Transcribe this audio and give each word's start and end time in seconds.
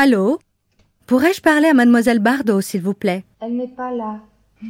Allô? 0.00 0.38
Pourrais-je 1.08 1.40
parler 1.40 1.66
à 1.66 1.74
mademoiselle 1.74 2.20
Bardot, 2.20 2.60
s'il 2.60 2.82
vous 2.82 2.94
plaît? 2.94 3.24
Elle 3.40 3.56
n'est 3.56 3.66
pas 3.66 3.90
là. 3.90 4.20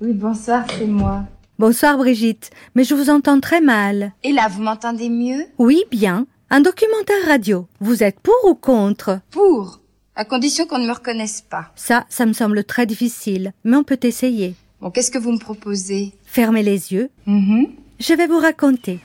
oui, 0.00 0.14
bonsoir, 0.14 0.64
c'est 0.78 0.86
moi. 0.86 1.24
Bonsoir 1.58 1.98
Brigitte, 1.98 2.48
mais 2.74 2.82
je 2.82 2.94
vous 2.94 3.10
entends 3.10 3.40
très 3.40 3.60
mal. 3.60 4.14
Et 4.22 4.32
là, 4.32 4.48
vous 4.48 4.62
m'entendez 4.62 5.10
mieux? 5.10 5.44
Oui, 5.58 5.84
bien. 5.90 6.26
Un 6.48 6.62
documentaire 6.62 7.26
radio. 7.26 7.66
Vous 7.80 8.02
êtes 8.02 8.18
pour 8.20 8.34
ou 8.48 8.54
contre? 8.54 9.20
Pour, 9.30 9.80
à 10.16 10.24
condition 10.24 10.64
qu'on 10.64 10.78
ne 10.78 10.86
me 10.88 10.94
reconnaisse 10.94 11.42
pas. 11.42 11.70
Ça, 11.76 12.06
ça 12.08 12.24
me 12.24 12.32
semble 12.32 12.64
très 12.64 12.86
difficile, 12.86 13.52
mais 13.64 13.76
on 13.76 13.84
peut 13.84 14.00
essayer. 14.02 14.54
Bon, 14.80 14.90
qu'est-ce 14.90 15.10
que 15.10 15.18
vous 15.18 15.32
me 15.32 15.38
proposez? 15.38 16.14
Fermez 16.24 16.62
les 16.62 16.90
yeux. 16.90 17.10
Mhm. 17.26 17.66
Je 18.00 18.14
vais 18.14 18.26
vous 18.26 18.38
raconter. 18.38 19.00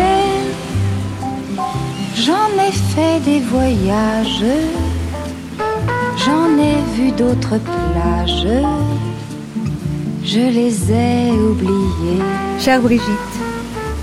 Sais, 0.00 1.22
j'en 2.16 2.48
ai 2.66 2.72
fait 2.72 3.20
des 3.24 3.40
voyages, 3.40 4.44
j'en 6.24 6.58
ai 6.58 6.76
vu 6.96 7.12
d'autres 7.12 7.58
plages, 7.58 8.46
je 10.24 10.40
les 10.40 10.92
ai 10.92 11.30
oubliées. 11.32 12.22
Chère 12.58 12.80
Brigitte, 12.80 13.34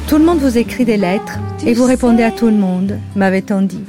tout 0.08 0.18
le 0.18 0.26
monde 0.26 0.40
vous 0.40 0.58
écrit 0.58 0.86
des 0.86 0.98
lettres 0.98 1.40
et 1.66 1.74
vous 1.74 1.86
répondez 1.86 2.24
à 2.24 2.32
tout 2.32 2.48
le 2.48 2.54
monde, 2.54 3.00
m'avait-on 3.16 3.62
dit. 3.62 3.84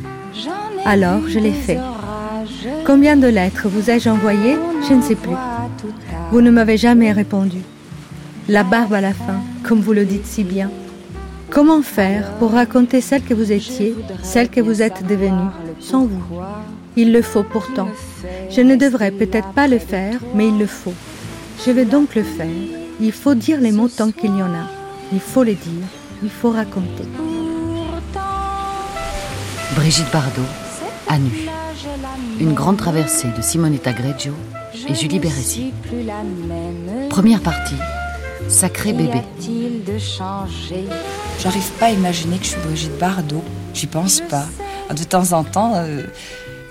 Alors, 0.84 1.20
je 1.28 1.38
l'ai 1.38 1.52
fait. 1.52 1.76
orages, 1.76 2.68
Combien 2.86 3.16
de 3.16 3.26
lettres 3.26 3.68
vous 3.68 3.90
ai-je 3.90 4.08
envoyées 4.08 4.56
Je 4.88 4.94
ne 4.94 5.02
sais 5.02 5.14
plus. 5.16 5.36
Vous 6.30 6.40
ne 6.40 6.50
m'avez 6.50 6.76
jamais 6.76 7.12
répondu. 7.12 7.58
La 8.48 8.64
barbe 8.64 8.94
à 8.94 9.00
la 9.00 9.12
fin, 9.12 9.40
comme 9.62 9.80
vous 9.80 9.92
le 9.92 10.04
dites 10.04 10.26
si 10.26 10.44
bien. 10.44 10.70
Comment 11.50 11.82
faire 11.82 12.30
pour 12.38 12.52
raconter 12.52 13.00
celle 13.00 13.22
que 13.22 13.34
vous 13.34 13.52
étiez, 13.52 13.94
celle 14.22 14.48
que 14.50 14.60
vous 14.60 14.82
êtes 14.82 15.06
devenue, 15.06 15.50
sans 15.80 16.04
vous? 16.04 16.22
Il 16.96 17.12
le 17.12 17.22
faut 17.22 17.42
pourtant. 17.42 17.88
Je 18.50 18.60
ne 18.60 18.76
devrais 18.76 19.10
peut-être 19.10 19.52
pas 19.52 19.66
le 19.66 19.78
faire, 19.78 20.20
mais 20.34 20.48
il 20.48 20.58
le 20.58 20.66
faut. 20.66 20.94
Je 21.64 21.70
vais 21.70 21.84
donc 21.84 22.14
le 22.14 22.22
faire. 22.22 22.46
Il 23.00 23.12
faut 23.12 23.34
dire 23.34 23.60
les 23.60 23.72
mots 23.72 23.88
tant 23.88 24.10
qu'il 24.10 24.30
y 24.30 24.42
en 24.42 24.52
a. 24.52 24.68
Il 25.12 25.20
faut 25.20 25.42
les 25.42 25.54
dire. 25.54 25.86
Il 26.22 26.30
faut 26.30 26.50
raconter. 26.50 27.04
Brigitte 29.76 30.10
Bardot, 30.12 30.42
à 31.08 31.18
nu. 31.18 31.48
Une 32.40 32.52
grande 32.52 32.76
traversée 32.76 33.28
de 33.36 33.42
Simonetta 33.42 33.92
Greggio 33.92 34.32
et 34.88 34.94
Julie 34.94 35.18
Bérécy. 35.18 35.72
Première 37.08 37.40
partie, 37.40 37.76
Sacré 38.48 38.92
bébé. 38.92 39.22
J'arrive 41.38 41.70
pas 41.78 41.86
à 41.86 41.90
imaginer 41.90 42.38
que 42.38 42.44
je 42.44 42.50
suis 42.50 42.60
Brigitte 42.60 42.98
Bardot. 42.98 43.44
J'y 43.72 43.86
pense 43.86 44.20
pas. 44.22 44.46
De 44.92 45.04
temps 45.04 45.32
en 45.32 45.44
temps, 45.44 45.74
euh, 45.76 46.02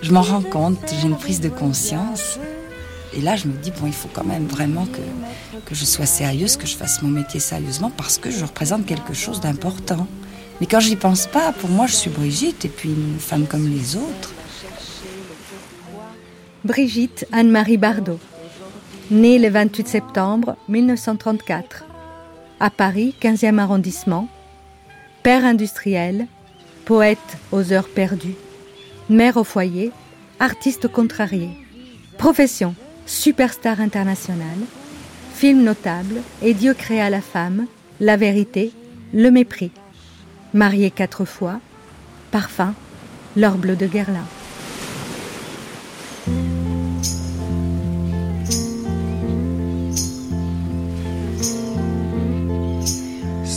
je 0.01 0.11
m'en 0.11 0.21
rends 0.21 0.41
compte, 0.41 0.77
j'ai 0.99 1.07
une 1.07 1.15
prise 1.15 1.39
de 1.39 1.47
conscience. 1.47 2.37
Et 3.15 3.21
là, 3.21 3.37
je 3.37 3.47
me 3.47 3.53
dis, 3.53 3.71
bon, 3.71 3.87
il 3.87 3.93
faut 3.93 4.09
quand 4.11 4.25
même 4.25 4.45
vraiment 4.45 4.85
que, 4.85 4.99
que 5.65 5.73
je 5.73 5.85
sois 5.85 6.05
sérieuse, 6.05 6.57
que 6.57 6.67
je 6.67 6.75
fasse 6.75 7.01
mon 7.01 7.09
métier 7.09 7.39
sérieusement, 7.39 7.91
parce 7.95 8.17
que 8.17 8.29
je 8.29 8.43
représente 8.43 8.85
quelque 8.85 9.13
chose 9.13 9.39
d'important. 9.39 10.05
Mais 10.59 10.67
quand 10.67 10.81
j'y 10.81 10.97
pense 10.97 11.27
pas, 11.27 11.53
pour 11.53 11.69
moi, 11.69 11.87
je 11.87 11.93
suis 11.93 12.09
Brigitte, 12.09 12.65
et 12.65 12.69
puis 12.69 12.89
une 12.89 13.19
femme 13.19 13.47
comme 13.47 13.69
les 13.69 13.95
autres. 13.95 14.33
Brigitte 16.65 17.25
Anne-Marie 17.31 17.77
Bardot. 17.77 18.19
Née 19.11 19.39
le 19.39 19.49
28 19.49 19.87
septembre 19.87 20.57
1934. 20.67 21.85
À 22.59 22.69
Paris, 22.69 23.15
15e 23.21 23.59
arrondissement. 23.59 24.27
Père 25.23 25.45
industriel, 25.45 26.27
poète 26.85 27.37
aux 27.51 27.73
heures 27.73 27.89
perdues. 27.89 28.35
Mère 29.09 29.37
au 29.37 29.43
foyer, 29.43 29.91
artiste 30.39 30.87
contrarié. 30.87 31.49
Profession, 32.17 32.75
superstar 33.05 33.81
internationale. 33.81 34.59
Film 35.33 35.63
notable, 35.63 36.21
Et 36.41 36.53
Dieu 36.53 36.73
créa 36.73 37.09
la 37.09 37.21
femme, 37.21 37.67
La 37.99 38.17
vérité, 38.17 38.71
Le 39.13 39.29
mépris. 39.29 39.71
Mariée 40.53 40.91
quatre 40.91 41.25
fois. 41.25 41.59
Parfum, 42.31 42.73
L'or 43.35 43.57
bleu 43.57 43.75
de 43.75 43.85
Guerlain. 43.85 44.25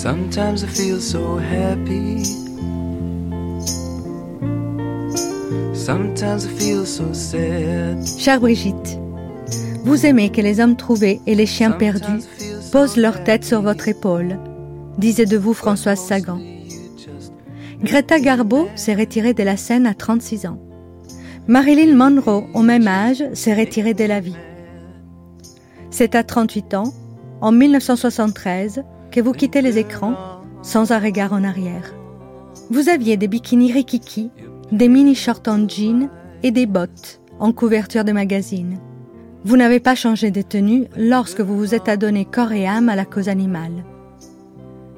Sometimes 0.03 0.65
I 0.65 0.67
feel 0.67 0.99
so 0.99 1.37
happy. 1.37 2.25
Sometimes 5.75 6.47
I 6.47 6.49
feel 6.49 6.87
so 6.87 7.13
sad. 7.13 7.99
Chère 8.19 8.41
Brigitte, 8.41 8.99
vous 9.85 10.07
aimez 10.07 10.31
que 10.31 10.41
les 10.41 10.59
hommes 10.59 10.77
trouvés 10.77 11.21
et 11.27 11.35
les 11.35 11.45
chiens 11.45 11.73
perdus 11.73 12.25
posent 12.73 12.97
leur 12.97 13.23
tête 13.25 13.45
sur 13.45 13.61
votre 13.61 13.89
épaule, 13.89 14.39
disait 14.97 15.27
de 15.27 15.37
vous 15.37 15.53
Françoise 15.53 16.01
Sagan. 16.01 16.41
Greta 17.83 18.19
Garbo 18.21 18.69
s'est 18.77 18.95
retirée 18.95 19.35
de 19.35 19.43
la 19.43 19.59
scène 19.59 19.87
à 19.87 19.93
36 19.93 20.47
ans. 20.47 20.59
Marilyn 21.47 21.95
Monroe, 21.95 22.47
au 22.55 22.63
même 22.63 22.89
âge, 22.89 23.23
s'est 23.35 23.55
retirée 23.55 23.93
de 23.93 24.05
la 24.05 24.21
vie. 24.21 24.37
C'est 25.91 26.15
à 26.15 26.25
38 26.25 26.73
ans, 26.73 26.95
en 27.43 27.53
1973, 27.53 28.83
que 29.11 29.21
vous 29.21 29.33
quittez 29.33 29.63
les 29.63 29.79
écrans 29.79 30.43
sans 30.63 30.93
un 30.93 30.99
regard 30.99 31.33
en 31.33 31.45
arrière. 31.45 31.95
Vous 32.71 32.89
aviez 32.89 33.17
des 33.17 33.29
bikinis 33.29 33.73
rikiki, 33.73 34.31
des 34.73 34.89
mini-shorts 34.89 35.43
en 35.47 35.69
jean 35.69 36.09
et 36.43 36.51
des 36.51 36.67
bottes 36.67 37.21
en 37.39 37.53
couverture 37.53 38.05
de 38.05 38.13
magazine. 38.13 38.79
Vous 39.45 39.57
n'avez 39.57 39.81
pas 39.81 39.95
changé 39.95 40.31
de 40.31 40.43
tenue 40.43 40.87
lorsque 40.97 41.41
vous 41.41 41.57
vous 41.57 41.75
êtes 41.75 41.89
adonné 41.89 42.25
corps 42.25 42.53
et 42.53 42.67
âme 42.67 42.89
à 42.89 42.97
la 42.97 43.07
cause 43.07 43.29
animale. 43.29 43.85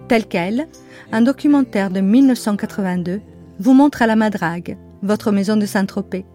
Tel 0.09 0.27
quel, 0.27 0.69
un 1.13 1.23
documentaire 1.23 1.91
de 1.91 2.01
1982 2.01 3.21
vous 3.61 3.73
montre 3.73 4.03
à 4.03 4.07
la 4.07 4.17
Madrague, 4.17 4.77
votre 5.03 5.31
maison 5.31 5.57
de 5.57 5.65
Saint-Tropez, 5.67 6.27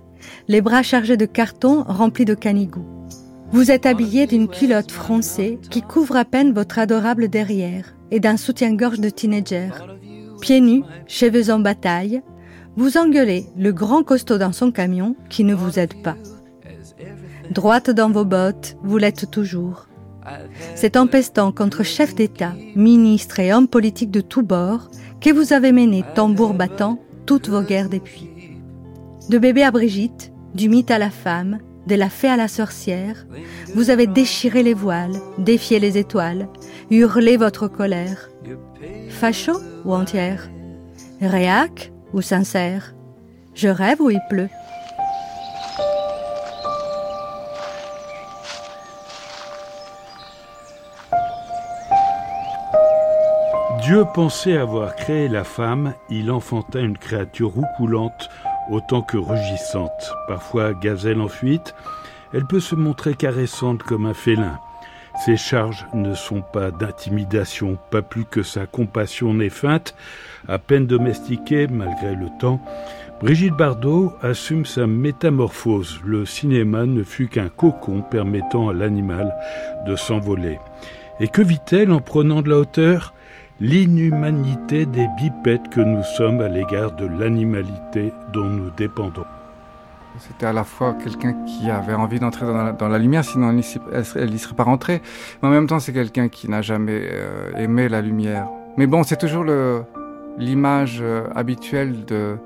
les 0.47 0.61
bras 0.61 0.83
chargés 0.83 1.17
de 1.17 1.25
cartons 1.25 1.83
remplis 1.87 2.25
de 2.25 2.33
canigou. 2.33 2.96
Vous 3.51 3.71
êtes 3.71 3.85
habillé 3.85 4.27
d'une 4.27 4.47
culotte 4.47 4.91
froncée 4.91 5.59
qui 5.69 5.81
couvre 5.81 6.17
à 6.17 6.25
peine 6.25 6.53
votre 6.53 6.79
adorable 6.79 7.29
derrière 7.29 7.95
et 8.11 8.19
d'un 8.19 8.37
soutien-gorge 8.37 8.99
de 8.99 9.09
teenager. 9.09 9.69
Pieds 10.41 10.61
nus, 10.61 10.83
cheveux 11.07 11.49
en 11.49 11.59
bataille, 11.59 12.21
vous 12.75 12.97
engueulez 12.97 13.47
le 13.57 13.71
grand 13.71 14.03
costaud 14.03 14.37
dans 14.37 14.51
son 14.51 14.71
camion 14.71 15.15
qui 15.29 15.43
ne 15.43 15.55
vous 15.55 15.79
aide 15.79 16.01
pas. 16.03 16.17
Droite 17.49 17.89
dans 17.89 18.11
vos 18.11 18.25
bottes, 18.25 18.77
vous 18.83 18.97
l'êtes 18.97 19.31
toujours. 19.31 19.87
C'est 20.75 20.97
en 20.97 21.07
pestant 21.07 21.51
contre 21.51 21.83
chefs 21.83 22.15
d'État, 22.15 22.53
ministres 22.75 23.39
et 23.39 23.53
hommes 23.53 23.69
politiques 23.69 24.11
de 24.11 24.21
tous 24.21 24.43
bords 24.43 24.89
que 25.21 25.31
vous 25.31 25.53
avez 25.53 25.71
mené 25.71 26.03
tambour 26.15 26.53
battant 26.53 26.99
toutes 27.25 27.49
vos 27.49 27.61
guerres 27.61 27.89
depuis. 27.89 28.29
De 29.29 29.37
bébé 29.37 29.63
à 29.63 29.71
Brigitte, 29.71 30.31
du 30.53 30.69
mythe 30.69 30.91
à 30.91 30.97
la 30.97 31.09
femme, 31.09 31.59
de 31.87 31.95
la 31.95 32.09
fée 32.09 32.29
à 32.29 32.35
la 32.35 32.49
sorcière, 32.49 33.25
vous 33.73 33.89
avez 33.89 34.07
déchiré 34.07 34.61
les 34.61 34.73
voiles, 34.73 35.15
défié 35.37 35.79
les 35.79 35.97
étoiles, 35.97 36.49
hurlé 36.91 37.37
votre 37.37 37.67
colère. 37.67 38.29
Facho 39.09 39.53
ou 39.85 39.93
entière? 39.93 40.49
Réac 41.21 41.91
ou 42.13 42.21
sincère? 42.21 42.93
Je 43.55 43.69
rêve 43.69 44.01
ou 44.01 44.09
il 44.09 44.19
pleut? 44.29 44.49
Dieu 53.81 54.03
pensait 54.13 54.57
avoir 54.57 54.95
créé 54.97 55.29
la 55.29 55.45
femme, 55.45 55.93
il 56.09 56.29
enfanta 56.29 56.79
une 56.79 56.97
créature 56.97 57.53
roucoulante 57.53 58.29
autant 58.69 59.01
que 59.01 59.17
rugissante. 59.17 60.13
Parfois 60.27 60.73
gazelle 60.73 61.21
en 61.21 61.27
fuite, 61.27 61.73
elle 62.33 62.45
peut 62.45 62.59
se 62.59 62.75
montrer 62.75 63.13
caressante 63.13 63.83
comme 63.83 64.05
un 64.05 64.13
félin. 64.13 64.59
Ses 65.25 65.37
charges 65.37 65.87
ne 65.93 66.13
sont 66.13 66.41
pas 66.41 66.69
d'intimidation, 66.69 67.77
pas 67.89 68.03
plus 68.03 68.25
que 68.25 68.43
sa 68.43 68.67
compassion 68.67 69.33
n'est 69.33 69.49
feinte. 69.49 69.95
À 70.47 70.59
peine 70.59 70.85
domestiquée, 70.85 71.67
malgré 71.67 72.15
le 72.15 72.27
temps, 72.39 72.61
Brigitte 73.19 73.55
Bardot 73.55 74.13
assume 74.21 74.65
sa 74.65 74.85
métamorphose. 74.85 75.99
Le 76.05 76.25
cinéma 76.25 76.85
ne 76.85 77.01
fut 77.01 77.29
qu'un 77.29 77.49
cocon 77.49 78.03
permettant 78.03 78.69
à 78.69 78.73
l'animal 78.73 79.35
de 79.87 79.95
s'envoler. 79.95 80.59
Et 81.19 81.27
que 81.27 81.41
vit-elle 81.41 81.91
en 81.91 81.99
prenant 81.99 82.43
de 82.43 82.49
la 82.49 82.57
hauteur? 82.57 83.15
L'inhumanité 83.59 84.85
des 84.85 85.07
bipèdes 85.17 85.67
que 85.69 85.81
nous 85.81 86.03
sommes 86.03 86.41
à 86.41 86.47
l'égard 86.47 86.91
de 86.91 87.07
l'animalité 87.07 88.13
dont 88.31 88.45
nous 88.45 88.69
dépendons. 88.77 89.25
C'était 90.19 90.45
à 90.45 90.53
la 90.53 90.63
fois 90.63 90.93
quelqu'un 90.93 91.33
qui 91.45 91.69
avait 91.71 91.95
envie 91.95 92.19
d'entrer 92.19 92.45
dans, 92.45 92.87
la, 92.87 92.99
lumière, 92.99 93.23
sinon 93.25 93.49
elle 93.49 94.29
n'y 94.29 94.37
serait 94.37 94.55
pas 94.55 94.63
rentrée. 94.63 95.01
Mais 95.41 95.49
en 95.49 95.51
même 95.51 95.65
temps, 95.65 95.79
c'est 95.79 95.93
quelqu'un 95.93 96.27
qui 96.27 96.47
n'a 96.49 96.61
jamais 96.61 97.01
euh, 97.01 97.51
aimé 97.57 97.89
la 97.89 98.01
lumière. 98.01 98.47
Mais 98.77 98.85
bon, 98.85 99.01
c'est 99.01 99.17
toujours 99.17 99.45
l'image 100.37 100.99
euh, 101.01 101.27
habituelle 101.35 102.05
de, 102.05 102.37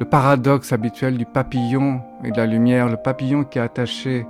le 0.00 0.04
paradoxe 0.04 0.72
habituel 0.72 1.16
du 1.16 1.24
papillon 1.24 2.02
et 2.24 2.30
de 2.30 2.36
la 2.36 2.46
lumière. 2.46 2.88
Le 2.88 2.96
papillon 2.96 3.44
qui 3.44 3.58
est 3.58 3.62
attaché 3.62 4.26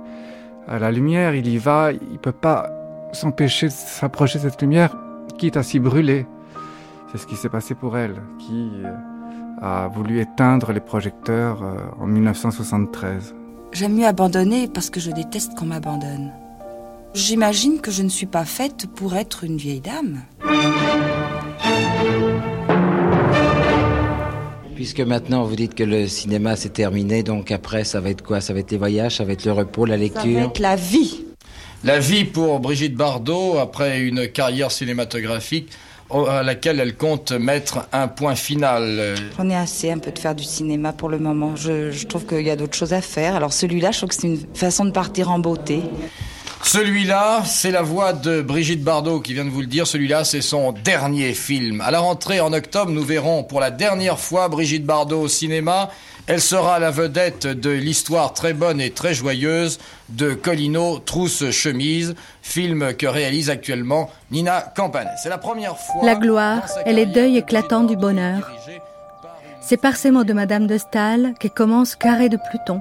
à 0.67 0.79
la 0.79 0.89
lumière, 0.91 1.35
il 1.35 1.47
y 1.47 1.57
va, 1.57 1.91
il 1.91 2.19
peut 2.19 2.31
pas 2.31 2.69
s'empêcher 3.11 3.67
de 3.67 3.71
s'approcher 3.71 4.39
de 4.39 4.49
cette 4.49 4.61
lumière, 4.61 4.95
quitte 5.43 5.57
à 5.57 5.63
s'y 5.63 5.77
brûler. 5.77 6.25
C'est 7.11 7.17
ce 7.17 7.27
qui 7.27 7.35
s'est 7.35 7.49
passé 7.49 7.75
pour 7.75 7.97
elle, 7.97 8.15
qui 8.39 8.69
euh, 8.85 8.93
a 9.61 9.89
voulu 9.89 10.21
éteindre 10.21 10.71
les 10.71 10.79
projecteurs 10.79 11.61
euh, 11.63 11.75
en 11.99 12.07
1973. 12.07 13.35
J'aime 13.73 13.93
mieux 13.93 14.05
abandonner 14.05 14.69
parce 14.69 14.89
que 14.89 15.01
je 15.01 15.11
déteste 15.11 15.53
qu'on 15.55 15.65
m'abandonne. 15.65 16.31
J'imagine 17.13 17.81
que 17.81 17.91
je 17.91 18.03
ne 18.03 18.07
suis 18.07 18.25
pas 18.25 18.45
faite 18.45 18.87
pour 18.95 19.17
être 19.17 19.43
une 19.43 19.57
vieille 19.57 19.81
dame. 19.81 20.21
Puisque 24.75 25.01
maintenant 25.01 25.43
vous 25.43 25.57
dites 25.57 25.75
que 25.75 25.83
le 25.83 26.07
cinéma 26.07 26.55
c'est 26.55 26.71
terminé, 26.71 27.21
donc 27.21 27.51
après 27.51 27.83
ça 27.83 27.99
va 27.99 28.11
être 28.11 28.23
quoi? 28.23 28.39
Ça 28.39 28.53
va 28.53 28.59
être 28.59 28.71
les 28.71 28.77
voyages, 28.77 29.17
ça 29.17 29.25
va 29.25 29.33
être 29.33 29.43
le 29.43 29.51
repos, 29.51 29.85
la 29.85 29.97
lecture 29.97 30.21
Ça 30.21 30.39
va 30.39 30.45
être 30.45 30.59
la 30.59 30.77
vie. 30.77 31.25
La 31.85 31.99
vie 31.99 32.23
pour 32.23 32.61
Brigitte 32.61 32.95
Bardot, 32.95 33.57
après 33.59 33.99
une 33.99 34.29
carrière 34.29 34.71
cinématographique 34.71 35.69
à 36.09 36.41
laquelle 36.41 36.79
elle 36.79 36.95
compte 36.95 37.33
mettre 37.33 37.87
un 37.91 38.07
point 38.07 38.35
final. 38.35 39.15
J'en 39.37 39.49
ai 39.49 39.55
assez 39.55 39.91
un 39.91 39.97
peu 39.97 40.11
de 40.11 40.19
faire 40.19 40.33
du 40.33 40.45
cinéma 40.45 40.93
pour 40.93 41.09
le 41.09 41.19
moment. 41.19 41.57
Je, 41.57 41.91
je 41.91 42.05
trouve 42.05 42.25
qu'il 42.25 42.41
y 42.41 42.49
a 42.49 42.55
d'autres 42.55 42.77
choses 42.77 42.93
à 42.93 43.01
faire. 43.01 43.35
Alors 43.35 43.51
celui-là, 43.51 43.91
je 43.91 43.97
trouve 43.97 44.09
que 44.09 44.15
c'est 44.15 44.27
une 44.27 44.39
façon 44.53 44.85
de 44.85 44.91
partir 44.91 45.29
en 45.29 45.39
beauté. 45.39 45.81
Celui-là, 46.63 47.43
c'est 47.45 47.71
la 47.71 47.81
voix 47.81 48.13
de 48.13 48.41
Brigitte 48.41 48.83
Bardot 48.83 49.19
qui 49.19 49.33
vient 49.33 49.45
de 49.45 49.49
vous 49.49 49.61
le 49.61 49.67
dire. 49.67 49.85
Celui-là, 49.85 50.23
c'est 50.23 50.41
son 50.41 50.71
dernier 50.71 51.33
film. 51.33 51.81
À 51.81 51.91
la 51.91 51.99
rentrée 51.99 52.39
en 52.39 52.53
octobre, 52.53 52.91
nous 52.91 53.03
verrons 53.03 53.43
pour 53.43 53.59
la 53.59 53.69
dernière 53.69 54.17
fois 54.17 54.47
Brigitte 54.47 54.85
Bardot 54.85 55.21
au 55.21 55.27
cinéma. 55.27 55.89
Elle 56.25 56.41
sera 56.41 56.79
la 56.79 56.89
vedette 56.89 57.47
de 57.47 57.69
l'histoire 57.69 58.31
très 58.33 58.53
bonne 58.53 58.79
et 58.79 58.91
très 58.91 59.13
joyeuse 59.13 59.77
de 60.07 60.33
Colino 60.33 60.99
Trousse 60.99 61.51
Chemise, 61.51 62.15
film 62.41 62.93
que 62.93 63.07
réalise 63.07 63.49
actuellement 63.49 64.09
Nina 64.31 64.61
Campanet. 64.75 65.13
C'est 65.21 65.29
la 65.29 65.37
première 65.37 65.77
fois. 65.77 66.05
La 66.05 66.15
gloire 66.15 66.63
et 66.85 66.93
les 66.93 67.05
deuils 67.05 67.37
éclatants 67.37 67.83
du 67.83 67.97
bonheur. 67.97 68.49
C'est 69.61 69.77
par 69.77 69.97
ces 69.97 70.11
mots 70.11 70.23
de 70.23 70.33
Madame 70.33 70.67
de 70.67 70.77
Staël 70.77 71.33
que 71.39 71.49
commence 71.49 71.95
Carré 71.95 72.29
de 72.29 72.37
Pluton, 72.49 72.79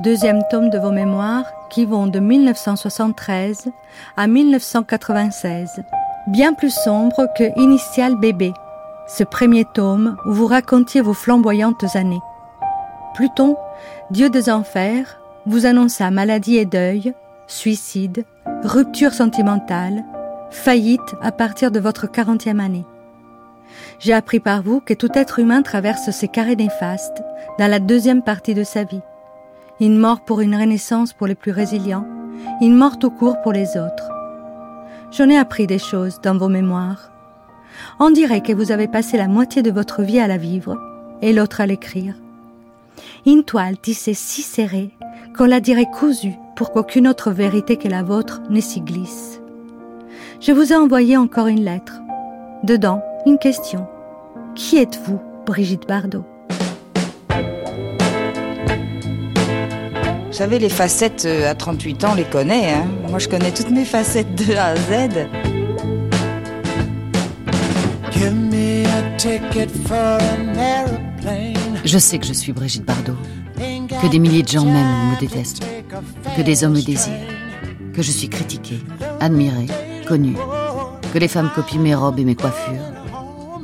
deuxième 0.00 0.40
tome 0.50 0.70
de 0.70 0.78
vos 0.78 0.92
mémoires 0.92 1.44
qui 1.68 1.84
vont 1.84 2.06
de 2.06 2.20
1973 2.20 3.68
à 4.16 4.26
1996, 4.26 5.82
bien 6.26 6.54
plus 6.54 6.74
sombre 6.74 7.26
que 7.36 7.58
Initial 7.60 8.16
Bébé, 8.16 8.52
ce 9.06 9.24
premier 9.24 9.66
tome 9.74 10.16
où 10.26 10.32
vous 10.32 10.46
racontiez 10.46 11.02
vos 11.02 11.12
flamboyantes 11.12 11.96
années. 11.96 12.20
Pluton, 13.14 13.56
dieu 14.10 14.30
des 14.30 14.48
enfers, 14.48 15.20
vous 15.44 15.66
annonça 15.66 16.10
maladie 16.10 16.56
et 16.56 16.64
deuil, 16.66 17.12
suicide, 17.46 18.24
rupture 18.64 19.12
sentimentale, 19.12 20.04
faillite 20.50 21.14
à 21.20 21.30
partir 21.30 21.70
de 21.70 21.80
votre 21.80 22.10
quarantième 22.10 22.60
année. 22.60 22.86
J'ai 23.98 24.14
appris 24.14 24.40
par 24.40 24.62
vous 24.62 24.80
que 24.80 24.94
tout 24.94 25.10
être 25.14 25.40
humain 25.40 25.60
traverse 25.62 26.10
ces 26.10 26.28
carrés 26.28 26.56
néfastes 26.56 27.22
dans 27.58 27.70
la 27.70 27.80
deuxième 27.80 28.22
partie 28.22 28.54
de 28.54 28.64
sa 28.64 28.84
vie. 28.84 29.02
Une 29.80 29.98
mort 29.98 30.20
pour 30.20 30.40
une 30.40 30.54
renaissance 30.54 31.12
pour 31.12 31.26
les 31.26 31.34
plus 31.34 31.52
résilients, 31.52 32.06
une 32.60 32.76
mort 32.76 32.98
tout 32.98 33.10
court 33.10 33.40
pour 33.42 33.52
les 33.52 33.76
autres. 33.76 34.10
J'en 35.10 35.28
ai 35.28 35.36
appris 35.36 35.66
des 35.66 35.78
choses 35.78 36.20
dans 36.22 36.36
vos 36.36 36.48
mémoires. 36.48 37.10
On 37.98 38.10
dirait 38.10 38.42
que 38.42 38.52
vous 38.52 38.72
avez 38.72 38.88
passé 38.88 39.16
la 39.16 39.28
moitié 39.28 39.62
de 39.62 39.70
votre 39.70 40.02
vie 40.02 40.20
à 40.20 40.28
la 40.28 40.36
vivre 40.36 40.76
et 41.22 41.32
l'autre 41.32 41.60
à 41.60 41.66
l'écrire 41.66 42.14
une 43.26 43.44
toile 43.44 43.78
tissée 43.78 44.14
si 44.14 44.42
serrée 44.42 44.90
qu'on 45.36 45.46
la 45.46 45.60
dirait 45.60 45.90
cousue 45.90 46.34
pour 46.56 46.72
qu'aucune 46.72 47.08
autre 47.08 47.30
vérité 47.30 47.76
que 47.76 47.88
la 47.88 48.02
vôtre 48.02 48.42
ne 48.50 48.60
s'y 48.60 48.80
glisse. 48.80 49.40
Je 50.40 50.52
vous 50.52 50.72
ai 50.72 50.76
envoyé 50.76 51.16
encore 51.16 51.46
une 51.46 51.64
lettre. 51.64 52.00
Dedans, 52.64 53.02
une 53.26 53.38
question. 53.38 53.86
Qui 54.54 54.78
êtes-vous, 54.78 55.20
Brigitte 55.46 55.86
Bardot? 55.86 56.24
Vous 60.30 60.36
savez, 60.36 60.60
les 60.60 60.68
facettes 60.68 61.24
euh, 61.24 61.50
à 61.50 61.56
38 61.56 62.04
ans, 62.04 62.10
on 62.12 62.14
les 62.14 62.22
connaît. 62.22 62.72
Hein 62.72 62.86
Moi, 63.08 63.18
je 63.18 63.28
connais 63.28 63.50
toutes 63.50 63.70
mes 63.70 63.84
facettes 63.84 64.32
de 64.36 64.54
A 64.54 64.66
à 64.66 64.76
Z. 64.76 65.26
Give 68.12 68.32
me 68.32 68.86
a 68.86 69.16
ticket 69.16 69.68
for 69.88 69.96
an 69.96 70.56
aeroplane. 70.56 71.80
Je 71.84 71.98
sais 71.98 72.20
que 72.20 72.26
je 72.26 72.32
suis 72.32 72.52
Brigitte 72.52 72.84
Bardot, 72.84 73.16
que 73.56 74.06
des 74.06 74.20
milliers 74.20 74.44
de 74.44 74.48
gens 74.48 74.64
m'aiment 74.64 75.08
ou 75.08 75.14
me 75.16 75.18
détestent, 75.18 75.64
que 76.36 76.42
des 76.42 76.62
hommes 76.62 76.74
me 76.74 76.82
désirent, 76.82 77.14
que 77.92 78.00
je 78.00 78.12
suis 78.12 78.28
critiquée, 78.28 78.78
admirée, 79.18 79.66
connue, 80.06 80.36
que 81.12 81.18
les 81.18 81.28
femmes 81.28 81.50
copient 81.56 81.80
mes 81.80 81.96
robes 81.96 82.20
et 82.20 82.24
mes 82.24 82.36
coiffures, 82.36 82.92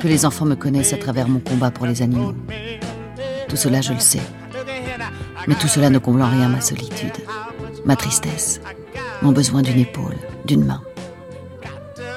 que 0.01 0.09
les 0.09 0.27
enfants 0.27 0.47
me 0.47 0.57
connaissent 0.57 0.95
à 0.95 0.99
travers 0.99 1.29
mon 1.29 1.39
combat 1.39 1.71
pour 1.71 1.87
les 1.87 2.03
animaux. 2.03 2.35
Tout 3.47 3.57
cela, 3.57 3.83
je 3.83 3.93
le 3.93 4.01
sais. 4.01 4.21
Mais 5.47 5.55
tout 5.55 5.69
cela 5.69 5.91
ne 5.91 5.99
comble 5.99 6.23
en 6.23 6.31
rien 6.31 6.49
ma 6.49 6.61
solitude, 6.61 7.13
ma 7.85 7.97
tristesse, 7.97 8.61
mon 9.23 9.33
besoin 9.33 9.63
d'une 9.63 9.79
épaule, 9.79 10.17
d'une 10.45 10.65
main. 10.65 10.83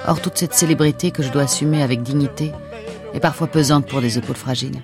Or, 0.08 0.22
toute 0.22 0.38
cette 0.38 0.54
célébrité 0.54 1.12
que 1.12 1.22
je 1.22 1.31
dois 1.31 1.44
assumer 1.44 1.84
avec 1.84 2.02
dignité 2.02 2.52
est 3.14 3.20
parfois 3.20 3.48
pesante 3.48 3.88
pour 3.88 4.02
des 4.02 4.18
épaules 4.18 4.36
fragiles. 4.36 4.81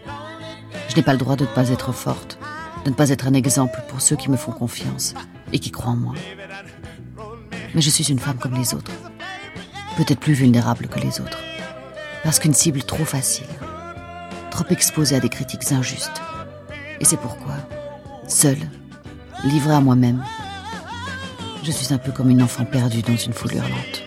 Je 0.89 0.95
n'ai 0.95 1.01
pas 1.01 1.13
le 1.13 1.17
droit 1.17 1.35
de 1.35 1.45
ne 1.45 1.49
pas 1.49 1.69
être 1.69 1.91
forte, 1.91 2.37
de 2.83 2.91
ne 2.91 2.95
pas 2.95 3.09
être 3.09 3.27
un 3.27 3.33
exemple 3.33 3.81
pour 3.89 4.01
ceux 4.01 4.15
qui 4.15 4.29
me 4.29 4.37
font 4.37 4.51
confiance 4.51 5.15
et 5.51 5.59
qui 5.59 5.71
croient 5.71 5.91
en 5.91 5.95
moi. 5.95 6.13
Mais 7.73 7.81
je 7.81 7.89
suis 7.89 8.11
une 8.11 8.19
femme 8.19 8.37
comme 8.37 8.53
les 8.53 8.73
autres, 8.73 8.91
peut-être 9.97 10.19
plus 10.19 10.33
vulnérable 10.33 10.87
que 10.87 10.99
les 10.99 11.19
autres, 11.19 11.39
parce 12.23 12.39
qu'une 12.39 12.53
cible 12.53 12.83
trop 12.83 13.05
facile, 13.05 13.47
trop 14.51 14.65
exposée 14.69 15.15
à 15.15 15.19
des 15.19 15.29
critiques 15.29 15.71
injustes. 15.71 16.21
Et 16.99 17.05
c'est 17.05 17.17
pourquoi, 17.17 17.55
seule, 18.27 18.57
livrée 19.43 19.73
à 19.73 19.81
moi-même, 19.81 20.23
je 21.63 21.71
suis 21.71 21.93
un 21.93 21.97
peu 21.97 22.11
comme 22.11 22.29
une 22.29 22.41
enfant 22.41 22.65
perdue 22.65 23.01
dans 23.01 23.15
une 23.15 23.33
foule 23.33 23.55
hurlante. 23.55 24.03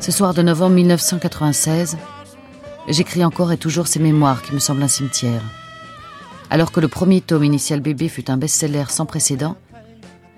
Ce 0.00 0.12
soir 0.12 0.34
de 0.34 0.42
novembre 0.42 0.74
1996, 0.76 1.96
j'écris 2.88 3.24
encore 3.24 3.52
et 3.52 3.56
toujours 3.56 3.86
ces 3.86 3.98
mémoires 3.98 4.42
qui 4.42 4.52
me 4.52 4.58
semblent 4.58 4.82
un 4.82 4.88
cimetière. 4.88 5.42
Alors 6.50 6.70
que 6.70 6.80
le 6.80 6.88
premier 6.88 7.20
tome 7.20 7.44
initial 7.44 7.80
bébé 7.80 8.08
fut 8.08 8.30
un 8.30 8.36
best-seller 8.36 8.84
sans 8.88 9.06
précédent, 9.06 9.56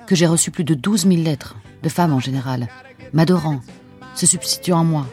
que 0.06 0.14
j'ai 0.14 0.26
reçu 0.26 0.50
plus 0.50 0.64
de 0.64 0.74
12 0.74 1.06
000 1.06 1.22
lettres, 1.22 1.56
de 1.82 1.88
femmes 1.88 2.14
en 2.14 2.20
général, 2.20 2.68
m'adorant, 3.12 3.60
se 4.14 4.26
substituant 4.26 4.80
à 4.80 4.84
moi, 4.84 5.06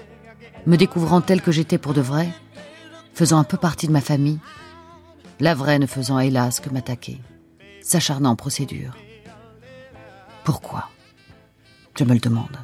me 0.66 0.78
découvrant 0.78 1.22
telle 1.22 1.42
que 1.42 1.52
j'étais 1.52 1.78
pour 1.78 1.94
de 1.94 2.02
vrai, 2.02 2.30
faisant 3.14 3.38
un 3.38 3.44
peu 3.44 3.58
partie 3.58 3.88
de 3.88 3.92
ma 3.92 4.02
famille, 4.02 4.40
la 5.40 5.54
vraie 5.54 5.80
ne 5.80 5.86
faisant 5.86 6.20
hélas 6.20 6.60
que 6.60 6.70
m'attaquer, 6.70 7.22
s'acharnant 7.82 8.32
en 8.32 8.36
procédure. 8.36 8.96
Pourquoi? 10.44 10.90
Je 11.98 12.04
me 12.04 12.14
le 12.14 12.20
demande. 12.20 12.58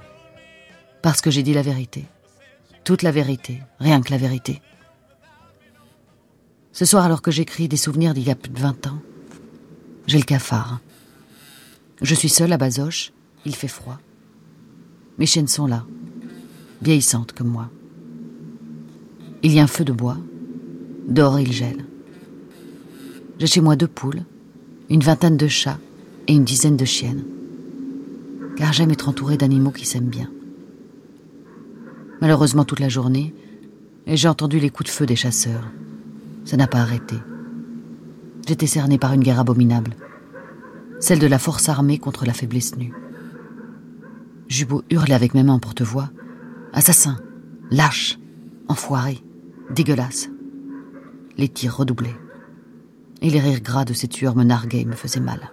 Parce 1.01 1.21
que 1.21 1.31
j'ai 1.31 1.43
dit 1.43 1.53
la 1.53 1.61
vérité. 1.61 2.05
Toute 2.83 3.01
la 3.01 3.11
vérité, 3.11 3.61
rien 3.79 4.01
que 4.01 4.11
la 4.11 4.17
vérité. 4.17 4.61
Ce 6.71 6.85
soir, 6.85 7.03
alors 7.05 7.21
que 7.21 7.31
j'écris 7.31 7.67
des 7.67 7.77
souvenirs 7.77 8.13
d'il 8.13 8.27
y 8.27 8.31
a 8.31 8.35
plus 8.35 8.51
de 8.51 8.59
vingt 8.59 8.87
ans, 8.87 9.01
j'ai 10.07 10.17
le 10.17 10.23
cafard. 10.23 10.79
Je 12.01 12.15
suis 12.15 12.29
seule 12.29 12.53
à 12.53 12.57
Bazoche, 12.57 13.11
il 13.45 13.55
fait 13.55 13.67
froid. 13.67 13.99
Mes 15.17 15.25
chiennes 15.25 15.47
sont 15.47 15.67
là, 15.67 15.85
vieillissantes 16.81 17.33
comme 17.33 17.49
moi. 17.49 17.69
Il 19.43 19.51
y 19.51 19.59
a 19.59 19.63
un 19.63 19.67
feu 19.67 19.83
de 19.83 19.91
bois, 19.91 20.17
dehors 21.07 21.39
il 21.39 21.51
gèle. 21.51 21.85
J'ai 23.41 23.47
chez 23.47 23.61
moi 23.61 23.75
deux 23.75 23.87
poules, 23.87 24.21
une 24.89 25.01
vingtaine 25.01 25.35
de 25.35 25.47
chats 25.49 25.79
et 26.29 26.33
une 26.33 26.45
dizaine 26.45 26.77
de 26.77 26.85
chiennes. 26.85 27.25
Car 28.55 28.71
j'aime 28.71 28.91
être 28.91 29.09
entourée 29.09 29.35
d'animaux 29.35 29.71
qui 29.71 29.85
s'aiment 29.85 30.05
bien 30.05 30.29
malheureusement 32.21 32.63
toute 32.63 32.79
la 32.79 32.87
journée, 32.87 33.33
j'ai 34.07 34.27
entendu 34.27 34.59
les 34.59 34.69
coups 34.69 34.89
de 34.89 34.93
feu 34.95 35.05
des 35.05 35.15
chasseurs. 35.15 35.67
Ça 36.45 36.55
n'a 36.55 36.67
pas 36.67 36.79
arrêté. 36.79 37.15
J'étais 38.47 38.67
cerné 38.67 38.97
par 38.97 39.13
une 39.13 39.23
guerre 39.23 39.39
abominable, 39.39 39.95
celle 40.99 41.19
de 41.19 41.27
la 41.27 41.39
force 41.39 41.67
armée 41.67 41.97
contre 41.97 42.25
la 42.25 42.33
faiblesse 42.33 42.77
nue. 42.77 42.93
J'eus 44.47 44.65
beau 44.65 44.83
hurler 44.89 45.13
avec 45.13 45.33
mes 45.33 45.43
mains 45.43 45.53
en 45.53 45.59
porte-voix, 45.59 46.09
assassin, 46.73 47.17
lâche, 47.69 48.19
enfoiré, 48.67 49.19
dégueulasse. 49.73 50.29
Les 51.37 51.47
tirs 51.47 51.77
redoublaient. 51.77 52.20
Et 53.21 53.29
les 53.29 53.39
rires 53.39 53.61
gras 53.61 53.85
de 53.85 53.93
ces 53.93 54.07
tueurs 54.07 54.35
me 54.35 54.43
narguaient 54.43 54.85
me 54.85 54.95
faisaient 54.95 55.19
mal. 55.19 55.51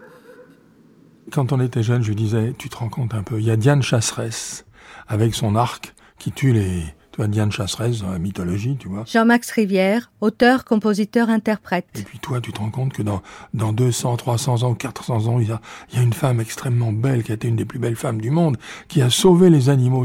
Quand 1.30 1.52
on 1.52 1.60
était 1.60 1.82
jeune, 1.82 2.02
je 2.02 2.12
disais, 2.14 2.54
tu 2.56 2.68
te 2.68 2.76
rends 2.76 2.88
compte 2.88 3.14
un 3.14 3.22
peu, 3.22 3.38
il 3.38 3.46
y 3.46 3.50
a 3.50 3.56
Diane 3.56 3.82
Chasseresse 3.82 4.64
avec 5.06 5.34
son 5.34 5.56
arc 5.56 5.94
qui 6.18 6.32
tue 6.32 6.52
les, 6.52 6.82
Diane 7.26 7.50
Chasseresse 7.50 8.02
dans 8.02 8.10
la 8.10 8.18
mythologie, 8.18 8.76
tu 8.78 8.88
vois. 8.88 9.04
Jean-Max 9.06 9.50
Rivière, 9.50 10.12
auteur, 10.20 10.64
compositeur, 10.64 11.30
interprète. 11.30 11.86
Et 11.96 12.02
puis 12.02 12.18
toi, 12.18 12.40
tu 12.40 12.52
te 12.52 12.60
rends 12.60 12.70
compte 12.70 12.92
que 12.92 13.02
dans, 13.02 13.22
dans 13.54 13.72
200, 13.72 14.16
300 14.16 14.62
ans, 14.62 14.74
400 14.74 15.26
ans, 15.26 15.40
il 15.40 15.48
y, 15.48 15.52
a, 15.52 15.60
il 15.90 15.96
y 15.96 15.98
a 15.98 16.02
une 16.02 16.12
femme 16.12 16.40
extrêmement 16.40 16.92
belle, 16.92 17.24
qui 17.24 17.32
a 17.32 17.34
été 17.34 17.48
une 17.48 17.56
des 17.56 17.64
plus 17.64 17.78
belles 17.78 17.96
femmes 17.96 18.20
du 18.20 18.30
monde, 18.30 18.56
qui 18.86 19.02
a 19.02 19.10
sauvé 19.10 19.50
les 19.50 19.68
animaux. 19.68 20.04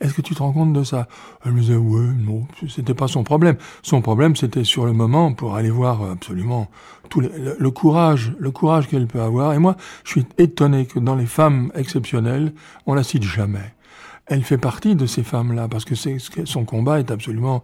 Est-ce 0.00 0.14
que 0.14 0.22
tu 0.22 0.34
te 0.34 0.42
rends 0.42 0.52
compte 0.52 0.72
de 0.72 0.84
ça? 0.84 1.08
Elle 1.44 1.52
me 1.52 1.60
disait, 1.60 1.76
ouais, 1.76 2.06
non, 2.18 2.46
c'était 2.68 2.94
pas 2.94 3.08
son 3.08 3.24
problème. 3.24 3.56
Son 3.82 4.00
problème, 4.00 4.36
c'était 4.36 4.64
sur 4.64 4.86
le 4.86 4.92
moment 4.92 5.32
pour 5.32 5.56
aller 5.56 5.70
voir 5.70 6.02
absolument 6.02 6.68
tout 7.08 7.20
le, 7.20 7.56
le 7.58 7.70
courage, 7.70 8.32
le 8.38 8.50
courage 8.50 8.88
qu'elle 8.88 9.06
peut 9.06 9.20
avoir. 9.20 9.54
Et 9.54 9.58
moi, 9.58 9.76
je 10.04 10.10
suis 10.10 10.26
étonné 10.38 10.86
que 10.86 10.98
dans 10.98 11.16
les 11.16 11.26
femmes 11.26 11.72
exceptionnelles, 11.74 12.52
on 12.86 12.94
la 12.94 13.02
cite 13.02 13.22
jamais 13.22 13.74
elle 14.26 14.42
fait 14.42 14.58
partie 14.58 14.96
de 14.96 15.06
ces 15.06 15.22
femmes-là, 15.22 15.68
parce 15.68 15.84
que 15.84 15.94
c'est, 15.94 16.16
son 16.44 16.64
combat 16.64 16.98
est 16.98 17.10
absolument, 17.10 17.62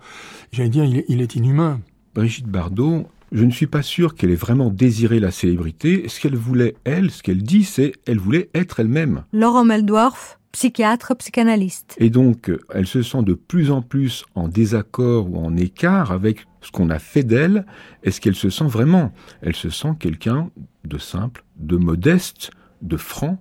j'allais 0.53 0.69
dire, 0.69 0.85
il 0.85 1.21
est, 1.21 1.35
inhumain. 1.35 1.81
Brigitte 2.15 2.49
Bardot, 2.49 3.07
je 3.33 3.45
ne 3.45 3.51
suis 3.51 3.67
pas 3.67 3.83
sûr 3.83 4.15
qu'elle 4.15 4.31
ait 4.31 4.37
vraiment 4.37 4.71
désiré 4.71 5.21
la 5.21 5.31
célébrité. 5.31 6.09
Ce 6.09 6.21
qu'elle 6.21 6.37
voulait, 6.37 6.75
elle, 6.85 7.11
ce 7.11 7.23
qu'elle 7.23 7.43
dit, 7.43 7.65
c'est 7.65 7.93
elle 8.07 8.19
voulait 8.19 8.51
être 8.55 8.81
elle-même. 8.81 9.25
Laurent 9.33 9.65
Meldorf, 9.65 10.41
psychiatre, 10.53 11.15
psychanalyste. 11.17 11.95
Et 11.99 12.11
donc, 12.11 12.51
elle 12.75 12.87
se 12.87 13.03
sent 13.03 13.23
de 13.23 13.35
plus 13.35 13.71
en 13.71 13.83
plus 13.83 14.25
en 14.35 14.49
désaccord 14.49 15.31
ou 15.31 15.39
en 15.39 15.57
écart 15.57 16.11
avec 16.11 16.47
ce 16.61 16.71
qu'on 16.73 16.91
a 16.91 16.99
fait 16.99 17.23
d'elle. 17.23 17.65
Est-ce 18.03 18.21
qu'elle 18.21 18.35
se 18.35 18.51
sent 18.51 18.67
vraiment? 18.67 19.13
Elle 19.43 19.55
se 19.55 19.71
sent 19.71 19.95
quelqu'un 19.99 20.51
de 20.85 20.99
simple, 20.99 21.45
de 21.57 21.77
modeste, 21.77 22.51
de 22.83 22.97
franc, 22.97 23.39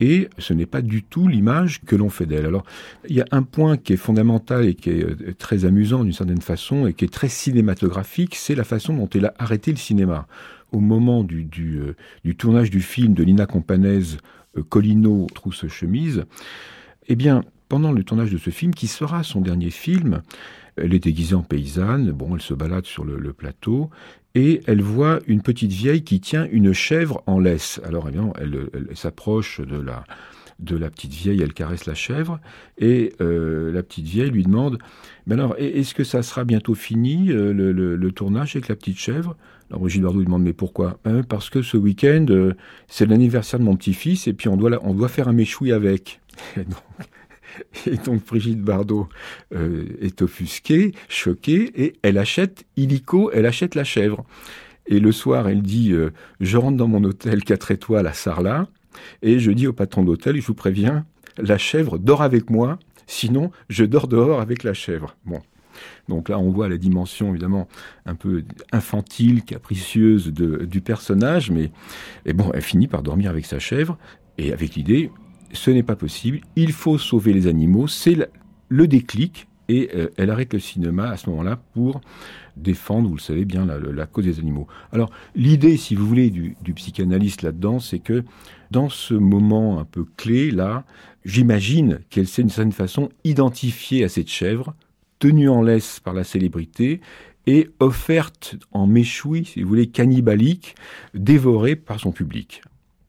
et 0.00 0.28
ce 0.38 0.52
n'est 0.52 0.66
pas 0.66 0.82
du 0.82 1.02
tout 1.02 1.28
l'image 1.28 1.80
que 1.82 1.96
l'on 1.96 2.10
fait 2.10 2.26
d'elle. 2.26 2.46
Alors, 2.46 2.64
il 3.08 3.16
y 3.16 3.20
a 3.20 3.26
un 3.30 3.42
point 3.42 3.76
qui 3.76 3.92
est 3.92 3.98
fondamental 3.98 4.66
et 4.66 4.74
qui 4.74 4.90
est 4.90 5.04
euh, 5.04 5.34
très 5.38 5.64
amusant 5.64 6.04
d'une 6.04 6.12
certaine 6.12 6.40
façon 6.40 6.86
et 6.86 6.94
qui 6.94 7.04
est 7.04 7.12
très 7.12 7.28
cinématographique, 7.28 8.34
c'est 8.34 8.54
la 8.54 8.64
façon 8.64 8.94
dont 8.94 9.08
elle 9.14 9.26
a 9.26 9.34
arrêté 9.38 9.70
le 9.70 9.76
cinéma. 9.76 10.26
Au 10.72 10.80
moment 10.80 11.22
du, 11.22 11.44
du, 11.44 11.78
euh, 11.78 12.34
tournage 12.36 12.70
du 12.70 12.80
film 12.80 13.14
de 13.14 13.24
Nina 13.24 13.46
Companese, 13.46 14.18
euh, 14.56 14.62
Colino, 14.62 15.26
Trousse 15.34 15.66
Chemise, 15.68 16.24
eh 17.06 17.16
bien, 17.16 17.44
pendant 17.68 17.92
le 17.92 18.02
tournage 18.02 18.30
de 18.30 18.38
ce 18.38 18.50
film, 18.50 18.74
qui 18.74 18.88
sera 18.88 19.22
son 19.22 19.40
dernier 19.40 19.70
film, 19.70 20.22
elle 20.76 20.94
est 20.94 21.04
déguisée 21.04 21.36
en 21.36 21.42
paysanne, 21.42 22.10
bon, 22.10 22.34
elle 22.34 22.42
se 22.42 22.54
balade 22.54 22.84
sur 22.84 23.04
le 23.04 23.32
plateau, 23.32 23.90
et 24.34 24.60
elle 24.66 24.82
voit 24.82 25.20
une 25.26 25.42
petite 25.42 25.72
vieille 25.72 26.02
qui 26.02 26.20
tient 26.20 26.48
une 26.50 26.72
chèvre 26.72 27.22
en 27.26 27.38
laisse. 27.38 27.80
Alors, 27.84 28.08
eh 28.12 28.18
elle, 28.40 28.96
s'approche 28.96 29.60
de 29.60 29.80
la, 29.80 30.04
de 30.58 30.76
la 30.76 30.90
petite 30.90 31.12
vieille, 31.12 31.40
elle 31.42 31.52
caresse 31.52 31.86
la 31.86 31.94
chèvre, 31.94 32.40
et 32.78 33.12
euh, 33.20 33.72
la 33.72 33.82
petite 33.82 34.06
vieille 34.06 34.30
lui 34.30 34.42
demande 34.42 34.78
Mais 35.26 35.34
alors, 35.34 35.54
est-ce 35.58 35.94
que 35.94 36.04
ça 36.04 36.22
sera 36.22 36.44
bientôt 36.44 36.74
fini, 36.74 37.30
euh, 37.30 37.52
le, 37.52 38.12
tournage 38.12 38.56
avec 38.56 38.68
la 38.68 38.76
petite 38.76 38.98
chèvre? 38.98 39.36
Alors, 39.70 39.80
Brigitte 39.80 40.02
Bardot 40.02 40.18
lui 40.18 40.26
demande 40.26 40.42
Mais 40.42 40.52
pourquoi? 40.52 40.98
Ben, 41.04 41.22
Parce 41.22 41.48
que 41.48 41.62
ce 41.62 41.76
week-end, 41.76 42.26
euh, 42.30 42.54
c'est 42.88 43.06
l'anniversaire 43.06 43.60
de 43.60 43.64
mon 43.64 43.76
petit-fils, 43.76 44.26
et 44.26 44.32
puis 44.32 44.48
on 44.48 44.56
doit, 44.56 44.78
on 44.82 44.94
doit 44.94 45.08
faire 45.08 45.28
un 45.28 45.32
méchoui 45.32 45.72
avec. 45.72 46.20
Brigitte 48.26 48.60
Bardot 48.60 49.08
euh, 49.54 49.84
est 50.00 50.22
offusquée, 50.22 50.92
choquée, 51.08 51.72
et 51.74 51.94
elle 52.02 52.18
achète 52.18 52.64
illico, 52.76 53.30
elle 53.32 53.46
achète 53.46 53.74
la 53.74 53.84
chèvre. 53.84 54.24
Et 54.86 55.00
le 55.00 55.12
soir, 55.12 55.48
elle 55.48 55.62
dit 55.62 55.92
euh, 55.92 56.10
Je 56.40 56.56
rentre 56.56 56.76
dans 56.76 56.88
mon 56.88 57.04
hôtel 57.04 57.44
4 57.44 57.70
étoiles 57.70 58.06
à 58.06 58.12
Sarlat, 58.12 58.68
et 59.22 59.38
je 59.38 59.50
dis 59.50 59.66
au 59.66 59.72
patron 59.72 60.02
d'hôtel 60.02 60.40
Je 60.40 60.46
vous 60.46 60.54
préviens, 60.54 61.06
la 61.38 61.58
chèvre 61.58 61.98
dort 61.98 62.22
avec 62.22 62.50
moi, 62.50 62.78
sinon 63.06 63.50
je 63.68 63.84
dors 63.84 64.08
dehors 64.08 64.40
avec 64.40 64.62
la 64.62 64.74
chèvre. 64.74 65.16
Bon. 65.24 65.40
Donc 66.08 66.28
là, 66.28 66.38
on 66.38 66.50
voit 66.50 66.68
la 66.68 66.76
dimension 66.76 67.30
évidemment 67.30 67.66
un 68.06 68.14
peu 68.14 68.44
infantile, 68.70 69.42
capricieuse 69.42 70.32
du 70.32 70.80
personnage, 70.80 71.50
mais 71.50 71.72
et 72.26 72.32
bon, 72.32 72.50
elle 72.54 72.62
finit 72.62 72.86
par 72.86 73.02
dormir 73.02 73.30
avec 73.30 73.44
sa 73.44 73.58
chèvre 73.58 73.98
et 74.38 74.52
avec 74.52 74.76
l'idée 74.76 75.10
ce 75.54 75.70
n'est 75.70 75.82
pas 75.82 75.96
possible, 75.96 76.40
il 76.56 76.72
faut 76.72 76.98
sauver 76.98 77.32
les 77.32 77.46
animaux, 77.46 77.88
c'est 77.88 78.28
le 78.68 78.88
déclic, 78.88 79.46
et 79.68 79.90
euh, 79.94 80.08
elle 80.16 80.30
arrête 80.30 80.52
le 80.52 80.58
cinéma 80.58 81.08
à 81.08 81.16
ce 81.16 81.30
moment-là 81.30 81.58
pour 81.72 82.00
défendre, 82.56 83.08
vous 83.08 83.16
le 83.16 83.20
savez 83.20 83.44
bien, 83.44 83.64
la, 83.66 84.06
cause 84.06 84.24
des 84.24 84.38
animaux. 84.38 84.66
Alors 84.92 85.10
l'idée, 85.34 85.76
si 85.76 85.94
vous 85.94 86.06
voulez, 86.06 86.30
du, 86.30 86.54
psychanalyste 86.74 87.42
là-dedans, 87.42 87.80
c'est 87.80 87.98
que 87.98 88.24
dans 88.70 88.88
ce 88.88 89.14
moment 89.14 89.78
un 89.78 89.84
peu 89.84 90.04
clé, 90.16 90.50
là, 90.50 90.84
j'imagine 91.24 92.00
qu'elle 92.10 92.26
s'est 92.26 92.42
d'une 92.42 92.50
certaine 92.50 92.72
façon 92.72 93.08
identifiée 93.24 94.04
à 94.04 94.08
cette 94.08 94.28
chèvre, 94.28 94.74
tenue 95.18 95.48
en 95.48 95.62
laisse 95.62 96.00
par 96.00 96.14
la 96.14 96.24
célébrité, 96.24 97.00
et 97.46 97.70
offerte 97.78 98.56
en 98.72 98.86
méchoui, 98.86 99.44
si 99.44 99.62
vous 99.62 99.68
voulez, 99.68 99.88
cannibalique, 99.88 100.74
dévorée 101.14 101.76
par 101.76 102.00
son 102.00 102.10
public. 102.10 102.62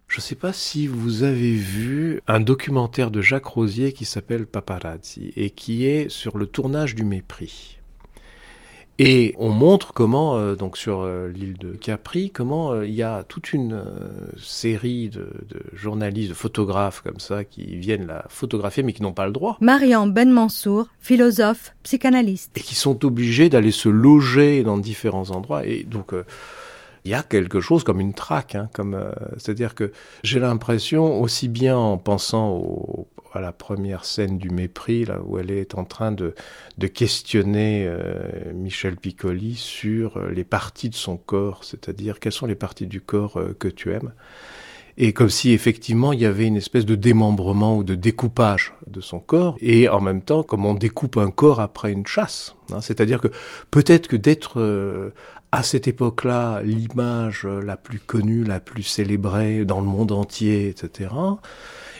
Je 0.07 0.17
ne 0.17 0.21
sais 0.21 0.35
pas 0.35 0.53
si 0.53 0.87
vous 0.87 1.23
avez 1.23 1.53
vu 1.53 2.21
un 2.27 2.39
documentaire 2.39 3.11
de 3.11 3.21
Jacques 3.21 3.45
Rosier 3.45 3.91
qui 3.91 4.05
s'appelle 4.05 4.45
Paparazzi 4.45 5.33
et 5.35 5.49
qui 5.49 5.85
est 5.85 6.09
sur 6.09 6.37
le 6.37 6.45
tournage 6.45 6.95
du 6.95 7.03
mépris. 7.03 7.79
Et 8.97 9.35
on 9.37 9.49
montre 9.49 9.91
comment, 9.91 10.37
euh, 10.37 10.55
donc 10.55 10.77
sur 10.77 11.01
euh, 11.01 11.27
l'île 11.27 11.57
de 11.57 11.73
Capri, 11.73 12.29
comment 12.29 12.71
euh, 12.71 12.87
il 12.87 12.93
y 12.93 13.03
a 13.03 13.23
toute 13.23 13.51
une 13.51 13.83
série 14.37 15.09
de, 15.09 15.27
journalistes, 15.73 16.29
de 16.29 16.33
photographes 16.33 17.01
comme 17.01 17.19
ça, 17.19 17.43
qui 17.43 17.75
viennent 17.75 18.07
la 18.07 18.23
photographier 18.29 18.83
mais 18.83 18.93
qui 18.93 19.01
n'ont 19.01 19.11
pas 19.11 19.25
le 19.25 19.33
droit. 19.33 19.57
Marian 19.59 20.07
Ben 20.07 20.31
Mansour, 20.31 20.87
philosophe, 20.99 21.75
psychanalyste. 21.83 22.57
Et 22.57 22.61
qui 22.61 22.75
sont 22.75 23.03
obligés 23.03 23.49
d'aller 23.49 23.71
se 23.71 23.89
loger 23.89 24.63
dans 24.63 24.77
différents 24.77 25.31
endroits. 25.31 25.65
Et 25.65 25.83
donc 25.83 26.13
il 27.05 27.11
y 27.11 27.13
a 27.13 27.21
quelque 27.21 27.61
chose 27.61 27.83
comme 27.83 27.99
une 27.99 28.15
traque, 28.15 28.55
hein, 28.55 28.67
comme 28.73 28.95
euh, 28.95 29.11
c'est-à-dire 29.37 29.75
que 29.75 29.91
j'ai 30.23 30.39
l'impression 30.39 31.21
aussi 31.21 31.47
bien 31.47 31.77
en 31.77 31.97
pensant 31.99 33.07
à 33.31 33.41
la 33.41 33.51
première 33.51 34.05
scène 34.05 34.39
du 34.39 34.49
mépris 34.49 35.05
là 35.05 35.19
où 35.23 35.37
elle 35.37 35.51
est 35.51 35.75
en 35.75 35.83
train 35.83 36.11
de, 36.11 36.33
de 36.79 36.87
questionner 36.87 37.85
euh, 37.87 38.53
Michel 38.55 38.95
Piccoli 38.95 39.55
sur 39.55 40.17
euh, 40.17 40.31
les 40.31 40.43
parties 40.43 40.89
de 40.89 40.95
son 40.95 41.15
corps, 41.15 41.63
c'est-à-dire 41.63 42.19
quelles 42.19 42.31
sont 42.31 42.47
les 42.47 42.55
parties 42.55 42.87
du 42.87 43.01
corps 43.01 43.39
que 43.59 43.67
tu 43.67 43.91
aimes. 43.91 44.13
Et 44.97 45.11
comme 45.11 45.29
si 45.29 45.51
effectivement 45.51 46.13
il 46.13 46.21
y 46.21 46.25
avait 46.25 46.47
une 46.47 46.55
espèce 46.55 46.85
de 46.85 46.95
démembrement 46.95 47.77
ou 47.77 47.83
de 47.83 47.95
découpage 47.95 48.73
de 48.87 49.01
son 49.01 49.19
corps, 49.19 49.57
et 49.59 49.89
en 49.89 49.99
même 49.99 50.21
temps 50.21 50.41
comme 50.41 50.65
on 50.65 50.73
découpe 50.73 51.17
un 51.17 51.29
corps 51.29 51.59
après 51.59 51.91
une 51.91 52.07
chasse. 52.07 52.55
Hein. 52.71 52.79
C'est-à-dire 52.81 53.19
que 53.19 53.27
peut-être 53.69 54.07
que 54.07 54.15
d'être 54.15 55.11
à 55.55 55.63
cette 55.63 55.87
époque-là 55.87 56.61
l'image 56.63 57.45
la 57.45 57.77
plus 57.77 57.99
connue, 57.99 58.43
la 58.43 58.59
plus 58.59 58.83
célébrée 58.83 59.63
dans 59.63 59.79
le 59.79 59.87
monde 59.87 60.11
entier, 60.11 60.67
etc. 60.67 61.11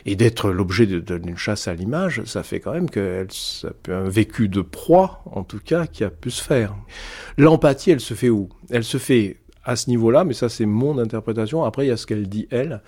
Et 0.05 0.17
d'être 0.17 0.51
l'objet 0.51 0.85
d'une 0.85 1.37
chasse 1.37 1.69
à 1.69 1.73
l'image, 1.73 2.21
ça 2.25 2.43
fait 2.43 2.59
quand 2.59 2.73
même 2.73 2.89
que 2.89 3.25
ça 3.29 3.69
peut 3.81 3.95
un 3.95 4.09
vécu 4.09 4.49
de 4.49 4.59
proie, 4.59 5.23
en 5.31 5.45
tout 5.45 5.61
cas, 5.63 5.87
qui 5.87 6.03
a 6.03 6.09
pu 6.09 6.31
se 6.31 6.43
faire. 6.43 6.75
L'empathie, 7.37 7.91
elle 7.91 8.01
se 8.01 8.13
fait 8.13 8.29
où? 8.29 8.49
Elle 8.69 8.83
se 8.83 8.97
fait 8.97 9.37
à 9.63 9.77
ce 9.77 9.89
niveau-là, 9.89 10.25
mais 10.25 10.33
ça 10.33 10.49
c'est 10.49 10.65
mon 10.65 10.97
interprétation. 10.97 11.63
Après, 11.63 11.85
il 11.85 11.87
y 11.87 11.91
a 11.91 11.97
ce 11.97 12.05
qu'elle 12.05 12.27
dit 12.27 12.49
elle 12.51 12.81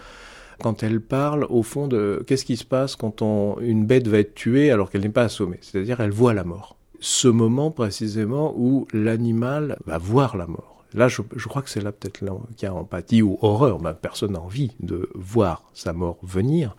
quand 0.61 0.83
elle 0.83 0.99
parle 0.99 1.45
au 1.49 1.63
fond 1.63 1.87
de 1.87 2.23
qu'est-ce 2.27 2.43
qui 2.43 2.57
se 2.57 2.65
passe 2.65 2.97
quand 2.97 3.21
une 3.61 3.85
bête 3.85 4.09
va 4.09 4.19
être 4.19 4.35
tuée 4.35 4.69
alors 4.71 4.89
qu'elle 4.89 5.01
n'est 5.01 5.09
pas 5.09 5.23
assommée? 5.23 5.59
C'est-à-dire 5.61 6.01
elle 6.01 6.11
voit 6.11 6.33
la 6.33 6.43
mort 6.43 6.76
ce 6.99 7.27
moment 7.27 7.71
précisément 7.71 8.53
où 8.57 8.87
l'animal 8.93 9.77
va 9.85 9.97
voir 9.97 10.37
la 10.37 10.47
mort. 10.47 10.77
Là, 10.93 11.07
je, 11.07 11.21
crois 11.47 11.61
que 11.61 11.69
c'est 11.69 11.81
là 11.81 11.91
peut-être 11.91 12.19
qu'il 12.19 12.29
y 12.63 12.65
a 12.65 12.73
empathie 12.73 13.21
ou 13.21 13.37
horreur. 13.41 13.79
Ben, 13.79 13.93
personne 13.93 14.33
n'a 14.33 14.41
envie 14.41 14.71
de 14.79 15.09
voir 15.13 15.63
sa 15.73 15.93
mort 15.93 16.17
venir. 16.23 16.75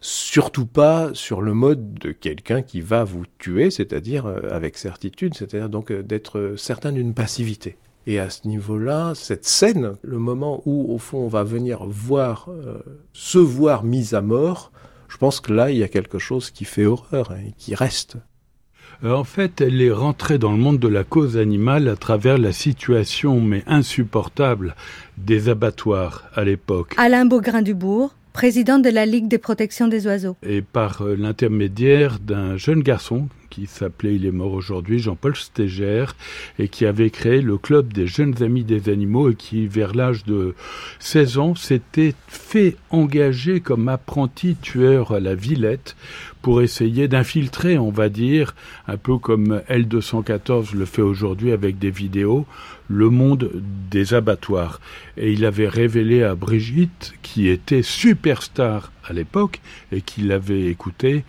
Surtout 0.00 0.66
pas 0.66 1.10
sur 1.14 1.40
le 1.40 1.54
mode 1.54 1.94
de 1.94 2.12
quelqu'un 2.12 2.62
qui 2.62 2.80
va 2.80 3.04
vous 3.04 3.24
tuer, 3.38 3.70
c'est-à-dire 3.70 4.26
euh, 4.26 4.40
avec 4.50 4.76
certitude, 4.76 5.34
c'est-à-dire 5.34 5.68
donc 5.68 5.90
euh, 5.90 6.02
d'être 6.02 6.54
certain 6.56 6.92
d'une 6.92 7.14
passivité. 7.14 7.76
Et 8.06 8.18
à 8.18 8.30
ce 8.30 8.46
niveau-là, 8.46 9.14
cette 9.14 9.44
scène, 9.44 9.96
le 10.02 10.18
moment 10.18 10.62
où 10.66 10.92
au 10.92 10.98
fond 10.98 11.18
on 11.18 11.28
va 11.28 11.42
venir 11.42 11.84
voir, 11.84 12.48
euh, 12.48 12.78
se 13.12 13.38
voir 13.38 13.82
mis 13.82 14.14
à 14.14 14.20
mort, 14.20 14.72
je 15.08 15.16
pense 15.16 15.40
que 15.40 15.52
là 15.52 15.70
il 15.70 15.78
y 15.78 15.82
a 15.82 15.88
quelque 15.88 16.18
chose 16.18 16.50
qui 16.50 16.64
fait 16.64 16.86
horreur 16.86 17.32
et 17.32 17.54
qui 17.58 17.74
reste. 17.74 18.18
Euh, 19.04 19.14
en 19.14 19.24
fait, 19.24 19.60
elle 19.60 19.80
est 19.80 19.92
rentrée 19.92 20.38
dans 20.38 20.50
le 20.50 20.58
monde 20.58 20.80
de 20.80 20.88
la 20.88 21.04
cause 21.04 21.36
animale 21.36 21.88
à 21.88 21.94
travers 21.94 22.36
la 22.36 22.52
situation, 22.52 23.40
mais 23.40 23.62
insupportable, 23.66 24.74
des 25.16 25.48
abattoirs 25.48 26.24
à 26.34 26.44
l'époque. 26.44 26.94
Alain 26.96 27.24
Beaugrain-Dubourg, 27.24 28.14
président 28.32 28.78
de 28.78 28.90
la 28.90 29.06
Ligue 29.06 29.28
des 29.28 29.38
protections 29.38 29.86
des 29.86 30.06
oiseaux. 30.06 30.36
Et 30.42 30.62
par 30.62 31.02
euh, 31.02 31.14
l'intermédiaire 31.14 32.18
d'un 32.18 32.56
jeune 32.56 32.82
garçon 32.82 33.28
qui 33.50 33.66
s'appelait, 33.66 34.14
il 34.14 34.26
est 34.26 34.32
mort 34.32 34.52
aujourd'hui, 34.52 34.98
Jean-Paul 34.98 35.34
Stéger, 35.34 36.04
et 36.58 36.68
qui 36.68 36.84
avait 36.84 37.10
créé 37.10 37.40
le 37.40 37.56
club 37.56 37.92
des 37.92 38.06
jeunes 38.06 38.42
amis 38.42 38.64
des 38.64 38.88
animaux 38.88 39.30
et 39.30 39.34
qui, 39.34 39.66
vers 39.66 39.94
l'âge 39.94 40.24
de 40.24 40.54
16 40.98 41.38
ans, 41.38 41.54
s'était 41.54 42.14
fait 42.26 42.76
engager 42.90 43.60
comme 43.60 43.88
apprenti 43.88 44.56
tueur 44.56 45.12
à 45.12 45.20
la 45.20 45.34
Villette 45.34 45.96
pour 46.42 46.62
essayer 46.62 47.08
d'infiltrer, 47.08 47.78
on 47.78 47.90
va 47.90 48.08
dire, 48.08 48.54
un 48.86 48.96
peu 48.96 49.18
comme 49.18 49.60
L214 49.68 50.74
le 50.74 50.84
fait 50.84 51.02
aujourd'hui 51.02 51.52
avec 51.52 51.78
des 51.78 51.90
vidéos, 51.90 52.46
le 52.88 53.10
monde 53.10 53.50
des 53.90 54.14
abattoirs. 54.14 54.80
Et 55.16 55.32
il 55.32 55.44
avait 55.44 55.68
révélé 55.68 56.22
à 56.22 56.34
Brigitte, 56.34 57.14
qui 57.22 57.48
était 57.48 57.82
superstar 57.82 58.92
à 59.04 59.12
l'époque 59.12 59.60
et 59.92 60.00
qui 60.00 60.22
l'avait 60.22 60.66
écouté, 60.66 61.24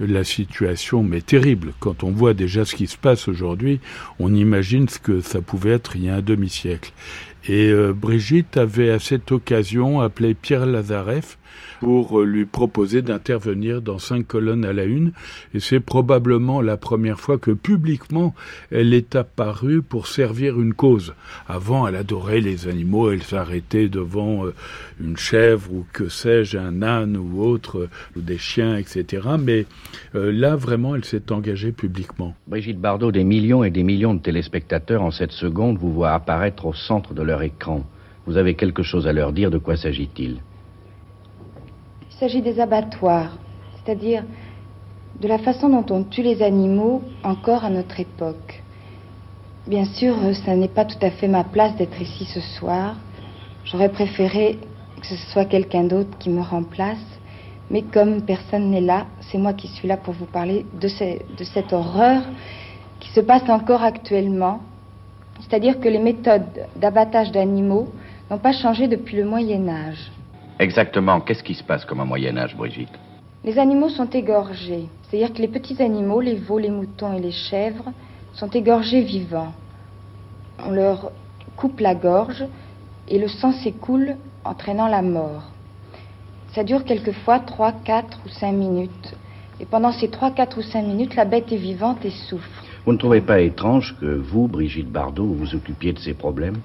la 0.00 0.24
situation 0.24 1.02
mais 1.02 1.20
terrible. 1.20 1.72
Quand 1.78 2.02
on 2.02 2.10
voit 2.10 2.34
déjà 2.34 2.64
ce 2.64 2.74
qui 2.74 2.86
se 2.86 2.96
passe 2.96 3.28
aujourd'hui, 3.28 3.80
on 4.18 4.34
imagine 4.34 4.88
ce 4.88 4.98
que 4.98 5.20
ça 5.20 5.40
pouvait 5.40 5.70
être 5.70 5.96
il 5.96 6.04
y 6.04 6.08
a 6.08 6.16
un 6.16 6.22
demi-siècle. 6.22 6.92
Et 7.46 7.68
euh, 7.68 7.92
Brigitte 7.92 8.56
avait 8.56 8.90
à 8.90 8.98
cette 8.98 9.30
occasion 9.30 10.00
appelé 10.00 10.34
Pierre 10.34 10.66
Lazareff 10.66 11.38
pour 11.84 12.20
euh, 12.20 12.24
lui 12.24 12.46
proposer 12.46 13.02
d'intervenir 13.02 13.82
dans 13.82 13.98
cinq 13.98 14.26
colonnes 14.26 14.64
à 14.64 14.72
la 14.72 14.84
une. 14.84 15.12
Et 15.52 15.60
c'est 15.60 15.80
probablement 15.80 16.62
la 16.62 16.78
première 16.78 17.20
fois 17.20 17.36
que 17.36 17.50
publiquement 17.50 18.34
elle 18.70 18.94
est 18.94 19.14
apparue 19.16 19.82
pour 19.82 20.06
servir 20.06 20.58
une 20.58 20.72
cause. 20.72 21.12
Avant, 21.46 21.86
elle 21.86 21.96
adorait 21.96 22.40
les 22.40 22.68
animaux, 22.68 23.10
elle 23.10 23.22
s'arrêtait 23.22 23.90
devant 23.90 24.46
euh, 24.46 24.54
une 24.98 25.18
chèvre 25.18 25.74
ou 25.74 25.86
que 25.92 26.08
sais-je, 26.08 26.56
un 26.56 26.80
âne 26.80 27.18
ou 27.18 27.42
autre, 27.42 27.90
ou 28.16 28.22
des 28.22 28.38
chiens, 28.38 28.78
etc. 28.78 29.28
Mais 29.38 29.66
là, 30.14 30.56
vraiment, 30.56 30.94
elle 30.94 31.04
s'est 31.04 31.32
engagée 31.32 31.72
publiquement. 31.72 32.34
Brigitte 32.46 32.80
Bardot, 32.80 33.12
des 33.12 33.24
millions 33.24 33.62
et 33.62 33.70
des 33.70 33.82
millions 33.82 34.14
de 34.14 34.20
téléspectateurs 34.20 35.02
en 35.02 35.10
cette 35.10 35.32
seconde 35.32 35.76
vous 35.76 35.92
voient 35.92 36.12
apparaître 36.12 36.64
au 36.64 36.72
centre 36.72 37.12
de 37.12 37.22
leur 37.22 37.42
écran. 37.42 37.84
Vous 38.26 38.38
avez 38.38 38.54
quelque 38.54 38.82
chose 38.82 39.06
à 39.06 39.12
leur 39.12 39.32
dire, 39.32 39.50
de 39.50 39.58
quoi 39.58 39.76
s'agit-il? 39.76 40.40
Il 42.14 42.20
s'agit 42.20 42.42
des 42.42 42.60
abattoirs, 42.60 43.36
c'est-à-dire 43.76 44.24
de 45.20 45.26
la 45.28 45.38
façon 45.38 45.68
dont 45.68 45.84
on 45.90 46.04
tue 46.04 46.22
les 46.22 46.42
animaux 46.42 47.02
encore 47.24 47.64
à 47.64 47.70
notre 47.70 47.98
époque. 47.98 48.62
Bien 49.66 49.84
sûr, 49.84 50.14
ça 50.44 50.54
n'est 50.54 50.68
pas 50.68 50.84
tout 50.84 50.98
à 51.02 51.10
fait 51.10 51.28
ma 51.28 51.44
place 51.44 51.74
d'être 51.76 52.00
ici 52.00 52.24
ce 52.24 52.40
soir. 52.40 52.96
J'aurais 53.64 53.88
préféré 53.88 54.58
que 55.00 55.06
ce 55.06 55.16
soit 55.32 55.44
quelqu'un 55.44 55.84
d'autre 55.84 56.16
qui 56.18 56.30
me 56.30 56.40
remplace. 56.40 57.04
Mais 57.70 57.82
comme 57.82 58.22
personne 58.22 58.70
n'est 58.70 58.80
là, 58.80 59.06
c'est 59.20 59.38
moi 59.38 59.52
qui 59.52 59.68
suis 59.68 59.88
là 59.88 59.96
pour 59.96 60.14
vous 60.14 60.26
parler 60.26 60.66
de, 60.80 60.88
de 61.36 61.44
cette 61.44 61.72
horreur 61.72 62.22
qui 63.00 63.10
se 63.10 63.20
passe 63.20 63.48
encore 63.48 63.82
actuellement 63.82 64.60
c'est-à-dire 65.40 65.80
que 65.80 65.88
les 65.88 65.98
méthodes 65.98 66.66
d'abattage 66.76 67.32
d'animaux 67.32 67.88
n'ont 68.30 68.38
pas 68.38 68.52
changé 68.52 68.88
depuis 68.88 69.16
le 69.16 69.24
Moyen 69.24 69.68
Âge. 69.68 70.12
Exactement, 70.58 71.20
qu'est-ce 71.20 71.42
qui 71.42 71.54
se 71.54 71.64
passe 71.64 71.84
comme 71.84 72.00
au 72.00 72.04
Moyen 72.04 72.36
Âge, 72.36 72.56
Brigitte? 72.56 72.92
Les 73.44 73.58
animaux 73.58 73.88
sont 73.88 74.08
égorgés, 74.08 74.88
c'est-à-dire 75.02 75.32
que 75.32 75.42
les 75.42 75.48
petits 75.48 75.82
animaux, 75.82 76.20
les 76.20 76.36
veaux, 76.36 76.58
les 76.58 76.70
moutons 76.70 77.12
et 77.12 77.20
les 77.20 77.32
chèvres, 77.32 77.92
sont 78.32 78.48
égorgés 78.48 79.02
vivants. 79.02 79.52
On 80.64 80.70
leur 80.70 81.10
coupe 81.56 81.80
la 81.80 81.94
gorge 81.94 82.44
et 83.08 83.18
le 83.18 83.28
sang 83.28 83.52
s'écoule, 83.52 84.16
entraînant 84.44 84.86
la 84.86 85.02
mort. 85.02 85.50
Ça 86.54 86.62
dure 86.62 86.84
quelquefois 86.84 87.40
3, 87.40 87.72
4 87.84 88.20
ou 88.24 88.28
5 88.28 88.52
minutes. 88.52 89.14
Et 89.60 89.66
pendant 89.66 89.92
ces 89.92 90.08
3, 90.08 90.30
4 90.30 90.58
ou 90.58 90.62
5 90.62 90.82
minutes, 90.82 91.16
la 91.16 91.24
bête 91.24 91.52
est 91.52 91.56
vivante 91.56 92.04
et 92.04 92.10
souffre. 92.10 92.64
Vous 92.86 92.92
ne 92.92 92.98
trouvez 92.98 93.20
pas 93.20 93.40
étrange 93.40 93.96
que 94.00 94.06
vous, 94.06 94.46
Brigitte 94.46 94.90
Bardot, 94.90 95.24
vous 95.24 95.34
vous 95.34 95.54
occupiez 95.54 95.92
de 95.92 95.98
ces 95.98 96.14
problèmes? 96.14 96.58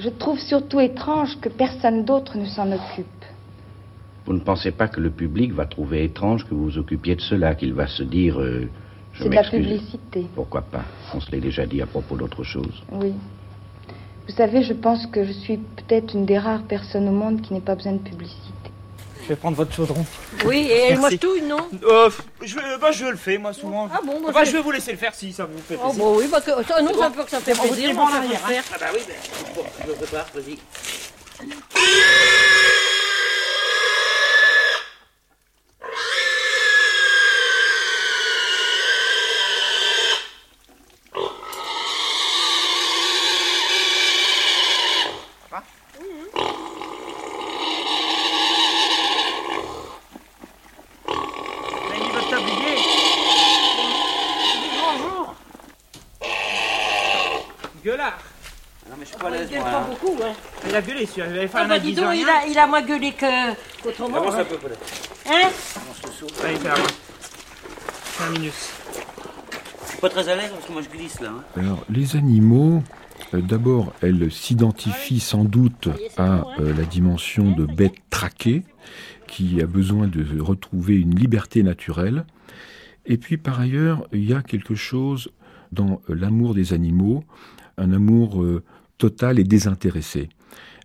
Je 0.00 0.08
trouve 0.08 0.38
surtout 0.38 0.80
étrange 0.80 1.38
que 1.40 1.50
personne 1.50 2.06
d'autre 2.06 2.38
ne 2.38 2.46
s'en 2.46 2.72
occupe. 2.72 3.06
Vous 4.24 4.32
ne 4.32 4.40
pensez 4.40 4.70
pas 4.70 4.88
que 4.88 4.98
le 4.98 5.10
public 5.10 5.52
va 5.52 5.66
trouver 5.66 6.04
étrange 6.04 6.46
que 6.46 6.54
vous 6.54 6.64
vous 6.64 6.78
occupiez 6.78 7.16
de 7.16 7.20
cela, 7.20 7.54
qu'il 7.54 7.74
va 7.74 7.86
se 7.86 8.02
dire... 8.02 8.40
Euh, 8.40 8.68
C'est 9.12 9.28
de 9.28 9.34
la 9.34 9.42
publicité. 9.42 10.26
Pourquoi 10.34 10.62
pas? 10.62 10.84
On 11.14 11.20
se 11.20 11.30
l'est 11.30 11.40
déjà 11.40 11.66
dit 11.66 11.82
à 11.82 11.86
propos 11.86 12.16
d'autre 12.16 12.44
chose. 12.44 12.82
Oui. 12.92 13.12
Vous 14.26 14.34
savez, 14.34 14.62
je 14.62 14.72
pense 14.72 15.06
que 15.06 15.24
je 15.24 15.32
suis 15.32 15.58
peut-être 15.58 16.14
une 16.14 16.24
des 16.24 16.38
rares 16.38 16.62
personnes 16.62 17.08
au 17.08 17.12
monde 17.12 17.42
qui 17.42 17.52
n'ait 17.52 17.60
pas 17.60 17.74
besoin 17.74 17.92
de 17.92 17.98
publicité. 17.98 18.69
Vais 19.30 19.36
prendre 19.36 19.56
votre 19.56 19.72
chaudron. 19.72 20.04
Oui, 20.44 20.66
et 20.68 20.88
elle 20.88 20.98
mange 20.98 21.16
tout, 21.20 21.38
non 21.44 21.68
euh, 21.84 22.10
je, 22.42 22.56
bah, 22.80 22.90
je 22.90 23.04
le 23.04 23.16
fais, 23.16 23.38
moi, 23.38 23.52
souvent. 23.52 23.88
Ah 23.94 24.00
bon 24.04 24.20
bah, 24.32 24.42
Je 24.42 24.50
vais 24.50 24.60
vous 24.60 24.72
laisser 24.72 24.90
le 24.90 24.98
faire 24.98 25.14
si 25.14 25.32
ça 25.32 25.44
vous 25.44 25.56
fait 25.58 25.76
plaisir. 25.76 26.02
Oh, 26.04 26.14
bah 26.16 26.18
oui, 26.18 26.28
bah, 26.28 26.40
que, 26.40 26.50
ça, 26.66 26.82
nous, 26.82 26.98
ça, 26.98 27.10
que 27.10 27.30
ça 27.30 27.38
fait 27.38 27.52
plaisir. 27.52 27.94
On 27.96 28.00
en 28.00 28.12
arrière. 28.12 28.40
Hein. 28.44 28.60
Ah 28.74 28.76
bah 28.80 28.86
oui, 28.92 29.00
bon, 29.54 29.62
je 29.86 29.92
prépare, 29.92 30.26
vas-y. 30.34 30.58
Il 61.16 61.22
a 61.22 61.26
gueulé 61.26 61.26
celui-là, 61.26 61.26
il 61.26 61.38
avait 61.38 61.48
fait 61.48 61.58
ah 61.58 61.62
un 61.62 61.68
bah 61.68 61.78
dis 61.78 61.94
donc, 61.94 62.14
il 62.14 62.28
a, 62.28 62.46
il 62.46 62.58
a 62.58 62.66
moins 62.66 62.82
gueulé 62.82 63.12
qu'autrement. 63.12 64.16
Avance 64.16 64.34
un 64.34 64.44
peu, 64.44 64.56
Paul. 64.56 64.72
Hein 65.26 65.48
Allez, 66.44 66.56
fais 66.56 66.68
un. 66.68 66.74
5 68.20 68.30
minutes. 68.32 68.52
Je 69.84 69.90
suis 69.90 69.98
pas 70.00 70.08
très 70.10 70.28
à 70.28 70.36
l'aise 70.36 70.50
parce 70.52 70.66
que 70.66 70.72
moi 70.72 70.82
je 70.82 70.88
glisse 70.88 71.20
là. 71.20 71.30
Hein. 71.30 71.44
Alors, 71.56 71.84
les 71.88 72.16
animaux, 72.16 72.82
euh, 73.34 73.40
d'abord, 73.40 73.92
elles 74.02 74.30
s'identifient 74.30 75.20
sans 75.20 75.44
doute 75.44 75.88
à 76.16 76.44
euh, 76.58 76.74
la 76.74 76.84
dimension 76.84 77.50
de 77.50 77.64
bête 77.64 77.94
traquée, 78.10 78.62
qui 79.26 79.62
a 79.62 79.66
besoin 79.66 80.06
de 80.06 80.40
retrouver 80.40 80.96
une 80.96 81.14
liberté 81.14 81.62
naturelle. 81.62 82.24
Et 83.06 83.16
puis, 83.16 83.36
par 83.36 83.60
ailleurs, 83.60 84.06
il 84.12 84.28
y 84.28 84.34
a 84.34 84.42
quelque 84.42 84.74
chose 84.74 85.30
dans 85.72 86.00
euh, 86.10 86.14
l'amour 86.14 86.54
des 86.54 86.72
animaux, 86.72 87.24
un 87.78 87.92
amour 87.92 88.44
total 88.98 89.38
et 89.38 89.44
désintéressé. 89.44 90.28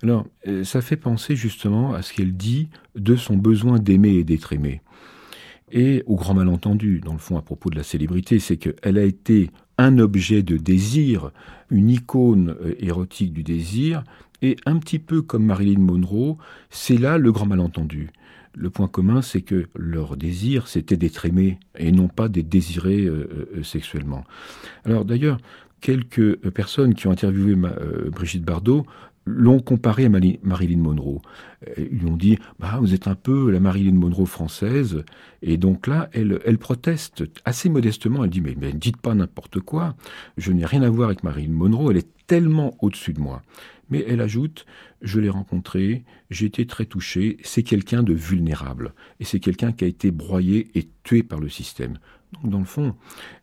Alors, 0.04 0.26
euh, 0.48 0.64
ça 0.64 0.82
fait 0.82 0.98
penser 0.98 1.36
justement 1.36 1.94
à 1.94 2.02
ce 2.02 2.14
qu'elle 2.14 2.36
dit 2.36 2.70
de 2.96 3.16
son 3.16 3.38
besoin 3.38 3.80
d'aimer 3.80 4.16
et 4.16 4.24
d'être 4.24 4.54
aimé. 4.54 4.82
Et 5.72 6.04
au 6.06 6.16
grand 6.16 6.34
malentendu, 6.34 7.02
dans 7.02 7.14
le 7.14 7.20
fond, 7.20 7.38
à 7.38 7.42
propos 7.42 7.70
de 7.70 7.76
la 7.76 7.84
célébrité, 7.84 8.40
c'est 8.40 8.58
qu'elle 8.58 8.98
a 8.98 9.04
été 9.04 9.50
un 9.78 9.98
objet 9.98 10.44
de 10.44 10.58
désir, 10.58 11.32
une 11.70 11.90
icône 11.90 12.56
euh, 12.62 12.76
érotique 12.80 13.34
du 13.34 13.44
désir, 13.44 14.04
et 14.42 14.58
un 14.66 14.78
petit 14.78 15.00
peu 15.00 15.22
comme 15.22 15.46
Marilyn 15.46 15.80
Monroe, 15.80 16.38
c'est 16.70 16.98
là 16.98 17.18
le 17.18 17.32
grand 17.32 17.46
malentendu. 17.46 18.10
Le 18.54 18.70
point 18.70 18.88
commun, 18.88 19.22
c'est 19.22 19.42
que 19.42 19.68
leur 19.76 20.18
désir, 20.18 20.68
c'était 20.68 20.98
d'être 20.98 21.26
aimé 21.26 21.60
et 21.78 21.92
non 21.92 22.08
pas 22.08 22.30
d'être 22.30 22.48
désiré 22.48 23.06
euh, 23.06 23.64
sexuellement. 23.64 24.24
Alors 24.86 25.04
d'ailleurs, 25.04 25.40
quelques 25.82 26.38
personnes 26.52 26.94
qui 26.94 27.08
ont 27.08 27.12
interviewé 27.12 27.56
Brigitte 28.12 28.44
Bardot 28.44 28.86
l'ont 29.26 29.60
comparé 29.60 30.06
à 30.06 30.10
Marilyn 30.10 30.78
Monroe. 30.78 31.22
Ils 31.78 32.00
lui 32.00 32.06
ont 32.06 32.18
dit 32.18 32.38
bah, 32.60 32.78
Vous 32.80 32.94
êtes 32.94 33.08
un 33.08 33.16
peu 33.16 33.50
la 33.50 33.60
Marilyn 33.60 33.96
Monroe 33.96 34.26
française. 34.26 35.04
Et 35.42 35.58
donc 35.58 35.88
là, 35.88 36.10
elle, 36.14 36.40
elle 36.46 36.58
proteste 36.58 37.24
assez 37.44 37.70
modestement. 37.70 38.24
Elle 38.24 38.30
dit 38.30 38.42
Mais, 38.42 38.56
mais 38.60 38.72
dites 38.72 38.98
pas 38.98 39.16
n'importe 39.16 39.60
quoi. 39.60 39.96
Je 40.38 40.52
n'ai 40.52 40.66
rien 40.66 40.84
à 40.84 40.90
voir 40.90 41.10
avec 41.10 41.24
Marilyn 41.24 41.54
Monroe. 41.54 41.92
Elle 41.92 41.98
est 41.98 42.10
tellement 42.28 42.76
au-dessus 42.80 43.14
de 43.14 43.20
moi. 43.20 43.42
Mais 43.90 44.04
elle 44.08 44.22
ajoute 44.22 44.66
Je 45.02 45.20
l'ai 45.20 45.30
rencontrée, 45.30 46.04
j'ai 46.30 46.46
été 46.46 46.66
très 46.66 46.86
touché. 46.86 47.38
C'est 47.44 47.64
quelqu'un 47.64 48.04
de 48.04 48.14
vulnérable. 48.14 48.94
Et 49.20 49.26
c'est 49.26 49.40
quelqu'un 49.40 49.72
qui 49.72 49.86
a 49.86 49.88
été 49.88 50.12
broyé 50.12 50.70
et 50.76 50.88
tué 51.04 51.24
par 51.24 51.40
le 51.40 51.50
système. 51.50 51.98
Donc, 52.34 52.52
dans 52.52 52.60
le 52.60 52.66
fond, 52.66 52.96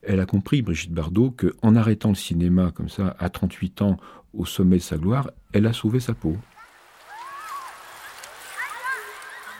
elle 0.02 0.20
a 0.20 0.26
compris, 0.26 0.62
Brigitte 0.62 0.92
Bardot, 0.92 1.30
qu'en 1.30 1.76
arrêtant 1.76 2.10
le 2.10 2.14
cinéma 2.14 2.72
comme 2.72 2.88
ça, 2.88 3.16
à 3.18 3.30
38 3.30 3.82
ans, 3.82 3.96
au 4.36 4.44
sommet 4.44 4.76
de 4.76 4.82
sa 4.82 4.96
gloire, 4.96 5.30
elle 5.52 5.66
a 5.66 5.72
sauvé 5.72 6.00
sa 6.00 6.14
peau. 6.14 6.36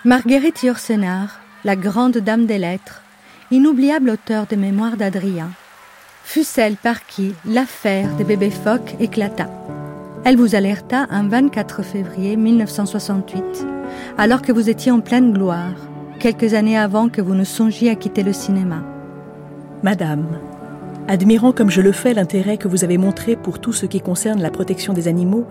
Marguerite 0.04 0.62
Yourcenar, 0.62 1.40
la 1.64 1.76
grande 1.76 2.18
dame 2.18 2.46
des 2.46 2.58
lettres, 2.58 3.02
inoubliable 3.50 4.10
auteur 4.10 4.46
des 4.46 4.56
mémoires 4.56 4.96
d'Adrien, 4.96 5.50
fut 6.24 6.44
celle 6.44 6.76
par 6.76 7.06
qui 7.06 7.34
l'affaire 7.44 8.14
des 8.16 8.24
bébés 8.24 8.50
phoques 8.50 8.96
éclata. 8.98 9.48
Elle 10.24 10.36
vous 10.36 10.54
alerta 10.54 11.06
un 11.10 11.28
24 11.28 11.82
février 11.82 12.36
1968, 12.36 13.44
alors 14.18 14.42
que 14.42 14.52
vous 14.52 14.70
étiez 14.70 14.90
en 14.90 15.00
pleine 15.00 15.32
gloire, 15.32 15.74
quelques 16.18 16.54
années 16.54 16.78
avant 16.78 17.08
que 17.08 17.20
vous 17.20 17.34
ne 17.34 17.44
songiez 17.44 17.90
à 17.90 17.94
quitter 17.94 18.22
le 18.22 18.32
cinéma. 18.32 18.82
Madame, 19.82 20.38
admirant 21.08 21.52
comme 21.52 21.70
je 21.70 21.80
le 21.80 21.92
fais 21.92 22.14
l'intérêt 22.14 22.56
que 22.56 22.68
vous 22.68 22.84
avez 22.84 22.98
montré 22.98 23.36
pour 23.36 23.58
tout 23.58 23.72
ce 23.72 23.86
qui 23.86 24.00
concerne 24.00 24.40
la 24.40 24.50
protection 24.50 24.92
des 24.92 25.08
animaux, 25.08 25.46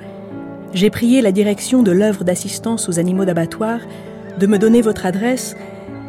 j'ai 0.73 0.89
prié 0.89 1.21
la 1.21 1.31
direction 1.31 1.83
de 1.83 1.91
l'œuvre 1.91 2.23
d'assistance 2.23 2.87
aux 2.87 2.99
animaux 2.99 3.25
d'abattoir 3.25 3.79
de 4.39 4.47
me 4.47 4.57
donner 4.57 4.81
votre 4.81 5.05
adresse 5.05 5.55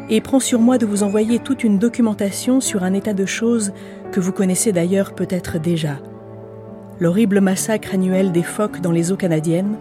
et 0.09 0.21
prends 0.21 0.39
sur 0.39 0.59
moi 0.59 0.77
de 0.77 0.85
vous 0.85 1.03
envoyer 1.03 1.39
toute 1.39 1.63
une 1.63 1.79
documentation 1.79 2.61
sur 2.61 2.83
un 2.83 2.93
état 2.93 3.13
de 3.13 3.25
choses 3.25 3.73
que 4.11 4.19
vous 4.19 4.31
connaissez 4.31 4.71
d'ailleurs 4.71 5.13
peut-être 5.13 5.59
déjà. 5.59 5.99
L'horrible 6.99 7.41
massacre 7.41 7.93
annuel 7.93 8.31
des 8.31 8.43
phoques 8.43 8.81
dans 8.81 8.91
les 8.91 9.11
eaux 9.11 9.17
canadiennes 9.17 9.75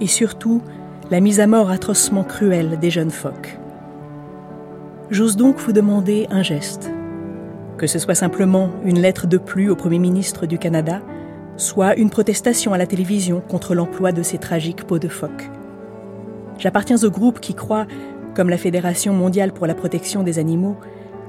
et 0.00 0.06
surtout 0.06 0.62
la 1.10 1.20
mise 1.20 1.40
à 1.40 1.46
mort 1.46 1.70
atrocement 1.70 2.24
cruelle 2.24 2.78
des 2.80 2.90
jeunes 2.90 3.10
phoques. 3.10 3.58
J'ose 5.10 5.36
donc 5.36 5.58
vous 5.58 5.72
demander 5.72 6.26
un 6.30 6.42
geste. 6.42 6.90
Que 7.78 7.86
ce 7.86 7.98
soit 7.98 8.14
simplement 8.14 8.70
une 8.84 9.00
lettre 9.00 9.26
de 9.26 9.38
plus 9.38 9.70
au 9.70 9.76
Premier 9.76 9.98
ministre 9.98 10.46
du 10.46 10.58
Canada, 10.58 11.02
soit 11.56 11.96
une 11.96 12.10
protestation 12.10 12.72
à 12.72 12.78
la 12.78 12.86
télévision 12.86 13.40
contre 13.40 13.74
l'emploi 13.74 14.12
de 14.12 14.22
ces 14.22 14.38
tragiques 14.38 14.84
peaux 14.84 14.98
de 14.98 15.08
phoque. 15.08 15.50
J'appartiens 16.58 17.02
au 17.02 17.10
groupe 17.10 17.40
qui 17.40 17.54
croit, 17.54 17.86
comme 18.34 18.48
la 18.48 18.56
Fédération 18.56 19.12
mondiale 19.12 19.52
pour 19.52 19.66
la 19.66 19.74
protection 19.74 20.22
des 20.22 20.38
animaux, 20.38 20.76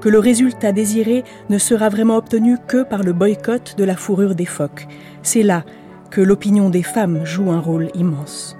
que 0.00 0.08
le 0.08 0.18
résultat 0.18 0.72
désiré 0.72 1.24
ne 1.50 1.58
sera 1.58 1.88
vraiment 1.88 2.16
obtenu 2.16 2.56
que 2.66 2.82
par 2.82 3.02
le 3.02 3.12
boycott 3.12 3.74
de 3.76 3.84
la 3.84 3.96
fourrure 3.96 4.34
des 4.34 4.46
phoques. 4.46 4.86
C'est 5.22 5.42
là 5.42 5.64
que 6.10 6.20
l'opinion 6.20 6.70
des 6.70 6.82
femmes 6.82 7.24
joue 7.24 7.50
un 7.50 7.60
rôle 7.60 7.88
immense. 7.94 8.56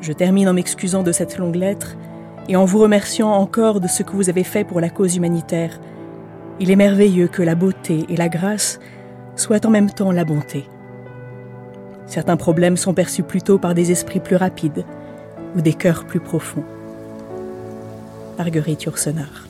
Je 0.00 0.12
termine 0.12 0.48
en 0.48 0.54
m'excusant 0.54 1.02
de 1.02 1.12
cette 1.12 1.36
longue 1.36 1.56
lettre 1.56 1.96
et 2.48 2.56
en 2.56 2.64
vous 2.64 2.78
remerciant 2.78 3.30
encore 3.30 3.80
de 3.80 3.88
ce 3.88 4.02
que 4.02 4.12
vous 4.12 4.30
avez 4.30 4.44
fait 4.44 4.64
pour 4.64 4.80
la 4.80 4.88
cause 4.88 5.16
humanitaire. 5.16 5.78
Il 6.62 6.70
est 6.70 6.76
merveilleux 6.76 7.26
que 7.26 7.40
la 7.40 7.54
beauté 7.54 8.04
et 8.10 8.16
la 8.18 8.28
grâce 8.28 8.80
soient 9.34 9.64
en 9.64 9.70
même 9.70 9.90
temps 9.90 10.12
la 10.12 10.26
bonté. 10.26 10.68
Certains 12.06 12.36
problèmes 12.36 12.76
sont 12.76 12.92
perçus 12.92 13.22
plutôt 13.22 13.58
par 13.58 13.72
des 13.72 13.90
esprits 13.90 14.20
plus 14.20 14.36
rapides 14.36 14.84
ou 15.56 15.62
des 15.62 15.72
cœurs 15.72 16.04
plus 16.04 16.20
profonds. 16.20 16.64
Marguerite 18.36 18.82
Yourcenar. 18.82 19.48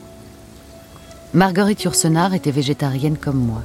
Marguerite 1.33 1.83
Yourcenar 1.83 2.33
était 2.33 2.49
végétarienne 2.49 3.17
comme 3.17 3.39
moi. 3.39 3.61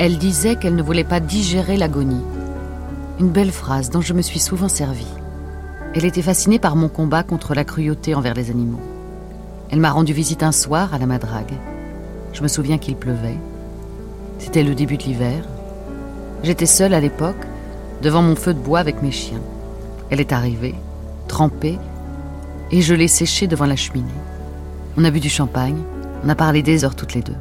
Elle 0.00 0.18
disait 0.18 0.56
qu'elle 0.56 0.74
ne 0.74 0.82
voulait 0.82 1.04
pas 1.04 1.20
digérer 1.20 1.76
l'agonie. 1.76 2.24
Une 3.20 3.30
belle 3.30 3.52
phrase 3.52 3.90
dont 3.90 4.00
je 4.00 4.14
me 4.14 4.22
suis 4.22 4.40
souvent 4.40 4.68
servie. 4.68 5.14
Elle 5.94 6.04
était 6.04 6.22
fascinée 6.22 6.58
par 6.58 6.74
mon 6.74 6.88
combat 6.88 7.22
contre 7.22 7.54
la 7.54 7.64
cruauté 7.64 8.16
envers 8.16 8.34
les 8.34 8.50
animaux. 8.50 8.80
Elle 9.70 9.80
m'a 9.80 9.92
rendu 9.92 10.12
visite 10.12 10.42
un 10.42 10.52
soir 10.52 10.92
à 10.92 10.98
la 10.98 11.06
Madrague. 11.06 11.54
Je 12.38 12.44
me 12.44 12.48
souviens 12.48 12.78
qu'il 12.78 12.94
pleuvait. 12.94 13.36
C'était 14.38 14.62
le 14.62 14.76
début 14.76 14.96
de 14.96 15.02
l'hiver. 15.02 15.42
J'étais 16.44 16.66
seule 16.66 16.94
à 16.94 17.00
l'époque, 17.00 17.44
devant 18.00 18.22
mon 18.22 18.36
feu 18.36 18.54
de 18.54 18.60
bois 18.60 18.78
avec 18.78 19.02
mes 19.02 19.10
chiens. 19.10 19.40
Elle 20.08 20.20
est 20.20 20.32
arrivée, 20.32 20.76
trempée, 21.26 21.80
et 22.70 22.80
je 22.80 22.94
l'ai 22.94 23.08
séchée 23.08 23.48
devant 23.48 23.66
la 23.66 23.74
cheminée. 23.74 24.06
On 24.96 25.02
a 25.02 25.10
bu 25.10 25.18
du 25.18 25.28
champagne, 25.28 25.82
on 26.24 26.28
a 26.28 26.36
parlé 26.36 26.62
des 26.62 26.84
heures 26.84 26.94
toutes 26.94 27.14
les 27.14 27.22
deux. 27.22 27.34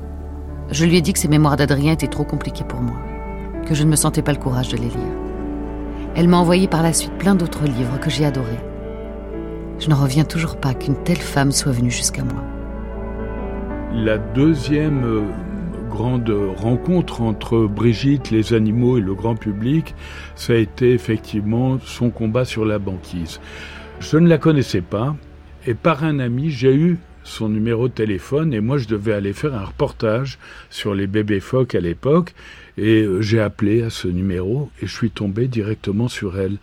Je 0.71 0.83
lui 0.83 0.97
ai 0.97 1.01
dit 1.01 1.13
que 1.13 1.19
ses 1.19 1.27
mémoires 1.27 1.57
d'Adrien 1.57 1.93
étaient 1.93 2.07
trop 2.07 2.23
compliquées 2.23 2.65
pour 2.67 2.81
moi, 2.81 2.97
que 3.67 3.75
je 3.75 3.83
ne 3.83 3.89
me 3.89 3.95
sentais 3.95 4.23
pas 4.23 4.33
le 4.33 4.39
courage 4.39 4.69
de 4.69 4.77
les 4.77 4.89
lire. 4.89 5.15
Elle 6.15 6.27
m'a 6.27 6.37
envoyé 6.37 6.67
par 6.67 6.81
la 6.81 6.93
suite 6.93 7.19
plein 7.19 7.35
d'autres 7.35 7.65
livres 7.65 7.99
que 7.99 8.09
j'ai 8.09 8.25
adorés. 8.25 8.63
Je 9.77 9.91
n'en 9.91 10.01
reviens 10.01 10.23
toujours 10.23 10.57
pas 10.57 10.73
qu'une 10.73 11.03
telle 11.03 11.17
femme 11.17 11.51
soit 11.51 11.71
venue 11.71 11.91
jusqu'à 11.91 12.23
moi. 12.23 12.41
La 13.93 14.17
deuxième 14.17 15.03
euh, 15.05 15.21
grande 15.89 16.29
rencontre 16.29 17.21
entre 17.21 17.67
Brigitte, 17.67 18.31
les 18.31 18.53
animaux 18.53 18.97
et 18.97 19.01
le 19.01 19.13
grand 19.13 19.35
public, 19.35 19.95
ça 20.35 20.53
a 20.53 20.57
été 20.57 20.91
effectivement 20.91 21.79
son 21.79 22.09
combat 22.09 22.43
sur 22.43 22.65
la 22.65 22.79
banquise. 22.79 23.39
Je 24.01 24.17
ne 24.17 24.27
la 24.27 24.37
connaissais 24.37 24.81
pas 24.81 25.15
et 25.65 25.73
par 25.73 26.03
un 26.03 26.19
ami, 26.19 26.49
j'ai 26.49 26.75
eu 26.75 26.97
son 27.23 27.49
numéro 27.49 27.87
de 27.87 27.93
téléphone 27.93 28.53
et 28.53 28.59
moi 28.59 28.77
je 28.77 28.87
devais 28.87 29.13
aller 29.13 29.33
faire 29.33 29.55
un 29.55 29.65
reportage 29.65 30.37
sur 30.69 30.93
les 30.93 31.07
bébés 31.07 31.39
phoques 31.39 31.75
à 31.75 31.79
l'époque 31.79 32.33
et 32.77 33.01
euh, 33.01 33.21
j'ai 33.21 33.39
appelé 33.39 33.83
à 33.83 33.89
ce 33.89 34.07
numéro 34.07 34.69
et 34.81 34.87
je 34.87 34.93
suis 34.93 35.11
tombé 35.11 35.47
directement 35.47 36.07
sur 36.07 36.39
elle. 36.39 36.57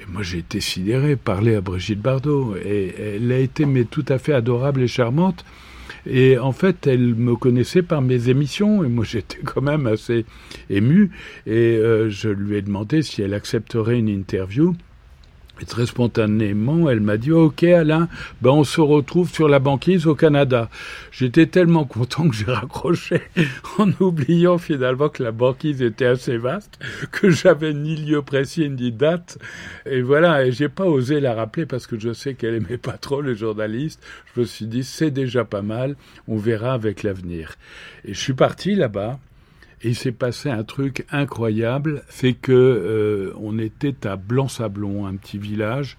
Et 0.00 0.10
moi 0.10 0.22
j'ai 0.22 0.38
été 0.38 0.60
sidéré, 0.60 1.16
parler 1.16 1.54
à 1.54 1.60
Brigitte 1.60 2.00
Bardot 2.00 2.56
et 2.56 3.16
elle 3.16 3.30
a 3.32 3.38
été 3.38 3.66
mais 3.66 3.84
tout 3.84 4.04
à 4.08 4.18
fait 4.18 4.32
adorable 4.32 4.82
et 4.82 4.88
charmante. 4.88 5.44
Et 6.06 6.38
en 6.38 6.52
fait, 6.52 6.86
elle 6.86 7.14
me 7.14 7.36
connaissait 7.36 7.82
par 7.82 8.02
mes 8.02 8.28
émissions, 8.28 8.84
et 8.84 8.88
moi 8.88 9.04
j'étais 9.08 9.40
quand 9.44 9.62
même 9.62 9.86
assez 9.86 10.24
ému, 10.70 11.10
et 11.46 11.76
euh, 11.76 12.10
je 12.10 12.28
lui 12.28 12.56
ai 12.56 12.62
demandé 12.62 13.02
si 13.02 13.22
elle 13.22 13.34
accepterait 13.34 13.98
une 13.98 14.08
interview. 14.08 14.74
Et 15.60 15.66
très 15.66 15.86
spontanément, 15.86 16.90
elle 16.90 17.00
m'a 17.00 17.16
dit 17.16 17.30
Ok, 17.30 17.62
Alain, 17.62 18.08
ben 18.42 18.50
on 18.50 18.64
se 18.64 18.80
retrouve 18.80 19.30
sur 19.30 19.48
la 19.48 19.60
banquise 19.60 20.06
au 20.08 20.16
Canada. 20.16 20.68
J'étais 21.12 21.46
tellement 21.46 21.84
content 21.84 22.28
que 22.28 22.34
j'ai 22.34 22.50
raccroché 22.50 23.22
en 23.78 23.90
oubliant 24.00 24.58
finalement 24.58 25.08
que 25.08 25.22
la 25.22 25.30
banquise 25.30 25.80
était 25.80 26.06
assez 26.06 26.38
vaste, 26.38 26.80
que 27.12 27.30
j'avais 27.30 27.72
ni 27.72 27.94
lieu 27.94 28.22
précis 28.22 28.68
ni 28.68 28.90
date. 28.90 29.38
Et 29.86 30.02
voilà, 30.02 30.44
et 30.44 30.50
j'ai 30.50 30.68
pas 30.68 30.86
osé 30.86 31.20
la 31.20 31.34
rappeler 31.34 31.66
parce 31.66 31.86
que 31.86 31.98
je 32.00 32.12
sais 32.12 32.34
qu'elle 32.34 32.54
aimait 32.54 32.76
pas 32.76 32.98
trop 32.98 33.22
les 33.22 33.36
journalistes. 33.36 34.02
Je 34.34 34.40
me 34.40 34.46
suis 34.46 34.66
dit 34.66 34.82
C'est 34.82 35.12
déjà 35.12 35.44
pas 35.44 35.62
mal, 35.62 35.94
on 36.26 36.36
verra 36.36 36.72
avec 36.72 37.04
l'avenir. 37.04 37.54
Et 38.04 38.12
je 38.12 38.20
suis 38.20 38.34
parti 38.34 38.74
là-bas. 38.74 39.20
Et 39.84 39.88
il 39.88 39.94
s'est 39.94 40.12
passé 40.12 40.48
un 40.48 40.64
truc 40.64 41.04
incroyable, 41.10 42.04
c'est 42.08 42.32
que 42.32 42.52
euh, 42.52 43.34
on 43.38 43.58
était 43.58 44.06
à 44.06 44.16
Blanc-Sablon, 44.16 45.06
un 45.06 45.14
petit 45.16 45.36
village 45.36 45.98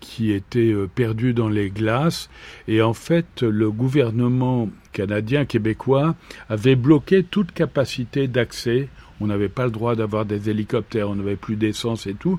qui 0.00 0.32
était 0.32 0.72
euh, 0.72 0.86
perdu 0.86 1.32
dans 1.32 1.48
les 1.48 1.70
glaces, 1.70 2.28
et 2.68 2.82
en 2.82 2.92
fait 2.92 3.40
le 3.40 3.70
gouvernement 3.70 4.68
canadien 4.92 5.46
québécois 5.46 6.14
avait 6.50 6.76
bloqué 6.76 7.22
toute 7.22 7.52
capacité 7.52 8.28
d'accès. 8.28 8.88
On 9.18 9.28
n'avait 9.28 9.48
pas 9.48 9.64
le 9.64 9.70
droit 9.70 9.94
d'avoir 9.96 10.26
des 10.26 10.50
hélicoptères, 10.50 11.08
on 11.08 11.14
n'avait 11.14 11.36
plus 11.36 11.56
d'essence 11.56 12.06
et 12.06 12.14
tout 12.14 12.38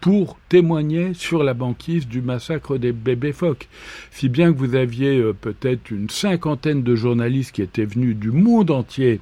pour 0.00 0.38
témoigner 0.48 1.14
sur 1.14 1.42
la 1.42 1.54
banquise 1.54 2.06
du 2.06 2.22
massacre 2.22 2.78
des 2.78 2.92
bébés 2.92 3.32
phoques. 3.32 3.68
Si 4.12 4.28
bien 4.28 4.52
que 4.52 4.58
vous 4.58 4.76
aviez 4.76 5.18
euh, 5.18 5.32
peut-être 5.32 5.90
une 5.90 6.08
cinquantaine 6.08 6.84
de 6.84 6.94
journalistes 6.94 7.52
qui 7.52 7.62
étaient 7.62 7.84
venus 7.84 8.14
du 8.14 8.30
monde 8.30 8.70
entier 8.70 9.20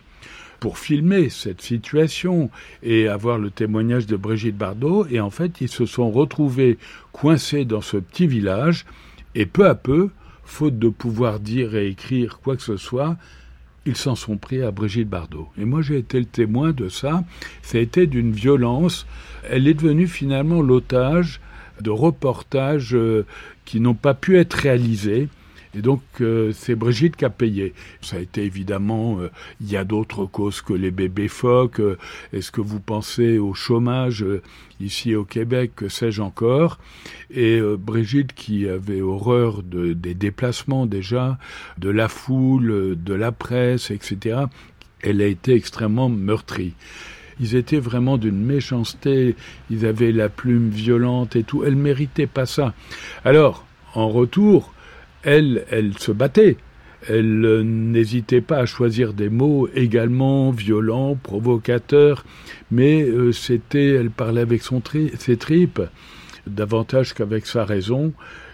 pour 0.60 0.78
filmer 0.78 1.28
cette 1.28 1.60
situation 1.60 2.50
et 2.82 3.08
avoir 3.08 3.38
le 3.38 3.50
témoignage 3.50 4.06
de 4.06 4.16
Brigitte 4.16 4.56
Bardot. 4.56 5.06
Et 5.10 5.20
en 5.20 5.30
fait, 5.30 5.60
ils 5.60 5.68
se 5.68 5.86
sont 5.86 6.10
retrouvés 6.10 6.78
coincés 7.12 7.64
dans 7.64 7.80
ce 7.80 7.96
petit 7.96 8.26
village. 8.26 8.86
Et 9.34 9.46
peu 9.46 9.66
à 9.66 9.74
peu, 9.74 10.10
faute 10.44 10.78
de 10.78 10.88
pouvoir 10.88 11.40
dire 11.40 11.74
et 11.76 11.88
écrire 11.88 12.40
quoi 12.42 12.56
que 12.56 12.62
ce 12.62 12.76
soit, 12.76 13.16
ils 13.84 13.96
s'en 13.96 14.16
sont 14.16 14.36
pris 14.36 14.62
à 14.62 14.70
Brigitte 14.70 15.08
Bardot. 15.08 15.48
Et 15.58 15.64
moi, 15.64 15.80
j'ai 15.82 15.98
été 15.98 16.18
le 16.18 16.26
témoin 16.26 16.72
de 16.72 16.88
ça. 16.88 17.24
Ça 17.62 17.78
a 17.78 17.80
été 17.80 18.06
d'une 18.06 18.32
violence. 18.32 19.06
Elle 19.48 19.68
est 19.68 19.74
devenue 19.74 20.08
finalement 20.08 20.60
l'otage 20.60 21.40
de 21.80 21.90
reportages 21.90 22.94
euh, 22.94 23.26
qui 23.64 23.80
n'ont 23.80 23.94
pas 23.94 24.14
pu 24.14 24.38
être 24.38 24.54
réalisés 24.54 25.28
et 25.76 25.82
donc, 25.82 26.00
euh, 26.22 26.52
c'est 26.54 26.74
Brigitte 26.74 27.16
qui 27.16 27.26
a 27.26 27.30
payé. 27.30 27.74
Ça 28.00 28.16
a 28.16 28.20
été 28.20 28.42
évidemment, 28.42 29.20
euh, 29.20 29.30
il 29.60 29.70
y 29.70 29.76
a 29.76 29.84
d'autres 29.84 30.24
causes 30.24 30.62
que 30.62 30.72
les 30.72 30.90
bébés 30.90 31.28
phoques. 31.28 31.80
Euh, 31.80 31.98
est-ce 32.32 32.50
que 32.50 32.62
vous 32.62 32.80
pensez 32.80 33.36
au 33.36 33.52
chômage 33.52 34.24
ici 34.80 35.14
au 35.14 35.24
Québec, 35.24 35.72
que 35.76 35.88
sais-je 35.88 36.22
encore? 36.22 36.78
Et 37.30 37.60
Brigitte 37.78 38.32
qui 38.32 38.68
avait 38.68 39.02
horreur 39.02 39.62
de, 39.62 39.92
des 39.92 40.14
déplacements 40.14 40.86
déjà, 40.86 41.38
de 41.78 41.90
la 41.90 42.08
foule, 42.08 42.96
de 42.96 43.14
la 43.14 43.32
presse, 43.32 43.90
etc., 43.90 44.44
elle 45.02 45.20
a 45.20 45.26
été 45.26 45.54
extrêmement 45.54 46.08
meurtrie 46.08 46.74
ils 47.38 47.54
étaient 47.54 47.80
vraiment 47.80 48.16
d'une 48.16 48.42
méchanceté, 48.42 49.36
ils 49.68 49.84
avaient 49.84 50.10
la 50.10 50.30
plume 50.30 50.70
violente 50.70 51.36
et 51.36 51.42
tout, 51.42 51.64
elle 51.64 51.76
méritait 51.76 52.26
pas 52.26 52.46
ça. 52.46 52.72
Alors, 53.26 53.66
en 53.92 54.08
retour, 54.08 54.72
elle, 55.22 55.64
elle 55.70 55.96
se 55.98 56.12
battait. 56.12 56.56
Elle 57.08 57.62
n'hésitait 57.62 58.40
pas 58.40 58.58
à 58.58 58.66
choisir 58.66 59.12
des 59.12 59.28
mots 59.28 59.68
également 59.74 60.50
violents, 60.50 61.14
provocateurs, 61.14 62.24
mais 62.70 63.02
euh, 63.02 63.32
c'était, 63.32 63.90
elle 63.90 64.10
parlait 64.10 64.40
avec 64.40 64.62
son 64.62 64.82
ses 65.18 65.36
tripes 65.36 65.82
davantage 66.46 67.14
qu'avec 67.14 67.46
sa 67.46 67.64
raison. 67.64 68.12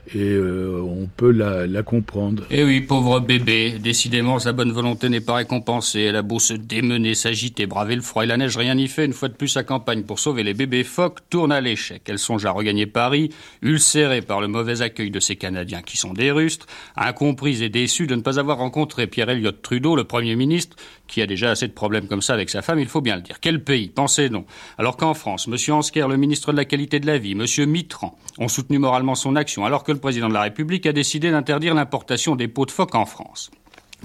Et 0.09 0.19
euh, 0.19 0.81
on 0.83 1.07
peut 1.07 1.31
la, 1.31 1.83
comprendre. 1.83 2.45
Eh 2.51 2.65
oui, 2.65 2.81
pauvre 2.81 3.21
bébé. 3.21 3.79
Décidément, 3.79 4.39
sa 4.39 4.53
bonne 4.53 4.73
volonté 4.73 5.09
n'est 5.09 5.21
pas 5.21 5.35
récompensée. 5.35 6.01
Elle 6.01 6.17
a 6.17 6.23
beau 6.23 6.39
se 6.39 6.55
démener, 6.55 7.15
s'agiter, 7.15 7.67
braver 7.67 7.97
le 7.97 8.03
froid 8.03 8.25
et 8.25 8.27
la 8.27 8.37
neige, 8.37 8.57
rien 8.57 8.75
n'y 8.75 8.89
fait. 8.89 9.05
Une 9.05 9.13
fois 9.13 9.29
de 9.29 9.35
plus, 9.35 9.49
sa 9.49 9.63
campagne 9.63 10.03
pour 10.03 10.19
sauver 10.19 10.43
les 10.43 10.55
bébés 10.55 10.85
phoques 10.85 11.21
tourne 11.31 11.53
à 11.53 11.61
l'échec. 11.61 12.03
Elle 12.07 12.19
songe 12.19 12.45
à 12.45 12.51
regagner 12.51 12.87
Paris, 12.87 13.31
ulcérée 13.63 14.23
par 14.23 14.41
le 14.41 14.49
mauvais 14.49 14.83
accueil 14.83 15.11
de 15.11 15.21
ces 15.21 15.37
Canadiens 15.37 15.83
qui 15.83 15.97
sont 15.97 16.13
des 16.13 16.31
rustres, 16.31 16.67
incomprise 16.97 17.63
et 17.63 17.69
déçue 17.69 18.07
de 18.07 18.17
ne 18.17 18.23
pas 18.23 18.39
avoir 18.39 18.59
rencontré 18.59 19.07
Pierre 19.07 19.31
Elliott 19.31 19.63
Trudeau, 19.63 19.97
le 19.97 20.05
Premier 20.05 20.37
ministre, 20.37 20.77
qui 21.07 21.23
a 21.23 21.27
déjà 21.27 21.51
assez 21.51 21.69
de 21.69 21.73
problèmes 21.73 22.09
comme 22.09 22.23
ça 22.23 22.35
avec 22.35 22.51
sa 22.51 22.63
femme, 22.63 22.79
il 22.79 22.89
faut 22.89 23.01
bien 23.01 23.17
le 23.17 23.23
dire. 23.23 23.39
Quel 23.41 23.63
pays? 23.63 23.89
Pensez 23.89 24.31
donc. 24.31 24.47
Alors 24.79 24.97
qu'en 24.97 25.15
France, 25.15 25.47
M. 25.47 25.75
Ansker, 25.75 26.09
le 26.09 26.17
ministre 26.17 26.53
de 26.53 26.57
la 26.57 26.65
Qualité 26.65 27.01
de 27.01 27.07
la 27.07 27.19
Vie, 27.19 27.33
M. 27.33 27.71
Mitran, 27.71 28.19
ont 28.39 28.49
soutenu 28.49 28.79
moralement 28.79 29.15
son 29.15 29.37
action, 29.37 29.65
alors 29.65 29.85
que 29.85 29.92
le 29.93 30.01
président 30.01 30.29
de 30.29 30.35
la 30.35 30.43
République 30.43 30.87
a 30.87 30.93
décidé 30.93 31.31
d'interdire 31.31 31.75
l'importation 31.75 32.37
des 32.37 32.49
pots 32.49 32.67
de 32.67 32.71
phoque 32.71 32.95
en 32.95 33.07
France. 33.07 33.51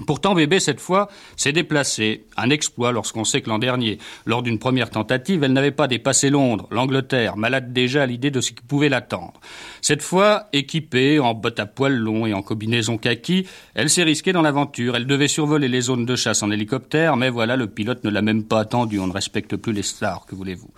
Pourtant, 0.06 0.34
bébé, 0.34 0.60
cette 0.60 0.80
fois, 0.80 1.08
s'est 1.36 1.52
déplacé. 1.52 2.24
Un 2.36 2.50
exploit 2.50 2.92
lorsqu'on 2.92 3.24
sait 3.24 3.40
que 3.40 3.48
l'an 3.48 3.58
dernier, 3.58 3.98
lors 4.26 4.42
d'une 4.42 4.58
première 4.58 4.90
tentative, 4.90 5.42
elle 5.42 5.52
n'avait 5.52 5.72
pas 5.72 5.88
dépassé 5.88 6.30
Londres, 6.30 6.68
l'Angleterre, 6.70 7.36
malade 7.36 7.72
déjà 7.72 8.02
à 8.02 8.06
l'idée 8.06 8.30
de 8.30 8.40
ce 8.40 8.52
qui 8.52 8.62
pouvait 8.62 8.88
l'attendre. 8.88 9.34
Cette 9.80 10.02
fois, 10.02 10.46
équipée, 10.52 11.18
en 11.18 11.34
bottes 11.34 11.58
à 11.58 11.66
poils 11.66 11.96
longs 11.96 12.26
et 12.26 12.32
en 12.32 12.42
combinaison 12.42 12.96
kaki, 12.96 13.46
elle 13.74 13.90
s'est 13.90 14.04
risquée 14.04 14.32
dans 14.32 14.42
l'aventure. 14.42 14.94
Elle 14.94 15.06
devait 15.06 15.28
survoler 15.28 15.68
les 15.68 15.80
zones 15.80 16.06
de 16.06 16.16
chasse 16.16 16.42
en 16.42 16.50
hélicoptère, 16.50 17.16
mais 17.16 17.30
voilà, 17.30 17.56
le 17.56 17.66
pilote 17.66 18.04
ne 18.04 18.10
l'a 18.10 18.22
même 18.22 18.44
pas 18.44 18.60
attendu. 18.60 19.00
On 19.00 19.08
ne 19.08 19.12
respecte 19.12 19.56
plus 19.56 19.72
les 19.72 19.82
stars, 19.82 20.26
que 20.26 20.36
voulez-vous. 20.36 20.70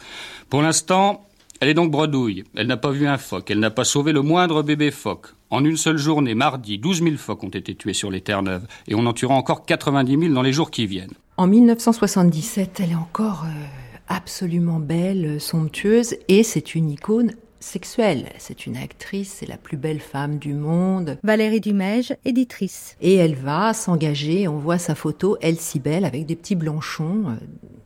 Pour 0.48 0.62
l'instant, 0.62 1.26
elle 1.60 1.68
est 1.68 1.74
donc 1.74 1.90
bredouille. 1.90 2.44
Elle 2.56 2.66
n'a 2.66 2.78
pas 2.78 2.90
vu 2.90 3.06
un 3.06 3.18
phoque. 3.18 3.50
Elle 3.50 3.60
n'a 3.60 3.70
pas 3.70 3.84
sauvé 3.84 4.12
le 4.12 4.22
moindre 4.22 4.62
bébé 4.62 4.90
phoque. 4.90 5.26
En 5.50 5.62
une 5.62 5.76
seule 5.76 5.98
journée, 5.98 6.34
mardi, 6.34 6.78
12 6.78 7.02
000 7.02 7.16
phoques 7.16 7.44
ont 7.44 7.48
été 7.48 7.74
tués 7.74 7.92
sur 7.92 8.10
les 8.10 8.22
Terre-Neuves 8.22 8.66
et 8.88 8.94
on 8.94 9.04
en 9.04 9.12
tuera 9.12 9.34
encore 9.34 9.66
90 9.66 10.18
000 10.18 10.34
dans 10.34 10.40
les 10.40 10.54
jours 10.54 10.70
qui 10.70 10.86
viennent. 10.86 11.12
En 11.36 11.46
1977, 11.46 12.80
elle 12.80 12.92
est 12.92 12.94
encore 12.94 13.44
euh, 13.44 13.64
absolument 14.08 14.78
belle, 14.80 15.38
somptueuse 15.38 16.16
et 16.28 16.42
c'est 16.44 16.74
une 16.74 16.90
icône 16.90 17.32
sexuelle. 17.58 18.30
C'est 18.38 18.64
une 18.64 18.78
actrice, 18.78 19.36
c'est 19.40 19.46
la 19.46 19.58
plus 19.58 19.76
belle 19.76 20.00
femme 20.00 20.38
du 20.38 20.54
monde. 20.54 21.18
Valérie 21.22 21.60
Dumège, 21.60 22.16
éditrice. 22.24 22.96
Et 23.02 23.16
elle 23.16 23.34
va 23.34 23.74
s'engager, 23.74 24.48
on 24.48 24.56
voit 24.56 24.78
sa 24.78 24.94
photo, 24.94 25.36
elle 25.42 25.58
si 25.58 25.78
belle, 25.78 26.06
avec 26.06 26.24
des 26.24 26.36
petits 26.36 26.56
blanchons, 26.56 27.24
euh, 27.28 27.34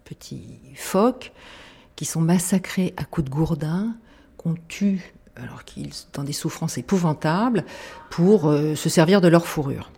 petits 0.04 0.60
phoques 0.76 1.32
qui 1.96 2.04
sont 2.04 2.20
massacrés 2.20 2.94
à 2.96 3.04
coups 3.04 3.26
de 3.26 3.30
gourdin, 3.30 3.94
qu'on 4.36 4.54
tue 4.68 5.14
alors 5.36 5.64
qu'ils 5.64 5.92
sont 5.92 6.06
dans 6.12 6.24
des 6.24 6.32
souffrances 6.32 6.78
épouvantables, 6.78 7.64
pour 8.10 8.48
euh, 8.48 8.74
se 8.74 8.88
servir 8.88 9.20
de 9.20 9.28
leur 9.28 9.46
fourrure. 9.46 9.90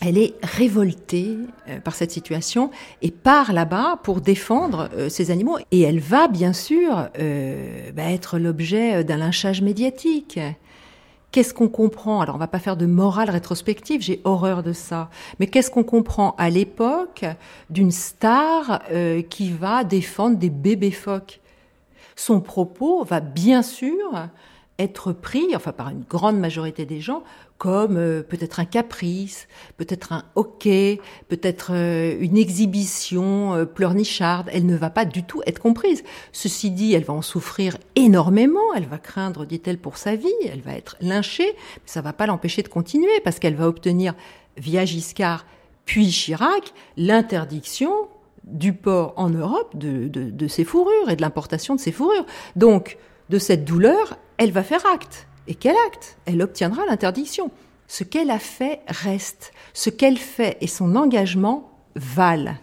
Elle 0.00 0.18
est 0.18 0.34
révoltée 0.42 1.36
euh, 1.68 1.78
par 1.78 1.94
cette 1.94 2.10
situation 2.10 2.70
et 3.02 3.10
part 3.10 3.52
là-bas 3.52 4.00
pour 4.02 4.20
défendre 4.20 4.88
euh, 4.94 5.08
ces 5.08 5.30
animaux. 5.30 5.58
Et 5.70 5.82
elle 5.82 6.00
va 6.00 6.28
bien 6.28 6.52
sûr 6.52 7.08
bah, 7.94 8.10
être 8.10 8.38
l'objet 8.38 9.04
d'un 9.04 9.18
lynchage 9.18 9.62
médiatique. 9.62 10.40
Qu'est-ce 11.32 11.54
qu'on 11.54 11.68
comprend? 11.68 12.20
Alors 12.20 12.34
on 12.34 12.38
va 12.38 12.46
pas 12.46 12.58
faire 12.58 12.76
de 12.76 12.84
morale 12.84 13.30
rétrospective, 13.30 14.02
j'ai 14.02 14.20
horreur 14.24 14.62
de 14.62 14.74
ça. 14.74 15.08
Mais 15.40 15.46
qu'est-ce 15.46 15.70
qu'on 15.70 15.82
comprend 15.82 16.34
à 16.36 16.50
l'époque 16.50 17.24
d'une 17.70 17.90
star 17.90 18.82
qui 19.30 19.50
va 19.50 19.82
défendre 19.82 20.36
des 20.36 20.50
bébés 20.50 20.90
phoques? 20.90 21.40
Son 22.16 22.40
propos 22.42 23.02
va 23.04 23.20
bien 23.20 23.62
sûr 23.62 24.28
être 24.78 25.12
pris, 25.12 25.54
enfin 25.54 25.72
par 25.72 25.90
une 25.90 26.04
grande 26.08 26.38
majorité 26.38 26.84
des 26.84 27.00
gens, 27.00 27.22
comme 27.58 27.96
euh, 27.96 28.22
peut-être 28.22 28.58
un 28.58 28.64
caprice, 28.64 29.46
peut-être 29.76 30.12
un 30.12 30.24
hockey, 30.34 31.00
peut-être 31.28 31.70
euh, 31.72 32.16
une 32.20 32.36
exhibition 32.36 33.54
euh, 33.54 33.64
pleurnicharde. 33.64 34.48
Elle 34.52 34.66
ne 34.66 34.76
va 34.76 34.90
pas 34.90 35.04
du 35.04 35.22
tout 35.22 35.42
être 35.46 35.60
comprise. 35.60 36.02
Ceci 36.32 36.70
dit, 36.70 36.94
elle 36.94 37.04
va 37.04 37.14
en 37.14 37.22
souffrir 37.22 37.78
énormément. 37.94 38.74
Elle 38.74 38.86
va 38.86 38.98
craindre, 38.98 39.46
dit-elle, 39.46 39.78
pour 39.78 39.96
sa 39.96 40.16
vie. 40.16 40.28
Elle 40.50 40.62
va 40.62 40.74
être 40.74 40.96
lynchée. 41.00 41.52
Mais 41.54 41.82
ça 41.86 42.00
va 42.00 42.12
pas 42.12 42.26
l'empêcher 42.26 42.62
de 42.62 42.68
continuer 42.68 43.20
parce 43.22 43.38
qu'elle 43.38 43.54
va 43.54 43.68
obtenir 43.68 44.14
via 44.56 44.84
Giscard 44.84 45.46
puis 45.84 46.08
Chirac 46.08 46.72
l'interdiction 46.96 47.92
du 48.44 48.72
port 48.72 49.14
en 49.16 49.30
Europe 49.30 49.76
de, 49.76 50.08
de, 50.08 50.48
ces 50.48 50.64
fourrures 50.64 51.10
et 51.10 51.16
de 51.16 51.22
l'importation 51.22 51.74
de 51.74 51.80
ces 51.80 51.92
fourrures. 51.92 52.26
Donc, 52.56 52.98
de 53.30 53.38
cette 53.38 53.64
douleur, 53.64 54.18
elle 54.38 54.52
va 54.52 54.62
faire 54.62 54.84
acte. 54.92 55.26
Et 55.48 55.54
quel 55.54 55.74
acte? 55.86 56.16
Elle 56.26 56.42
obtiendra 56.42 56.84
l'interdiction. 56.86 57.50
Ce 57.88 58.04
qu'elle 58.04 58.30
a 58.30 58.38
fait 58.38 58.80
reste. 58.88 59.52
Ce 59.74 59.90
qu'elle 59.90 60.18
fait 60.18 60.56
et 60.60 60.66
son 60.66 60.96
engagement 60.96 61.70
valent. 61.94 62.54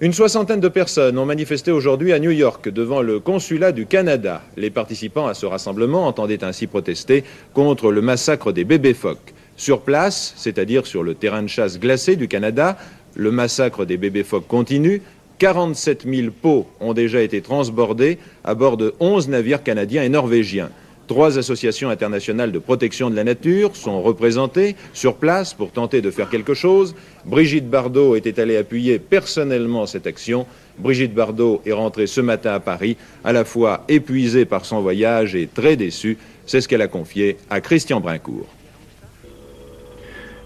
Une 0.00 0.12
soixantaine 0.12 0.60
de 0.60 0.68
personnes 0.68 1.16
ont 1.16 1.24
manifesté 1.24 1.70
aujourd'hui 1.72 2.12
à 2.12 2.18
New 2.18 2.30
York 2.30 2.68
devant 2.68 3.00
le 3.00 3.18
consulat 3.18 3.72
du 3.72 3.86
Canada. 3.86 4.42
Les 4.58 4.68
participants 4.68 5.26
à 5.26 5.32
ce 5.32 5.46
rassemblement 5.46 6.06
entendaient 6.06 6.44
ainsi 6.44 6.66
protester 6.66 7.24
contre 7.54 7.90
le 7.90 8.02
massacre 8.02 8.52
des 8.52 8.64
bébés 8.64 8.92
phoques. 8.92 9.32
Sur 9.56 9.80
place, 9.80 10.34
c'est-à-dire 10.36 10.86
sur 10.86 11.02
le 11.02 11.14
terrain 11.14 11.42
de 11.42 11.48
chasse 11.48 11.80
glacé 11.80 12.16
du 12.16 12.28
Canada, 12.28 12.76
le 13.14 13.30
massacre 13.30 13.86
des 13.86 13.96
bébés 13.96 14.24
phoques 14.24 14.46
continue. 14.46 15.00
47 15.38 16.04
000 16.06 16.28
pots 16.30 16.66
ont 16.80 16.92
déjà 16.92 17.22
été 17.22 17.40
transbordés 17.40 18.18
à 18.44 18.54
bord 18.54 18.76
de 18.76 18.94
11 19.00 19.28
navires 19.28 19.62
canadiens 19.62 20.02
et 20.02 20.10
norvégiens. 20.10 20.70
Trois 21.06 21.38
associations 21.38 21.88
internationales 21.88 22.50
de 22.50 22.58
protection 22.58 23.10
de 23.10 23.14
la 23.14 23.22
nature 23.22 23.76
sont 23.76 24.02
représentées 24.02 24.74
sur 24.92 25.16
place 25.16 25.54
pour 25.54 25.70
tenter 25.70 26.00
de 26.00 26.10
faire 26.10 26.28
quelque 26.28 26.54
chose. 26.54 26.96
Brigitte 27.24 27.70
Bardot 27.70 28.16
était 28.16 28.40
allée 28.40 28.56
appuyer 28.56 28.98
personnellement 28.98 29.86
cette 29.86 30.08
action. 30.08 30.46
Brigitte 30.78 31.14
Bardot 31.14 31.62
est 31.64 31.72
rentrée 31.72 32.08
ce 32.08 32.20
matin 32.20 32.54
à 32.54 32.60
Paris, 32.60 32.96
à 33.22 33.32
la 33.32 33.44
fois 33.44 33.84
épuisée 33.88 34.46
par 34.46 34.64
son 34.64 34.80
voyage 34.80 35.36
et 35.36 35.46
très 35.46 35.76
déçue. 35.76 36.18
C'est 36.44 36.60
ce 36.60 36.66
qu'elle 36.66 36.82
a 36.82 36.88
confié 36.88 37.36
à 37.50 37.60
Christian 37.60 38.00
Brincourt. 38.00 38.46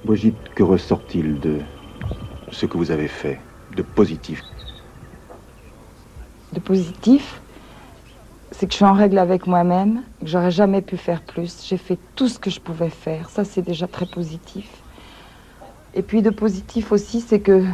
Brigitte, 0.05 0.37
que 0.55 0.63
ressort-il 0.63 1.41
de 1.41 1.57
ce 2.51 2.67
que 2.67 2.77
vous 2.77 2.91
avez 2.91 3.09
fait 3.09 3.39
de 3.77 3.83
positif? 3.83 4.43
De 6.53 6.61
positif? 6.61 7.41
C'est 8.53 8.67
que 8.67 8.73
je 8.73 8.77
suis 8.77 8.85
en 8.85 8.93
règle 8.93 9.19
avec 9.19 9.47
moi-même, 9.47 10.03
que 10.21 10.27
j'aurais 10.27 10.51
jamais 10.51 10.83
pu 10.83 10.97
faire 10.97 11.23
plus. 11.23 11.65
J'ai 11.67 11.77
fait 11.77 11.99
tout 12.17 12.29
ce 12.29 12.39
que 12.39 12.51
je 12.51 12.61
pouvais 12.61 12.91
faire. 12.91 13.31
Ça, 13.31 13.45
c'est 13.45 13.63
déjà 13.63 13.87
très 13.87 14.07
positif. 14.07 14.69
Et 15.95 16.03
puis 16.03 16.23
de 16.23 16.31
positif 16.31 16.93
aussi, 16.93 17.21
c'est 17.21 17.41
que 17.41 17.65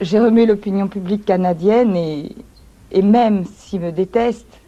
j'ai 0.00 0.18
remis 0.18 0.46
l'opinion 0.46 0.88
publique 0.88 1.24
canadienne 1.24 1.96
et, 1.96 2.34
même 3.02 3.44
s'ils 3.44 3.80
me 3.80 3.92
détestent, 3.92 4.58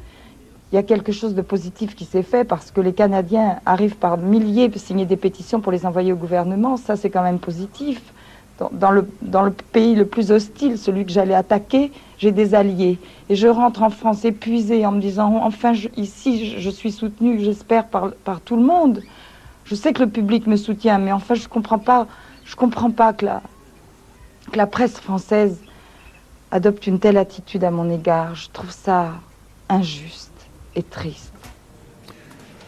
il 0.73 0.77
y 0.77 0.79
a 0.79 0.83
quelque 0.83 1.13
chose 1.13 1.35
de 1.35 1.43
positif 1.43 1.95
qui 1.95 2.05
s'est 2.05 2.23
fait 2.23 2.45
parce 2.45 2.71
que 2.71 2.81
les 2.81 2.93
Canadiens 2.93 3.61
arrivent 3.65 3.97
par 3.97 4.17
milliers 4.17 4.71
signer 4.77 5.07
des 5.07 5.17
pétitions 5.17 5.61
pour 5.61 5.71
les 5.71 5.87
envoyer 5.87 6.13
au 6.13 6.17
gouvernement. 6.17 6.77
Ça, 6.77 6.97
c'est 6.97 7.11
quand 7.11 7.23
même 7.23 7.39
positif 7.39 8.14
dans, 8.59 8.91
le, 8.91 9.09
dans 9.23 9.43
le 9.43 9.51
pays 9.51 9.95
le 9.95 10.07
plus 10.07 10.31
hostile, 10.31 10.79
celui 10.79 11.05
que 11.05 11.11
j'allais 11.11 11.35
attaquer, 11.35 11.91
j'ai 12.19 12.31
des 12.31 12.55
alliés. 12.55 12.99
Et 13.29 13.37
je 13.37 13.49
rentre 13.49 13.83
en 13.83 13.91
France 13.91 14.25
épuisée 14.25 14.87
en 14.87 14.93
me 14.93 15.01
disant, 15.01 15.41
enfin, 15.43 15.73
ici, 15.97 16.57
je, 16.59 16.71
suis 16.71 16.93
soutenue, 16.93 17.41
j'espère, 17.41 17.89
par, 17.89 18.13
par 18.13 18.41
tout 18.41 18.57
le 18.57 18.63
monde. 18.63 19.03
Je 19.65 19.75
sais 19.75 19.93
que 19.93 20.03
le 20.03 20.09
public 20.09 20.47
me 20.47 20.57
soutient, 20.57 20.99
mais 20.99 21.11
enfin, 21.11 21.35
je 21.35 21.49
comprends 21.49 21.79
pas, 21.79 22.07
je 22.45 22.55
comprends 22.55 22.91
pas 22.91 23.13
que 23.13 23.25
la, 23.27 23.43
que 24.53 24.57
la 24.57 24.67
presse 24.67 24.99
française 25.01 25.59
adopte 26.51 26.87
une 26.87 27.01
telle 27.01 27.17
attitude 27.17 27.65
à 27.65 27.71
mon 27.71 27.91
égard. 27.91 28.35
Je 28.37 28.49
trouve 28.51 28.71
ça 28.71 29.13
injuste 29.69 30.31
et 30.77 30.83
triste. 30.83 31.33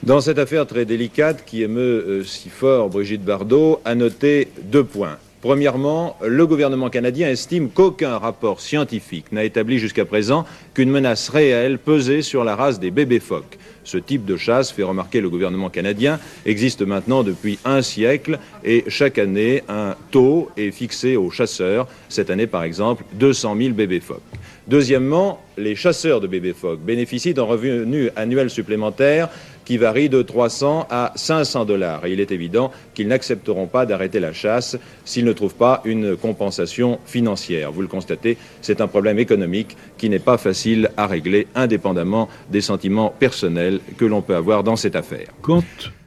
Dans 0.02 0.20
cette 0.20 0.38
affaire 0.38 0.66
très 0.66 0.84
délicate 0.84 1.44
qui 1.44 1.62
émeut 1.62 2.04
euh, 2.06 2.24
si 2.24 2.48
fort 2.48 2.88
Brigitte 2.90 3.24
Bardot, 3.24 3.80
à 3.84 3.94
noter 3.94 4.50
deux 4.62 4.84
points. 4.84 5.18
Premièrement, 5.42 6.16
le 6.24 6.46
gouvernement 6.46 6.88
canadien 6.88 7.28
estime 7.28 7.68
qu'aucun 7.68 8.16
rapport 8.18 8.60
scientifique 8.60 9.32
n'a 9.32 9.44
établi 9.44 9.78
jusqu'à 9.78 10.06
présent 10.06 10.46
qu'une 10.72 10.90
menace 10.90 11.28
réelle 11.28 11.78
pesait 11.78 12.22
sur 12.22 12.42
la 12.42 12.56
race 12.56 12.80
des 12.80 12.90
bébés 12.90 13.20
phoques. 13.20 13.58
Ce 13.84 13.98
type 13.98 14.24
de 14.24 14.36
chasse, 14.36 14.72
fait 14.72 14.82
remarquer 14.82 15.20
le 15.20 15.30
gouvernement 15.30 15.68
canadien, 15.68 16.18
existe 16.44 16.82
maintenant 16.82 17.22
depuis 17.22 17.58
un 17.64 17.82
siècle 17.82 18.38
et 18.64 18.84
chaque 18.88 19.18
année, 19.18 19.62
un 19.68 19.94
taux 20.10 20.50
est 20.56 20.72
fixé 20.72 21.16
aux 21.16 21.30
chasseurs. 21.30 21.86
Cette 22.08 22.30
année, 22.30 22.48
par 22.48 22.64
exemple, 22.64 23.04
200 23.12 23.56
000 23.56 23.74
bébés 23.74 24.00
phoques. 24.00 24.22
Deuxièmement, 24.66 25.40
les 25.56 25.76
chasseurs 25.76 26.20
de 26.20 26.26
bébés 26.26 26.54
phoques 26.54 26.80
bénéficient 26.80 27.34
d'un 27.34 27.44
revenu 27.44 28.10
annuel 28.16 28.50
supplémentaire 28.50 29.28
qui 29.66 29.76
varie 29.76 30.08
de 30.08 30.22
300 30.22 30.86
à 30.88 31.12
500 31.14 31.66
dollars. 31.66 32.06
Et 32.06 32.12
il 32.12 32.20
est 32.20 32.30
évident 32.30 32.70
qu'ils 32.94 33.08
n'accepteront 33.08 33.66
pas 33.66 33.84
d'arrêter 33.84 34.20
la 34.20 34.32
chasse 34.32 34.78
s'ils 35.04 35.26
ne 35.26 35.32
trouvent 35.34 35.56
pas 35.56 35.82
une 35.84 36.16
compensation 36.16 36.98
financière. 37.04 37.72
Vous 37.72 37.82
le 37.82 37.88
constatez, 37.88 38.38
c'est 38.62 38.80
un 38.80 38.86
problème 38.86 39.18
économique 39.18 39.76
qui 39.98 40.08
n'est 40.08 40.18
pas 40.18 40.38
facile 40.38 40.90
à 40.96 41.06
régler 41.06 41.48
indépendamment 41.54 42.30
des 42.50 42.62
sentiments 42.62 43.12
personnels 43.18 43.80
que 43.98 44.06
l'on 44.06 44.22
peut 44.22 44.36
avoir 44.36 44.62
dans 44.62 44.76
cette 44.76 44.96
affaire. 44.96 45.28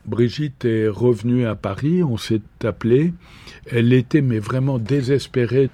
Brigitte 0.09 0.65
est 0.65 0.87
revenue 0.87 1.45
à 1.45 1.55
Paris, 1.55 2.03
on 2.03 2.17
s'est 2.17 2.41
appelé. 2.63 3.13
Elle 3.71 3.93
était 3.93 4.21
mais 4.21 4.39
vraiment 4.39 4.79
désespérée. 4.79 5.69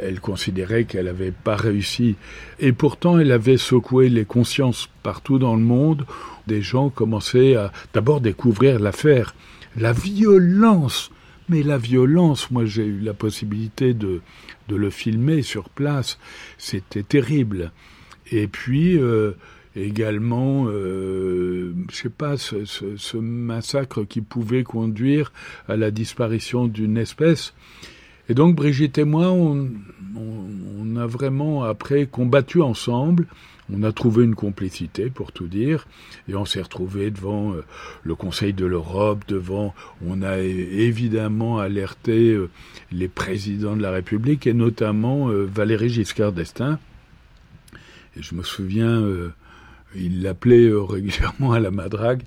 Elle 0.00 0.20
considérait 0.20 0.84
qu'elle 0.84 1.06
n'avait 1.06 1.32
pas 1.32 1.56
réussi. 1.56 2.16
Et 2.60 2.72
pourtant, 2.72 3.18
elle 3.18 3.32
avait 3.32 3.56
secoué 3.56 4.10
les 4.10 4.26
consciences 4.26 4.88
partout 5.02 5.38
dans 5.38 5.56
le 5.56 5.62
monde. 5.62 6.04
Des 6.46 6.60
gens 6.60 6.90
commençaient 6.90 7.56
à 7.56 7.72
d'abord 7.94 8.20
découvrir 8.20 8.78
l'affaire. 8.78 9.34
La 9.76 9.92
violence 9.92 11.10
mais 11.48 11.62
la 11.62 11.78
violence, 11.78 12.50
moi 12.50 12.66
j'ai 12.66 12.84
eu 12.84 13.00
la 13.00 13.14
possibilité 13.14 13.94
de, 13.94 14.20
de 14.68 14.76
le 14.76 14.90
filmer 14.90 15.40
sur 15.40 15.70
place, 15.70 16.18
c'était 16.58 17.02
terrible. 17.02 17.72
Et 18.30 18.48
puis 18.48 18.98
euh, 18.98 19.32
également, 19.84 20.66
euh, 20.68 21.74
je 21.90 21.96
sais 21.96 22.08
pas, 22.08 22.36
ce, 22.36 23.16
massacre 23.16 24.04
qui 24.04 24.20
pouvait 24.20 24.64
conduire 24.64 25.32
à 25.68 25.76
la 25.76 25.90
disparition 25.90 26.66
d'une 26.66 26.96
espèce. 26.96 27.54
Et 28.28 28.34
donc 28.34 28.54
Brigitte 28.54 28.98
et 28.98 29.04
moi, 29.04 29.30
on 29.32 30.96
a 30.96 31.06
vraiment 31.06 31.64
après 31.64 32.06
combattu 32.06 32.60
ensemble. 32.60 33.26
On 33.70 33.82
a 33.82 33.92
trouvé 33.92 34.24
une 34.24 34.34
complicité, 34.34 35.10
pour 35.10 35.32
tout 35.32 35.46
dire, 35.46 35.86
et 36.26 36.34
on 36.34 36.46
s'est 36.46 36.62
retrouvé 36.62 37.10
devant 37.10 37.52
euh, 37.52 37.64
le 38.02 38.14
Conseil 38.14 38.54
de 38.54 38.64
l'Europe, 38.64 39.24
devant, 39.28 39.74
on 40.06 40.22
a 40.22 40.38
évidemment 40.38 41.58
alerté 41.58 42.32
euh, 42.32 42.48
les 42.92 43.08
présidents 43.08 43.76
de 43.76 43.82
la 43.82 43.90
République, 43.90 44.46
et 44.46 44.54
notamment 44.54 45.28
euh, 45.28 45.44
Valéry 45.44 45.90
Giscard 45.90 46.32
d'Estaing. 46.32 46.78
Et 48.16 48.22
je 48.22 48.34
me 48.34 48.42
souviens, 48.42 49.02
il 49.94 50.22
l'appelait 50.22 50.68
euh, 50.68 50.82
régulièrement 50.82 51.52
à 51.52 51.60
la 51.60 51.70
madrague 51.70 52.22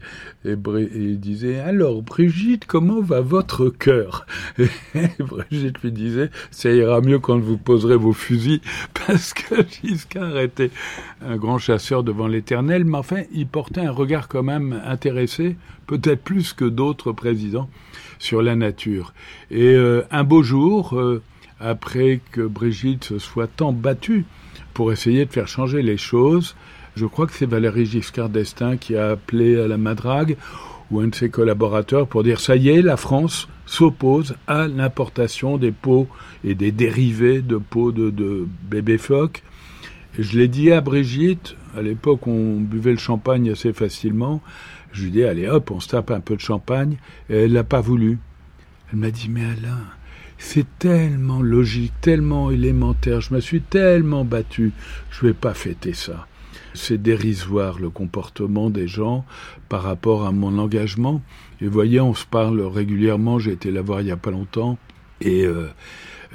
et, 0.45 0.55
il 0.95 1.19
disait 1.19 1.59
alors 1.59 2.01
Brigitte 2.01 2.65
comment 2.65 3.01
va 3.01 3.21
votre 3.21 3.69
cœur? 3.69 4.25
Et 4.57 4.67
Brigitte 5.19 5.81
lui 5.81 5.91
disait 5.91 6.31
ça 6.49 6.71
ira 6.71 7.01
mieux 7.01 7.19
quand 7.19 7.39
vous 7.39 7.57
poserez 7.57 7.95
vos 7.95 8.13
fusils 8.13 8.61
parce 9.07 9.33
que 9.33 9.55
Giscard 9.69 10.39
était 10.39 10.71
un 11.21 11.37
grand 11.37 11.59
chasseur 11.59 12.03
devant 12.03 12.27
l'éternel. 12.27 12.85
Mais 12.85 12.97
enfin 12.97 13.23
il 13.31 13.47
portait 13.47 13.81
un 13.81 13.91
regard 13.91 14.27
quand 14.27 14.43
même 14.43 14.81
intéressé 14.85 15.55
peut-être 15.87 16.23
plus 16.23 16.53
que 16.53 16.65
d'autres 16.65 17.11
présidents 17.11 17.69
sur 18.17 18.41
la 18.41 18.55
nature. 18.55 19.13
Et 19.49 19.75
euh, 19.75 20.03
un 20.09 20.23
beau 20.23 20.41
jour 20.41 20.97
euh, 20.97 21.21
après 21.59 22.21
que 22.31 22.41
Brigitte 22.41 23.03
se 23.03 23.19
soit 23.19 23.47
tant 23.47 23.73
battue 23.73 24.25
pour 24.73 24.91
essayer 24.91 25.25
de 25.25 25.31
faire 25.31 25.47
changer 25.47 25.81
les 25.81 25.97
choses 25.97 26.55
je 26.95 27.05
crois 27.05 27.27
que 27.27 27.33
c'est 27.33 27.45
Valéry 27.45 27.85
Giscard 27.85 28.29
d'Estaing 28.29 28.77
qui 28.77 28.95
a 28.95 29.11
appelé 29.11 29.59
à 29.59 29.67
la 29.67 29.77
madrague 29.77 30.37
ou 30.91 30.99
un 30.99 31.07
de 31.07 31.15
ses 31.15 31.29
collaborateurs 31.29 32.07
pour 32.07 32.23
dire 32.23 32.39
ça 32.39 32.55
y 32.55 32.69
est, 32.69 32.81
la 32.81 32.97
France 32.97 33.47
s'oppose 33.65 34.35
à 34.47 34.67
l'importation 34.67 35.57
des 35.57 35.71
peaux 35.71 36.07
et 36.43 36.53
des 36.53 36.71
dérivés 36.71 37.41
de 37.41 37.57
peaux 37.57 37.91
de, 37.91 38.09
de 38.09 38.45
bébés 38.69 38.97
phoques. 38.97 39.43
Je 40.19 40.37
l'ai 40.37 40.49
dit 40.49 40.71
à 40.71 40.81
Brigitte, 40.81 41.55
à 41.77 41.81
l'époque 41.81 42.27
on 42.27 42.59
buvait 42.59 42.91
le 42.91 42.97
champagne 42.97 43.49
assez 43.49 43.71
facilement, 43.71 44.41
je 44.91 45.03
lui 45.03 45.09
ai 45.09 45.11
dit 45.11 45.23
allez 45.23 45.47
hop, 45.47 45.71
on 45.71 45.79
se 45.79 45.87
tape 45.87 46.11
un 46.11 46.19
peu 46.19 46.35
de 46.35 46.41
champagne, 46.41 46.97
et 47.29 47.43
elle 47.43 47.53
n'a 47.53 47.63
pas 47.63 47.79
voulu. 47.79 48.19
Elle 48.91 48.99
m'a 48.99 49.11
dit 49.11 49.29
mais 49.29 49.45
Alain, 49.45 49.79
c'est 50.37 50.65
tellement 50.79 51.41
logique, 51.41 51.93
tellement 52.01 52.51
élémentaire, 52.51 53.21
je 53.21 53.33
me 53.33 53.39
suis 53.39 53.61
tellement 53.61 54.25
battu, 54.25 54.73
je 55.09 55.27
vais 55.27 55.33
pas 55.33 55.53
fêter 55.53 55.93
ça. 55.93 56.27
C'est 56.73 57.01
dérisoire 57.01 57.79
le 57.79 57.89
comportement 57.89 58.69
des 58.69 58.87
gens 58.87 59.25
par 59.69 59.83
rapport 59.83 60.25
à 60.25 60.31
mon 60.31 60.57
engagement. 60.57 61.21
Et 61.59 61.65
vous 61.65 61.71
voyez, 61.71 61.99
on 61.99 62.13
se 62.13 62.25
parle 62.25 62.61
régulièrement, 62.61 63.39
j'ai 63.39 63.51
été 63.51 63.71
la 63.71 63.81
voir 63.81 64.01
il 64.01 64.05
n'y 64.05 64.11
a 64.11 64.17
pas 64.17 64.31
longtemps, 64.31 64.77
et 65.19 65.45
euh, 65.45 65.67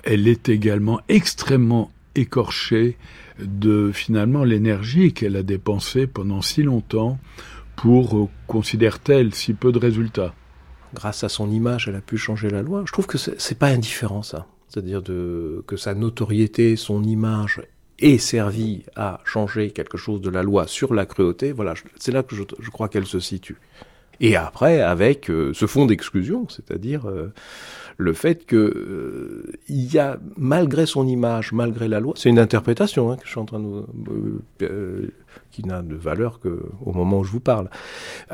elle 0.05 0.29
est 0.29 0.49
également 0.49 1.01
extrêmement 1.09 1.91
écorchée 2.15 2.97
de 3.39 3.91
finalement 3.93 4.45
l'énergie 4.45 5.13
qu'elle 5.13 5.37
a 5.37 5.43
dépensée 5.43 6.07
pendant 6.07 6.43
si 6.43 6.63
longtemps 6.63 7.19
pour, 7.77 8.17
euh, 8.17 8.29
considère-t-elle, 8.47 9.35
si 9.35 9.53
peu 9.53 9.73
de 9.73 9.79
résultats. 9.79 10.35
Grâce 10.95 11.25
à 11.25 11.29
son 11.29 11.51
image, 11.51 11.89
elle 11.89 11.97
a 11.97 12.01
pu 12.01 12.17
changer 12.17 12.49
la 12.49 12.63
loi. 12.63 12.85
Je 12.87 12.93
trouve 12.93 13.07
que 13.07 13.19
c'est 13.19 13.59
pas 13.59 13.69
indifférent 13.69 14.23
ça. 14.23 14.47
C'est-à-dire 14.69 15.03
que 15.03 15.77
sa 15.77 15.95
notoriété, 15.95 16.77
son 16.77 17.03
image 17.05 17.61
ait 17.99 18.19
servi 18.19 18.85
à 18.95 19.21
changer 19.25 19.71
quelque 19.71 19.97
chose 19.97 20.21
de 20.21 20.31
la 20.31 20.43
loi 20.43 20.67
sur 20.67 20.95
la 20.95 21.07
cruauté, 21.07 21.53
voilà, 21.53 21.75
c'est 21.99 22.13
là 22.13 22.23
que 22.23 22.35
je, 22.37 22.71
crois 22.71 22.89
qu'elle 22.89 23.07
se 23.07 23.21
situe. 23.21 23.57
Et 24.21 24.37
après, 24.37 24.81
avec 24.81 25.31
euh, 25.31 25.53
ce 25.53 25.67
fond 25.67 25.85
d'exclusion, 25.85 26.47
c'est-à-dire 26.49 27.07
euh, 27.07 27.33
le 27.99 28.13
fait 28.15 28.47
que 28.47 28.57
euh, 28.57 29.53
il 29.69 29.93
y 29.93 29.99
a, 29.99 30.19
malgré 30.37 30.87
son 30.87 31.07
image, 31.07 31.53
malgré 31.53 31.87
la 31.87 32.01
loi, 32.01 32.15
c'est 32.17 32.31
une 32.31 32.39
interprétation 32.39 33.11
hein, 33.11 33.17
que 33.17 33.27
je 33.27 33.31
suis 33.31 33.41
en 33.41 33.45
train 33.45 33.61
de 33.61 33.85
euh, 34.63 35.09
qui 35.51 35.65
n'a 35.65 35.83
de 35.83 35.95
valeur 35.95 36.41
que 36.41 36.63
au 36.85 36.93
moment 36.93 37.19
où 37.19 37.25
je 37.25 37.33
vous 37.33 37.41
parle. 37.41 37.69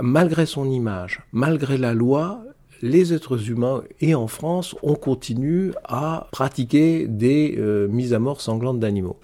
Malgré 0.01 0.47
son 0.47 0.71
image, 0.71 1.21
malgré 1.33 1.79
la 1.79 1.95
loi, 1.95 2.45
les 2.81 3.13
êtres 3.13 3.51
humains 3.51 3.83
et 4.01 4.15
en 4.15 4.29
France, 4.29 4.77
on 4.83 4.95
continue 4.95 5.73
à 5.85 6.29
pratiquer 6.33 7.07
des 7.07 7.57
mises 7.89 8.13
à 8.13 8.19
mort 8.19 8.41
sanglantes 8.41 8.81
d'animaux. 8.81 9.19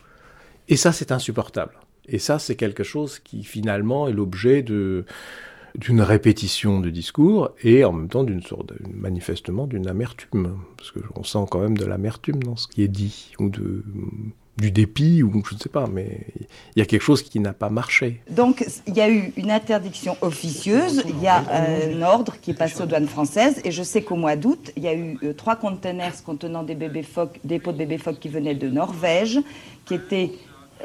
Et 0.69 0.77
ça, 0.77 0.93
c'est 0.93 1.13
insupportable. 1.13 1.79
Et 2.09 2.19
ça, 2.19 2.39
c'est 2.39 2.57
quelque 2.57 2.85
chose 2.85 3.19
qui 3.19 3.45
finalement 3.45 4.09
est 4.09 4.13
l'objet 4.13 4.63
d'une 4.63 5.05
répétition 6.01 6.81
de 6.81 6.91
discours 6.91 7.51
et 7.63 7.85
en 7.85 7.93
même 7.93 8.09
temps 8.09 8.25
d'une 8.25 8.43
sorte, 8.43 8.73
manifestement 8.95 9.67
d'une 9.67 9.89
amertume, 9.89 10.59
parce 10.77 10.91
que 10.91 11.01
on 11.17 11.23
sent 11.23 11.45
quand 11.51 11.61
même 11.61 11.77
de 11.77 11.85
l'amertume 11.85 12.43
dans 12.43 12.57
ce 12.57 12.67
qui 12.67 12.83
est 12.83 12.89
dit 12.89 13.33
ou 13.39 13.51
de 13.51 13.85
du 14.59 14.73
dépit 14.73 15.23
ou 15.23 15.43
je 15.49 15.55
ne 15.55 15.61
sais 15.61 15.69
pas, 15.69 15.87
mais 15.87 16.27
il 16.75 16.81
y 16.81 16.83
a 16.83 16.85
quelque 16.85 17.03
chose 17.03 17.23
qui 17.23 17.39
n'a 17.41 17.53
pas 17.53 17.71
marché. 17.71 18.21
Donc 18.31 18.67
il 18.87 18.95
y 18.95 19.01
a 19.01 19.09
eu 19.09 19.33
une 19.37 19.51
interdiction 19.51 20.17
officieuse, 20.21 21.05
il 21.09 21.23
y 21.23 21.29
a 21.29 21.45
un 21.49 22.03
ordre 22.03 22.35
qui 22.41 22.51
est 22.51 22.55
passé 22.55 22.83
aux 22.83 22.87
douanes 22.87 23.07
françaises 23.07 23.61
et 23.65 23.71
je 23.71 23.83
sais 23.83 24.03
qu'au 24.03 24.17
mois 24.17 24.37
d'août, 24.37 24.73
il 24.77 24.83
y 24.83 24.89
a 24.89 24.95
eu 24.95 25.17
euh, 25.23 25.33
trois 25.33 25.57
conteneurs 25.57 26.13
contenant 26.25 26.65
des 26.65 26.75
bébés 26.75 27.05
phoques, 27.05 27.39
des 27.45 27.59
pots 27.61 27.73
de 27.73 27.79
bébés 27.79 27.99
phoques 27.99 28.19
qui 28.19 28.29
venaient 28.29 28.57
de 28.57 28.69
Norvège, 28.69 29.39
qui 29.85 29.95
étaient 29.95 30.33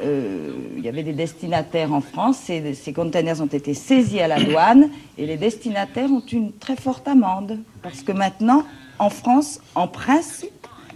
euh, 0.02 0.50
il 0.76 0.84
y 0.84 0.88
avait 0.88 1.02
des 1.02 1.12
destinataires 1.12 1.92
en 1.92 2.00
France, 2.00 2.50
et 2.50 2.74
ces 2.74 2.92
containers 2.92 3.40
ont 3.40 3.46
été 3.46 3.74
saisis 3.74 4.20
à 4.20 4.28
la 4.28 4.42
douane 4.42 4.88
et 5.18 5.26
les 5.26 5.36
destinataires 5.36 6.10
ont 6.10 6.24
une 6.32 6.52
très 6.52 6.76
forte 6.76 7.06
amende. 7.06 7.58
Parce 7.82 8.02
que 8.02 8.12
maintenant, 8.12 8.64
en 8.98 9.10
France, 9.10 9.60
en 9.74 9.86
principe, 9.88 10.50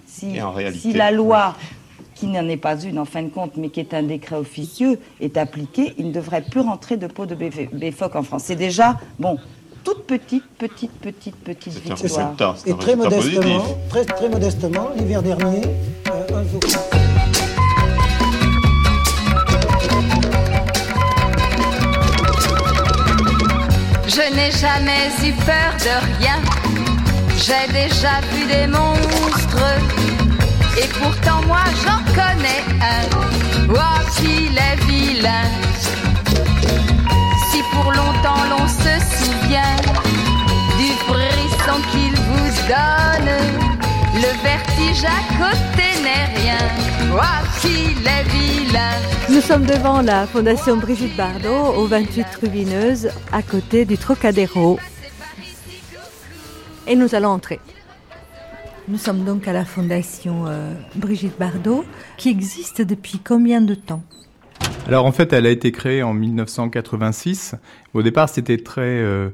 si, 0.07 0.41
en 0.43 0.53
réalité, 0.53 0.81
si 0.81 0.93
la 0.93 1.11
loi, 1.11 1.55
qui 2.15 2.27
n'en 2.27 2.49
est 2.49 2.57
pas 2.57 2.81
une 2.81 2.99
en 2.99 3.05
fin 3.05 3.23
de 3.23 3.29
compte, 3.29 3.57
mais 3.57 3.69
qui 3.69 3.79
est 3.79 3.95
un 3.95 4.03
décret 4.03 4.37
officieux, 4.37 4.99
est 5.21 5.37
appliquée, 5.37 5.95
il 5.99 6.09
ne 6.09 6.13
devrait 6.13 6.43
plus 6.43 6.61
rentrer 6.61 6.97
de 6.97 7.07
peau 7.07 7.27
de 7.27 7.37
béfoc 7.37 8.17
en 8.17 8.25
France. 8.25 8.43
C'est 8.47 8.57
déjà, 8.57 8.97
bon, 9.21 9.39
toute 9.85 10.05
petite, 10.07 10.45
petite, 10.59 10.91
petite, 11.01 11.37
petite 11.37 11.73
C'est 11.85 11.91
un 11.93 11.95
victoire. 11.95 12.25
résultat, 12.27 12.55
c'est 12.59 12.71
Et 12.71 12.73
un 12.73 12.77
très 12.77 12.95
résultat 12.95 13.17
modestement, 13.17 13.59
positif. 13.61 13.89
très, 13.91 14.05
très 14.05 14.29
modestement, 14.29 14.89
l'hiver 14.97 15.23
dernier, 15.23 15.61
euh, 16.11 16.37
un 16.37 16.43
jour. 16.43 16.61
Je 24.19 24.35
n'ai 24.35 24.51
jamais 24.51 25.11
eu 25.25 25.33
peur 25.47 25.71
de 25.79 26.19
rien. 26.19 26.41
J'ai 27.37 27.73
déjà 27.73 28.19
vu 28.33 28.47
des 28.47 28.67
monstres. 28.67 29.69
Et 30.77 30.89
pourtant, 31.01 31.41
moi, 31.47 31.63
j'en 31.85 32.03
connais 32.13 32.65
un. 32.83 33.05
Oh, 33.71 34.11
qu'il 34.17 34.59
est 34.59 34.77
vilain. 34.87 35.49
Si 37.53 37.63
pour 37.73 37.93
longtemps 37.93 38.43
l'on 38.51 38.67
se 38.67 38.95
souvient 39.19 39.77
du 40.79 40.91
frisson 41.07 41.81
qu'il 41.93 42.15
vous 42.17 42.51
donne, 42.67 43.78
le 44.19 44.43
vertige 44.43 45.05
à 45.05 45.21
côté 45.39 45.87
n'est 46.03 46.41
rien. 46.41 46.59
Oh, 47.13 47.61
qu'il 47.61 48.05
est 48.05 48.25
vilain. 48.25 48.91
Nous 49.31 49.41
sommes 49.41 49.65
devant 49.65 50.03
la 50.03 50.27
Fondation 50.27 50.77
Brigitte 50.77 51.17
Bardot, 51.17 51.77
au 51.77 51.87
28 51.87 52.27
Rubineuse, 52.43 53.11
à 53.33 53.43
côté 53.43 53.85
du 53.85 53.97
Trocadéro. 53.97 54.81
Et 56.89 56.97
nous 56.97 57.15
allons 57.15 57.29
entrer. 57.29 57.61
Nous 58.89 58.99
sommes 58.99 59.25
donc 59.25 59.47
à 59.47 59.53
la 59.53 59.65
Fondation 59.65 60.47
euh, 60.49 60.73
Brigitte 60.97 61.39
Bardot, 61.39 61.85
qui 62.17 62.31
existe 62.31 62.83
depuis 62.83 63.21
combien 63.23 63.61
de 63.61 63.75
temps? 63.75 64.03
Alors 64.89 65.05
en 65.07 65.13
fait, 65.13 65.33
elle 65.33 65.47
a 65.47 65.51
été 65.51 65.71
créée 65.71 66.03
en 66.03 66.15
1986. 66.15 67.55
Au 67.95 68.03
départ, 68.03 68.29
c'était 68.29 68.59
très, 68.59 68.83
euh, 68.83 69.29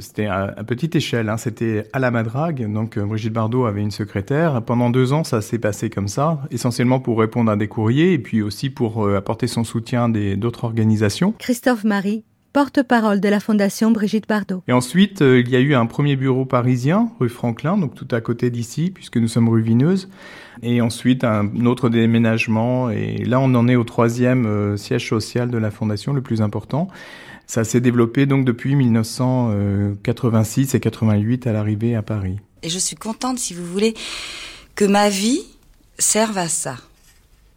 c'était 0.00 0.26
à, 0.26 0.54
à 0.56 0.64
petite 0.64 0.96
échelle. 0.96 1.28
Hein. 1.28 1.36
C'était 1.36 1.88
à 1.92 1.98
la 1.98 2.10
madrague. 2.10 2.70
Donc 2.72 2.96
euh, 2.96 3.04
Brigitte 3.04 3.32
Bardot 3.32 3.66
avait 3.66 3.82
une 3.82 3.90
secrétaire. 3.90 4.62
Pendant 4.62 4.90
deux 4.90 5.12
ans, 5.12 5.24
ça 5.24 5.40
s'est 5.40 5.58
passé 5.58 5.90
comme 5.90 6.08
ça, 6.08 6.40
essentiellement 6.50 7.00
pour 7.00 7.18
répondre 7.18 7.50
à 7.50 7.56
des 7.56 7.68
courriers 7.68 8.12
et 8.12 8.18
puis 8.18 8.42
aussi 8.42 8.70
pour 8.70 9.04
euh, 9.04 9.16
apporter 9.16 9.46
son 9.46 9.64
soutien 9.64 10.08
des 10.08 10.36
d'autres 10.36 10.64
organisations. 10.64 11.34
Christophe 11.38 11.84
Marie, 11.84 12.24
porte-parole 12.54 13.20
de 13.20 13.28
la 13.28 13.40
Fondation 13.40 13.90
Brigitte 13.90 14.28
Bardot. 14.28 14.62
Et 14.68 14.72
ensuite, 14.72 15.22
euh, 15.22 15.40
il 15.40 15.50
y 15.50 15.56
a 15.56 15.60
eu 15.60 15.74
un 15.74 15.86
premier 15.86 16.14
bureau 16.14 16.44
parisien, 16.44 17.10
rue 17.18 17.28
Franklin, 17.28 17.76
donc 17.76 17.94
tout 17.94 18.08
à 18.12 18.20
côté 18.20 18.48
d'ici, 18.48 18.92
puisque 18.94 19.16
nous 19.16 19.28
sommes 19.28 19.48
rue 19.48 19.60
Vineuse. 19.60 20.08
Et 20.62 20.80
ensuite, 20.80 21.24
un 21.24 21.66
autre 21.66 21.88
déménagement. 21.88 22.90
Et 22.90 23.24
là, 23.24 23.40
on 23.40 23.52
en 23.56 23.66
est 23.66 23.74
au 23.74 23.82
troisième 23.82 24.46
euh, 24.46 24.76
siège 24.76 25.08
social 25.08 25.50
de 25.50 25.58
la 25.58 25.72
Fondation, 25.72 26.12
le 26.12 26.22
plus 26.22 26.42
important. 26.42 26.86
Ça 27.46 27.64
s'est 27.64 27.80
développé 27.80 28.26
donc 28.26 28.44
depuis 28.44 28.74
1986 28.74 30.74
et 30.74 30.80
88 30.80 31.46
à 31.46 31.52
l'arrivée 31.52 31.94
à 31.94 32.02
Paris. 32.02 32.38
Et 32.62 32.70
je 32.70 32.78
suis 32.78 32.96
contente, 32.96 33.38
si 33.38 33.54
vous 33.54 33.66
voulez, 33.66 33.94
que 34.74 34.84
ma 34.84 35.10
vie 35.10 35.42
serve 35.98 36.38
à 36.38 36.48
ça. 36.48 36.76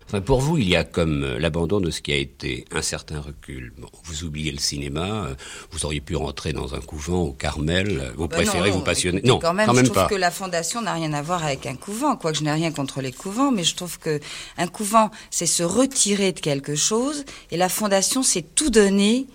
Enfin, 0.09 0.21
pour 0.21 0.39
vous, 0.39 0.57
il 0.57 0.69
y 0.69 0.75
a 0.77 0.85
comme 0.85 1.23
euh, 1.23 1.37
l'abandon 1.37 1.81
de 1.81 1.91
ce 1.91 2.01
qui 2.01 2.13
a 2.13 2.15
été 2.15 2.63
un 2.71 2.81
certain 2.81 3.19
recul. 3.19 3.73
Bon, 3.77 3.89
vous 4.05 4.23
oubliez 4.23 4.53
le 4.53 4.57
cinéma, 4.57 5.25
euh, 5.25 5.35
vous 5.71 5.85
auriez 5.85 5.99
pu 5.99 6.15
rentrer 6.15 6.53
dans 6.53 6.75
un 6.75 6.79
couvent 6.79 7.23
au 7.23 7.33
Carmel, 7.33 7.99
euh, 7.99 8.11
vous 8.15 8.29
Bah 8.29 8.37
préférez 8.37 8.69
non, 8.69 8.77
vous 8.77 8.83
passionner. 8.83 9.19
Non, 9.25 9.39
quand 9.39 9.53
même, 9.53 9.65
quand 9.65 9.73
je 9.73 9.77
même 9.77 9.85
trouve 9.85 9.95
pas. 9.95 10.07
que 10.07 10.15
la 10.15 10.31
fondation 10.31 10.81
n'a 10.81 10.93
rien 10.93 11.11
à 11.11 11.21
voir 11.21 11.43
avec 11.43 11.65
un 11.65 11.75
couvent. 11.75 12.15
Quoique 12.15 12.37
je 12.37 12.43
n'ai 12.43 12.53
rien 12.53 12.71
contre 12.71 13.01
les 13.01 13.11
couvents, 13.11 13.51
mais 13.51 13.65
je 13.65 13.75
trouve 13.75 13.99
que 13.99 14.21
un 14.57 14.67
couvent, 14.67 15.11
c'est 15.29 15.45
se 15.45 15.63
retirer 15.63 16.31
de 16.31 16.39
quelque 16.39 16.75
chose, 16.75 17.25
et 17.51 17.57
la 17.57 17.67
fondation, 17.67 18.23
c'est 18.23 18.55
tout 18.55 18.69
donner 18.69 19.27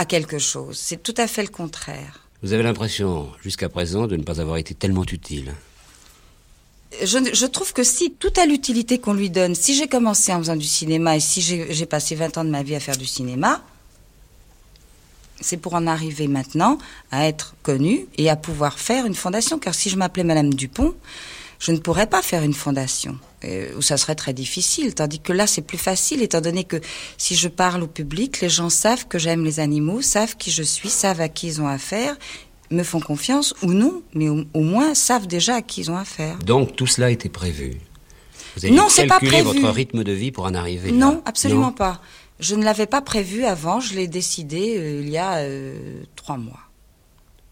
à 0.00 0.06
quelque 0.06 0.38
chose. 0.38 0.78
C'est 0.78 1.02
tout 1.02 1.14
à 1.18 1.26
fait 1.26 1.42
le 1.42 1.50
contraire. 1.50 2.26
Vous 2.42 2.54
avez 2.54 2.62
l'impression, 2.62 3.28
jusqu'à 3.42 3.68
présent, 3.68 4.06
de 4.06 4.16
ne 4.16 4.22
pas 4.22 4.40
avoir 4.40 4.56
été 4.56 4.74
tellement 4.74 5.04
utile. 5.04 5.52
Je, 7.02 7.18
je 7.34 7.46
trouve 7.46 7.74
que 7.74 7.84
si, 7.84 8.10
tout 8.12 8.32
à 8.40 8.46
l'utilité 8.46 8.98
qu'on 8.98 9.12
lui 9.12 9.28
donne, 9.28 9.54
si 9.54 9.74
j'ai 9.74 9.88
commencé 9.88 10.32
en 10.32 10.38
faisant 10.38 10.56
du 10.56 10.64
cinéma 10.66 11.16
et 11.16 11.20
si 11.20 11.42
j'ai 11.42 11.74
j'ai 11.74 11.84
passé 11.84 12.14
20 12.14 12.38
ans 12.38 12.44
de 12.44 12.50
ma 12.50 12.62
vie 12.62 12.74
à 12.74 12.80
faire 12.80 12.96
du 12.96 13.04
cinéma, 13.04 13.62
c'est 15.42 15.58
pour 15.58 15.74
en 15.74 15.86
arriver 15.86 16.28
maintenant 16.28 16.78
à 17.10 17.28
être 17.28 17.54
connue 17.62 18.06
et 18.16 18.30
à 18.30 18.36
pouvoir 18.36 18.78
faire 18.78 19.04
une 19.04 19.14
fondation. 19.14 19.58
Car 19.58 19.74
si 19.74 19.90
je 19.90 19.96
m'appelais 19.96 20.24
Madame 20.24 20.54
Dupont, 20.54 20.94
je 21.60 21.70
ne 21.72 21.76
pourrais 21.78 22.06
pas 22.08 22.22
faire 22.22 22.42
une 22.42 22.54
fondation. 22.54 23.16
euh, 23.44 23.68
Où 23.76 23.82
ça 23.82 23.96
serait 23.96 24.16
très 24.16 24.32
difficile. 24.32 24.94
Tandis 24.94 25.20
que 25.20 25.32
là, 25.32 25.46
c'est 25.46 25.62
plus 25.62 25.78
facile, 25.78 26.22
étant 26.22 26.40
donné 26.40 26.64
que 26.64 26.80
si 27.18 27.36
je 27.36 27.46
parle 27.48 27.82
au 27.84 27.86
public, 27.86 28.40
les 28.40 28.48
gens 28.48 28.70
savent 28.70 29.06
que 29.06 29.18
j'aime 29.18 29.44
les 29.44 29.60
animaux, 29.60 30.02
savent 30.02 30.36
qui 30.36 30.50
je 30.50 30.62
suis, 30.64 30.88
savent 30.88 31.20
à 31.20 31.28
qui 31.28 31.46
ils 31.46 31.60
ont 31.62 31.68
affaire, 31.68 32.16
me 32.70 32.82
font 32.82 33.00
confiance 33.00 33.54
ou 33.62 33.72
non, 33.72 34.02
mais 34.14 34.28
au, 34.28 34.44
au 34.54 34.60
moins 34.60 34.94
savent 34.94 35.26
déjà 35.26 35.56
à 35.56 35.62
qui 35.62 35.82
ils 35.82 35.90
ont 35.90 35.96
affaire. 35.96 36.36
Donc 36.38 36.74
tout 36.76 36.86
cela 36.86 37.10
était 37.10 37.28
prévu. 37.28 37.76
Vous 38.56 38.64
avez 38.64 38.74
Non, 38.74 38.88
c'est 38.88 39.06
pas 39.06 39.18
prévu. 39.20 39.42
votre 39.42 39.68
rythme 39.68 40.02
de 40.02 40.12
vie 40.12 40.32
pour 40.32 40.44
en 40.44 40.54
arriver 40.54 40.90
là. 40.90 40.96
Non, 40.96 41.22
absolument 41.24 41.66
Non 41.68 41.72
pas. 41.72 42.00
Je 42.40 42.54
ne 42.54 42.64
l'avais 42.64 42.86
pas 42.86 43.02
prévu 43.02 43.44
avant, 43.44 43.80
je 43.80 43.94
l'ai 43.94 44.08
décidé 44.08 44.76
euh, 44.78 45.00
il 45.02 45.10
y 45.10 45.18
a 45.18 45.36
euh, 45.38 46.02
trois 46.16 46.38
mois. 46.38 46.58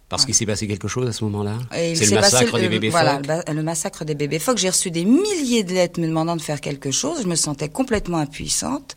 Parce 0.08 0.24
qu'il 0.24 0.34
s'est 0.34 0.46
passé 0.46 0.66
quelque 0.66 0.88
chose 0.88 1.06
à 1.06 1.12
ce 1.12 1.22
moment-là? 1.24 1.58
C'est 1.72 1.94
s'est 1.96 2.04
le 2.14 2.20
passé 2.20 2.32
massacre 2.36 2.56
le- 2.56 2.62
des 2.62 2.68
bébés 2.70 2.88
voilà, 2.88 3.16
phoques? 3.16 3.22
le, 3.22 3.26
ba- 3.26 3.52
le 3.52 3.62
massacre 3.62 4.04
des 4.04 4.14
bébés 4.14 4.38
phoques. 4.38 4.56
J'ai 4.58 4.70
reçu 4.70 4.90
des 4.90 5.04
milliers 5.04 5.64
de 5.64 5.74
lettres 5.74 6.00
me 6.00 6.06
demandant 6.06 6.34
de 6.36 6.40
faire 6.40 6.60
quelque 6.62 6.90
chose. 6.90 7.22
Je 7.22 7.28
me 7.28 7.34
sentais 7.34 7.68
complètement 7.68 8.18
impuissante. 8.18 8.94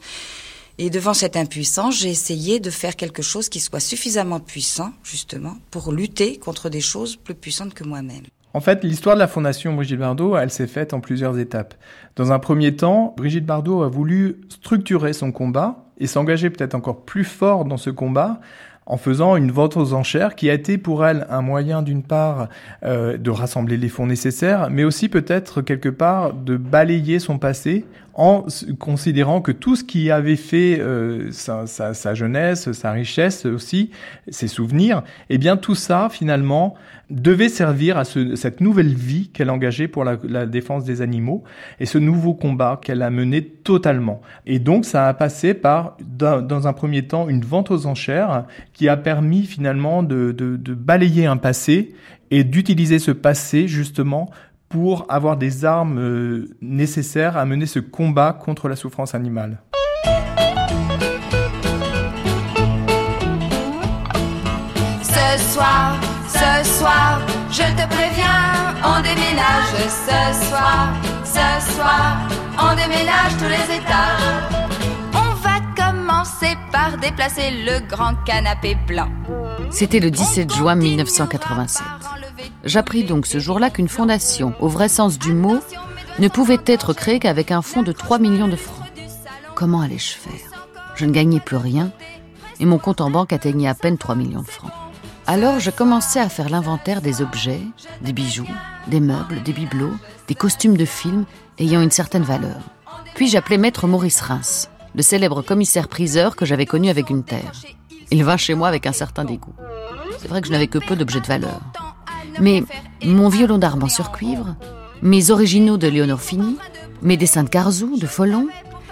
Et 0.77 0.89
devant 0.89 1.13
cette 1.13 1.35
impuissance, 1.35 1.99
j'ai 1.99 2.09
essayé 2.09 2.59
de 2.61 2.69
faire 2.69 2.95
quelque 2.95 3.21
chose 3.21 3.49
qui 3.49 3.59
soit 3.59 3.81
suffisamment 3.81 4.39
puissant, 4.39 4.93
justement, 5.03 5.57
pour 5.69 5.91
lutter 5.91 6.37
contre 6.37 6.69
des 6.69 6.81
choses 6.81 7.17
plus 7.17 7.35
puissantes 7.35 7.73
que 7.73 7.83
moi-même. 7.83 8.23
En 8.53 8.61
fait, 8.61 8.83
l'histoire 8.83 9.15
de 9.15 9.19
la 9.19 9.27
Fondation 9.27 9.73
Brigitte 9.73 9.99
Bardot, 9.99 10.35
elle 10.37 10.49
s'est 10.49 10.67
faite 10.67 10.93
en 10.93 10.99
plusieurs 11.01 11.37
étapes. 11.39 11.73
Dans 12.15 12.31
un 12.31 12.39
premier 12.39 12.75
temps, 12.75 13.13
Brigitte 13.17 13.45
Bardot 13.45 13.83
a 13.83 13.89
voulu 13.89 14.41
structurer 14.49 15.13
son 15.13 15.31
combat 15.31 15.85
et 15.99 16.07
s'engager 16.07 16.49
peut-être 16.49 16.73
encore 16.75 17.01
plus 17.03 17.23
fort 17.25 17.63
dans 17.65 17.77
ce 17.77 17.89
combat 17.89 18.41
en 18.91 18.97
faisant 18.97 19.37
une 19.37 19.51
vente 19.51 19.77
aux 19.77 19.93
enchères 19.93 20.35
qui 20.35 20.49
a 20.49 20.53
été 20.53 20.77
pour 20.77 21.05
elle 21.05 21.25
un 21.29 21.41
moyen 21.41 21.81
d'une 21.81 22.03
part 22.03 22.49
euh, 22.83 23.17
de 23.17 23.29
rassembler 23.29 23.77
les 23.77 23.87
fonds 23.87 24.05
nécessaires, 24.05 24.67
mais 24.69 24.83
aussi 24.83 25.07
peut-être 25.07 25.61
quelque 25.61 25.87
part 25.87 26.33
de 26.33 26.57
balayer 26.57 27.19
son 27.19 27.39
passé 27.39 27.85
en 28.13 28.45
considérant 28.79 29.41
que 29.41 29.51
tout 29.51 29.75
ce 29.75 29.83
qui 29.83 30.11
avait 30.11 30.35
fait 30.35 30.79
euh, 30.79 31.31
sa, 31.31 31.65
sa- 31.67 31.93
sa 31.93 32.13
jeunesse, 32.13 32.71
sa 32.73 32.91
richesse 32.91 33.45
aussi, 33.45 33.91
ses 34.29 34.47
souvenirs, 34.47 35.03
eh 35.29 35.37
bien 35.37 35.57
tout 35.57 35.75
ça 35.75 36.09
finalement 36.11 36.75
devait 37.09 37.49
servir 37.49 37.97
à 37.97 38.03
ce- 38.05 38.35
cette 38.35 38.61
nouvelle 38.61 38.93
vie 38.93 39.29
qu'elle 39.33 39.49
engageait 39.49 39.87
pour 39.87 40.03
la, 40.03 40.17
la 40.27 40.45
défense 40.45 40.83
des 40.85 41.01
animaux 41.01 41.43
et 41.79 41.85
ce 41.85 41.97
nouveau 41.97 42.33
combat 42.33 42.79
qu'elle 42.81 43.01
a 43.01 43.09
mené 43.09 43.43
totalement. 43.43 44.21
Et 44.45 44.59
donc 44.59 44.85
ça 44.85 45.07
a 45.07 45.13
passé 45.13 45.53
par, 45.53 45.97
dans, 46.01 46.41
dans 46.41 46.67
un 46.67 46.73
premier 46.73 47.03
temps, 47.03 47.27
une 47.29 47.41
vente 47.43 47.71
aux 47.71 47.85
enchères 47.85 48.45
qui 48.73 48.87
a 48.89 48.97
permis 48.97 49.43
finalement 49.43 50.03
de, 50.03 50.31
de- 50.31 50.55
de 50.57 50.73
balayer 50.73 51.25
un 51.25 51.37
passé 51.37 51.93
et 52.33 52.45
d'utiliser 52.45 52.97
ce 52.99 53.11
passé 53.11 53.67
justement 53.67 54.29
pour 54.71 55.05
avoir 55.09 55.37
des 55.37 55.65
armes 55.65 55.99
euh, 55.99 56.49
nécessaires 56.61 57.37
à 57.37 57.45
mener 57.45 57.65
ce 57.65 57.79
combat 57.79 58.33
contre 58.33 58.69
la 58.69 58.75
souffrance 58.75 59.13
animale. 59.13 59.59
Ce 65.03 65.53
soir, 65.53 65.99
ce 66.27 66.69
soir, 66.79 67.21
je 67.51 67.61
te 67.61 67.87
préviens, 67.89 68.73
on 68.83 69.01
déménage. 69.01 69.71
Ce 69.87 70.47
soir, 70.47 70.93
ce 71.23 71.73
soir, 71.73 72.17
on 72.57 72.75
déménage 72.75 73.37
tous 73.37 73.49
les 73.49 73.75
étages. 73.75 74.61
On 75.13 75.33
va 75.35 75.59
commencer 75.75 76.55
par 76.71 76.97
déplacer 76.97 77.51
le 77.65 77.85
grand 77.87 78.15
canapé 78.25 78.77
blanc. 78.87 79.09
C'était 79.69 79.99
le 79.99 80.11
17 80.11 80.53
juin 80.53 80.75
1987. 80.75 81.83
J'appris 82.63 83.03
donc 83.03 83.25
ce 83.25 83.39
jour-là 83.39 83.69
qu'une 83.69 83.87
fondation, 83.87 84.53
au 84.59 84.67
vrai 84.67 84.89
sens 84.89 85.17
du 85.19 85.33
mot, 85.33 85.59
ne 86.19 86.27
pouvait 86.27 86.59
être 86.65 86.93
créée 86.93 87.19
qu'avec 87.19 87.51
un 87.51 87.61
fonds 87.61 87.83
de 87.83 87.91
3 87.91 88.19
millions 88.19 88.47
de 88.47 88.55
francs. 88.55 88.85
Comment 89.55 89.81
allais-je 89.81 90.15
faire? 90.15 90.65
Je 90.95 91.05
ne 91.05 91.11
gagnais 91.11 91.39
plus 91.39 91.57
rien 91.57 91.91
et 92.59 92.65
mon 92.65 92.77
compte 92.77 93.01
en 93.01 93.09
banque 93.09 93.33
atteignait 93.33 93.67
à 93.67 93.73
peine 93.73 93.97
3 93.97 94.15
millions 94.15 94.41
de 94.41 94.47
francs. 94.47 94.71
Alors 95.27 95.59
je 95.59 95.71
commençais 95.71 96.19
à 96.19 96.29
faire 96.29 96.49
l'inventaire 96.49 97.01
des 97.01 97.21
objets, 97.21 97.61
des 98.01 98.13
bijoux, 98.13 98.47
des 98.87 98.99
meubles, 98.99 99.41
des 99.43 99.53
bibelots, 99.53 99.95
des 100.27 100.35
costumes 100.35 100.77
de 100.77 100.85
films 100.85 101.25
ayant 101.57 101.81
une 101.81 101.91
certaine 101.91 102.23
valeur. 102.23 102.59
Puis 103.15 103.29
j'appelai 103.29 103.57
maître 103.57 103.87
Maurice 103.87 104.21
Reims, 104.21 104.69
le 104.95 105.01
célèbre 105.01 105.41
commissaire-priseur 105.41 106.35
que 106.35 106.45
j'avais 106.45 106.65
connu 106.65 106.89
avec 106.89 107.09
une 107.09 107.23
terre. 107.23 107.51
Il 108.11 108.23
vint 108.23 108.37
chez 108.37 108.53
moi 108.53 108.67
avec 108.67 108.87
un 108.87 108.91
certain 108.91 109.25
dégoût. 109.25 109.53
C'est 110.19 110.27
vrai 110.27 110.41
que 110.41 110.47
je 110.47 110.51
n'avais 110.51 110.67
que 110.67 110.77
peu 110.79 110.95
d'objets 110.95 111.21
de 111.21 111.27
valeur. 111.27 111.59
Mais 112.41 112.63
mon 113.05 113.29
violon 113.29 113.59
d'armand 113.59 113.87
sur 113.87 114.11
cuivre, 114.11 114.55
mes 115.03 115.29
originaux 115.29 115.77
de 115.77 115.87
Léonore 115.87 116.21
Fini, 116.21 116.57
mes 117.03 117.15
dessins 117.15 117.43
de 117.43 117.49
Carzou, 117.49 117.99
de 117.99 118.07
Follon, 118.07 118.47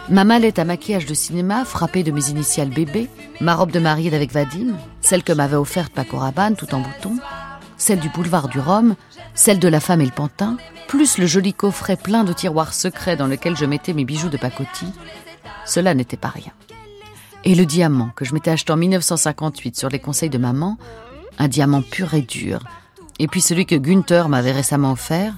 ma 0.07 0.23
mallette 0.23 0.59
à 0.59 0.65
maquillage 0.65 1.07
de 1.07 1.15
cinéma 1.15 1.65
frappée 1.65 2.03
de 2.03 2.11
mes 2.11 2.29
initiales 2.29 2.69
bébé, 2.69 3.09
ma 3.41 3.55
robe 3.55 3.71
de 3.71 3.79
mariée 3.79 4.11
d'avec 4.11 4.31
Vadim, 4.31 4.75
celle 5.01 5.23
que 5.23 5.33
m'avait 5.33 5.55
offerte 5.55 5.91
Paco 5.91 6.17
Rabanne 6.17 6.55
tout 6.55 6.75
en 6.75 6.79
bouton, 6.79 7.17
celle 7.75 7.99
du 7.99 8.09
boulevard 8.09 8.49
du 8.49 8.59
Rhum, 8.59 8.95
celle 9.33 9.57
de 9.57 9.67
la 9.67 9.79
femme 9.79 10.01
et 10.01 10.05
le 10.05 10.11
pantin, 10.11 10.57
plus 10.87 11.17
le 11.17 11.25
joli 11.25 11.55
coffret 11.55 11.95
plein 11.95 12.23
de 12.23 12.33
tiroirs 12.33 12.75
secrets 12.75 13.15
dans 13.15 13.27
lequel 13.27 13.57
je 13.57 13.65
mettais 13.65 13.93
mes 13.93 14.05
bijoux 14.05 14.29
de 14.29 14.37
pacotille, 14.37 14.93
cela 15.65 15.95
n'était 15.95 16.17
pas 16.17 16.29
rien. 16.29 16.53
Et 17.45 17.55
le 17.55 17.65
diamant 17.65 18.11
que 18.15 18.25
je 18.25 18.35
m'étais 18.35 18.51
acheté 18.51 18.71
en 18.71 18.77
1958 18.77 19.75
sur 19.75 19.89
les 19.89 19.99
conseils 19.99 20.29
de 20.29 20.37
maman, 20.37 20.77
un 21.39 21.47
diamant 21.47 21.81
pur 21.81 22.13
et 22.13 22.21
dur, 22.21 22.63
et 23.19 23.27
puis 23.27 23.41
celui 23.41 23.65
que 23.65 23.75
Günther 23.75 24.29
m'avait 24.29 24.51
récemment 24.51 24.93
offert, 24.93 25.33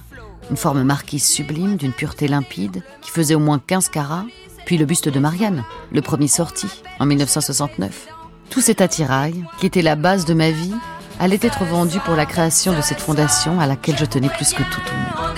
une 0.50 0.56
forme 0.56 0.82
marquise 0.82 1.26
sublime 1.26 1.76
d'une 1.76 1.92
pureté 1.92 2.28
limpide 2.28 2.82
qui 3.00 3.10
faisait 3.10 3.34
au 3.34 3.40
moins 3.40 3.58
15 3.58 3.88
carats, 3.88 4.24
puis 4.64 4.78
le 4.78 4.86
buste 4.86 5.08
de 5.08 5.18
Marianne, 5.18 5.64
le 5.92 6.02
premier 6.02 6.28
sorti 6.28 6.68
en 7.00 7.06
1969. 7.06 8.08
Tout 8.50 8.60
cet 8.60 8.80
attirail, 8.80 9.44
qui 9.58 9.66
était 9.66 9.82
la 9.82 9.96
base 9.96 10.24
de 10.24 10.34
ma 10.34 10.50
vie, 10.50 10.74
allait 11.18 11.38
être 11.42 11.64
vendu 11.64 11.98
pour 12.00 12.14
la 12.14 12.26
création 12.26 12.76
de 12.76 12.80
cette 12.80 13.00
fondation 13.00 13.60
à 13.60 13.66
laquelle 13.66 13.98
je 13.98 14.04
tenais 14.04 14.28
plus 14.28 14.52
que 14.52 14.62
tout 14.62 14.80
au 14.80 15.22
monde. 15.22 15.31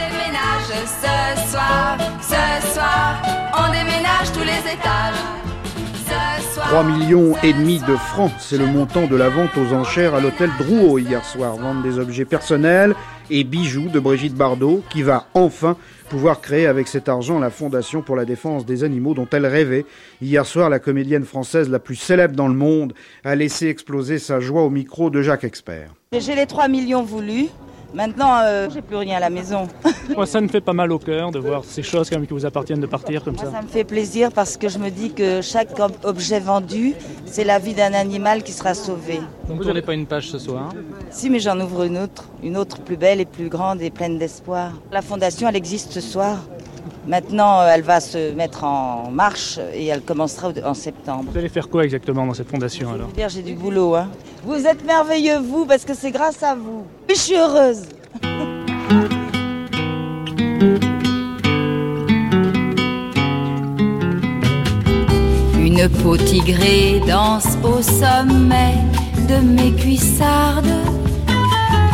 3 6.68 6.82
millions 6.82 7.34
et 7.42 7.52
demi 7.52 7.78
de 7.86 7.94
francs, 7.94 8.32
c'est 8.38 8.56
le 8.56 8.66
montant 8.66 9.06
de 9.06 9.14
la 9.14 9.28
vente 9.28 9.50
aux 9.58 9.74
enchères 9.74 10.14
à 10.14 10.20
l'hôtel 10.20 10.50
Drouot 10.58 10.98
hier 10.98 11.22
soir. 11.24 11.56
Vente 11.56 11.82
des 11.82 11.98
objets 11.98 12.24
personnels 12.24 12.94
et 13.30 13.44
bijoux 13.44 13.88
de 13.88 14.00
Brigitte 14.00 14.34
Bardot, 14.34 14.82
qui 14.88 15.02
va 15.02 15.26
enfin 15.34 15.76
pouvoir 16.08 16.40
créer 16.40 16.66
avec 16.66 16.88
cet 16.88 17.08
argent 17.08 17.38
la 17.38 17.50
Fondation 17.50 18.00
pour 18.00 18.16
la 18.16 18.24
défense 18.24 18.64
des 18.64 18.82
animaux 18.82 19.12
dont 19.12 19.28
elle 19.30 19.46
rêvait. 19.46 19.84
Hier 20.22 20.46
soir, 20.46 20.70
la 20.70 20.78
comédienne 20.78 21.24
française 21.24 21.68
la 21.68 21.78
plus 21.78 21.96
célèbre 21.96 22.34
dans 22.34 22.48
le 22.48 22.54
monde 22.54 22.94
a 23.24 23.34
laissé 23.34 23.68
exploser 23.68 24.18
sa 24.18 24.40
joie 24.40 24.62
au 24.62 24.70
micro 24.70 25.10
de 25.10 25.20
Jacques 25.20 25.44
Expert. 25.44 25.90
J'ai 26.18 26.34
les 26.34 26.46
3 26.46 26.68
millions 26.68 27.02
voulus. 27.02 27.48
Maintenant, 27.94 28.38
euh, 28.42 28.68
j'ai 28.74 28.82
plus 28.82 28.96
rien 28.96 29.18
à 29.18 29.20
la 29.20 29.30
maison. 29.30 29.68
Moi, 30.16 30.26
ça 30.26 30.40
me 30.40 30.48
fait 30.48 30.60
pas 30.60 30.72
mal 30.72 30.90
au 30.90 30.98
cœur 30.98 31.30
de 31.30 31.38
voir 31.38 31.62
ces 31.64 31.82
choses 31.82 32.10
qui 32.10 32.16
vous 32.28 32.44
appartiennent 32.44 32.80
de 32.80 32.86
partir 32.88 33.22
comme 33.22 33.34
Moi, 33.36 33.44
ça. 33.44 33.52
ça 33.52 33.62
me 33.62 33.68
fait 33.68 33.84
plaisir 33.84 34.32
parce 34.32 34.56
que 34.56 34.68
je 34.68 34.78
me 34.78 34.90
dis 34.90 35.12
que 35.12 35.40
chaque 35.40 35.78
ob- 35.78 35.92
objet 36.02 36.40
vendu, 36.40 36.94
c'est 37.24 37.44
la 37.44 37.60
vie 37.60 37.72
d'un 37.72 37.94
animal 37.94 38.42
qui 38.42 38.50
sera 38.52 38.74
sauvé. 38.74 39.20
Donc 39.48 39.58
vous 39.58 39.64
n'avez 39.64 39.82
pas 39.82 39.94
une 39.94 40.06
page 40.06 40.28
ce 40.28 40.38
soir? 40.40 40.72
Si, 41.10 41.30
mais 41.30 41.38
j'en 41.38 41.58
ouvre 41.60 41.84
une 41.84 41.98
autre, 41.98 42.24
une 42.42 42.56
autre 42.56 42.80
plus 42.80 42.96
belle 42.96 43.20
et 43.20 43.24
plus 43.26 43.48
grande 43.48 43.80
et 43.80 43.90
pleine 43.90 44.18
d'espoir. 44.18 44.72
La 44.90 45.00
fondation, 45.00 45.48
elle 45.48 45.56
existe 45.56 45.92
ce 45.92 46.00
soir. 46.00 46.38
Maintenant, 47.06 47.60
euh, 47.60 47.70
elle 47.74 47.82
va 47.82 48.00
se 48.00 48.32
mettre 48.32 48.64
en 48.64 49.10
marche 49.10 49.58
et 49.74 49.86
elle 49.86 50.00
commencera 50.00 50.52
en 50.64 50.74
septembre. 50.74 51.24
Vous 51.30 51.38
allez 51.38 51.50
faire 51.50 51.68
quoi 51.68 51.84
exactement 51.84 52.24
dans 52.26 52.34
cette 52.34 52.48
fondation 52.48 52.92
alors? 52.92 53.08
Dire, 53.08 53.28
j'ai 53.28 53.42
du 53.42 53.54
boulot, 53.54 53.94
hein. 53.94 54.08
Vous 54.44 54.66
êtes 54.66 54.84
merveilleux, 54.86 55.38
vous, 55.38 55.66
parce 55.66 55.84
que 55.84 55.94
c'est 55.94 56.10
grâce 56.10 56.42
à 56.42 56.54
vous. 56.54 56.86
Je 57.08 57.14
suis 57.14 57.36
heureuse. 57.36 57.82
Une 65.58 65.88
peau 66.02 66.16
tigrée 66.16 67.00
danse 67.06 67.58
au 67.64 67.82
sommet 67.82 68.74
de 69.28 69.36
mes 69.40 69.72
cuissardes 69.72 70.66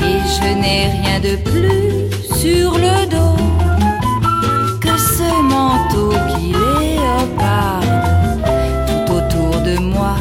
Et 0.02 0.18
je 0.36 0.54
n'ai 0.61 0.88
rien 0.88 1.18
de 1.20 1.36
plus 1.36 2.11
sur 2.36 2.72
le 2.72 3.06
dos 3.08 3.39
manteau 5.70 6.10
qui 6.32 6.52
léoparde 6.52 7.84
Tout 9.06 9.12
autour 9.12 9.60
de 9.62 9.78
moi 9.78 10.16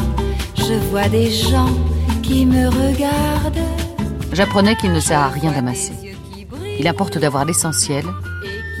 je 0.54 0.74
vois 0.90 1.08
des 1.08 1.30
gens 1.30 1.74
qui 2.22 2.46
me 2.46 2.68
regardent 2.68 3.66
J'apprenais 4.32 4.76
qu'il 4.76 4.92
ne 4.92 5.00
sert 5.00 5.18
à 5.18 5.28
rien 5.28 5.50
d'amasser. 5.50 5.92
Il 6.78 6.86
importe 6.86 7.18
d'avoir 7.18 7.44
l'essentiel, 7.44 8.04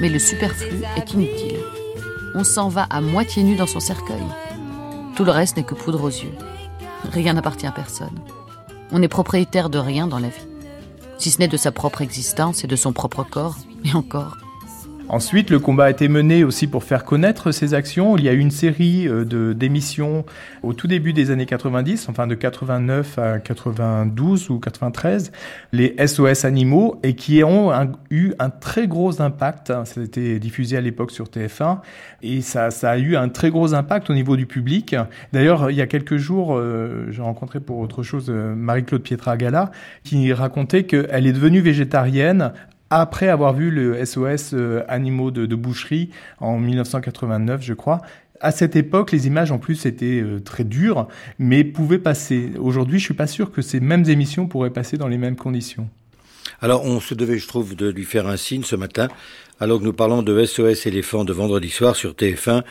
mais 0.00 0.08
le 0.08 0.20
superflu 0.20 0.84
est 0.96 1.12
inutile. 1.12 1.58
On 2.36 2.44
s'en 2.44 2.68
va 2.68 2.84
à 2.88 3.00
moitié 3.00 3.42
nu 3.42 3.56
dans 3.56 3.66
son 3.66 3.80
cercueil. 3.80 4.22
Tout 5.16 5.24
le 5.24 5.32
reste 5.32 5.56
n'est 5.56 5.64
que 5.64 5.74
poudre 5.74 6.04
aux 6.04 6.08
yeux. 6.08 6.32
Rien 7.12 7.32
n'appartient 7.32 7.66
à 7.66 7.72
personne. 7.72 8.18
On 8.92 9.00
n'est 9.00 9.08
propriétaire 9.08 9.70
de 9.70 9.78
rien 9.78 10.06
dans 10.06 10.20
la 10.20 10.28
vie, 10.28 10.48
si 11.18 11.30
ce 11.30 11.40
n'est 11.40 11.48
de 11.48 11.56
sa 11.56 11.72
propre 11.72 12.00
existence 12.00 12.62
et 12.62 12.68
de 12.68 12.76
son 12.76 12.92
propre 12.92 13.24
corps, 13.24 13.56
et 13.84 13.94
encore. 13.94 14.36
Ensuite, 15.12 15.50
le 15.50 15.58
combat 15.58 15.86
a 15.86 15.90
été 15.90 16.06
mené 16.06 16.44
aussi 16.44 16.68
pour 16.68 16.84
faire 16.84 17.04
connaître 17.04 17.50
ces 17.50 17.74
actions. 17.74 18.16
Il 18.16 18.22
y 18.22 18.28
a 18.28 18.32
eu 18.32 18.38
une 18.38 18.52
série 18.52 19.08
euh, 19.08 19.24
de 19.24 19.52
d'émissions 19.52 20.24
au 20.62 20.72
tout 20.72 20.86
début 20.86 21.12
des 21.12 21.32
années 21.32 21.46
90, 21.46 22.08
enfin 22.08 22.28
de 22.28 22.36
89 22.36 23.18
à 23.18 23.40
92 23.40 24.50
ou 24.50 24.60
93, 24.60 25.32
les 25.72 25.96
SOS 26.06 26.44
animaux, 26.44 27.00
et 27.02 27.16
qui 27.16 27.42
ont 27.42 27.72
eu 28.10 28.34
un 28.38 28.50
très 28.50 28.86
gros 28.86 29.20
impact. 29.20 29.72
Ça 29.84 30.00
a 30.00 30.04
été 30.04 30.38
diffusé 30.38 30.76
à 30.76 30.80
l'époque 30.80 31.10
sur 31.10 31.26
TF1, 31.26 31.80
et 32.22 32.40
ça, 32.40 32.70
ça 32.70 32.92
a 32.92 32.96
eu 32.96 33.16
un 33.16 33.28
très 33.28 33.50
gros 33.50 33.74
impact 33.74 34.10
au 34.10 34.14
niveau 34.14 34.36
du 34.36 34.46
public. 34.46 34.94
D'ailleurs, 35.32 35.72
il 35.72 35.76
y 35.76 35.82
a 35.82 35.88
quelques 35.88 36.18
jours, 36.18 36.56
euh, 36.56 37.08
j'ai 37.10 37.22
rencontré 37.22 37.58
pour 37.58 37.78
autre 37.78 38.04
chose 38.04 38.26
euh, 38.28 38.54
Marie-Claude 38.54 39.02
Pietragala, 39.02 39.72
qui 40.04 40.32
racontait 40.32 40.84
qu'elle 40.84 41.26
est 41.26 41.32
devenue 41.32 41.62
végétarienne 41.62 42.52
après 42.90 43.28
avoir 43.28 43.54
vu 43.54 43.70
le 43.70 44.04
SOS 44.04 44.52
euh, 44.52 44.82
animaux 44.88 45.30
de, 45.30 45.54
boucherie 45.54 46.10
en 46.40 46.58
1989, 46.58 47.62
je 47.62 47.74
crois. 47.74 48.02
À 48.40 48.50
cette 48.50 48.74
époque, 48.74 49.12
les 49.12 49.26
images 49.26 49.52
en 49.52 49.58
plus 49.58 49.86
étaient 49.86 50.20
euh, 50.20 50.40
très 50.40 50.64
dures, 50.64 51.06
mais 51.38 51.62
pouvaient 51.62 51.98
passer. 51.98 52.50
Aujourd'hui, 52.58 52.98
je 52.98 53.04
suis 53.04 53.14
pas 53.14 53.26
sûr 53.26 53.52
que 53.52 53.62
ces 53.62 53.80
mêmes 53.80 54.08
émissions 54.08 54.46
pourraient 54.48 54.70
passer 54.70 54.96
dans 54.96 55.08
les 55.08 55.18
mêmes 55.18 55.36
conditions. 55.36 55.88
Alors, 56.60 56.84
on 56.84 57.00
se 57.00 57.14
devait, 57.14 57.38
je 57.38 57.46
trouve, 57.46 57.76
de 57.76 57.88
lui 57.88 58.04
faire 58.04 58.26
un 58.26 58.36
signe 58.36 58.64
ce 58.64 58.76
matin, 58.76 59.08
alors 59.60 59.78
que 59.78 59.84
nous 59.84 59.92
parlons 59.92 60.22
de 60.22 60.44
SOS 60.44 60.86
éléphant 60.86 61.24
de 61.24 61.32
vendredi 61.32 61.70
soir 61.70 61.94
sur 61.94 62.12
TF1, 62.12 62.64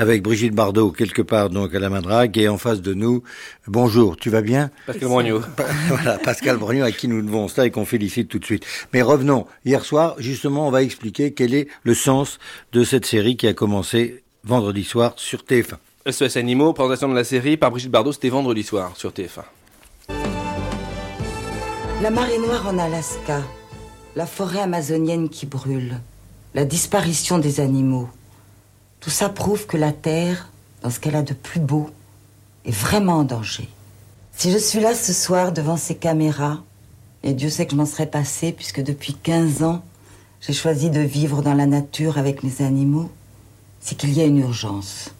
avec 0.00 0.22
Brigitte 0.22 0.54
Bardot, 0.54 0.92
quelque 0.92 1.20
part 1.20 1.50
donc 1.50 1.74
à 1.74 1.78
la 1.78 1.90
Madrague, 1.90 2.38
et 2.38 2.48
en 2.48 2.56
face 2.56 2.80
de 2.80 2.94
nous, 2.94 3.22
bonjour, 3.66 4.16
tu 4.16 4.30
vas 4.30 4.40
bien? 4.40 4.70
Pascal 4.86 5.08
Brognaud. 5.08 5.42
Voilà, 5.88 6.16
Pascal 6.16 6.56
Brognaud, 6.56 6.84
à 6.84 6.90
qui 6.90 7.06
nous 7.06 7.20
devons 7.20 7.48
cela 7.48 7.66
et 7.66 7.70
qu'on 7.70 7.84
félicite 7.84 8.28
tout 8.28 8.38
de 8.38 8.44
suite. 8.46 8.64
Mais 8.94 9.02
revenons, 9.02 9.46
hier 9.66 9.84
soir, 9.84 10.14
justement, 10.16 10.66
on 10.66 10.70
va 10.70 10.82
expliquer 10.82 11.34
quel 11.34 11.52
est 11.52 11.68
le 11.82 11.92
sens 11.92 12.38
de 12.72 12.82
cette 12.82 13.04
série 13.04 13.36
qui 13.36 13.46
a 13.46 13.52
commencé 13.52 14.24
vendredi 14.42 14.84
soir 14.84 15.12
sur 15.16 15.40
TF1. 15.40 15.76
SOS 16.10 16.38
Animaux, 16.38 16.72
présentation 16.72 17.10
de 17.10 17.14
la 17.14 17.24
série 17.24 17.58
par 17.58 17.70
Brigitte 17.70 17.90
Bardot, 17.90 18.12
c'était 18.12 18.30
vendredi 18.30 18.62
soir 18.62 18.92
sur 18.96 19.10
TF1. 19.10 19.42
La 22.02 22.10
marée 22.10 22.38
noire 22.38 22.66
en 22.66 22.78
Alaska, 22.78 23.42
la 24.16 24.24
forêt 24.24 24.60
amazonienne 24.60 25.28
qui 25.28 25.44
brûle, 25.44 26.00
la 26.54 26.64
disparition 26.64 27.38
des 27.38 27.60
animaux. 27.60 28.08
Tout 29.00 29.10
ça 29.10 29.30
prouve 29.30 29.66
que 29.66 29.76
la 29.76 29.92
Terre, 29.92 30.50
dans 30.82 30.90
ce 30.90 31.00
qu'elle 31.00 31.16
a 31.16 31.22
de 31.22 31.34
plus 31.34 31.60
beau, 31.60 31.90
est 32.64 32.70
vraiment 32.70 33.18
en 33.18 33.24
danger. 33.24 33.68
Si 34.36 34.50
je 34.52 34.58
suis 34.58 34.80
là 34.80 34.94
ce 34.94 35.12
soir 35.12 35.52
devant 35.52 35.76
ces 35.76 35.96
caméras, 35.96 36.62
et 37.22 37.32
Dieu 37.32 37.50
sait 37.50 37.66
que 37.66 37.72
je 37.72 37.76
m'en 37.76 37.86
serais 37.86 38.06
passé 38.06 38.52
puisque 38.52 38.80
depuis 38.82 39.14
15 39.14 39.62
ans, 39.62 39.82
j'ai 40.40 40.52
choisi 40.52 40.90
de 40.90 41.00
vivre 41.00 41.42
dans 41.42 41.54
la 41.54 41.66
nature 41.66 42.18
avec 42.18 42.42
mes 42.42 42.62
animaux, 42.62 43.10
c'est 43.80 43.96
qu'il 43.96 44.12
y 44.12 44.20
a 44.20 44.24
une 44.24 44.38
urgence. 44.38 45.10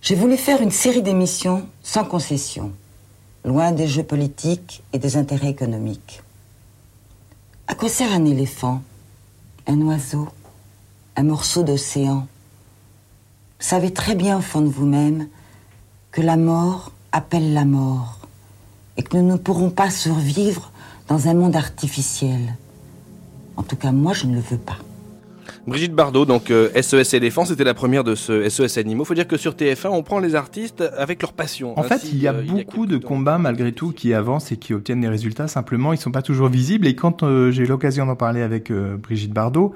J'ai 0.00 0.14
voulu 0.14 0.36
faire 0.36 0.62
une 0.62 0.70
série 0.70 1.02
d'émissions 1.02 1.66
sans 1.82 2.04
concession, 2.04 2.72
loin 3.44 3.72
des 3.72 3.88
jeux 3.88 4.02
politiques 4.02 4.82
et 4.92 4.98
des 4.98 5.16
intérêts 5.16 5.48
économiques. 5.48 6.22
À 7.66 7.74
quoi 7.74 7.88
sert 7.88 8.12
un 8.12 8.24
éléphant, 8.24 8.82
un 9.66 9.80
oiseau, 9.82 10.28
un 11.18 11.24
morceau 11.24 11.64
d'océan 11.64 12.28
Vous 13.58 13.66
savez 13.66 13.92
très 13.92 14.14
bien 14.14 14.38
au 14.38 14.40
fond 14.40 14.60
de 14.60 14.68
vous-même 14.68 15.26
que 16.12 16.20
la 16.20 16.36
mort 16.36 16.92
appelle 17.10 17.54
la 17.54 17.64
mort 17.64 18.20
et 18.96 19.02
que 19.02 19.16
nous 19.16 19.32
ne 19.32 19.36
pourrons 19.36 19.70
pas 19.70 19.90
survivre 19.90 20.70
dans 21.08 21.26
un 21.26 21.34
monde 21.34 21.56
artificiel. 21.56 22.54
En 23.56 23.64
tout 23.64 23.74
cas, 23.74 23.90
moi, 23.90 24.12
je 24.12 24.26
ne 24.26 24.36
le 24.36 24.40
veux 24.40 24.58
pas. 24.58 24.76
Brigitte 25.66 25.92
Bardot, 25.92 26.24
donc 26.24 26.52
euh, 26.52 26.70
SOS 26.80 27.14
Éléphant, 27.14 27.44
c'était 27.44 27.64
la 27.64 27.74
première 27.74 28.04
de 28.04 28.14
ce 28.14 28.48
SOS 28.48 28.78
Animaux. 28.78 29.04
Faut 29.04 29.14
dire 29.14 29.26
que 29.26 29.36
sur 29.36 29.54
TF1, 29.54 29.88
on 29.88 30.04
prend 30.04 30.20
les 30.20 30.36
artistes 30.36 30.84
avec 30.96 31.20
leur 31.20 31.32
passion. 31.32 31.76
En 31.76 31.82
fait, 31.82 31.98
si, 31.98 32.12
il 32.12 32.22
y 32.22 32.28
a 32.28 32.32
euh, 32.32 32.42
beaucoup 32.42 32.86
de 32.86 32.96
combats 32.96 33.38
malgré 33.38 33.72
tout 33.72 33.90
qui 33.90 34.14
avancent 34.14 34.52
et 34.52 34.56
qui 34.56 34.72
obtiennent 34.72 35.00
des 35.00 35.08
résultats. 35.08 35.48
Simplement, 35.48 35.92
ils 35.92 35.98
sont 35.98 36.12
pas 36.12 36.22
toujours 36.22 36.48
visibles. 36.48 36.86
Et 36.86 36.94
quand 36.94 37.24
euh, 37.24 37.50
j'ai 37.50 37.64
eu 37.64 37.66
l'occasion 37.66 38.06
d'en 38.06 38.14
parler 38.14 38.40
avec 38.40 38.70
euh, 38.70 38.96
Brigitte 38.96 39.32
Bardot, 39.32 39.74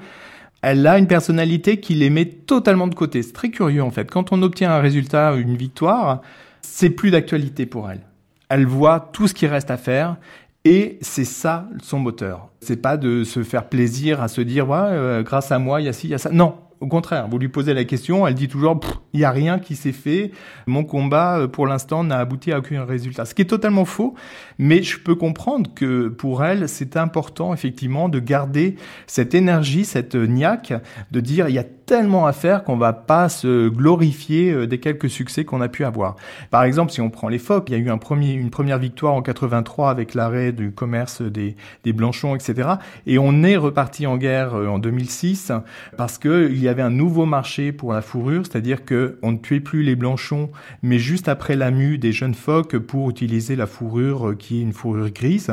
elle 0.63 0.87
a 0.87 0.97
une 0.97 1.07
personnalité 1.07 1.81
qui 1.81 1.93
les 1.93 2.09
met 2.09 2.25
totalement 2.25 2.87
de 2.87 2.95
côté. 2.95 3.21
C'est 3.21 3.33
très 3.33 3.49
curieux 3.49 3.83
en 3.83 3.91
fait. 3.91 4.09
Quand 4.09 4.31
on 4.31 4.41
obtient 4.41 4.71
un 4.71 4.79
résultat, 4.79 5.35
une 5.35 5.57
victoire, 5.57 6.21
c'est 6.61 6.89
plus 6.89 7.11
d'actualité 7.11 7.65
pour 7.65 7.91
elle. 7.91 7.99
Elle 8.47 8.65
voit 8.65 9.09
tout 9.11 9.27
ce 9.27 9.33
qui 9.33 9.45
reste 9.45 9.69
à 9.71 9.77
faire 9.77 10.15
et 10.63 10.97
c'est 11.01 11.25
ça 11.25 11.67
son 11.81 11.99
moteur. 11.99 12.47
C'est 12.61 12.81
pas 12.81 12.95
de 12.95 13.25
se 13.25 13.43
faire 13.43 13.67
plaisir 13.67 14.21
à 14.21 14.29
se 14.29 14.39
dire 14.39 14.69
ouais, 14.69 14.77
euh, 14.79 15.21
grâce 15.21 15.51
à 15.51 15.59
moi 15.59 15.81
il 15.81 15.85
y 15.85 15.89
a 15.89 15.93
ci, 15.93 16.07
il 16.07 16.11
y 16.11 16.13
a 16.13 16.17
ça. 16.17 16.29
Non, 16.31 16.55
au 16.83 16.87
contraire, 16.87 17.27
vous 17.29 17.39
lui 17.39 17.47
posez 17.47 17.73
la 17.73 17.85
question, 17.85 18.27
elle 18.27 18.33
dit 18.33 18.47
toujours 18.47 18.79
il 19.13 19.19
y 19.19 19.23
a 19.23 19.31
rien 19.31 19.59
qui 19.59 19.75
s'est 19.75 19.93
fait. 19.93 20.31
Mon 20.67 20.83
combat 20.83 21.39
euh, 21.39 21.47
pour 21.47 21.65
l'instant 21.65 22.03
n'a 22.03 22.19
abouti 22.19 22.51
à 22.51 22.59
aucun 22.59 22.83
résultat. 22.83 23.25
Ce 23.25 23.33
qui 23.33 23.41
est 23.41 23.45
totalement 23.45 23.85
faux, 23.85 24.15
mais 24.57 24.83
je 24.83 24.99
peux 24.99 25.15
comprendre 25.15 25.69
que 25.73 26.07
pour 26.07 26.43
elle 26.43 26.69
c'est 26.69 26.97
important 26.97 27.53
effectivement 27.53 28.09
de 28.09 28.19
garder 28.19 28.75
cette 29.07 29.35
énergie, 29.35 29.85
cette 29.85 30.15
niaque, 30.15 30.73
de 31.11 31.19
dire 31.19 31.49
il 31.49 31.55
y 31.55 31.59
a 31.59 31.65
tellement 31.85 32.25
à 32.25 32.33
faire 32.33 32.63
qu'on 32.63 32.77
va 32.77 32.93
pas 32.93 33.29
se 33.29 33.67
glorifier 33.67 34.51
euh, 34.51 34.67
des 34.67 34.79
quelques 34.79 35.09
succès 35.09 35.45
qu'on 35.45 35.61
a 35.61 35.67
pu 35.67 35.83
avoir. 35.83 36.15
Par 36.49 36.63
exemple, 36.63 36.91
si 36.91 37.01
on 37.01 37.09
prend 37.09 37.27
les 37.27 37.39
phoques, 37.39 37.69
il 37.69 37.73
y 37.73 37.75
a 37.75 37.79
eu 37.79 37.89
une 37.89 38.49
première 38.49 38.79
victoire 38.79 39.13
en 39.13 39.21
83 39.21 39.89
avec 39.89 40.13
l'arrêt 40.13 40.51
du 40.51 40.71
commerce 40.71 41.21
des, 41.21 41.55
des 41.83 41.93
blanchons, 41.93 42.35
etc. 42.35 42.69
Et 43.05 43.19
on 43.19 43.43
est 43.43 43.57
reparti 43.57 44.07
en 44.07 44.17
guerre 44.17 44.55
euh, 44.55 44.67
en 44.67 44.79
2006 44.79 45.51
parce 45.97 46.17
que 46.17 46.49
il 46.51 46.61
y 46.61 46.67
avait 46.67 46.81
un 46.81 46.89
nouveau 46.89 47.25
marché 47.25 47.71
pour 47.71 47.93
la 47.93 48.01
fourrure, 48.01 48.43
c'est-à-dire 48.45 48.85
que 48.85 49.17
on 49.21 49.33
ne 49.33 49.37
tuait 49.37 49.59
plus 49.59 49.83
les 49.83 49.95
blanchons, 49.95 50.49
mais 50.81 50.99
juste 50.99 51.27
après 51.27 51.55
la 51.55 51.71
mue 51.71 51.97
des 51.97 52.11
jeunes 52.11 52.33
phoques 52.33 52.77
pour 52.77 53.09
utiliser 53.09 53.55
la 53.55 53.67
fourrure 53.67 54.29
euh, 54.29 54.35
qui 54.43 54.59
est 54.59 54.61
une 54.61 54.73
fourrure 54.73 55.09
grise. 55.21 55.49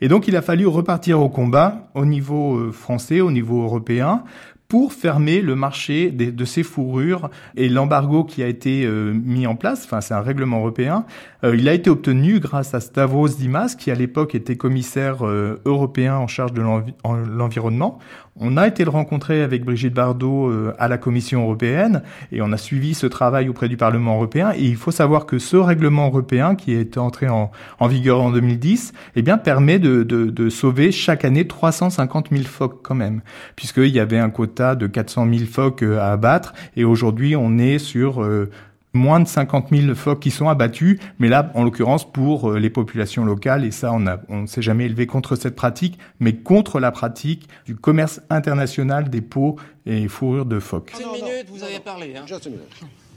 Et 0.00 0.08
donc 0.08 0.28
il 0.28 0.36
a 0.36 0.42
fallu 0.42 0.66
repartir 0.66 1.20
au 1.20 1.28
combat 1.28 1.68
au 1.94 2.04
niveau 2.04 2.56
euh, 2.56 2.72
français, 2.72 3.20
au 3.20 3.30
niveau 3.30 3.62
européen, 3.68 4.22
pour 4.68 4.92
fermer 4.92 5.40
le 5.40 5.54
marché 5.56 6.10
de 6.10 6.44
ces 6.44 6.62
fourrures 6.62 7.30
et 7.56 7.70
l'embargo 7.70 8.22
qui 8.30 8.42
a 8.42 8.48
été 8.48 8.84
euh, 8.84 9.14
mis 9.14 9.46
en 9.46 9.56
place, 9.56 9.80
enfin 9.86 10.02
c'est 10.02 10.12
un 10.12 10.20
règlement 10.20 10.58
européen, 10.58 11.06
euh, 11.42 11.56
il 11.56 11.66
a 11.70 11.72
été 11.72 11.88
obtenu 11.88 12.38
grâce 12.38 12.74
à 12.74 12.80
Stavros 12.80 13.28
Dimas 13.28 13.74
qui 13.78 13.90
à 13.90 13.94
l'époque 13.94 14.34
était 14.34 14.56
commissaire 14.58 15.24
européen 15.64 16.16
en 16.16 16.26
charge 16.26 16.52
de 16.52 16.60
l'envi- 16.60 16.92
en- 17.02 17.16
l'environnement. 17.16 17.98
On 18.40 18.56
a 18.56 18.68
été 18.68 18.84
le 18.84 18.90
rencontrer 18.90 19.42
avec 19.42 19.64
Brigitte 19.64 19.94
Bardot 19.94 20.48
euh, 20.48 20.72
à 20.78 20.86
la 20.86 20.96
Commission 20.96 21.42
européenne 21.42 22.02
et 22.30 22.40
on 22.40 22.52
a 22.52 22.56
suivi 22.56 22.94
ce 22.94 23.06
travail 23.06 23.48
auprès 23.48 23.68
du 23.68 23.76
Parlement 23.76 24.14
européen. 24.14 24.52
Et 24.56 24.64
il 24.64 24.76
faut 24.76 24.92
savoir 24.92 25.26
que 25.26 25.38
ce 25.38 25.56
règlement 25.56 26.06
européen 26.06 26.54
qui 26.54 26.72
est 26.72 26.98
entré 26.98 27.28
en, 27.28 27.50
vigueur 27.88 28.20
en 28.22 28.30
2010, 28.30 28.92
eh 29.16 29.22
bien, 29.22 29.38
permet 29.38 29.78
de, 29.78 30.02
de, 30.04 30.48
sauver 30.50 30.92
chaque 30.92 31.24
année 31.24 31.46
350 31.46 32.28
000 32.30 32.44
phoques 32.44 32.80
quand 32.82 32.94
même, 32.94 33.22
puisqu'il 33.56 33.88
y 33.88 34.00
avait 34.00 34.18
un 34.18 34.30
quota 34.30 34.74
de 34.76 34.86
400 34.86 35.26
000 35.30 35.44
phoques 35.50 35.82
euh, 35.82 35.98
à 35.98 36.12
abattre 36.12 36.54
et 36.76 36.84
aujourd'hui 36.84 37.36
on 37.36 37.58
est 37.58 37.78
sur 37.78 38.22
euh, 38.22 38.50
moins 38.92 39.20
de 39.20 39.28
50 39.28 39.68
000 39.70 39.94
phoques 39.94 40.20
qui 40.20 40.30
sont 40.30 40.48
abattus, 40.48 40.98
mais 41.18 41.28
là, 41.28 41.50
en 41.54 41.64
l'occurrence, 41.64 42.10
pour 42.10 42.50
euh, 42.50 42.58
les 42.58 42.70
populations 42.70 43.24
locales, 43.24 43.64
et 43.64 43.70
ça, 43.70 43.92
on 43.92 44.00
ne 44.00 44.12
on 44.28 44.46
s'est 44.46 44.62
jamais 44.62 44.86
élevé 44.86 45.06
contre 45.06 45.36
cette 45.36 45.54
pratique, 45.54 45.98
mais 46.20 46.34
contre 46.34 46.80
la 46.80 46.90
pratique 46.90 47.48
du 47.66 47.76
commerce 47.76 48.20
international 48.30 49.10
des 49.10 49.20
peaux 49.20 49.56
et 49.86 50.08
fourrures 50.08 50.46
de 50.46 50.58
phoques. 50.58 50.92
Une 51.00 51.12
minute, 51.12 51.46
vous 51.50 51.62
avez 51.62 51.80
parlé. 51.80 52.14
Hein. 52.16 52.24
Juste 52.26 52.46
une 52.46 52.52
minute. 52.52 52.68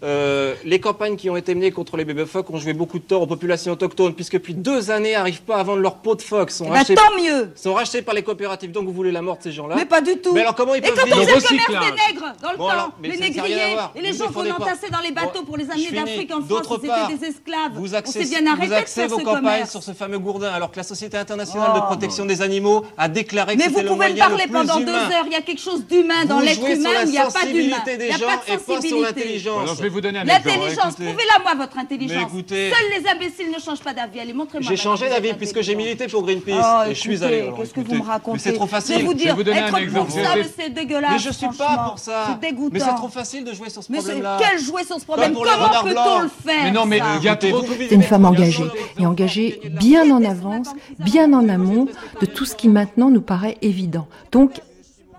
Euh, 0.04 0.56
les 0.66 0.80
campagnes 0.80 1.16
qui 1.16 1.30
ont 1.30 1.36
été 1.36 1.54
menées 1.54 1.72
contre 1.72 1.95
les 1.95 2.06
bébés 2.06 2.26
phoques 2.26 2.49
ont 2.49 2.58
joué 2.58 2.74
beaucoup 2.74 2.97
de 2.97 3.04
tort 3.04 3.22
aux 3.22 3.28
populations 3.28 3.74
autochtones, 3.74 4.16
puisque 4.16 4.34
depuis 4.34 4.56
deux 4.56 4.89
années 4.89 5.14
n'arrivent 5.14 5.43
pas 5.43 5.58
à 5.58 5.64
vendre 5.64 5.82
leur 5.82 5.97
peau 5.97 6.16
de 6.16 6.22
phoque. 6.22 6.49
Sont 6.49 6.70
rachetés, 6.70 6.95
tant 6.95 7.16
mieux. 7.22 7.52
Sont 7.56 7.74
rachetés 7.74 8.02
par 8.02 8.16
les 8.16 8.24
coopératives, 8.24 8.72
donc 8.72 8.86
vous 8.86 8.93
voulez 8.93 9.12
la 9.12 9.22
mort 9.22 9.38
de 9.38 9.43
ces 9.43 9.52
gens-là 9.52 9.76
Mais 9.76 9.86
pas 9.86 10.02
du 10.02 10.18
tout. 10.18 10.34
Mais 10.34 10.41
alors 10.41 10.56
comment 10.56 10.74
ils 10.74 10.82
peuvent 10.82 10.93
Et 11.06 11.10
quand 11.10 11.20
vivre 11.20 11.32
on 11.36 11.39
faisait 11.39 11.56
le 11.56 11.66
commerce 11.66 11.86
des 11.86 12.14
nègres 12.14 12.34
dans 12.41 12.52
le 12.52 12.58
temps, 12.58 12.93
les 13.04 13.18
négriers, 13.18 13.78
et 13.95 14.02
les 14.02 14.14
gens 14.14 14.32
qu'on 14.32 14.49
entassait 14.49 14.89
dans 14.89 15.02
les 15.02 15.12
bateaux 15.12 15.43
pour 15.43 15.58
les 15.58 15.70
amener 15.70 15.91
d'Afrique 15.91 16.34
en 16.34 16.41
France, 16.41 16.80
c'était 16.82 17.18
des 17.18 17.26
esclaves. 17.26 17.74
Vous 17.76 17.93
axez, 17.93 18.20
on 18.20 18.24
s'est 18.24 18.30
bien 18.30 18.52
arrêté 18.52 18.68
vous 18.68 18.74
axez 18.74 19.08
vos 19.08 19.20
campagnes 19.20 19.66
sur 19.66 19.84
ce 19.84 19.91
fameux 19.91 20.20
gourdin, 20.20 20.49
alors 20.49 20.72
que 20.72 20.78
la 20.78 20.84
Société 20.84 21.18
internationale 21.18 21.74
de 21.74 21.80
oh. 21.80 21.86
protection 21.86 22.26
des 22.26 22.41
animaux 22.41 22.86
a 22.97 23.08
déclaré 23.08 23.56
que 23.56 23.62
c'était 23.62 23.84
le 23.84 23.89
moyen 23.91 24.16
Mais 24.16 24.22
vous 24.22 24.28
pouvez 24.28 24.45
me 24.45 24.47
parler 24.47 24.52
pendant 24.52 24.80
deux 24.80 25.14
heures, 25.14 25.26
il 25.28 25.34
y 25.34 25.36
a 25.36 25.41
quelque 25.41 25.62
chose 25.62 25.86
d'humain 25.86 26.26
dans 26.26 26.39
l'être 26.39 26.68
humain, 26.68 26.89
il 27.06 27.12
n'y 27.12 27.20
a 27.20 27.26
pas 27.26 27.45
d'humain. 27.45 27.78
Il 27.88 27.97
n'y 27.97 28.12
a 28.12 28.18
pas 28.18 28.56
de 28.56 28.62
sensibilité. 28.62 29.91
Je 29.92 29.96
vais 29.96 30.02
vous 30.02 30.02
donner 30.02 30.20
un 30.20 30.24
exemple 30.24 30.94
prouvez-la 30.94 31.44
moi 31.44 31.56
votre 31.56 31.78
intelligence. 31.78 32.32
Seuls 32.32 32.89
les 32.98 33.10
imbéciles 33.10 33.52
ne 33.54 33.60
changent 33.60 33.82
pas 33.82 33.94
d'avis. 33.94 34.20
Allez, 34.20 34.34
montrez-moi. 34.34 34.70
J'ai 34.70 34.78
changé 34.78 35.10
d'avis 35.10 35.34
puisque 35.34 35.62
j'ai 35.62 35.76
milité 35.76 36.08
pour 36.08 36.24
Greenpeace 36.24 36.64
oh, 36.64 36.89
et 36.89 36.96
je 36.96 37.00
suis 37.00 37.24
allé. 37.24 37.50
Qu'est-ce 37.58 37.74
que 37.74 37.82
vous 37.82 37.96
me 37.96 38.02
racontez 38.02 38.39
c'est 38.39 38.54
trop 38.54 38.68
facile. 38.68 38.96
Je 38.96 39.00
vais 39.00 39.06
vous 39.06 39.14
dire, 39.14 39.36
vous 39.36 39.42
être 39.42 39.94
pour 39.94 40.10
ça, 40.10 40.34
c'est 40.58 40.70
dégueulasse. 40.70 41.12
Mais 41.12 41.20
je 41.20 41.30
suis 41.30 41.48
pas 41.58 41.86
pour 41.89 42.00
ça. 42.00 42.28
C'est 42.30 42.50
dégoûtant. 42.50 42.74
Mais 42.74 42.80
c'est 42.80 42.96
trop 42.96 43.10
facile 43.10 43.44
de 43.44 43.54
jouer 43.54 43.70
sur 43.70 43.84
ce 43.84 43.92
problème-là. 43.92 44.38
Mais 44.39 44.46
quel 44.46 44.60
jouer 44.60 44.84
sur 44.84 45.00
ce 45.00 45.06
problème 45.06 45.34
Comment 45.34 45.84
peut-on 45.84 46.20
le 46.22 46.30
faire 46.30 46.64
Mais 46.64 46.72
non, 46.72 46.86
mais 46.86 47.02
il 47.18 47.24
y 47.24 47.28
a 47.28 47.36
trop. 47.36 47.64
C'est 47.66 47.96
une 47.96 48.04
femme 48.04 48.26
engagée 48.26 48.66
et 48.98 49.06
engagée 49.06 49.62
bien 49.70 50.10
en 50.12 50.24
avance, 50.24 50.70
bien 51.00 51.34
en 51.34 51.50
amont 51.50 51.88
de 52.20 52.26
tout 52.26 52.46
ce 52.46 52.56
qui 52.56 52.70
maintenant 52.70 53.10
nous 53.10 53.22
paraît 53.22 53.58
évident. 53.62 54.08
Donc 54.32 54.62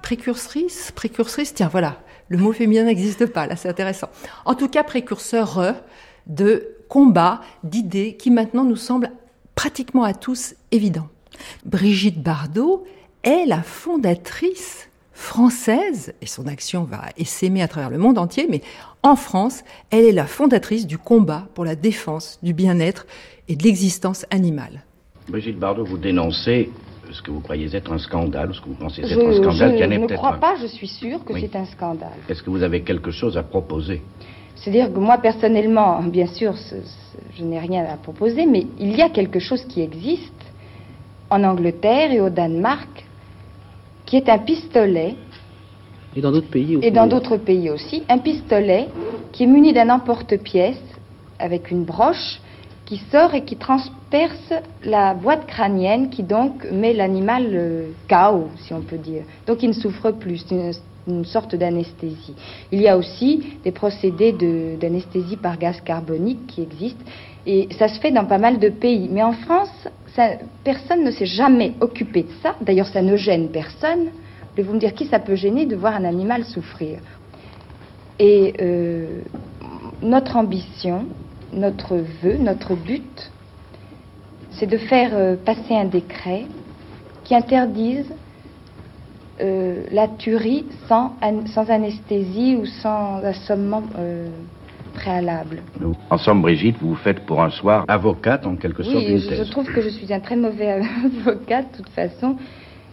précurserise, 0.03 0.91
précurserise, 0.95 1.55
tiens 1.55 1.69
voilà, 1.69 2.01
le 2.33 2.39
mot 2.39 2.53
féminin 2.53 2.85
n'existe 2.85 3.27
pas, 3.27 3.47
là 3.47 3.57
c'est 3.57 3.69
intéressant. 3.69 4.09
En 4.47 4.55
tout 4.55 4.69
cas, 4.69 4.83
précurseur 4.83 5.75
de 6.27 6.67
combats, 6.89 7.43
d'idées 7.63 8.17
qui 8.17 8.31
maintenant 8.31 8.65
nous 8.65 8.77
semblent 8.77 9.11
pratiquement 9.55 10.03
à 10.03 10.15
tous 10.15 10.55
évidents. 10.71 11.09
Brigitte 11.67 12.23
Bardot 12.23 12.85
est 13.23 13.45
la 13.47 13.63
fondatrice 13.63 14.89
française, 15.13 16.15
et 16.23 16.27
son 16.27 16.47
action 16.47 16.85
va 16.85 17.03
essaimer 17.19 17.63
à 17.63 17.69
travers 17.69 17.91
le 17.91 17.99
monde 17.99 18.17
entier, 18.17 18.47
mais 18.49 18.63
en 19.03 19.15
France, 19.15 19.63
elle 19.91 20.07
est 20.07 20.13
la 20.13 20.27
fondatrice 20.27 20.87
du 20.87 20.97
combat 20.97 21.49
pour 21.55 21.67
la 21.67 21.77
défense 21.77 22.39
du 22.43 22.55
bien-être 22.55 23.07
et 23.49 23.57
de 23.57 23.63
l'existence 23.63 24.25
animale. 24.31 24.85
Brigitte 25.29 25.59
Bardot, 25.59 25.85
vous 25.85 25.99
dénoncez 25.99 26.71
ce 27.13 27.23
que 27.23 27.31
vous 27.31 27.41
croyez 27.41 27.75
être 27.75 27.93
un 27.93 27.99
scandale, 27.99 28.51
ou 28.51 28.55
ce 28.55 28.61
que 28.61 28.69
vous 28.69 28.75
pensez 28.75 29.03
être 29.03 29.13
un 29.13 29.33
scandale 29.33 29.77
peut-être 29.77 29.91
Je 29.91 29.99
ne 30.01 30.17
crois 30.17 30.33
pas, 30.35 30.57
je 30.61 30.67
suis 30.67 30.89
sûre 30.89 31.25
que 31.25 31.39
c'est 31.39 31.55
un 31.57 31.65
scandale. 31.67 32.19
Est-ce 32.29 32.43
que 32.43 32.51
vous 32.51 32.63
avez 32.63 32.83
quelque 32.83 33.11
chose 33.11 33.37
à 33.37 33.43
proposer? 33.43 34.03
C'est-à-dire 34.57 34.93
que 34.93 34.99
moi, 34.99 35.19
personnellement, 35.19 36.03
bien 36.03 36.27
sûr, 36.27 36.55
je 37.37 37.43
n'ai 37.43 37.59
rien 37.59 37.85
à 37.85 37.97
proposer, 37.97 38.47
mais 38.47 38.67
il 38.79 38.97
y 38.97 39.03
a 39.03 39.09
quelque 39.09 39.41
chose 39.41 39.65
qui 39.65 39.81
existe 39.81 40.33
en 41.31 41.43
Angleterre 41.43 42.13
et 42.13 42.21
au 42.21 42.31
Danemark, 42.31 43.05
qui 44.07 44.17
est 44.17 44.29
un 44.29 44.39
pistolet. 44.39 45.17
Et 46.15 46.21
dans 46.21 46.31
d'autres 46.31 46.51
pays 46.51 46.77
aussi. 46.77 46.87
Et 46.87 46.91
dans 46.91 47.07
d'autres 47.07 47.39
pays 47.39 47.71
aussi. 47.71 48.05
Un 48.09 48.19
pistolet 48.19 48.89
qui 49.33 49.45
est 49.45 49.47
muni 49.47 49.73
d'un 49.73 49.89
emporte-pièce 49.89 50.83
avec 51.39 51.71
une 51.71 51.85
broche 51.85 52.41
qui 52.85 53.01
sort 53.11 53.35
et 53.35 53.45
qui 53.45 53.57
transperce 53.57 54.53
la 54.85 55.15
boîte 55.15 55.47
crânienne 55.47 56.11
qui 56.11 56.23
donc 56.23 56.67
met 56.71 56.93
l'animal 56.93 57.87
KO, 58.09 58.49
si 58.59 58.75
on 58.75 58.81
peut 58.81 58.99
dire. 58.99 59.23
Donc 59.47 59.63
il 59.63 59.69
ne 59.69 59.75
souffre 59.75 60.11
plus. 60.11 60.45
C'est 60.49 60.55
une, 61.09 61.25
sorte 61.25 61.57
d'anesthésie. 61.57 62.35
Il 62.71 62.81
y 62.81 62.87
a 62.87 62.97
aussi 62.97 63.43
des 63.65 63.73
procédés 63.73 64.33
d'anesthésie 64.81 65.37
par 65.37 65.59
gaz 65.59 65.81
carbonique 65.81 66.47
qui 66.47 66.63
existent 66.63 67.05
et 67.45 67.69
ça 67.77 67.89
se 67.89 67.99
fait 67.99 68.13
dans 68.13 68.25
pas 68.25 68.39
mal 68.39 68.59
de 68.61 68.69
pays. 68.69 69.09
Mais 69.11 69.23
en 69.23 69.33
France, 69.33 69.89
personne 70.65 71.05
ne 71.05 71.11
s'est 71.11 71.27
jamais 71.27 71.73
occupé 71.81 72.23
de 72.23 72.31
ça. 72.43 72.55
D'ailleurs, 72.61 72.87
ça 72.87 73.03
ne 73.03 73.17
gêne 73.17 73.49
personne. 73.49 74.11
Voulez-vous 74.53 74.75
me 74.75 74.79
dire 74.79 74.95
qui 74.95 75.07
ça 75.07 75.19
peut 75.19 75.35
gêner 75.35 75.67
de 75.67 75.75
voir 75.75 75.97
un 75.97 76.05
animal 76.05 76.45
souffrir 76.45 76.99
Et 78.19 78.55
euh, 78.61 79.23
notre 80.03 80.37
ambition, 80.37 81.07
notre 81.53 81.97
vœu, 81.97 82.37
notre 82.39 82.75
but, 82.75 83.31
c'est 84.53 84.67
de 84.67 84.79
faire 84.79 85.11
euh, 85.13 85.37
passer 85.37 85.75
un 85.75 85.87
décret 85.87 86.47
qui 87.25 87.35
interdise 87.35 88.13
euh, 89.41 89.85
la 89.91 90.09
tuerie 90.09 90.67
sans, 90.89 91.15
sans, 91.47 91.71
anesthésie 91.71 92.57
ou 92.57 92.67
sans 92.67 93.17
assommement 93.25 93.83
euh, 93.99 94.29
préalable. 94.95 95.63
En 96.11 96.19
somme, 96.19 96.43
Brigitte, 96.43 96.77
vous 96.81 96.91
vous 96.91 96.95
faites 96.97 97.21
pour 97.21 97.43
un 97.43 97.51
soir 97.51 97.85
avocate 97.89 98.47
en 98.47 98.57
quelque 98.57 98.83
sorte 98.83 98.97
Oui, 98.97 99.19
je, 99.19 99.51
trouve 99.51 99.67
que 99.73 99.81
je 99.81 99.89
suis 99.89 100.13
un 100.13 100.21
très 100.21 100.37
mauvais 100.37 100.71
avocat 101.27 101.63
de 101.63 101.77
toute 101.77 101.89
façon, 101.91 102.37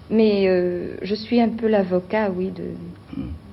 mais 0.10 0.46
je 1.02 1.16
suis 1.16 1.42
un 1.42 1.50
peu 1.50 1.68
l'avocat, 1.68 2.32
oui, 2.34 2.52
de... 2.52 2.64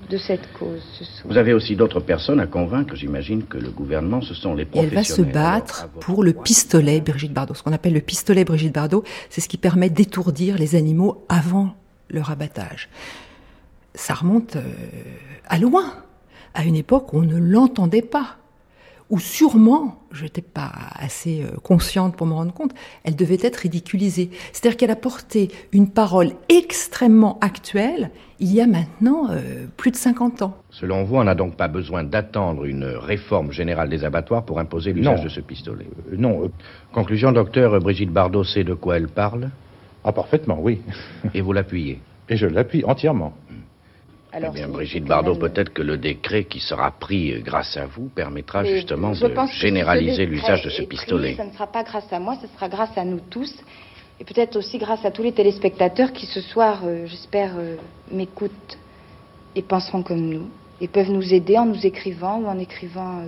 De 0.08 0.18
cette 0.18 0.52
cause. 0.52 0.82
Vous 1.24 1.36
avez 1.36 1.52
aussi 1.52 1.74
d'autres 1.74 2.00
personnes 2.00 2.38
à 2.38 2.46
convaincre. 2.46 2.94
J'imagine 2.94 3.44
que 3.44 3.58
le 3.58 3.70
gouvernement, 3.70 4.20
ce 4.20 4.34
sont 4.34 4.54
les 4.54 4.64
professionnels. 4.64 4.98
elle 4.98 4.98
va 4.98 5.04
se 5.04 5.22
battre 5.22 5.88
pour 6.00 6.22
le 6.22 6.32
pistolet 6.32 7.00
Brigitte 7.00 7.32
Bardot. 7.32 7.54
Ce 7.54 7.62
qu'on 7.62 7.72
appelle 7.72 7.94
le 7.94 8.00
pistolet 8.00 8.44
Brigitte 8.44 8.72
Bardot, 8.72 9.02
c'est 9.30 9.40
ce 9.40 9.48
qui 9.48 9.56
permet 9.56 9.90
d'étourdir 9.90 10.58
les 10.58 10.76
animaux 10.76 11.24
avant 11.28 11.74
leur 12.08 12.30
abattage. 12.30 12.88
Ça 13.94 14.14
remonte 14.14 14.56
euh, 14.56 14.62
à 15.48 15.58
loin, 15.58 15.92
à 16.54 16.64
une 16.64 16.76
époque 16.76 17.12
où 17.12 17.18
on 17.18 17.22
ne 17.22 17.38
l'entendait 17.38 18.02
pas 18.02 18.36
ou 19.10 19.18
sûrement, 19.20 20.00
je 20.10 20.24
n'étais 20.24 20.42
pas 20.42 20.72
assez 20.94 21.42
euh, 21.42 21.56
consciente 21.62 22.16
pour 22.16 22.26
me 22.26 22.32
rendre 22.32 22.52
compte, 22.52 22.72
elle 23.04 23.14
devait 23.14 23.38
être 23.40 23.56
ridiculisée. 23.56 24.30
C'est-à-dire 24.52 24.76
qu'elle 24.76 24.90
a 24.90 24.96
porté 24.96 25.50
une 25.72 25.88
parole 25.88 26.32
extrêmement 26.48 27.38
actuelle 27.40 28.10
il 28.38 28.52
y 28.52 28.60
a 28.60 28.66
maintenant 28.66 29.30
euh, 29.30 29.66
plus 29.76 29.90
de 29.90 29.96
50 29.96 30.42
ans. 30.42 30.56
Selon 30.70 31.04
vous, 31.04 31.16
on 31.16 31.24
n'a 31.24 31.34
donc 31.34 31.56
pas 31.56 31.68
besoin 31.68 32.04
d'attendre 32.04 32.64
une 32.64 32.84
réforme 32.84 33.50
générale 33.52 33.88
des 33.88 34.04
abattoirs 34.04 34.44
pour 34.44 34.58
imposer 34.58 34.92
l'usage 34.92 35.22
de 35.22 35.28
ce 35.28 35.40
pistolet? 35.40 35.86
Euh, 36.12 36.16
Non. 36.18 36.50
Conclusion, 36.92 37.32
docteur 37.32 37.78
Brigitte 37.80 38.10
Bardot 38.10 38.44
sait 38.44 38.64
de 38.64 38.74
quoi 38.74 38.96
elle 38.96 39.08
parle? 39.08 39.50
Ah, 40.04 40.12
parfaitement, 40.12 40.58
oui. 40.60 40.80
Et 41.34 41.40
vous 41.40 41.52
l'appuyez? 41.52 42.00
Et 42.28 42.36
je 42.36 42.46
l'appuie 42.46 42.84
entièrement. 42.84 43.32
Eh 44.38 44.50
bien, 44.50 44.68
Brigitte 44.68 45.04
Bardot, 45.04 45.36
peut-être 45.36 45.72
que 45.72 45.82
le 45.82 45.96
décret 45.96 46.44
qui 46.44 46.60
sera 46.60 46.90
pris 46.90 47.32
euh, 47.32 47.40
grâce 47.40 47.76
à 47.76 47.86
vous 47.86 48.08
permettra 48.08 48.64
justement 48.64 49.12
de 49.12 49.32
généraliser 49.58 50.26
l'usage 50.26 50.62
de 50.62 50.68
ce 50.68 50.82
pistolet. 50.82 51.34
ça 51.36 51.44
ne 51.44 51.52
sera 51.52 51.66
pas 51.66 51.82
grâce 51.82 52.12
à 52.12 52.18
moi, 52.18 52.36
ce 52.42 52.46
sera 52.48 52.68
grâce 52.68 52.96
à 52.98 53.04
nous 53.04 53.20
tous. 53.30 53.54
Et 54.20 54.24
peut-être 54.24 54.56
aussi 54.56 54.78
grâce 54.78 55.04
à 55.04 55.10
tous 55.10 55.22
les 55.22 55.32
téléspectateurs 55.32 56.12
qui 56.12 56.26
ce 56.26 56.40
soir, 56.40 56.82
euh, 56.84 57.06
j'espère, 57.06 57.52
euh, 57.56 57.76
m'écoutent 58.10 58.78
et 59.54 59.62
penseront 59.62 60.02
comme 60.02 60.28
nous. 60.28 60.48
Et 60.80 60.88
peuvent 60.88 61.10
nous 61.10 61.32
aider 61.32 61.56
en 61.56 61.64
nous 61.64 61.86
écrivant 61.86 62.38
ou 62.38 62.46
en 62.46 62.58
écrivant 62.58 63.22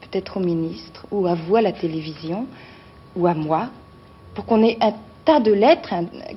peut-être 0.00 0.36
au 0.36 0.40
ministre 0.40 1.04
ou 1.10 1.26
à 1.26 1.34
vous 1.34 1.56
à 1.56 1.62
la 1.62 1.72
télévision 1.72 2.46
ou 3.16 3.26
à 3.26 3.34
moi, 3.34 3.70
pour 4.34 4.44
qu'on 4.46 4.62
ait 4.62 4.76
un 4.80 4.94
tas 5.24 5.40
de 5.40 5.52
lettres 5.52 5.94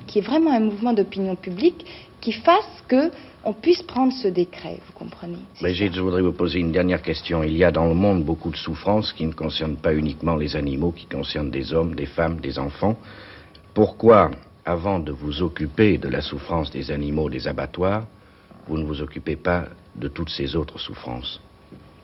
qui 0.08 0.18
est 0.18 0.22
vraiment 0.22 0.52
un 0.52 0.58
mouvement 0.58 0.92
d'opinion 0.92 1.36
publique 1.36 1.86
qui 2.20 2.32
fasse 2.32 2.82
que 2.88 3.10
on 3.44 3.52
puisse 3.52 3.82
prendre 3.82 4.12
ce 4.12 4.28
décret, 4.28 4.80
vous 4.86 4.92
comprenez 4.92 5.38
Brigitte, 5.60 5.94
je 5.94 6.00
voudrais 6.00 6.22
vous 6.22 6.32
poser 6.32 6.58
une 6.58 6.72
dernière 6.72 7.00
question. 7.00 7.42
Il 7.44 7.56
y 7.56 7.64
a 7.64 7.70
dans 7.70 7.86
le 7.86 7.94
monde 7.94 8.24
beaucoup 8.24 8.50
de 8.50 8.56
souffrances 8.56 9.12
qui 9.12 9.24
ne 9.24 9.32
concernent 9.32 9.76
pas 9.76 9.94
uniquement 9.94 10.36
les 10.36 10.56
animaux, 10.56 10.90
qui 10.90 11.06
concernent 11.06 11.50
des 11.50 11.72
hommes, 11.72 11.94
des 11.94 12.06
femmes, 12.06 12.40
des 12.40 12.58
enfants. 12.58 12.96
Pourquoi, 13.74 14.30
avant 14.64 14.98
de 14.98 15.12
vous 15.12 15.40
occuper 15.40 15.98
de 15.98 16.08
la 16.08 16.20
souffrance 16.20 16.70
des 16.70 16.90
animaux, 16.90 17.30
des 17.30 17.46
abattoirs, 17.46 18.06
vous 18.66 18.76
ne 18.76 18.84
vous 18.84 19.00
occupez 19.00 19.36
pas 19.36 19.66
de 19.94 20.08
toutes 20.08 20.30
ces 20.30 20.56
autres 20.56 20.78
souffrances? 20.78 21.40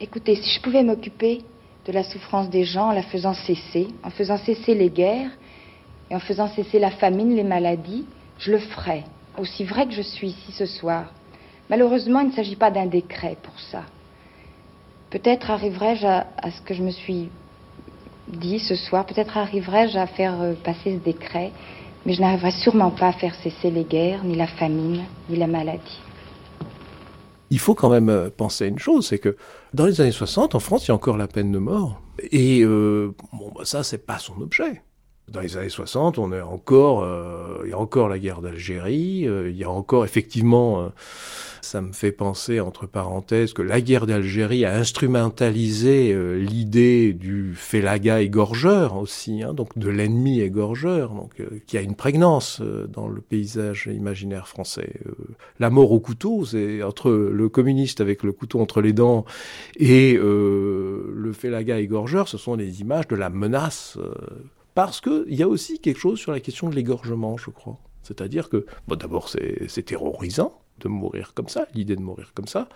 Écoutez, 0.00 0.36
si 0.36 0.50
je 0.50 0.62
pouvais 0.62 0.82
m'occuper 0.82 1.42
de 1.84 1.92
la 1.92 2.04
souffrance 2.04 2.48
des 2.48 2.64
gens 2.64 2.88
en 2.88 2.92
la 2.92 3.02
faisant 3.02 3.34
cesser, 3.34 3.88
en 4.02 4.10
faisant 4.10 4.38
cesser 4.38 4.74
les 4.74 4.88
guerres 4.88 5.30
et 6.10 6.14
en 6.14 6.20
faisant 6.20 6.48
cesser 6.48 6.78
la 6.78 6.90
famine, 6.90 7.34
les 7.34 7.44
maladies, 7.44 8.06
je 8.38 8.52
le 8.52 8.58
ferais. 8.58 9.04
Aussi 9.38 9.64
vrai 9.64 9.86
que 9.86 9.92
je 9.92 10.02
suis 10.02 10.28
ici 10.28 10.52
ce 10.52 10.66
soir. 10.66 11.12
Malheureusement, 11.70 12.20
il 12.20 12.28
ne 12.28 12.32
s'agit 12.32 12.56
pas 12.56 12.70
d'un 12.70 12.86
décret 12.86 13.36
pour 13.42 13.58
ça. 13.58 13.82
Peut-être 15.10 15.50
arriverai-je 15.50 16.06
à, 16.06 16.26
ce 16.50 16.60
que 16.62 16.74
je 16.74 16.82
me 16.82 16.90
suis 16.90 17.28
dit 18.28 18.58
ce 18.58 18.74
soir, 18.74 19.06
peut-être 19.06 19.36
arriverai-je 19.36 19.96
à 19.98 20.06
faire 20.06 20.40
euh, 20.40 20.54
passer 20.54 20.98
ce 20.98 21.04
décret, 21.04 21.52
mais 22.04 22.14
je 22.14 22.20
n'arriverai 22.20 22.50
sûrement 22.50 22.90
pas 22.90 23.08
à 23.08 23.12
faire 23.12 23.34
cesser 23.36 23.70
les 23.70 23.84
guerres, 23.84 24.24
ni 24.24 24.34
la 24.34 24.46
famine, 24.46 25.04
ni 25.28 25.36
la 25.36 25.46
maladie. 25.46 26.00
Il 27.50 27.58
faut 27.58 27.74
quand 27.74 27.90
même 27.90 28.08
euh, 28.08 28.30
penser 28.30 28.64
à 28.64 28.66
une 28.66 28.78
chose, 28.78 29.06
c'est 29.06 29.18
que 29.18 29.36
dans 29.72 29.86
les 29.86 30.00
années 30.00 30.10
60, 30.10 30.54
en 30.54 30.60
France, 30.60 30.86
il 30.86 30.88
y 30.88 30.92
a 30.92 30.94
encore 30.94 31.16
la 31.16 31.28
peine 31.28 31.52
de 31.52 31.58
mort. 31.58 32.00
Et 32.32 32.62
euh, 32.62 33.14
bon, 33.32 33.52
bah, 33.54 33.64
ça, 33.64 33.84
c'est 33.84 34.04
pas 34.04 34.18
son 34.18 34.40
objet. 34.40 34.82
Dans 35.32 35.40
les 35.40 35.56
années 35.56 35.70
60, 35.70 36.18
on 36.18 36.32
est 36.32 36.42
encore, 36.42 37.02
euh, 37.02 37.62
il 37.64 37.70
y 37.70 37.72
a 37.72 37.78
encore 37.78 38.08
la 38.10 38.18
guerre 38.18 38.42
d'Algérie, 38.42 39.26
euh, 39.26 39.48
il 39.48 39.56
y 39.56 39.64
a 39.64 39.70
encore 39.70 40.04
effectivement, 40.04 40.82
euh, 40.82 40.88
ça 41.62 41.80
me 41.80 41.92
fait 41.92 42.12
penser 42.12 42.60
entre 42.60 42.86
parenthèses 42.86 43.54
que 43.54 43.62
la 43.62 43.80
guerre 43.80 44.06
d'Algérie 44.06 44.66
a 44.66 44.76
instrumentalisé 44.76 46.14
l'idée 46.36 47.14
du 47.14 47.54
félaga 47.54 48.20
égorgeur 48.20 48.98
aussi, 48.98 49.42
hein, 49.42 49.54
donc 49.54 49.78
de 49.78 49.88
l'ennemi 49.88 50.40
égorgeur, 50.40 51.14
donc 51.14 51.42
qui 51.66 51.78
a 51.78 51.80
une 51.80 51.94
prégnance 51.94 52.60
dans 52.60 53.08
le 53.08 53.22
paysage 53.22 53.88
imaginaire 53.90 54.46
français. 54.46 54.92
la 55.58 55.70
mort 55.70 55.90
au 55.90 56.00
couteau, 56.00 56.44
c'est 56.44 56.82
entre 56.82 57.10
le 57.10 57.48
communiste 57.48 58.02
avec 58.02 58.24
le 58.24 58.32
couteau 58.32 58.60
entre 58.60 58.82
les 58.82 58.92
dents 58.92 59.24
et 59.76 60.18
le 60.18 61.32
félaga 61.32 61.80
égorgeur, 61.80 62.28
ce 62.28 62.36
sont 62.36 62.56
les 62.56 62.82
images 62.82 63.08
de 63.08 63.16
la 63.16 63.30
menace 63.30 63.98
parce 64.74 65.00
qu'il 65.00 65.34
y 65.34 65.42
a 65.42 65.48
aussi 65.48 65.78
quelque 65.78 65.98
chose 65.98 66.18
sur 66.18 66.32
la 66.32 66.40
question 66.40 66.68
de 66.68 66.74
l'égorgement, 66.74 67.36
je 67.36 67.50
crois. 67.50 67.78
C'est-à-dire 68.02 68.48
que, 68.48 68.66
d'abord, 68.88 69.28
c'est 69.28 69.82
terrorisant 69.82 70.60
de 70.80 70.88
mourir 70.88 71.32
comme 71.34 71.48
ça, 71.48 71.66
l'idée 71.74 71.96
de 71.96 72.02
mourir 72.02 72.32
comme 72.34 72.48
ça, 72.48 72.68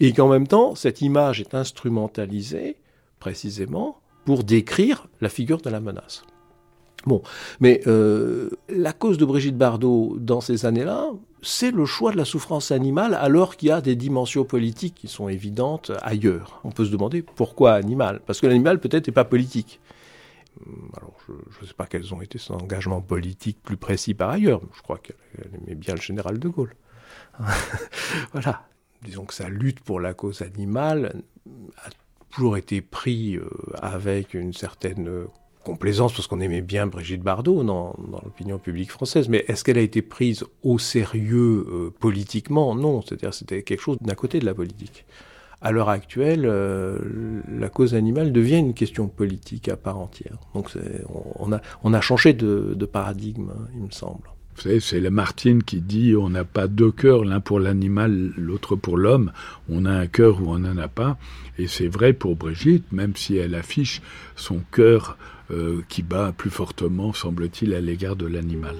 et 0.00 0.12
qu'en 0.12 0.28
même 0.28 0.46
temps, 0.46 0.74
cette 0.74 1.00
image 1.00 1.40
est 1.40 1.54
instrumentalisée 1.54 2.76
précisément 3.18 4.00
pour 4.24 4.44
décrire 4.44 5.06
la 5.20 5.28
figure 5.28 5.60
de 5.60 5.68
la 5.70 5.80
menace. 5.80 6.22
Bon, 7.06 7.22
mais 7.60 7.82
euh, 7.86 8.48
la 8.70 8.92
cause 8.94 9.18
de 9.18 9.26
Brigitte 9.26 9.58
Bardot 9.58 10.16
dans 10.18 10.40
ces 10.40 10.64
années-là, 10.64 11.10
c'est 11.42 11.70
le 11.70 11.84
choix 11.84 12.12
de 12.12 12.16
la 12.16 12.24
souffrance 12.24 12.70
animale 12.70 13.14
alors 13.14 13.56
qu'il 13.56 13.68
y 13.68 13.72
a 13.72 13.82
des 13.82 13.94
dimensions 13.94 14.44
politiques 14.44 14.94
qui 14.94 15.08
sont 15.08 15.28
évidentes 15.28 15.92
ailleurs. 16.00 16.60
On 16.64 16.70
peut 16.70 16.86
se 16.86 16.90
demander 16.90 17.20
pourquoi 17.20 17.74
animal 17.74 18.20
Parce 18.26 18.40
que 18.40 18.46
l'animal 18.46 18.80
peut-être 18.80 19.06
n'est 19.06 19.12
pas 19.12 19.24
politique. 19.24 19.80
Hum, 20.60 20.90
alors, 20.96 21.16
je 21.26 21.32
ne 21.60 21.66
sais 21.66 21.74
pas 21.74 21.86
quels 21.86 22.14
ont 22.14 22.20
été 22.20 22.38
ses 22.38 22.52
engagements 22.52 23.00
politiques 23.00 23.62
plus 23.62 23.76
précis 23.76 24.14
par 24.14 24.30
ailleurs. 24.30 24.60
Je 24.74 24.82
crois 24.82 24.98
qu'elle 24.98 25.16
aimait 25.62 25.74
bien 25.74 25.94
le 25.94 26.00
général 26.00 26.38
de 26.38 26.48
Gaulle. 26.48 26.74
voilà. 28.32 28.66
Disons 29.02 29.24
que 29.24 29.34
sa 29.34 29.48
lutte 29.48 29.80
pour 29.80 30.00
la 30.00 30.14
cause 30.14 30.42
animale 30.42 31.22
a 31.84 31.90
toujours 32.30 32.56
été 32.56 32.80
pris 32.80 33.36
euh, 33.36 33.48
avec 33.74 34.34
une 34.34 34.52
certaine 34.52 35.08
euh, 35.08 35.26
complaisance 35.62 36.12
parce 36.14 36.26
qu'on 36.26 36.40
aimait 36.40 36.62
bien 36.62 36.86
Brigitte 36.86 37.22
Bardot 37.22 37.64
dans, 37.64 37.94
l'opinion 38.22 38.58
publique 38.58 38.90
française. 38.90 39.28
Mais 39.28 39.44
est-ce 39.48 39.62
qu'elle 39.62 39.78
a 39.78 39.82
été 39.82 40.00
prise 40.00 40.44
au 40.62 40.78
sérieux 40.78 41.66
euh, 41.68 41.90
politiquement? 41.98 42.74
Non. 42.74 43.02
C'est-à-dire 43.02 43.34
c'était 43.34 43.62
quelque 43.62 43.80
chose 43.80 43.98
d'un 44.00 44.14
côté 44.14 44.38
de 44.38 44.46
la 44.46 44.54
politique 44.54 45.04
à 45.64 45.72
l'heure 45.72 45.88
actuelle, 45.88 46.44
euh, 46.44 46.98
la 47.50 47.70
cause 47.70 47.94
animale 47.94 48.32
devient 48.32 48.58
une 48.58 48.74
question 48.74 49.08
politique 49.08 49.68
à 49.68 49.76
part 49.76 49.98
entière. 49.98 50.36
Donc 50.54 50.70
on 51.36 51.52
a, 51.52 51.60
on 51.82 51.94
a 51.94 52.00
changé 52.02 52.34
de, 52.34 52.84
paradigme, 52.84 53.50
hein, 53.50 53.68
il 53.74 53.82
me 53.84 53.90
semble. 53.90 54.28
Vous 54.54 54.62
savez, 54.62 54.78
c'est 54.78 55.00
Lamartine 55.00 55.62
qui 55.62 55.80
dit 55.80 56.14
on 56.14 56.28
n'a 56.28 56.44
pas 56.44 56.68
deux 56.68 56.92
cœurs, 56.92 57.24
l'un 57.24 57.40
pour 57.40 57.58
l'animal, 57.58 58.32
l'autre 58.36 58.76
pour 58.76 58.98
l'homme. 58.98 59.32
On 59.70 59.86
a 59.86 59.90
un 59.90 60.06
cœur 60.06 60.42
ou 60.42 60.52
on 60.52 60.58
n'en 60.58 60.76
a 60.76 60.86
pas. 60.86 61.16
Et 61.58 61.66
c'est 61.66 61.88
vrai 61.88 62.12
pour 62.12 62.36
Brigitte, 62.36 62.92
même 62.92 63.16
si 63.16 63.36
elle 63.38 63.54
affiche 63.54 64.02
son 64.36 64.60
cœur 64.70 65.16
euh, 65.50 65.80
qui 65.88 66.02
bat 66.02 66.32
plus 66.36 66.50
fortement, 66.50 67.14
semble-t-il, 67.14 67.72
à 67.72 67.80
l'égard 67.80 68.16
de 68.16 68.26
l'animal. 68.26 68.76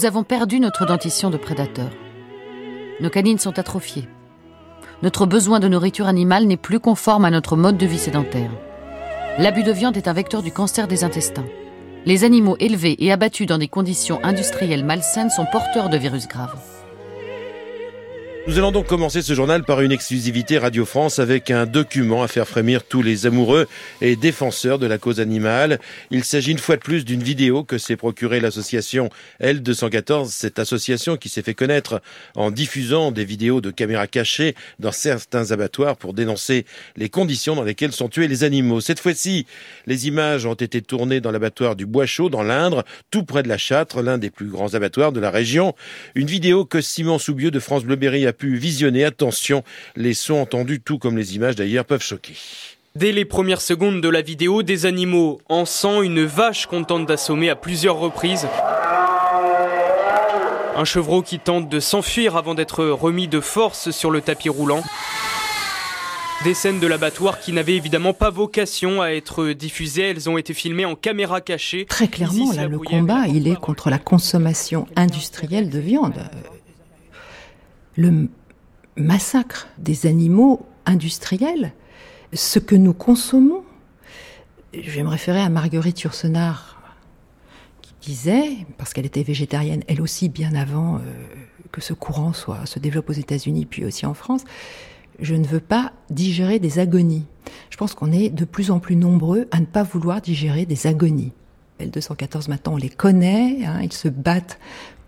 Nous 0.00 0.06
avons 0.06 0.24
perdu 0.24 0.60
notre 0.60 0.86
dentition 0.86 1.28
de 1.28 1.36
prédateur. 1.36 1.90
Nos 3.00 3.10
canines 3.10 3.38
sont 3.38 3.58
atrophiées. 3.58 4.08
Notre 5.02 5.26
besoin 5.26 5.60
de 5.60 5.68
nourriture 5.68 6.06
animale 6.06 6.46
n'est 6.46 6.56
plus 6.56 6.80
conforme 6.80 7.26
à 7.26 7.30
notre 7.30 7.54
mode 7.54 7.76
de 7.76 7.84
vie 7.84 7.98
sédentaire. 7.98 8.50
L'abus 9.36 9.62
de 9.62 9.72
viande 9.72 9.98
est 9.98 10.08
un 10.08 10.14
vecteur 10.14 10.40
du 10.40 10.52
cancer 10.52 10.88
des 10.88 11.04
intestins. 11.04 11.44
Les 12.06 12.24
animaux 12.24 12.56
élevés 12.60 12.96
et 12.98 13.12
abattus 13.12 13.46
dans 13.46 13.58
des 13.58 13.68
conditions 13.68 14.24
industrielles 14.24 14.86
malsaines 14.86 15.28
sont 15.28 15.44
porteurs 15.52 15.90
de 15.90 15.98
virus 15.98 16.26
graves. 16.26 16.79
Nous 18.50 18.58
allons 18.58 18.72
donc 18.72 18.88
commencer 18.88 19.22
ce 19.22 19.32
journal 19.32 19.62
par 19.62 19.80
une 19.80 19.92
exclusivité 19.92 20.58
Radio 20.58 20.84
France 20.84 21.20
avec 21.20 21.52
un 21.52 21.66
document 21.66 22.24
à 22.24 22.26
faire 22.26 22.48
frémir 22.48 22.82
tous 22.82 23.00
les 23.00 23.24
amoureux 23.24 23.68
et 24.00 24.16
défenseurs 24.16 24.80
de 24.80 24.88
la 24.88 24.98
cause 24.98 25.20
animale. 25.20 25.78
Il 26.10 26.24
s'agit 26.24 26.50
une 26.50 26.58
fois 26.58 26.74
de 26.74 26.80
plus 26.80 27.04
d'une 27.04 27.22
vidéo 27.22 27.62
que 27.62 27.78
s'est 27.78 27.94
procurée 27.94 28.40
l'association 28.40 29.08
L214, 29.40 30.30
cette 30.30 30.58
association 30.58 31.16
qui 31.16 31.28
s'est 31.28 31.42
fait 31.42 31.54
connaître 31.54 32.02
en 32.34 32.50
diffusant 32.50 33.12
des 33.12 33.24
vidéos 33.24 33.60
de 33.60 33.70
caméras 33.70 34.08
cachées 34.08 34.56
dans 34.80 34.90
certains 34.90 35.52
abattoirs 35.52 35.96
pour 35.96 36.12
dénoncer 36.12 36.66
les 36.96 37.08
conditions 37.08 37.54
dans 37.54 37.62
lesquelles 37.62 37.92
sont 37.92 38.08
tués 38.08 38.26
les 38.26 38.42
animaux. 38.42 38.80
Cette 38.80 38.98
fois-ci, 38.98 39.46
les 39.86 40.08
images 40.08 40.44
ont 40.44 40.54
été 40.54 40.82
tournées 40.82 41.20
dans 41.20 41.30
l'abattoir 41.30 41.76
du 41.76 41.86
Bois 41.86 42.06
Chaud 42.06 42.30
dans 42.30 42.42
l'Indre, 42.42 42.84
tout 43.12 43.22
près 43.22 43.44
de 43.44 43.48
la 43.48 43.58
Châtre, 43.58 44.02
l'un 44.02 44.18
des 44.18 44.30
plus 44.30 44.48
grands 44.48 44.74
abattoirs 44.74 45.12
de 45.12 45.20
la 45.20 45.30
région. 45.30 45.76
Une 46.16 46.26
vidéo 46.26 46.64
que 46.64 46.80
Simon 46.80 47.20
Soubieux 47.20 47.52
de 47.52 47.60
France 47.60 47.84
Bleu 47.84 47.94
Berry 47.94 48.26
a 48.26 48.32
pu 48.40 48.56
visionner. 48.56 49.04
Attention, 49.04 49.62
les 49.94 50.14
sons 50.14 50.40
entendus, 50.40 50.80
tout 50.80 50.98
comme 50.98 51.16
les 51.16 51.36
images 51.36 51.54
d'ailleurs, 51.54 51.84
peuvent 51.84 52.02
choquer. 52.02 52.34
Dès 52.96 53.12
les 53.12 53.24
premières 53.24 53.60
secondes 53.60 54.00
de 54.00 54.08
la 54.08 54.22
vidéo, 54.22 54.64
des 54.64 54.86
animaux 54.86 55.40
en 55.48 55.64
sang, 55.64 56.02
une 56.02 56.24
vache 56.24 56.66
qu'on 56.66 56.82
tente 56.82 57.06
d'assommer 57.06 57.50
à 57.50 57.54
plusieurs 57.54 57.98
reprises. 57.98 58.48
Un 60.74 60.84
chevreau 60.84 61.22
qui 61.22 61.38
tente 61.38 61.68
de 61.68 61.78
s'enfuir 61.78 62.36
avant 62.36 62.54
d'être 62.54 62.84
remis 62.84 63.28
de 63.28 63.40
force 63.40 63.90
sur 63.90 64.10
le 64.10 64.20
tapis 64.22 64.48
roulant. 64.48 64.82
Des 66.42 66.54
scènes 66.54 66.80
de 66.80 66.86
l'abattoir 66.86 67.38
qui 67.38 67.52
n'avaient 67.52 67.76
évidemment 67.76 68.14
pas 68.14 68.30
vocation 68.30 69.02
à 69.02 69.08
être 69.10 69.50
diffusées, 69.52 70.08
elles 70.08 70.30
ont 70.30 70.38
été 70.38 70.54
filmées 70.54 70.86
en 70.86 70.94
caméra 70.94 71.42
cachée. 71.42 71.84
Très 71.84 72.08
clairement, 72.08 72.50
là, 72.52 72.66
le 72.66 72.78
combat, 72.78 73.26
il 73.28 73.46
est 73.46 73.60
contre 73.60 73.90
la 73.90 73.98
consommation 73.98 74.86
industrielle 74.96 75.68
de 75.68 75.78
viande. 75.78 76.24
Le 77.96 78.28
massacre 78.96 79.68
des 79.78 80.06
animaux 80.06 80.66
industriels, 80.86 81.72
ce 82.32 82.58
que 82.58 82.74
nous 82.74 82.92
consommons. 82.92 83.62
Je 84.72 84.90
vais 84.90 85.02
me 85.02 85.08
référer 85.08 85.40
à 85.40 85.48
Marguerite 85.48 86.00
Yourcenar, 86.02 86.80
qui 87.82 87.94
disait, 88.00 88.66
parce 88.78 88.92
qu'elle 88.92 89.06
était 89.06 89.22
végétarienne 89.22 89.82
elle 89.88 90.00
aussi 90.00 90.28
bien 90.28 90.54
avant 90.54 90.96
euh, 90.96 91.00
que 91.72 91.80
ce 91.80 91.92
courant 91.92 92.32
soit, 92.32 92.66
se 92.66 92.78
développe 92.78 93.10
aux 93.10 93.14
États-Unis 93.14 93.66
puis 93.66 93.84
aussi 93.84 94.06
en 94.06 94.14
France, 94.14 94.44
je 95.18 95.34
ne 95.34 95.46
veux 95.46 95.60
pas 95.60 95.92
digérer 96.08 96.58
des 96.58 96.78
agonies. 96.78 97.26
Je 97.68 97.76
pense 97.76 97.94
qu'on 97.94 98.12
est 98.12 98.30
de 98.30 98.44
plus 98.44 98.70
en 98.70 98.78
plus 98.78 98.96
nombreux 98.96 99.48
à 99.50 99.60
ne 99.60 99.66
pas 99.66 99.82
vouloir 99.82 100.20
digérer 100.20 100.66
des 100.66 100.86
agonies. 100.86 101.32
L214 101.80 102.48
maintenant 102.48 102.74
on 102.74 102.76
les 102.76 102.88
connaît, 102.88 103.64
hein, 103.64 103.80
ils 103.82 103.92
se 103.92 104.08
battent 104.08 104.58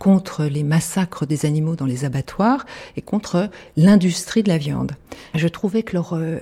contre 0.02 0.46
les 0.46 0.64
massacres 0.64 1.26
des 1.26 1.46
animaux 1.46 1.76
dans 1.76 1.86
les 1.86 2.04
abattoirs 2.04 2.66
et 2.96 3.02
contre 3.02 3.48
l'industrie 3.76 4.42
de 4.42 4.48
la 4.48 4.58
viande. 4.58 4.96
Je 5.32 5.46
trouvais 5.46 5.84
que 5.84 5.92
leur, 5.92 6.14
euh, 6.14 6.38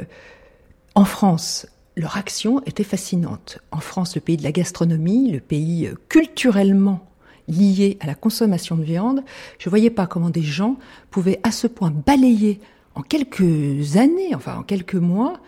en 0.94 1.04
France, 1.04 1.66
leur 1.94 2.16
action 2.16 2.62
était 2.64 2.84
fascinante. 2.84 3.58
En 3.70 3.80
France, 3.80 4.14
le 4.14 4.22
pays 4.22 4.38
de 4.38 4.42
la 4.44 4.52
gastronomie, 4.52 5.30
le 5.30 5.40
pays 5.40 5.88
euh, 5.88 5.94
culturellement 6.08 7.06
lié 7.48 7.98
à 8.00 8.06
la 8.06 8.14
consommation 8.14 8.76
de 8.76 8.82
viande, 8.82 9.22
je 9.58 9.68
ne 9.68 9.70
voyais 9.70 9.90
pas 9.90 10.06
comment 10.06 10.30
des 10.30 10.42
gens 10.42 10.78
pouvaient 11.10 11.40
à 11.42 11.50
ce 11.50 11.66
point 11.66 11.90
balayer 11.90 12.60
en 12.94 13.02
quelques 13.02 13.98
années, 13.98 14.34
enfin 14.34 14.56
en 14.56 14.62
quelques 14.62 14.94
mois, 14.94 15.38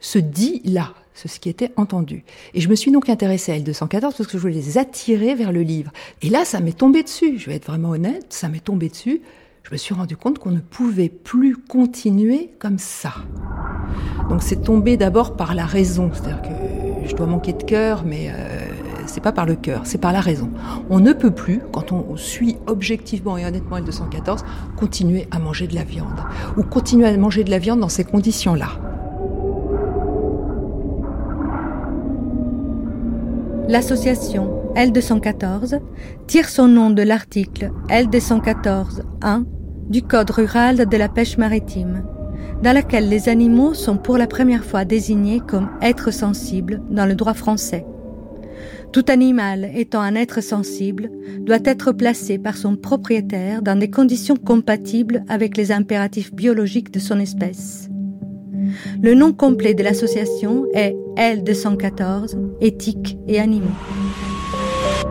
ce 0.00 0.18
dit-là, 0.18 0.92
ce 1.28 1.40
qui 1.40 1.48
était 1.48 1.72
entendu. 1.76 2.24
Et 2.54 2.60
je 2.60 2.68
me 2.68 2.74
suis 2.74 2.90
donc 2.90 3.08
intéressée 3.08 3.52
à 3.52 3.58
L214 3.58 4.00
parce 4.00 4.26
que 4.26 4.32
je 4.32 4.38
voulais 4.38 4.54
les 4.54 4.78
attirer 4.78 5.34
vers 5.34 5.52
le 5.52 5.62
livre. 5.62 5.92
Et 6.22 6.28
là, 6.28 6.44
ça 6.44 6.60
m'est 6.60 6.76
tombé 6.76 7.02
dessus, 7.02 7.38
je 7.38 7.46
vais 7.46 7.56
être 7.56 7.66
vraiment 7.66 7.90
honnête, 7.90 8.26
ça 8.30 8.48
m'est 8.48 8.64
tombé 8.64 8.88
dessus. 8.88 9.20
Je 9.62 9.72
me 9.72 9.76
suis 9.76 9.94
rendu 9.94 10.16
compte 10.16 10.38
qu'on 10.38 10.50
ne 10.50 10.60
pouvait 10.60 11.10
plus 11.10 11.56
continuer 11.56 12.50
comme 12.58 12.78
ça. 12.78 13.12
Donc 14.28 14.42
c'est 14.42 14.62
tombé 14.62 14.96
d'abord 14.96 15.36
par 15.36 15.54
la 15.54 15.66
raison, 15.66 16.10
c'est-à-dire 16.12 16.42
que 16.42 17.08
je 17.08 17.14
dois 17.14 17.26
manquer 17.26 17.52
de 17.52 17.62
cœur, 17.62 18.04
mais 18.04 18.30
euh, 18.30 18.66
c'est 19.06 19.20
pas 19.20 19.32
par 19.32 19.46
le 19.46 19.56
cœur, 19.56 19.82
c'est 19.84 19.98
par 19.98 20.12
la 20.12 20.20
raison. 20.20 20.50
On 20.88 21.00
ne 21.00 21.12
peut 21.12 21.30
plus, 21.30 21.60
quand 21.72 21.92
on 21.92 22.16
suit 22.16 22.56
objectivement 22.66 23.36
et 23.36 23.44
honnêtement 23.44 23.78
L214, 23.78 24.40
continuer 24.76 25.26
à 25.30 25.38
manger 25.38 25.66
de 25.66 25.74
la 25.74 25.84
viande 25.84 26.20
ou 26.56 26.62
continuer 26.62 27.06
à 27.06 27.16
manger 27.16 27.44
de 27.44 27.50
la 27.50 27.58
viande 27.58 27.80
dans 27.80 27.88
ces 27.88 28.04
conditions-là. 28.04 28.70
L'association 33.68 34.72
L214 34.74 35.80
tire 36.26 36.48
son 36.48 36.68
nom 36.68 36.90
de 36.90 37.02
l'article 37.02 37.70
L214.1 37.88 39.44
du 39.88 40.02
Code 40.02 40.30
rural 40.30 40.86
de 40.88 40.96
la 40.96 41.08
pêche 41.08 41.38
maritime, 41.38 42.04
dans 42.62 42.74
lequel 42.74 43.08
les 43.08 43.28
animaux 43.28 43.74
sont 43.74 43.96
pour 43.96 44.18
la 44.18 44.26
première 44.26 44.64
fois 44.64 44.84
désignés 44.84 45.40
comme 45.40 45.70
êtres 45.82 46.12
sensibles 46.12 46.82
dans 46.90 47.06
le 47.06 47.14
droit 47.14 47.34
français. 47.34 47.84
Tout 48.92 49.04
animal 49.08 49.70
étant 49.74 50.00
un 50.00 50.16
être 50.16 50.40
sensible 50.40 51.10
doit 51.40 51.58
être 51.64 51.92
placé 51.92 52.38
par 52.38 52.56
son 52.56 52.76
propriétaire 52.76 53.62
dans 53.62 53.78
des 53.78 53.90
conditions 53.90 54.36
compatibles 54.36 55.24
avec 55.28 55.56
les 55.56 55.70
impératifs 55.70 56.34
biologiques 56.34 56.92
de 56.92 56.98
son 56.98 57.20
espèce. 57.20 57.88
Le 59.02 59.14
nom 59.14 59.32
complet 59.32 59.74
de 59.74 59.82
l'association 59.82 60.66
est 60.74 60.96
L214, 61.16 62.36
éthique 62.60 63.18
et 63.26 63.40
animaux. 63.40 63.68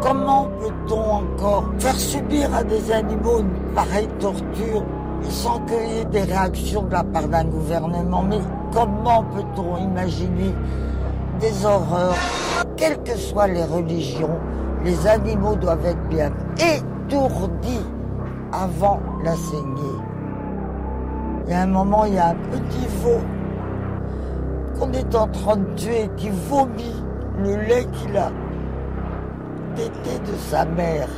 Comment 0.02 0.50
peut-on 0.60 1.00
encore 1.00 1.70
faire 1.78 1.96
subir 1.96 2.54
à 2.54 2.64
des 2.64 2.92
animaux 2.92 3.40
une 3.40 3.74
pareille 3.74 4.08
torture 4.20 4.84
sans 5.30 5.60
qu'il 5.66 5.76
y 5.76 6.00
ait 6.02 6.06
des 6.06 6.22
réactions 6.22 6.84
de 6.84 6.92
la 6.94 7.04
part 7.04 7.28
d'un 7.28 7.46
gouvernement? 7.46 8.24
Mais 8.24 8.40
comment 8.74 9.24
peut-on 9.24 9.78
imaginer 9.78 10.54
des 11.40 11.66
horreurs? 11.66 12.16
Quelles 12.78 13.02
que 13.04 13.18
soient 13.18 13.48
les 13.48 13.64
religions, 13.64 14.38
les 14.86 15.08
animaux 15.08 15.56
doivent 15.56 15.86
être 15.86 16.08
bien 16.10 16.32
étourdis 16.58 17.86
avant 18.52 19.00
la 19.24 19.36
saignée. 19.36 20.00
Il 21.46 21.52
y 21.52 21.54
a 21.54 21.62
un 21.64 21.68
moment, 21.68 22.06
il 22.06 22.14
y 22.14 22.18
a 22.18 22.30
un 22.30 22.36
petit 22.36 22.88
veau 23.02 23.20
qu'on 24.80 24.94
est 24.94 25.14
en 25.14 25.28
train 25.28 25.58
de 25.58 25.76
tuer 25.76 26.10
qui 26.16 26.30
vomit 26.30 27.04
le 27.38 27.56
lait 27.58 27.86
qu'il 27.86 28.16
a 28.18 28.32
tété 29.76 30.20
de 30.20 30.38
sa 30.50 30.66
mère. 30.66 31.10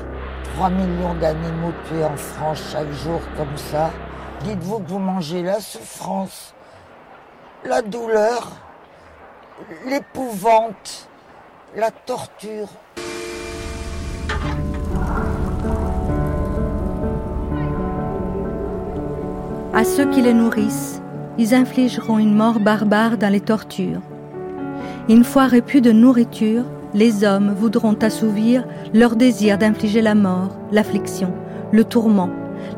3 0.55 0.69
millions 0.69 1.13
d'animaux 1.15 1.71
tués 1.87 2.03
en 2.03 2.17
France 2.17 2.61
chaque 2.71 2.91
jour 2.91 3.21
comme 3.37 3.55
ça. 3.55 3.91
Dites-vous 4.43 4.79
que 4.79 4.89
vous 4.89 4.99
mangez 4.99 5.43
la 5.43 5.59
souffrance, 5.59 6.53
la 7.63 7.81
douleur, 7.81 8.51
l'épouvante, 9.87 11.07
la 11.75 11.91
torture. 11.91 12.67
À 19.73 19.83
ceux 19.85 20.09
qui 20.09 20.21
les 20.21 20.33
nourrissent, 20.33 21.01
ils 21.37 21.53
infligeront 21.53 22.19
une 22.19 22.35
mort 22.35 22.59
barbare 22.59 23.17
dans 23.17 23.31
les 23.31 23.39
tortures. 23.39 24.01
Une 25.09 25.23
fois 25.23 25.47
répus 25.47 25.81
de 25.81 25.91
nourriture, 25.91 26.63
les 26.93 27.23
hommes 27.23 27.53
voudront 27.57 27.95
assouvir 28.01 28.65
leur 28.93 29.15
désir 29.15 29.57
d'infliger 29.57 30.01
la 30.01 30.15
mort, 30.15 30.57
l'affliction, 30.71 31.33
le 31.71 31.83
tourment, 31.83 32.29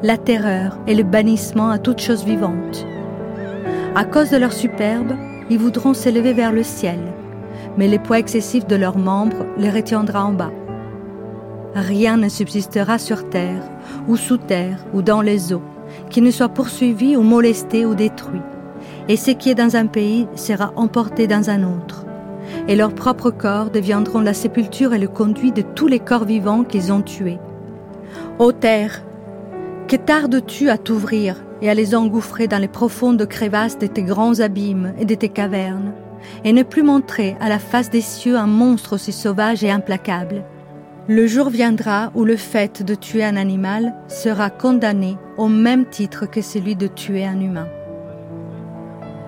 la 0.04 0.18
terreur 0.18 0.78
et 0.88 0.96
le 0.96 1.04
bannissement 1.04 1.70
à 1.70 1.80
toute 1.80 2.00
chose 2.00 2.24
vivante. 2.24 2.86
À 3.96 4.06
cause 4.06 4.30
de 4.30 4.38
leur 4.38 4.54
superbe, 4.54 5.14
ils 5.50 5.60
voudront 5.60 5.94
s'élever 5.94 6.34
vers 6.34 6.52
le 6.52 6.64
ciel, 6.64 7.00
mais 7.78 7.88
les 7.88 8.00
poids 8.00 8.20
excessifs 8.20 8.68
de 8.68 8.76
leurs 8.76 8.98
membres 8.98 9.46
les 9.58 9.70
retiendra 9.70 10.24
en 10.26 10.32
bas. 10.32 10.52
Rien 11.76 12.18
ne 12.18 12.30
subsistera 12.30 13.00
sur 13.00 13.30
terre, 13.30 13.64
ou 14.08 14.16
sous 14.16 14.38
terre, 14.38 14.78
ou 14.94 15.02
dans 15.02 15.22
les 15.22 15.54
eaux, 15.54 15.64
qui 16.14 16.22
ne 16.22 16.32
soit 16.32 16.48
poursuivi 16.48 17.18
ou 17.18 17.24
molesté 17.24 17.86
ou 17.86 17.94
détruit, 17.94 18.42
et 19.10 19.18
ce 19.18 19.32
qui 19.32 19.50
est 19.50 19.56
dans 19.56 19.76
un 19.76 19.88
pays 19.88 20.30
sera 20.36 20.72
emporté 20.78 21.28
dans 21.28 21.50
un 21.50 21.64
autre 21.64 22.06
et 22.68 22.76
leurs 22.76 22.94
propres 22.94 23.32
corps 23.32 23.70
deviendront 23.70 24.22
la 24.22 24.34
sépulture 24.34 24.94
et 24.94 25.00
le 25.00 25.08
conduit 25.08 25.52
de 25.52 25.62
tous 25.62 25.88
les 25.88 26.00
corps 26.00 26.26
vivants 26.26 26.64
qu'ils 26.64 26.92
ont 26.92 27.02
tués. 27.02 27.40
Ô 28.40 28.52
terre, 28.52 29.04
que 29.88 29.96
tardes-tu 29.96 30.70
à 30.70 30.78
t'ouvrir 30.78 31.44
et 31.62 31.70
à 31.70 31.74
les 31.74 31.96
engouffrer 31.96 32.48
dans 32.48 32.58
les 32.58 32.68
profondes 32.68 33.26
crevasses 33.26 33.78
de 33.78 33.88
tes 33.88 34.04
grands 34.04 34.40
abîmes 34.40 34.94
et 34.98 35.06
de 35.06 35.16
tes 35.16 35.30
cavernes, 35.30 35.94
et 36.44 36.54
ne 36.54 36.64
plus 36.64 36.84
montrer 36.84 37.36
à 37.40 37.50
la 37.50 37.60
face 37.60 37.90
des 37.90 38.02
cieux 38.02 38.38
un 38.38 38.48
monstre 38.48 38.94
aussi 38.94 39.12
sauvage 39.12 39.64
et 39.64 39.72
implacable. 39.72 40.44
Le 41.10 41.28
jour 41.28 41.50
viendra 41.50 42.12
où 42.16 42.24
le 42.24 42.38
fait 42.38 42.82
de 42.82 42.96
tuer 42.96 43.26
un 43.26 43.36
animal 43.36 43.94
sera 44.08 44.50
condamné 44.50 45.18
au 45.38 45.50
même 45.50 45.86
titre 45.86 46.26
que 46.26 46.42
celui 46.42 46.78
de 46.78 46.88
tuer 46.88 47.26
un 47.26 47.42
humain. 47.42 47.68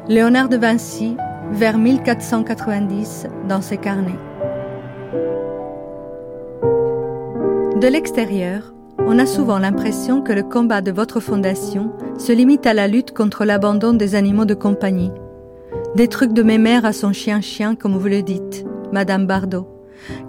Léonard 0.08 0.48
de 0.48 0.56
Vinci 0.56 1.18
vers 1.52 1.78
1490 1.78 3.28
dans 3.50 3.62
ses 3.62 3.76
carnets. 3.76 4.18
De 7.82 7.88
l'extérieur, 7.88 8.74
on 9.00 9.20
a 9.20 9.26
souvent 9.26 9.60
l'impression 9.60 10.22
que 10.22 10.32
le 10.32 10.44
combat 10.44 10.80
de 10.80 10.92
votre 10.92 11.20
fondation 11.20 11.92
se 12.18 12.32
limite 12.32 12.66
à 12.66 12.74
la 12.74 12.88
lutte 12.88 13.12
contre 13.12 13.44
l'abandon 13.44 13.92
des 13.94 14.16
animaux 14.16 14.46
de 14.46 14.54
compagnie. 14.54 15.12
Des 15.96 16.08
trucs 16.08 16.32
de 16.32 16.44
mémère 16.44 16.86
à 16.86 16.94
son 16.94 17.12
chien-chien, 17.12 17.76
comme 17.76 17.98
vous 17.98 18.08
le 18.08 18.22
dites, 18.22 18.66
Madame 18.94 19.28
Bardot. 19.28 19.75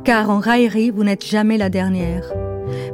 Car 0.07 0.31
en 0.31 0.39
raillerie, 0.39 0.91
vous 0.91 1.03
n'êtes 1.03 1.27
jamais 1.27 1.59
la 1.59 1.69
dernière. 1.69 2.33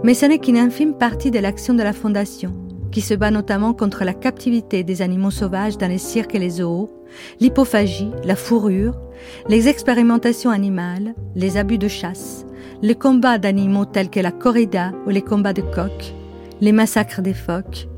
Mais 0.02 0.14
ce 0.14 0.24
n'est 0.24 0.38
qu'une 0.38 0.56
infime 0.56 0.94
partie 0.94 1.30
de 1.30 1.38
l'action 1.38 1.74
de 1.74 1.82
la 1.82 1.92
Fondation, 1.92 2.54
qui 2.90 3.02
se 3.02 3.12
bat 3.12 3.30
notamment 3.30 3.74
contre 3.74 4.04
la 4.04 4.14
captivité 4.14 4.82
des 4.82 5.02
animaux 5.02 5.30
sauvages 5.30 5.76
dans 5.76 5.88
les 5.88 5.98
cirques 5.98 6.34
et 6.34 6.38
les 6.38 6.48
zoos, 6.48 6.90
l'hypophagie, 7.38 8.08
la 8.24 8.34
fourrure, 8.34 8.98
les 9.46 9.68
expérimentations 9.68 10.48
animales, 10.48 11.14
les 11.34 11.58
abus 11.58 11.76
de 11.76 11.86
chasse, 11.86 12.46
les 12.80 12.94
combats 12.94 13.36
d'animaux 13.36 13.84
tels 13.84 14.08
que 14.08 14.20
la 14.20 14.32
corrida 14.32 14.92
ou 15.06 15.10
les 15.10 15.20
combats 15.20 15.52
de 15.52 15.60
coqs, 15.60 16.14
les 16.62 16.72
massacres 16.72 17.20
des 17.20 17.34
phoques, 17.34 17.88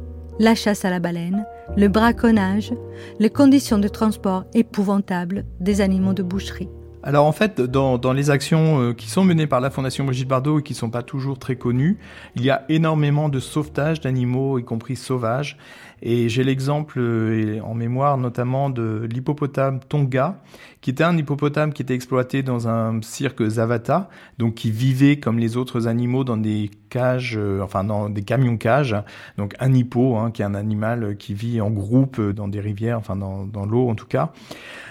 la 0.40 0.56
chasse 0.56 0.84
à 0.84 0.90
la 0.90 0.98
baleine, 0.98 1.46
le 1.76 1.86
braconnage, 1.86 2.74
les 3.20 3.30
conditions 3.30 3.78
de 3.78 3.86
transport 3.86 4.42
épouvantables 4.54 5.44
des 5.60 5.82
animaux 5.82 6.14
de 6.14 6.24
boucherie. 6.24 6.68
Alors 7.06 7.26
en 7.26 7.32
fait, 7.32 7.60
dans, 7.60 7.98
dans, 7.98 8.14
les 8.14 8.30
actions 8.30 8.80
euh, 8.80 8.92
qui 8.94 9.10
sont 9.10 9.24
menées 9.24 9.46
par 9.46 9.60
la 9.60 9.68
Fondation 9.68 10.04
Brigitte 10.04 10.26
Bardot 10.26 10.60
et 10.60 10.62
qui 10.62 10.72
sont 10.72 10.88
pas 10.88 11.02
toujours 11.02 11.38
très 11.38 11.54
connues, 11.54 11.98
il 12.34 12.42
y 12.42 12.48
a 12.48 12.64
énormément 12.70 13.28
de 13.28 13.40
sauvetage 13.40 14.00
d'animaux, 14.00 14.58
y 14.58 14.64
compris 14.64 14.96
sauvages. 14.96 15.58
Et 16.06 16.28
j'ai 16.28 16.44
l'exemple 16.44 16.98
euh, 16.98 17.60
en 17.62 17.72
mémoire 17.72 18.18
notamment 18.18 18.68
de 18.68 19.08
l'hippopotame 19.10 19.80
Tonga, 19.80 20.38
qui 20.82 20.90
était 20.90 21.02
un 21.02 21.16
hippopotame 21.16 21.72
qui 21.72 21.80
était 21.80 21.94
exploité 21.94 22.42
dans 22.42 22.68
un 22.68 23.00
cirque 23.00 23.42
Zavata, 23.48 24.10
donc 24.36 24.54
qui 24.54 24.70
vivait 24.70 25.16
comme 25.16 25.38
les 25.38 25.56
autres 25.56 25.88
animaux 25.88 26.22
dans 26.22 26.36
des 26.36 26.70
cages, 26.90 27.38
euh, 27.38 27.62
enfin 27.62 27.84
dans 27.84 28.10
des 28.10 28.22
camions 28.22 28.58
cages. 28.58 28.94
Donc 29.38 29.54
un 29.60 29.72
hippo, 29.72 30.16
hein, 30.16 30.30
qui 30.30 30.42
est 30.42 30.44
un 30.44 30.54
animal 30.54 31.16
qui 31.16 31.32
vit 31.32 31.62
en 31.62 31.70
groupe 31.70 32.20
dans 32.20 32.48
des 32.48 32.60
rivières, 32.60 32.98
enfin 32.98 33.16
dans, 33.16 33.64
l'eau 33.64 33.88
en 33.88 33.94
tout 33.94 34.06
cas, 34.06 34.30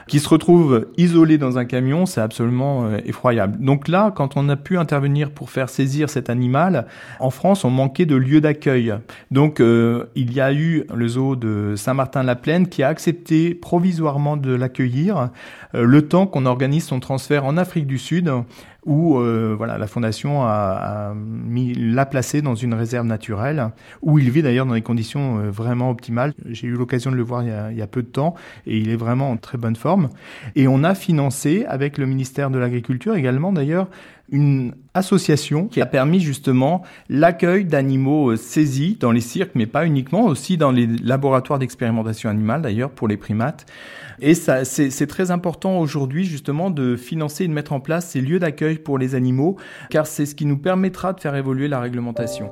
qui 0.07 0.19
se 0.19 0.27
retrouve 0.27 0.87
isolé 0.97 1.37
dans 1.37 1.59
un 1.59 1.65
camion, 1.65 2.07
c'est 2.07 2.21
absolument 2.21 2.85
euh, 2.85 2.97
effroyable. 3.05 3.63
Donc 3.63 3.87
là, 3.87 4.11
quand 4.15 4.35
on 4.35 4.49
a 4.49 4.55
pu 4.55 4.79
intervenir 4.79 5.29
pour 5.29 5.51
faire 5.51 5.69
saisir 5.69 6.09
cet 6.09 6.31
animal, 6.31 6.87
en 7.19 7.29
France, 7.29 7.65
on 7.65 7.69
manquait 7.69 8.07
de 8.07 8.15
lieux 8.15 8.41
d'accueil. 8.41 8.95
Donc 9.29 9.59
euh, 9.59 10.05
il 10.15 10.33
y 10.33 10.41
a 10.41 10.51
eu 10.51 10.85
de 11.03 11.75
Saint-Martin-la-Plaine 11.75 12.67
qui 12.67 12.83
a 12.83 12.87
accepté 12.87 13.53
provisoirement 13.53 14.37
de 14.37 14.53
l'accueillir 14.53 15.29
euh, 15.75 15.83
le 15.83 16.07
temps 16.07 16.27
qu'on 16.27 16.45
organise 16.45 16.85
son 16.85 16.99
transfert 16.99 17.45
en 17.45 17.57
Afrique 17.57 17.87
du 17.87 17.97
Sud 17.97 18.31
où 18.85 19.17
euh, 19.17 19.55
voilà 19.57 19.77
la 19.77 19.87
fondation 19.87 20.43
a, 20.43 20.49
a 20.49 21.13
mis 21.13 21.73
l'a 21.73 22.05
placé 22.05 22.41
dans 22.41 22.55
une 22.55 22.73
réserve 22.73 23.05
naturelle 23.05 23.69
où 24.01 24.19
il 24.19 24.29
vit 24.29 24.41
d'ailleurs 24.41 24.65
dans 24.65 24.73
des 24.73 24.81
conditions 24.81 25.39
euh, 25.39 25.49
vraiment 25.49 25.89
optimales. 25.89 26.33
J'ai 26.49 26.67
eu 26.67 26.71
l'occasion 26.71 27.11
de 27.11 27.15
le 27.15 27.23
voir 27.23 27.43
il 27.43 27.49
y, 27.49 27.51
a, 27.51 27.71
il 27.71 27.77
y, 27.77 27.81
a, 27.81 27.87
peu 27.87 28.01
de 28.01 28.07
temps 28.07 28.35
et 28.67 28.77
il 28.77 28.89
est 28.89 28.95
vraiment 28.95 29.31
en 29.31 29.37
très 29.37 29.57
bonne 29.57 29.75
forme. 29.75 30.09
Et 30.55 30.67
on 30.67 30.83
a 30.83 30.95
financé 30.95 31.65
avec 31.67 31.97
le 31.97 32.05
ministère 32.05 32.49
de 32.49 32.59
l'Agriculture 32.59 33.15
également 33.15 33.53
d'ailleurs 33.53 33.87
une 34.31 34.73
association 34.93 35.67
qui 35.67 35.81
a 35.81 35.85
permis 35.85 36.19
justement 36.19 36.83
l'accueil 37.09 37.65
d'animaux 37.65 38.31
euh, 38.31 38.35
saisis 38.35 38.97
dans 38.99 39.11
les 39.11 39.21
cirques, 39.21 39.51
mais 39.53 39.65
pas 39.65 39.85
uniquement, 39.85 40.25
aussi 40.25 40.57
dans 40.57 40.71
les 40.71 40.87
laboratoires 40.87 41.59
d'expérimentation 41.59 42.29
animale 42.29 42.61
d'ailleurs 42.61 42.89
pour 42.89 43.07
les 43.07 43.17
primates. 43.17 43.65
Et 44.21 44.35
c'est 44.35 45.07
très 45.07 45.31
important 45.31 45.79
aujourd'hui 45.79 46.25
justement 46.25 46.69
de 46.69 46.95
financer 46.95 47.45
et 47.45 47.47
de 47.47 47.53
mettre 47.53 47.73
en 47.73 47.79
place 47.79 48.09
ces 48.09 48.21
lieux 48.21 48.39
d'accueil 48.39 48.77
pour 48.77 48.97
les 48.97 49.15
animaux, 49.15 49.57
car 49.89 50.07
c'est 50.07 50.25
ce 50.25 50.35
qui 50.35 50.45
nous 50.45 50.57
permettra 50.57 51.13
de 51.13 51.19
faire 51.19 51.35
évoluer 51.35 51.67
la 51.67 51.79
réglementation. 51.79 52.49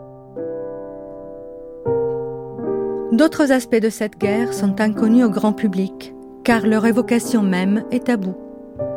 D'autres 3.12 3.52
aspects 3.52 3.76
de 3.82 3.90
cette 3.90 4.18
guerre 4.18 4.54
sont 4.54 4.80
inconnus 4.80 5.26
au 5.26 5.30
grand 5.30 5.54
public, 5.54 6.14
car 6.44 6.66
leur 6.66 6.86
évocation 6.86 7.44
même 7.44 7.84
est 7.92 8.06
taboue. 8.06 8.38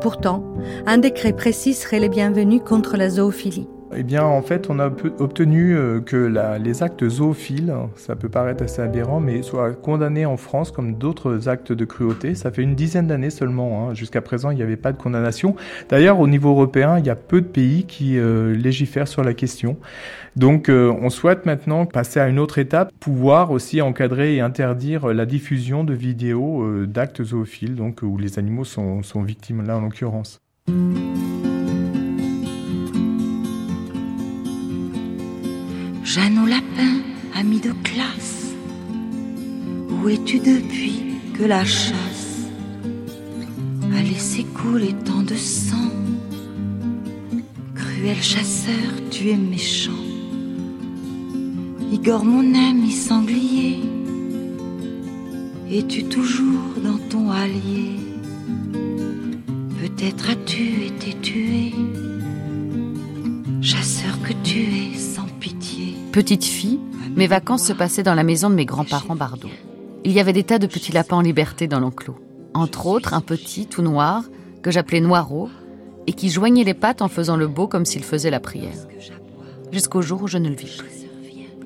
Pourtant, 0.00 0.44
un 0.86 0.98
décret 0.98 1.32
précis 1.32 1.74
serait 1.74 1.98
les 1.98 2.08
bienvenus 2.08 2.62
contre 2.64 2.96
la 2.96 3.10
zoophilie. 3.10 3.68
Eh 3.97 4.03
bien, 4.03 4.24
en 4.24 4.42
fait, 4.42 4.70
on 4.70 4.80
a 4.80 4.90
obtenu 5.18 5.76
euh, 5.76 6.01
que 6.01 6.32
les 6.62 6.82
actes 6.82 7.09
zoophiles, 7.09 7.72
ça 7.97 8.16
peut 8.16 8.28
paraître 8.28 8.64
assez 8.64 8.82
aberrant, 8.82 9.20
mais 9.20 9.42
soient 9.42 9.72
condamnés 9.72 10.26
en 10.26 10.36
France 10.36 10.70
comme 10.72 10.95
d'autres 10.95 11.49
actes 11.49 11.72
de 11.72 11.84
cruauté. 11.84 12.34
Ça 12.34 12.51
fait 12.51 12.62
une 12.62 12.74
dizaine 12.74 13.07
d'années 13.07 13.30
seulement. 13.30 13.88
Hein. 13.90 13.95
Jusqu'à 13.95 14.20
présent, 14.20 14.51
il 14.51 14.57
n'y 14.57 14.62
avait 14.62 14.76
pas 14.76 14.92
de 14.92 14.99
condamnation. 14.99 15.55
D'ailleurs, 15.88 16.18
au 16.18 16.26
niveau 16.26 16.51
européen, 16.51 16.99
il 16.99 17.07
y 17.07 17.11
a 17.11 17.14
peu 17.14 17.40
de 17.40 17.47
pays 17.47 17.84
qui 17.84 18.18
euh, 18.18 18.55
légifèrent 18.55 19.09
sur 19.09 19.22
la 19.22 19.34
question. 19.34 19.76
Donc, 20.34 20.68
euh, 20.68 20.92
on 21.01 21.11
souhaite 21.11 21.47
maintenant 21.47 21.86
passer 21.86 22.18
à 22.18 22.28
une 22.28 22.40
autre 22.40 22.59
étape, 22.59 22.90
pouvoir 22.99 23.53
aussi 23.53 23.80
encadrer 23.80 24.34
et 24.34 24.40
interdire 24.40 25.09
la 25.09 25.26
diffusion 25.26 25.84
de 25.84 25.95
vidéos 25.95 26.84
d'actes 26.86 27.22
zoophiles, 27.22 27.76
donc 27.76 28.01
où 28.03 28.18
les 28.18 28.38
animaux 28.38 28.64
sont, 28.64 29.03
sont 29.03 29.22
victimes 29.22 29.64
là 29.64 29.76
en 29.76 29.82
l'occurrence. 29.82 30.40
Jeanne 36.14 36.38
au 36.38 36.46
lapin, 36.46 37.02
ami 37.34 37.58
de 37.58 37.72
classe, 37.82 38.54
où 39.90 40.08
es-tu 40.08 40.38
depuis 40.38 41.00
que 41.36 41.42
la 41.42 41.64
chasse 41.64 42.46
a 43.92 44.00
laissé 44.00 44.44
couler 44.44 44.94
tant 45.04 45.24
de 45.24 45.34
sang? 45.34 45.90
Cruel 47.74 48.22
chasseur, 48.22 48.92
tu 49.10 49.30
es 49.30 49.36
méchant. 49.36 49.90
Igor, 51.92 52.24
mon 52.24 52.54
ami 52.54 52.92
sanglier, 52.92 53.80
es-tu 55.68 56.04
toujours 56.04 56.74
dans 56.84 57.00
ton 57.10 57.32
allié? 57.32 57.90
Peut-être 59.80 60.30
as-tu 60.30 60.84
été 60.84 61.16
tué, 61.20 61.74
chasseur 63.60 64.16
que 64.22 64.32
tu 64.44 64.60
es 64.60 64.96
sans 64.96 65.23
Petite 66.14 66.44
fille, 66.44 66.78
mes 67.16 67.26
vacances 67.26 67.64
se 67.64 67.72
passaient 67.72 68.04
dans 68.04 68.14
la 68.14 68.22
maison 68.22 68.48
de 68.48 68.54
mes 68.54 68.66
grands-parents 68.66 69.16
Bardot. 69.16 69.50
Il 70.04 70.12
y 70.12 70.20
avait 70.20 70.32
des 70.32 70.44
tas 70.44 70.60
de 70.60 70.68
petits 70.68 70.92
lapins 70.92 71.16
en 71.16 71.22
liberté 71.22 71.66
dans 71.66 71.80
l'enclos. 71.80 72.14
Entre 72.54 72.86
autres, 72.86 73.14
un 73.14 73.20
petit, 73.20 73.66
tout 73.66 73.82
noir, 73.82 74.22
que 74.62 74.70
j'appelais 74.70 75.00
Noiro, 75.00 75.48
et 76.06 76.12
qui 76.12 76.30
joignait 76.30 76.62
les 76.62 76.72
pattes 76.72 77.02
en 77.02 77.08
faisant 77.08 77.36
le 77.36 77.48
beau 77.48 77.66
comme 77.66 77.84
s'il 77.84 78.04
faisait 78.04 78.30
la 78.30 78.38
prière. 78.38 78.76
Jusqu'au 79.72 80.02
jour 80.02 80.22
où 80.22 80.28
je 80.28 80.38
ne 80.38 80.48
le 80.48 80.54
vis 80.54 80.76
plus. 80.76 81.08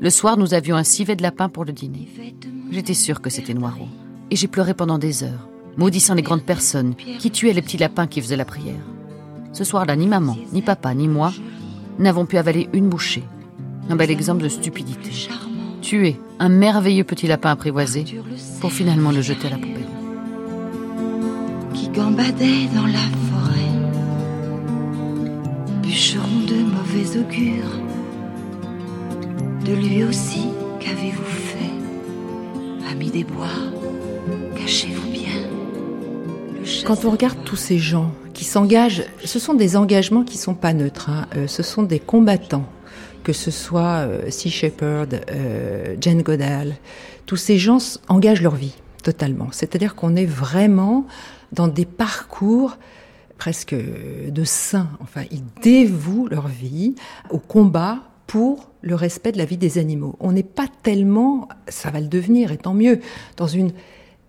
Le 0.01 0.09
soir, 0.09 0.38
nous 0.38 0.55
avions 0.55 0.76
un 0.76 0.82
civet 0.82 1.14
de 1.14 1.22
lapin 1.22 1.51
pour 1.51 1.66
le 1.66 1.72
dîner. 1.72 2.09
J'étais 2.70 2.94
sûre 2.94 3.20
que 3.20 3.28
c'était 3.28 3.53
Noiro. 3.53 3.86
Et 4.30 4.36
j'ai 4.36 4.49
pleuré 4.49 4.72
pendant 4.72 4.96
des 4.96 5.24
heures, 5.24 5.46
maudissant 5.76 6.14
les 6.14 6.22
grandes 6.22 6.44
personnes 6.44 6.94
qui 7.18 7.30
tuaient 7.30 7.53
les 7.53 7.61
petits 7.61 7.76
lapins 7.76 8.07
qui 8.07 8.22
faisaient 8.22 8.34
la 8.34 8.46
prière. 8.46 8.80
Ce 9.53 9.64
soir-là, 9.64 9.94
ni 9.94 10.07
maman, 10.07 10.38
ni 10.55 10.62
papa, 10.62 10.94
ni 10.94 11.07
moi 11.07 11.34
n'avons 11.99 12.24
pu 12.24 12.38
avaler 12.38 12.70
une 12.72 12.88
bouchée 12.88 13.24
un 13.89 13.97
bel 13.97 14.11
exemple 14.11 14.43
de 14.43 14.49
stupidité. 14.49 15.11
Tuer 15.80 16.20
un 16.39 16.49
merveilleux 16.49 17.05
petit 17.05 17.26
lapin 17.26 17.51
apprivoisé 17.51 18.05
pour 18.61 18.72
finalement 18.72 19.11
le 19.11 19.22
jeter 19.22 19.47
à 19.47 19.51
la 19.51 19.57
poubelle. 19.57 19.86
Qui 21.74 21.89
gambadait 21.89 22.66
dans 22.74 22.86
la 22.86 22.99
forêt, 23.28 23.72
bûcheron 25.82 26.41
de 26.47 26.57
mauvais 26.57 27.18
augure. 27.18 27.70
De 29.64 29.74
lui 29.74 30.05
aussi, 30.05 30.49
qu'avez-vous 30.80 31.22
fait? 31.22 32.93
Ami 32.93 33.11
des 33.11 33.24
bois, 33.24 33.47
cachez-vous 34.57 35.11
bien. 35.11 35.24
Quand 36.84 37.05
on 37.05 37.11
regarde 37.11 37.39
tous 37.45 37.57
ces 37.57 37.78
gens 37.78 38.11
qui 38.34 38.45
s'engagent, 38.45 39.05
ce 39.24 39.39
sont 39.39 39.55
des 39.55 39.76
engagements 39.76 40.24
qui 40.24 40.36
ne 40.36 40.43
sont 40.43 40.55
pas 40.55 40.72
neutres, 40.72 41.11
hein. 41.11 41.26
euh, 41.36 41.47
ce 41.47 41.62
sont 41.62 41.82
des 41.82 41.99
combattants 41.99 42.64
que 43.29 43.35
ce 43.35 43.51
soit 43.51 44.07
euh, 44.09 44.31
Sea 44.31 44.49
Shepherd, 44.49 45.20
euh, 45.31 45.97
Jane 46.01 46.22
Goodall, 46.22 46.76
tous 47.26 47.37
ces 47.37 47.59
gens 47.59 47.99
engagent 48.09 48.41
leur 48.41 48.55
vie 48.55 48.72
totalement. 49.03 49.49
C'est-à-dire 49.53 49.95
qu'on 49.95 50.16
est 50.16 50.24
vraiment 50.24 51.07
dans 51.53 51.68
des 51.68 51.85
parcours 51.85 52.79
presque 53.37 53.74
de 53.74 54.45
saints. 54.45 54.89
Enfin, 55.01 55.24
ils 55.31 55.43
dévouent 55.61 56.26
leur 56.29 56.49
vie 56.49 56.95
au 57.29 57.39
combat 57.39 57.99
pour 58.26 58.70
le 58.81 58.95
respect 58.95 59.33
de 59.33 59.37
la 59.37 59.45
vie 59.45 59.59
des 59.59 59.76
animaux. 59.76 60.16
On 60.20 60.33
n'est 60.33 60.43
pas 60.43 60.68
tellement, 60.83 61.51
ça 61.68 61.91
va 61.91 62.01
le 62.01 62.09
devenir, 62.09 62.51
et 62.51 62.57
tant 62.57 62.72
mieux, 62.72 62.99
dans 63.37 63.47
une 63.47 63.72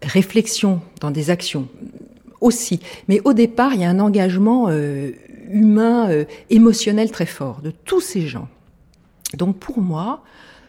réflexion, 0.04 0.82
dans 1.00 1.12
des 1.12 1.30
actions 1.30 1.70
aussi. 2.42 2.82
Mais 3.08 3.22
au 3.24 3.32
départ, 3.32 3.74
il 3.76 3.80
y 3.80 3.86
a 3.86 3.90
un 3.90 4.02
engagement 4.02 4.66
euh, 4.68 5.12
humain, 5.50 6.26
émotionnel 6.50 7.12
très 7.12 7.26
fort 7.26 7.62
de 7.62 7.72
tous 7.72 8.02
ces 8.02 8.28
gens. 8.28 8.50
Donc 9.34 9.58
pour 9.58 9.80
moi, 9.80 10.24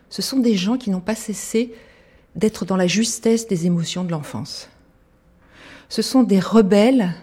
ce 0.08 0.22
sont 0.22 0.38
des 0.38 0.56
gens 0.56 0.76
qui 0.76 0.90
n'ont 0.90 1.00
pas 1.00 1.14
cessé 1.14 1.72
d'être 2.36 2.64
dans 2.64 2.76
la 2.76 2.86
justesse 2.86 3.48
des 3.48 3.66
émotions 3.66 4.04
de 4.04 4.10
l'enfance. 4.10 4.68
Ce 5.88 6.02
sont 6.02 6.22
des 6.22 6.40
rebelles 6.40 7.14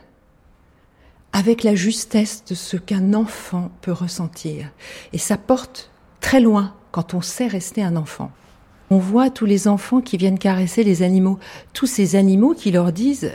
avec 1.31 1.63
la 1.63 1.75
justesse 1.75 2.43
de 2.45 2.55
ce 2.55 2.77
qu'un 2.77 3.13
enfant 3.13 3.71
peut 3.81 3.91
ressentir. 3.91 4.71
Et 5.13 5.17
ça 5.17 5.37
porte 5.37 5.91
très 6.19 6.39
loin 6.39 6.73
quand 6.91 7.13
on 7.13 7.21
sait 7.21 7.47
rester 7.47 7.83
un 7.83 7.95
enfant. 7.95 8.31
On 8.89 8.97
voit 8.97 9.29
tous 9.29 9.45
les 9.45 9.67
enfants 9.67 10.01
qui 10.01 10.17
viennent 10.17 10.39
caresser 10.39 10.83
les 10.83 11.03
animaux, 11.03 11.39
tous 11.73 11.85
ces 11.85 12.15
animaux 12.15 12.53
qui 12.53 12.71
leur 12.71 12.91
disent 12.91 13.31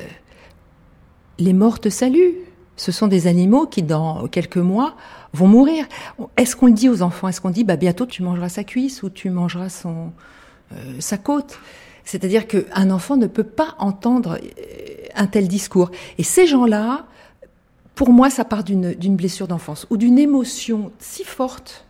les 1.39 1.53
morts 1.53 1.81
te 1.81 1.89
saluent. 1.89 2.37
Ce 2.77 2.91
sont 2.91 3.07
des 3.07 3.27
animaux 3.27 3.67
qui, 3.67 3.83
dans 3.83 4.27
quelques 4.29 4.57
mois, 4.57 4.97
vont 5.33 5.47
mourir. 5.47 5.87
Est-ce 6.37 6.57
qu'on 6.57 6.67
le 6.67 6.73
dit 6.73 6.89
aux 6.89 7.03
enfants? 7.03 7.29
Est-ce 7.29 7.41
qu'on 7.41 7.51
dit 7.51 7.65
bah 7.65 7.77
bientôt 7.77 8.07
tu 8.07 8.23
mangeras 8.23 8.49
sa 8.49 8.65
cuisse 8.65 9.03
ou 9.03 9.11
tu 9.11 9.31
mangeras 9.31 9.69
son 9.69 10.13
euh, 10.73 10.77
sa 10.99 11.19
côte? 11.19 11.59
C'est-à-dire 12.05 12.47
qu'un 12.47 12.91
enfant 12.91 13.17
ne 13.17 13.27
peut 13.27 13.45
pas 13.45 13.75
entendre 13.79 14.39
euh, 14.43 15.07
un 15.15 15.27
tel 15.27 15.49
discours. 15.49 15.91
Et 16.19 16.23
ces 16.23 16.47
gens-là, 16.47 17.07
pour 17.95 18.11
moi, 18.11 18.31
ça 18.31 18.45
part 18.45 18.65
d'une 18.65 19.17
blessure 19.17 19.49
d'enfance 19.49 19.87
ou 19.91 19.97
d'une 19.97 20.19
émotion 20.19 20.93
si 20.99 21.25
forte 21.25 21.87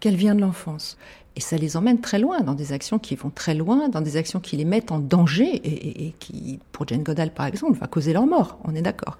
qu'elle 0.00 0.16
vient 0.16 0.34
de 0.34 0.40
l'enfance. 0.40 0.98
Et 1.34 1.40
ça 1.40 1.56
les 1.56 1.76
emmène 1.76 2.00
très 2.00 2.18
loin, 2.18 2.40
dans 2.40 2.54
des 2.54 2.72
actions 2.72 2.98
qui 2.98 3.14
vont 3.14 3.30
très 3.30 3.54
loin, 3.54 3.88
dans 3.88 4.02
des 4.02 4.16
actions 4.16 4.38
qui 4.38 4.56
les 4.56 4.66
mettent 4.66 4.92
en 4.92 4.98
danger 4.98 5.60
et, 5.64 6.14
qui, 6.18 6.58
pour 6.72 6.86
Jane 6.86 7.02
Goodall 7.02 7.32
par 7.32 7.46
exemple, 7.46 7.78
va 7.78 7.86
causer 7.86 8.12
leur 8.12 8.26
mort, 8.26 8.58
on 8.64 8.74
est 8.74 8.82
d'accord. 8.82 9.18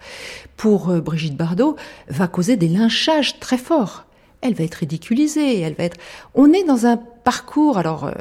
Pour 0.56 0.90
euh, 0.90 1.00
Brigitte 1.00 1.36
Bardot, 1.36 1.76
va 2.08 2.28
causer 2.28 2.56
des 2.56 2.68
lynchages 2.68 3.40
très 3.40 3.56
forts. 3.56 4.04
Elle 4.42 4.54
va 4.54 4.64
être 4.64 4.74
ridiculisée, 4.74 5.60
elle 5.60 5.74
va 5.74 5.84
être... 5.84 5.96
On 6.34 6.52
est 6.52 6.64
dans 6.64 6.84
un 6.84 6.96
parcours, 6.96 7.78
alors 7.78 8.04
euh, 8.04 8.12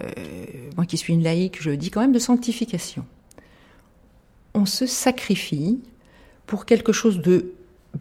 moi 0.77 0.85
qui 0.85 0.97
suis 0.97 1.13
une 1.13 1.23
laïque, 1.23 1.61
je 1.61 1.71
dis 1.71 1.89
quand 1.89 2.01
même 2.01 2.13
de 2.13 2.19
sanctification. 2.19 3.05
On 4.53 4.65
se 4.65 4.85
sacrifie 4.85 5.79
pour 6.45 6.65
quelque 6.65 6.93
chose 6.93 7.19
de 7.19 7.53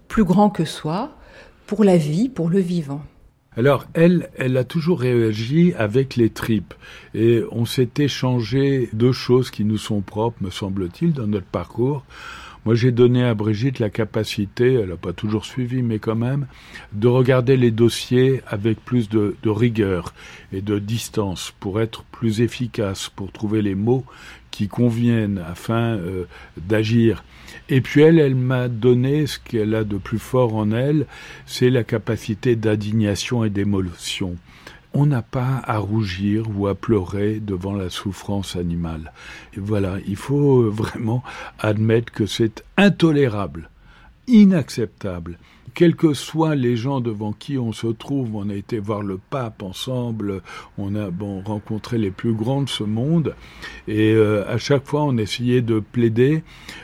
plus 0.07 0.24
grand 0.24 0.51
que 0.51 0.64
soi, 0.64 1.16
pour 1.66 1.82
la 1.82 1.97
vie, 1.97 2.28
pour 2.28 2.49
le 2.49 2.61
vivant. 2.61 3.03
Alors, 3.57 3.87
elle, 3.95 4.31
elle 4.37 4.57
a 4.57 4.65
toujours 4.65 5.01
réagi 5.01 5.75
avec 5.77 6.17
les 6.17 6.31
tripes. 6.31 6.75
Et 7.15 7.43
on 7.51 7.65
s'est 7.65 7.91
échangé 7.99 8.89
deux 8.93 9.13
choses 9.13 9.51
qui 9.51 9.65
nous 9.65 9.79
sont 9.79 10.03
propres, 10.03 10.43
me 10.43 10.51
semble-t-il, 10.51 11.13
dans 11.13 11.27
notre 11.27 11.47
parcours. 11.47 12.05
Moi, 12.67 12.75
j'ai 12.75 12.93
donné 12.93 13.25
à 13.25 13.35
Brigitte 13.35 13.79
la 13.79 13.89
capacité, 13.89 14.75
elle 14.75 14.91
n'a 14.91 14.97
pas 14.97 15.15
toujours 15.15 15.47
suivi, 15.47 15.83
mais 15.83 15.99
quand 15.99 16.15
même, 16.15 16.47
de 16.93 17.09
regarder 17.09 17.57
les 17.57 17.71
dossiers 17.71 18.43
avec 18.47 18.85
plus 18.85 19.09
de, 19.09 19.35
rigueur 19.47 20.13
et 20.53 20.61
de 20.61 20.79
distance 20.79 21.55
pour 21.59 21.81
être 21.81 22.05
plus 22.05 22.43
efficace, 22.43 23.09
pour 23.09 23.33
trouver 23.33 23.63
les 23.63 23.75
mots 23.75 24.05
qui 24.51 24.69
conviennent 24.69 25.39
afin 25.39 25.97
euh, 25.97 26.27
d'agir. 26.59 27.25
Et 27.73 27.81
puis 27.81 28.03
elle, 28.03 28.18
elle 28.18 28.35
m'a 28.35 28.66
donné 28.66 29.29
ce 29.29 29.39
qu'elle 29.39 29.77
a 29.77 29.85
de 29.85 29.97
plus 29.97 30.18
fort 30.18 30.57
en 30.57 30.73
elle, 30.73 31.07
c'est 31.47 31.71
la 31.71 31.85
capacité 31.85 32.57
d'indignation 32.57 33.45
et 33.45 33.51
d'émotion. 33.51 34.35
On 34.93 35.07
n'a 35.07 35.23
pas 35.23 35.62
à 35.64 35.79
rougir 35.79 36.47
ou 36.57 36.66
à 36.66 36.75
pleurer 36.75 37.39
devant 37.39 37.75
la 37.75 37.89
souffrance 37.89 38.57
animale. 38.57 39.12
Et 39.57 39.61
voilà, 39.61 39.99
il 40.09 40.16
faut 40.16 40.68
vraiment 40.68 41.23
admettre 41.61 42.12
que 42.12 42.27
c'est 42.27 42.64
intolérable, 42.77 43.71
inacceptable 44.27 45.39
quels 45.75 45.97
que 45.97 46.14
soient 46.14 46.55
les 46.55 46.77
gens 46.77 47.01
devant 47.01 47.33
qui 47.33 47.59
on 47.59 47.73
se 47.73 47.87
trouve, 47.87 48.37
on 48.37 48.49
a 48.51 48.55
été 48.55 48.79
voir 48.79 49.03
le 49.03 49.18
pape 49.31 49.62
ensemble, 49.62 50.43
on 50.79 50.95
a 50.95 51.11
rencontré 51.45 51.99
les 51.99 52.11
plus 52.11 52.33
grands 52.33 52.62
de 52.62 52.68
ce 52.68 52.85
monde, 52.85 53.35
et 53.89 54.12
euh, 54.12 54.45
à 54.49 54.59
chaque 54.59 54.87
fois 54.87 55.05
on 55.05 55.16
essayait 55.16 55.62
de 55.62 55.81
plaider 55.81 56.43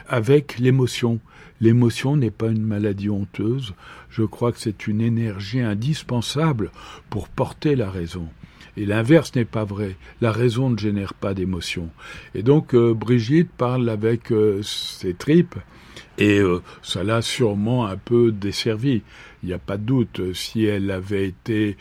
avec 0.09 0.59
l'émotion. 0.59 1.21
L'émotion 1.61 2.17
n'est 2.17 2.31
pas 2.31 2.49
une 2.49 2.63
maladie 2.63 3.09
honteuse, 3.09 3.75
je 4.11 4.23
crois 4.23 4.53
que 4.53 4.61
c'est 4.61 4.87
une 4.87 5.01
énergie 5.01 5.61
indispensable 5.61 6.71
pour 7.09 7.29
porter 7.29 7.77
la 7.77 7.91
raison. 7.91 8.29
Et 8.77 8.85
l'inverse 8.85 9.35
n'est 9.35 9.47
pas 9.47 9.65
vrai. 9.65 9.97
La 10.21 10.33
raison 10.33 10.69
ne 10.69 10.77
génère 10.77 11.15
pas 11.15 11.33
d'émotion. 11.33 11.89
Et 12.35 12.43
donc 12.43 12.75
euh, 12.75 12.93
Brigitte 12.93 13.51
parle 13.57 13.89
avec 13.89 14.31
euh, 14.33 14.61
ses 14.63 15.15
tripes 15.15 15.57
et 16.19 16.39
euh, 16.39 16.63
ça 16.83 17.05
l'a 17.05 17.23
sûrement 17.23 17.87
un 17.87 17.97
peu 17.97 18.33
desservi. 18.33 19.03
Il 19.43 19.49
n'y 19.49 19.55
a 19.55 19.59
pas 19.59 19.77
de 19.77 19.83
doute. 19.83 20.35
Si 20.35 20.65
elle 20.65 20.91
avait 20.91 21.27
été 21.27 21.77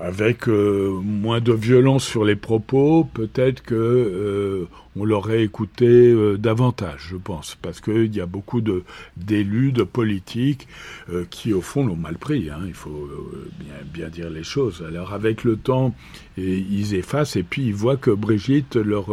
avec 0.00 0.48
euh, 0.48 1.00
moins 1.02 1.40
de 1.40 1.52
violence 1.52 2.04
sur 2.04 2.24
les 2.24 2.36
propos, 2.36 3.04
peut-être 3.04 3.62
que 3.62 3.74
euh, 3.74 4.68
on 4.96 5.04
l'aurait 5.04 5.42
écouté 5.42 5.86
euh, 5.86 6.36
davantage, 6.38 7.08
je 7.10 7.16
pense, 7.16 7.56
parce 7.60 7.80
qu'il 7.80 8.14
y 8.14 8.20
a 8.20 8.26
beaucoup 8.26 8.60
de 8.60 8.84
d'élus, 9.16 9.72
de 9.72 9.82
politiques 9.82 10.68
qui 11.30 11.52
au 11.52 11.60
fond 11.60 11.86
l'ont 11.86 11.96
mal 11.96 12.16
pris. 12.16 12.50
Hein, 12.50 12.60
il 12.66 12.74
faut 12.74 13.08
bien, 13.58 13.74
bien 13.92 14.08
dire 14.08 14.30
les 14.30 14.42
choses. 14.42 14.84
Alors 14.86 15.12
avec 15.12 15.44
le 15.44 15.56
temps, 15.56 15.94
ils 16.36 16.94
effacent 16.94 17.36
et 17.36 17.42
puis 17.42 17.66
ils 17.66 17.74
voient 17.74 17.96
que 17.96 18.10
Brigitte 18.10 18.76
leur 18.76 19.06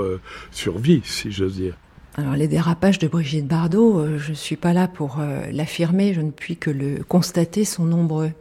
survit, 0.51 1.01
si 1.03 1.32
j'ose 1.32 1.56
dire. 1.56 1.76
Alors 2.18 2.36
les 2.36 2.47
dérapages 2.47 2.97
de 2.99 3.07
Brigitte 3.07 3.45
Bardot, 3.45 4.18
je 4.18 4.30
ne 4.30 4.36
suis 4.36 4.55
pas 4.55 4.72
là 4.72 4.88
pour 4.88 5.20
l'affirmer, 5.51 6.13
je 6.13 6.22
ne 6.22 6.32
puis 6.32 6.55
que 6.55 6.70
le 6.70 7.03
constater, 7.03 7.66
sont 7.66 7.84
nombreux. 7.84 8.32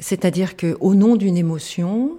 C'est-à-dire 0.00 0.56
qu'au 0.56 0.94
nom 0.94 1.14
d'une 1.14 1.36
émotion, 1.36 2.18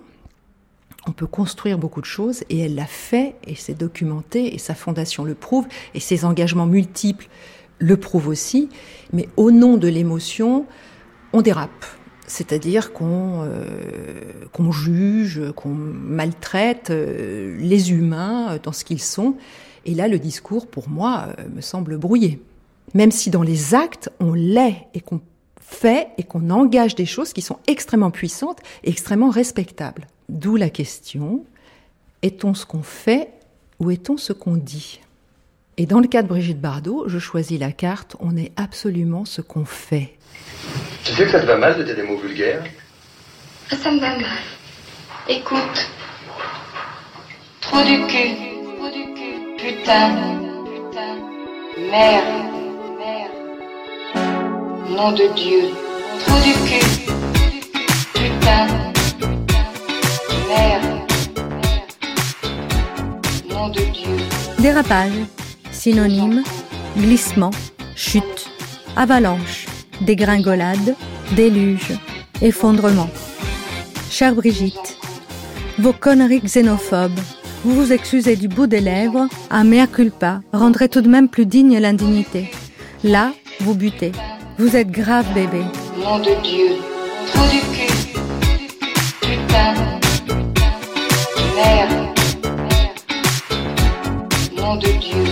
on 1.08 1.12
peut 1.12 1.28
construire 1.28 1.78
beaucoup 1.78 2.02
de 2.02 2.06
choses 2.06 2.44
et 2.50 2.60
elle 2.60 2.76
l'a 2.76 2.86
fait 2.86 3.36
et 3.46 3.56
c'est 3.56 3.78
documenté 3.78 4.56
et 4.56 4.58
sa 4.58 4.74
fondation 4.74 5.24
le 5.24 5.36
prouve 5.36 5.68
et 5.94 6.00
ses 6.00 6.26
engagements 6.26 6.66
multiples 6.66 7.28
le 7.78 7.98
prouvent 7.98 8.30
aussi. 8.30 8.70
Mais 9.14 9.28
au 9.38 9.52
nom 9.52 9.78
de 9.78 9.88
l'émotion, 9.88 10.66
on 11.34 11.42
dérape. 11.42 11.86
C'est-à-dire 12.28 12.92
qu'on 12.92 13.44
euh, 13.44 14.72
juge, 14.72 15.42
qu'on 15.56 15.70
maltraite 15.70 16.90
euh, 16.90 17.56
les 17.60 17.92
humains 17.92 18.58
dans 18.64 18.72
ce 18.72 18.84
qu'ils 18.84 19.02
sont. 19.02 19.36
Et 19.86 19.94
là, 19.94 20.08
le 20.08 20.20
discours, 20.20 20.68
pour 20.68 20.90
moi, 20.90 21.28
euh, 21.40 21.44
me 21.54 21.62
semble 21.62 21.98
brouillé. 21.98 22.42
Même 22.94 23.12
si 23.12 23.30
dans 23.30 23.44
les 23.44 23.76
actes, 23.76 24.10
on 24.20 24.34
l'est 24.34 24.88
et 24.94 25.00
qu'on 25.02 25.22
fait 25.62 26.10
et 26.18 26.24
qu'on 26.24 26.50
engage 26.50 26.96
des 26.96 27.06
choses 27.06 27.34
qui 27.34 27.42
sont 27.42 27.60
extrêmement 27.68 28.12
puissantes 28.12 28.60
et 28.84 28.90
extrêmement 28.90 29.30
respectables. 29.30 30.08
D'où 30.30 30.56
la 30.56 30.70
question, 30.70 31.44
est-on 32.22 32.54
ce 32.54 32.66
qu'on 32.66 32.84
fait 32.84 33.30
ou 33.80 33.92
est-on 33.92 34.18
ce 34.18 34.34
qu'on 34.34 34.56
dit? 34.56 35.02
Et 35.78 35.86
dans 35.86 36.00
le 36.00 36.08
cas 36.08 36.22
de 36.24 36.28
Brigitte 36.28 36.62
Bardot, 36.62 37.04
je 37.08 37.20
choisis 37.20 37.60
la 37.60 37.72
carte, 37.72 38.16
on 38.20 38.38
est 38.38 38.52
absolument 38.56 39.26
ce 39.26 39.42
qu'on 39.42 39.66
fait. 39.66 40.14
Tu 41.04 41.12
sais 41.14 41.26
que 41.26 41.32
ça 41.32 41.42
te 41.42 41.46
va 41.46 41.58
mal 41.58 41.78
de 41.78 41.84
dire 41.84 41.96
des 41.96 42.04
mots 42.04 42.18
vulgaires? 42.18 42.64
Ah, 43.72 43.76
Ça 43.76 43.92
me 43.92 44.00
va 44.00 44.16
mal. 44.16 44.26
Écoute. 45.28 45.90
Trop 47.62 47.84
du 47.84 48.06
cul. 48.08 48.55
Putain. 49.66 50.10
Putain. 50.70 51.16
Merde. 51.90 52.46
Nom 54.96 55.12
de 55.12 55.28
Dieu. 55.36 55.74
Trou 56.24 56.38
du 56.46 56.54
cul. 56.68 56.86
Putain. 58.14 58.68
Merde. 60.48 61.02
Nom 63.50 63.70
de 63.70 63.82
Dieu. 63.92 64.18
Dérapage. 64.60 65.26
Synonyme. 65.72 66.44
Glissement. 66.96 67.52
Chute. 67.96 68.52
Avalanche. 68.96 69.66
Dégringolade. 70.02 70.96
Déluge. 71.32 71.98
Effondrement. 72.40 73.10
Chère 74.12 74.36
Brigitte, 74.36 74.98
vos 75.80 75.92
conneries 75.92 76.42
xénophobes, 76.42 77.20
vous 77.66 77.74
vous 77.74 77.92
excusez 77.92 78.36
du 78.36 78.48
bout 78.48 78.68
des 78.68 78.80
lèvres, 78.80 79.28
un 79.50 79.64
mea 79.64 79.88
culpa 79.88 80.42
rendrait 80.54 80.88
tout 80.88 81.02
de 81.02 81.10
même 81.10 81.28
plus 81.28 81.48
digne 81.48 81.80
l'indignité. 81.80 82.52
Là, 83.04 83.32
vous 83.60 83.74
butez. 83.74 84.12
Vous 84.60 84.76
êtes 84.76 84.92
grave, 84.92 85.26
bébé. 85.34 85.64
Nom 85.98 86.20
de 86.20 86.44
Dieu. 86.44 86.76
Trou 87.34 87.44
du 87.50 87.62
cul. 87.76 88.20
Putain. 89.20 89.74
Merde. 91.56 92.08
Nom 94.56 94.76
de 94.76 95.00
Dieu. 95.00 95.24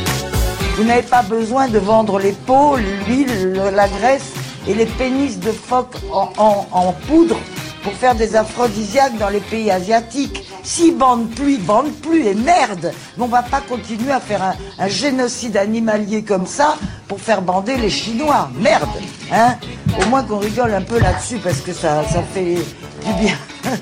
Vous 0.76 0.86
n'avez 0.86 1.04
pas 1.08 1.22
besoin 1.22 1.68
de 1.68 1.78
vendre 1.78 2.18
les 2.18 2.32
peaux, 2.32 2.78
l'huile, 2.78 3.62
la 3.76 3.88
graisse 3.88 4.34
et 4.68 4.74
les 4.74 4.88
pénis 4.88 5.40
de 5.40 5.52
phoque 5.52 5.98
en, 6.12 6.66
en 6.72 6.94
poudre 7.08 7.38
pour 7.84 7.94
faire 7.94 8.16
des 8.16 8.36
aphrodisiaques 8.36 9.18
dans 9.18 9.30
les 9.30 9.42
pays 9.42 9.70
asiatiques. 9.70 10.50
Si 10.64 10.92
bande 10.92 11.30
plus, 11.32 11.58
bande 11.58 11.92
plus, 12.02 12.26
et 12.28 12.34
merde 12.34 12.94
Mais 13.18 13.24
on 13.24 13.28
va 13.28 13.44
pas 13.44 13.62
continuer 13.62 14.12
à 14.12 14.20
faire 14.20 14.56
un, 14.80 14.88
génocide 14.88 15.58
animalier 15.58 16.24
comme 16.24 16.48
ça 16.48 16.78
pour 17.08 17.20
faire 17.20 17.42
bander 17.42 17.76
les 17.76 17.90
Chinois. 17.90 18.50
Merde 18.58 18.90
Hein 19.32 19.58
Au 20.02 20.06
moins 20.08 20.24
qu'on 20.24 20.38
rigole 20.38 20.74
un 20.74 20.82
peu 20.82 21.00
là-dessus 21.00 21.38
parce 21.38 21.60
que 21.60 21.74
ça, 21.74 22.04
fait 22.34 22.56
du 22.56 23.14
bien. 23.22 23.36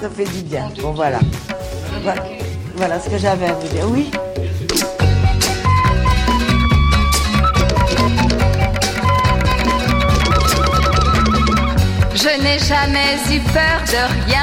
ça 0.00 0.10
fait 0.10 0.24
du 0.24 0.42
bien. 0.42 0.68
Bon 0.82 0.92
voilà. 0.92 1.20
Voilà, 2.02 2.24
voilà 2.76 3.00
ce 3.00 3.08
que 3.08 3.18
j'avais 3.18 3.46
à 3.46 3.52
vous 3.52 3.68
dire. 3.68 3.84
Oui? 3.90 4.10
Je 12.20 12.42
n'ai 12.42 12.58
jamais 12.58 13.14
eu 13.32 13.38
peur 13.52 13.78
de 13.86 14.24
rien. 14.26 14.42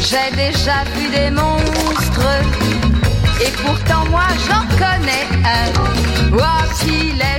J'ai 0.00 0.34
déjà 0.34 0.82
vu 0.96 1.08
des 1.08 1.30
monstres. 1.30 2.28
Et 3.40 3.52
pourtant, 3.62 4.04
moi, 4.10 4.26
j'en 4.48 4.66
connais 4.76 5.24
un. 5.44 6.36
Oh, 6.36 6.84
qu'il 6.84 7.20
est. 7.20 7.34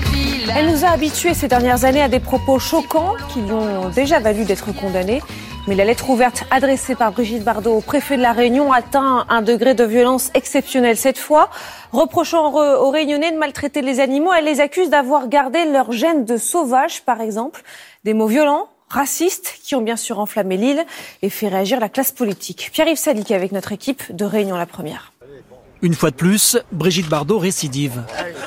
Elle 0.57 0.71
nous 0.71 0.85
a 0.85 0.91
habitués 0.91 1.33
ces 1.33 1.49
dernières 1.49 1.83
années 1.83 2.01
à 2.01 2.07
des 2.07 2.21
propos 2.21 2.59
choquants 2.59 3.15
qui 3.27 3.41
lui 3.41 3.51
ont 3.51 3.89
déjà 3.89 4.19
valu 4.19 4.45
d'être 4.45 4.73
condamnés. 4.73 5.21
Mais 5.67 5.75
la 5.75 5.83
lettre 5.83 6.09
ouverte 6.09 6.45
adressée 6.49 6.95
par 6.95 7.11
Brigitte 7.11 7.43
Bardot 7.43 7.73
au 7.73 7.81
préfet 7.81 8.15
de 8.15 8.21
la 8.21 8.31
Réunion 8.31 8.71
atteint 8.71 9.25
un 9.27 9.41
degré 9.41 9.73
de 9.73 9.83
violence 9.83 10.31
exceptionnel 10.33 10.95
cette 10.95 11.17
fois. 11.17 11.49
Reprochant 11.91 12.53
aux 12.53 12.89
Réunionnais 12.89 13.33
de 13.33 13.37
maltraiter 13.37 13.81
les 13.81 13.99
animaux, 13.99 14.31
elle 14.31 14.45
les 14.45 14.61
accuse 14.61 14.89
d'avoir 14.89 15.27
gardé 15.27 15.65
leur 15.65 15.91
gène 15.91 16.23
de 16.23 16.37
sauvage, 16.37 17.01
par 17.01 17.19
exemple. 17.19 17.61
Des 18.05 18.13
mots 18.13 18.27
violents, 18.27 18.69
racistes 18.89 19.59
qui 19.63 19.75
ont 19.75 19.81
bien 19.81 19.95
sûr 19.95 20.19
enflammé 20.19 20.57
l'île 20.57 20.85
et 21.21 21.29
fait 21.29 21.47
réagir 21.47 21.79
la 21.79 21.89
classe 21.89 22.11
politique. 22.11 22.69
Pierre-Yves 22.71 22.97
Salik 22.97 23.31
avec 23.31 23.51
notre 23.51 23.71
équipe 23.71 24.15
de 24.15 24.25
Réunion 24.25 24.55
la 24.55 24.65
Première. 24.65 25.11
Une 25.81 25.93
fois 25.93 26.09
de 26.09 26.15
plus, 26.15 26.57
Brigitte 26.71 27.09
Bardot 27.09 27.37
récidive. 27.37 28.03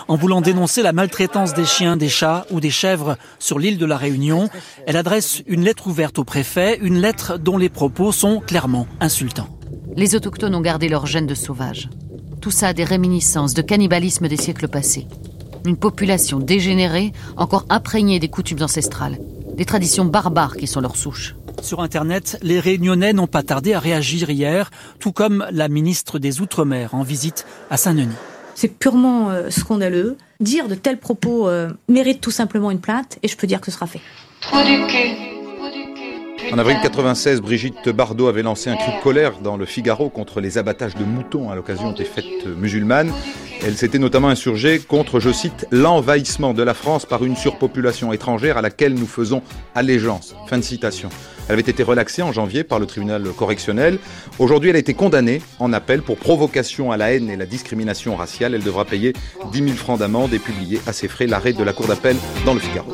En 0.08 0.16
voulant 0.16 0.40
dénoncer 0.40 0.82
la 0.82 0.92
maltraitance 0.92 1.54
des 1.54 1.66
chiens, 1.66 1.96
des 1.96 2.08
chats 2.08 2.46
ou 2.50 2.60
des 2.60 2.70
chèvres 2.70 3.16
sur 3.38 3.58
l'île 3.58 3.78
de 3.78 3.86
la 3.86 3.96
Réunion, 3.96 4.48
elle 4.86 4.96
adresse 4.96 5.42
une 5.46 5.62
lettre 5.62 5.86
ouverte 5.86 6.18
au 6.18 6.24
préfet, 6.24 6.78
une 6.80 7.00
lettre 7.00 7.38
dont 7.38 7.58
les 7.58 7.68
propos 7.68 8.10
sont 8.12 8.40
clairement 8.40 8.86
insultants. 9.00 9.58
Les 9.94 10.14
autochtones 10.14 10.54
ont 10.54 10.60
gardé 10.60 10.88
leur 10.88 11.06
gène 11.06 11.26
de 11.26 11.34
sauvage. 11.34 11.90
Tout 12.40 12.50
ça 12.50 12.68
a 12.68 12.72
des 12.72 12.84
réminiscences 12.84 13.54
de 13.54 13.62
cannibalisme 13.62 14.26
des 14.28 14.36
siècles 14.36 14.68
passés. 14.68 15.06
Une 15.66 15.76
population 15.76 16.38
dégénérée, 16.38 17.12
encore 17.36 17.66
imprégnée 17.68 18.20
des 18.20 18.28
coutumes 18.28 18.62
ancestrales 18.62 19.18
des 19.58 19.64
traditions 19.64 20.04
barbares 20.04 20.56
qui 20.56 20.68
sont 20.68 20.80
leurs 20.80 20.96
souches. 20.96 21.34
Sur 21.62 21.80
Internet, 21.80 22.38
les 22.42 22.60
Réunionnais 22.60 23.12
n'ont 23.12 23.26
pas 23.26 23.42
tardé 23.42 23.74
à 23.74 23.80
réagir 23.80 24.30
hier, 24.30 24.70
tout 25.00 25.10
comme 25.10 25.44
la 25.50 25.68
ministre 25.68 26.20
des 26.20 26.40
Outre-mer 26.40 26.94
en 26.94 27.02
visite 27.02 27.44
à 27.68 27.76
Saint-Denis. 27.76 28.14
C'est 28.54 28.68
purement 28.68 29.30
euh, 29.30 29.50
scandaleux. 29.50 30.16
Dire 30.38 30.68
de 30.68 30.76
tels 30.76 30.98
propos 30.98 31.48
euh, 31.48 31.70
mérite 31.88 32.20
tout 32.20 32.30
simplement 32.30 32.70
une 32.70 32.80
plainte 32.80 33.18
et 33.24 33.28
je 33.28 33.36
peux 33.36 33.48
dire 33.48 33.60
que 33.60 33.66
ce 33.66 33.72
sera 33.72 33.88
fait. 33.88 34.00
En 36.52 36.58
avril 36.58 36.78
96, 36.80 37.40
Brigitte 37.40 37.88
Bardot 37.88 38.28
avait 38.28 38.44
lancé 38.44 38.70
un 38.70 38.76
cri 38.76 38.92
de 38.96 39.02
colère 39.02 39.40
dans 39.40 39.56
le 39.56 39.66
Figaro 39.66 40.08
contre 40.08 40.40
les 40.40 40.56
abattages 40.56 40.94
de 40.94 41.04
moutons 41.04 41.50
à 41.50 41.56
l'occasion 41.56 41.90
des 41.92 42.04
fêtes 42.04 42.46
musulmanes. 42.46 43.12
Elle 43.64 43.76
s'était 43.76 43.98
notamment 43.98 44.28
insurgée 44.28 44.78
contre, 44.78 45.20
je 45.20 45.30
cite, 45.30 45.66
l'envahissement 45.70 46.54
de 46.54 46.62
la 46.62 46.74
France 46.74 47.04
par 47.04 47.24
une 47.24 47.36
surpopulation 47.36 48.12
étrangère 48.12 48.56
à 48.56 48.62
laquelle 48.62 48.94
nous 48.94 49.06
faisons 49.06 49.42
allégeance. 49.74 50.34
Fin 50.48 50.58
de 50.58 50.62
citation. 50.62 51.08
Elle 51.48 51.54
avait 51.54 51.62
été 51.62 51.82
relaxée 51.82 52.22
en 52.22 52.30
janvier 52.30 52.62
par 52.62 52.78
le 52.78 52.86
tribunal 52.86 53.24
correctionnel. 53.36 53.98
Aujourd'hui, 54.38 54.70
elle 54.70 54.76
a 54.76 54.80
été 54.80 54.94
condamnée 54.94 55.42
en 55.58 55.72
appel 55.72 56.02
pour 56.02 56.18
provocation 56.18 56.92
à 56.92 56.96
la 56.96 57.12
haine 57.12 57.30
et 57.30 57.36
la 57.36 57.46
discrimination 57.46 58.16
raciale. 58.16 58.54
Elle 58.54 58.62
devra 58.62 58.84
payer 58.84 59.12
10 59.52 59.58
000 59.58 59.76
francs 59.76 59.98
d'amende 59.98 60.32
et 60.32 60.38
publier 60.38 60.80
à 60.86 60.92
ses 60.92 61.08
frais 61.08 61.26
l'arrêt 61.26 61.52
de 61.52 61.64
la 61.64 61.72
cour 61.72 61.86
d'appel 61.86 62.16
dans 62.44 62.54
le 62.54 62.60
Figaro. 62.60 62.92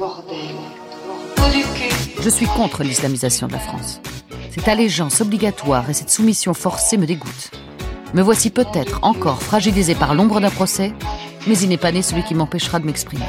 Je 2.20 2.30
suis 2.30 2.46
contre 2.46 2.84
l'islamisation 2.84 3.48
de 3.48 3.52
la 3.52 3.58
France. 3.58 4.00
Cette 4.50 4.68
allégeance 4.68 5.20
obligatoire 5.20 5.90
et 5.90 5.94
cette 5.94 6.10
soumission 6.10 6.54
forcée 6.54 6.96
me 6.96 7.06
dégoûtent. 7.06 7.50
Me 8.14 8.22
voici 8.22 8.50
peut-être 8.50 9.00
encore 9.02 9.42
fragilisé 9.42 9.96
par 9.96 10.14
l'ombre 10.14 10.40
d'un 10.40 10.50
procès, 10.50 10.92
mais 11.48 11.58
il 11.58 11.68
n'est 11.68 11.76
pas 11.76 11.90
né 11.90 12.00
celui 12.00 12.22
qui 12.22 12.36
m'empêchera 12.36 12.78
de 12.78 12.86
m'exprimer. 12.86 13.24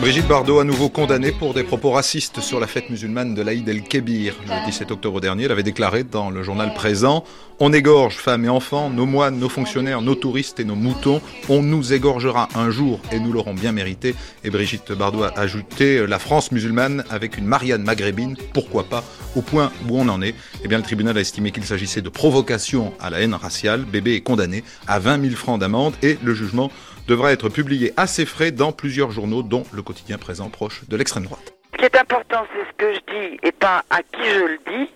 Brigitte 0.00 0.28
Bardot 0.28 0.60
à 0.60 0.64
nouveau 0.64 0.90
condamnée 0.90 1.32
pour 1.32 1.54
des 1.54 1.64
propos 1.64 1.90
racistes 1.90 2.40
sur 2.40 2.60
la 2.60 2.66
fête 2.66 2.90
musulmane 2.90 3.34
de 3.34 3.40
l'Aïd 3.40 3.66
el-Kébir. 3.66 4.36
Le 4.46 4.66
17 4.66 4.90
octobre 4.90 5.22
dernier, 5.22 5.44
elle 5.44 5.52
avait 5.52 5.62
déclaré 5.62 6.04
dans 6.04 6.28
le 6.28 6.42
journal 6.42 6.74
présent 6.74 7.24
On 7.60 7.72
égorge 7.72 8.16
femmes 8.16 8.44
et 8.44 8.48
enfants, 8.50 8.90
nos 8.90 9.06
moines, 9.06 9.38
nos 9.38 9.48
fonctionnaires, 9.48 10.02
nos 10.02 10.14
touristes 10.14 10.60
et 10.60 10.64
nos 10.64 10.74
moutons. 10.74 11.22
On 11.48 11.62
nous 11.62 11.94
égorgera 11.94 12.48
un 12.54 12.70
jour 12.70 13.00
et 13.10 13.18
nous 13.18 13.32
l'aurons 13.32 13.54
bien 13.54 13.72
mérité. 13.72 14.14
Et 14.44 14.50
Brigitte 14.50 14.92
Bardot 14.92 15.22
a 15.22 15.32
ajouté 15.38 16.06
La 16.06 16.18
France 16.18 16.52
musulmane 16.52 17.02
avec 17.08 17.38
une 17.38 17.46
Marianne 17.46 17.82
maghrébine, 17.82 18.36
pourquoi 18.52 18.84
pas, 18.84 19.02
au 19.34 19.40
point 19.40 19.72
où 19.88 19.98
on 19.98 20.08
en 20.08 20.20
est. 20.20 20.34
Eh 20.62 20.68
bien, 20.68 20.76
le 20.76 20.84
tribunal 20.84 21.16
a 21.16 21.20
estimé 21.22 21.52
qu'il 21.52 21.64
s'agissait 21.64 22.02
de 22.02 22.10
provocation 22.10 22.92
à 23.00 23.08
la 23.08 23.20
haine 23.22 23.34
raciale. 23.34 23.84
Bébé 23.84 24.14
est 24.14 24.20
condamné 24.20 24.62
à 24.86 24.98
20 24.98 25.22
000 25.22 25.34
francs 25.36 25.58
d'amende 25.58 25.94
et 26.02 26.18
le 26.22 26.34
jugement 26.34 26.70
devra 27.06 27.32
être 27.32 27.48
publié 27.48 27.92
à 27.96 28.06
ses 28.06 28.26
frais 28.26 28.50
dans 28.50 28.72
plusieurs 28.72 29.10
journaux, 29.10 29.42
dont 29.42 29.64
le 29.72 29.82
quotidien 29.82 30.18
présent 30.18 30.50
proche 30.50 30.86
de 30.88 30.96
l'extrême 30.96 31.24
droite. 31.24 31.54
Ce 31.72 31.78
qui 31.78 31.84
est 31.84 31.96
important, 31.96 32.46
c'est 32.52 32.66
ce 32.66 32.72
que 32.76 32.94
je 32.94 33.00
dis 33.14 33.38
et 33.42 33.52
pas 33.52 33.84
à 33.90 34.02
qui 34.02 34.24
je 34.24 34.44
le 34.44 34.58
dis. 34.66 34.90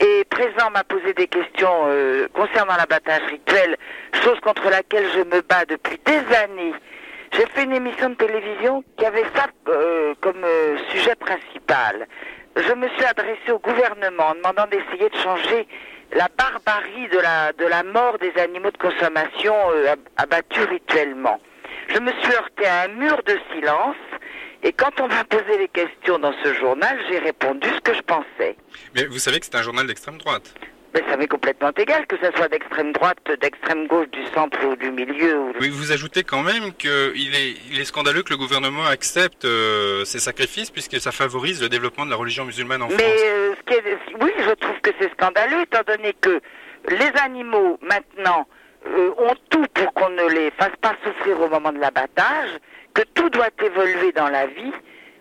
Et 0.00 0.24
Présent 0.24 0.70
m'a 0.72 0.82
posé 0.82 1.14
des 1.14 1.28
questions 1.28 1.84
euh, 1.86 2.26
concernant 2.34 2.76
l'abattage 2.76 3.22
rituel, 3.30 3.76
chose 4.24 4.40
contre 4.40 4.68
laquelle 4.68 5.06
je 5.14 5.20
me 5.20 5.40
bats 5.42 5.64
depuis 5.68 6.00
des 6.04 6.34
années. 6.36 6.74
J'ai 7.32 7.46
fait 7.46 7.64
une 7.64 7.72
émission 7.72 8.10
de 8.10 8.14
télévision 8.14 8.82
qui 8.96 9.04
avait 9.04 9.24
ça 9.34 9.46
euh, 9.68 10.14
comme 10.20 10.42
euh, 10.44 10.76
sujet 10.90 11.14
principal. 11.14 12.06
Je 12.56 12.72
me 12.74 12.88
suis 12.88 13.04
adressé 13.04 13.52
au 13.52 13.58
gouvernement 13.58 14.28
en 14.30 14.34
demandant 14.34 14.66
d'essayer 14.66 15.08
de 15.08 15.16
changer 15.16 15.66
la 16.12 16.28
barbarie 16.36 17.08
de 17.08 17.18
la, 17.18 17.52
de 17.52 17.64
la 17.64 17.82
mort 17.82 18.18
des 18.18 18.32
animaux 18.40 18.70
de 18.70 18.78
consommation 18.78 19.54
euh, 19.72 19.94
abattus 20.16 20.64
rituellement. 20.66 21.40
Je 21.88 21.98
me 21.98 22.12
suis 22.22 22.32
heurté 22.32 22.66
à 22.66 22.82
un 22.82 22.88
mur 22.88 23.20
de 23.26 23.38
silence 23.52 23.96
et 24.62 24.72
quand 24.72 25.00
on 25.00 25.08
m'a 25.08 25.24
posé 25.24 25.58
les 25.58 25.68
questions 25.68 26.18
dans 26.18 26.34
ce 26.42 26.54
journal, 26.54 26.98
j'ai 27.10 27.18
répondu 27.18 27.68
ce 27.68 27.80
que 27.80 27.94
je 27.94 28.02
pensais. 28.02 28.56
Mais 28.94 29.04
vous 29.04 29.18
savez 29.18 29.38
que 29.40 29.46
c'est 29.46 29.56
un 29.56 29.62
journal 29.62 29.86
d'extrême 29.86 30.18
droite 30.18 30.54
mais 30.94 31.02
ça 31.08 31.16
m'est 31.16 31.28
complètement 31.28 31.72
égal 31.76 32.06
que 32.06 32.16
ce 32.16 32.30
soit 32.36 32.48
d'extrême 32.48 32.92
droite, 32.92 33.18
d'extrême 33.40 33.86
gauche, 33.86 34.08
du 34.10 34.24
centre 34.34 34.58
ou 34.64 34.76
du 34.76 34.90
milieu. 34.90 35.38
Ou... 35.38 35.52
Oui, 35.60 35.68
vous 35.70 35.92
ajoutez 35.92 36.22
quand 36.22 36.42
même 36.42 36.72
qu'il 36.74 37.34
est, 37.34 37.54
il 37.70 37.80
est 37.80 37.84
scandaleux 37.84 38.22
que 38.22 38.30
le 38.30 38.36
gouvernement 38.36 38.86
accepte 38.86 39.44
euh, 39.44 40.04
ces 40.04 40.20
sacrifices 40.20 40.70
puisque 40.70 41.00
ça 41.00 41.12
favorise 41.12 41.60
le 41.60 41.68
développement 41.68 42.06
de 42.06 42.10
la 42.10 42.16
religion 42.16 42.44
musulmane 42.44 42.82
en 42.82 42.88
mais, 42.88 42.94
France. 42.94 43.20
Euh, 43.24 43.54
ce 43.56 43.62
qui 43.62 43.74
est, 43.74 43.98
oui, 44.22 44.32
je 44.38 44.50
trouve 44.52 44.80
que 44.80 44.90
c'est 45.00 45.10
scandaleux 45.12 45.62
étant 45.62 45.82
donné 45.86 46.14
que 46.20 46.40
les 46.88 47.12
animaux 47.22 47.78
maintenant 47.82 48.46
euh, 48.86 49.10
ont 49.18 49.34
tout 49.50 49.66
pour 49.74 49.92
qu'on 49.94 50.10
ne 50.10 50.28
les 50.28 50.50
fasse 50.52 50.76
pas 50.80 50.94
souffrir 51.02 51.40
au 51.40 51.48
moment 51.48 51.72
de 51.72 51.78
l'abattage, 51.78 52.50
que 52.92 53.02
tout 53.14 53.30
doit 53.30 53.48
évoluer 53.62 54.12
dans 54.12 54.28
la 54.28 54.46
vie. 54.46 54.72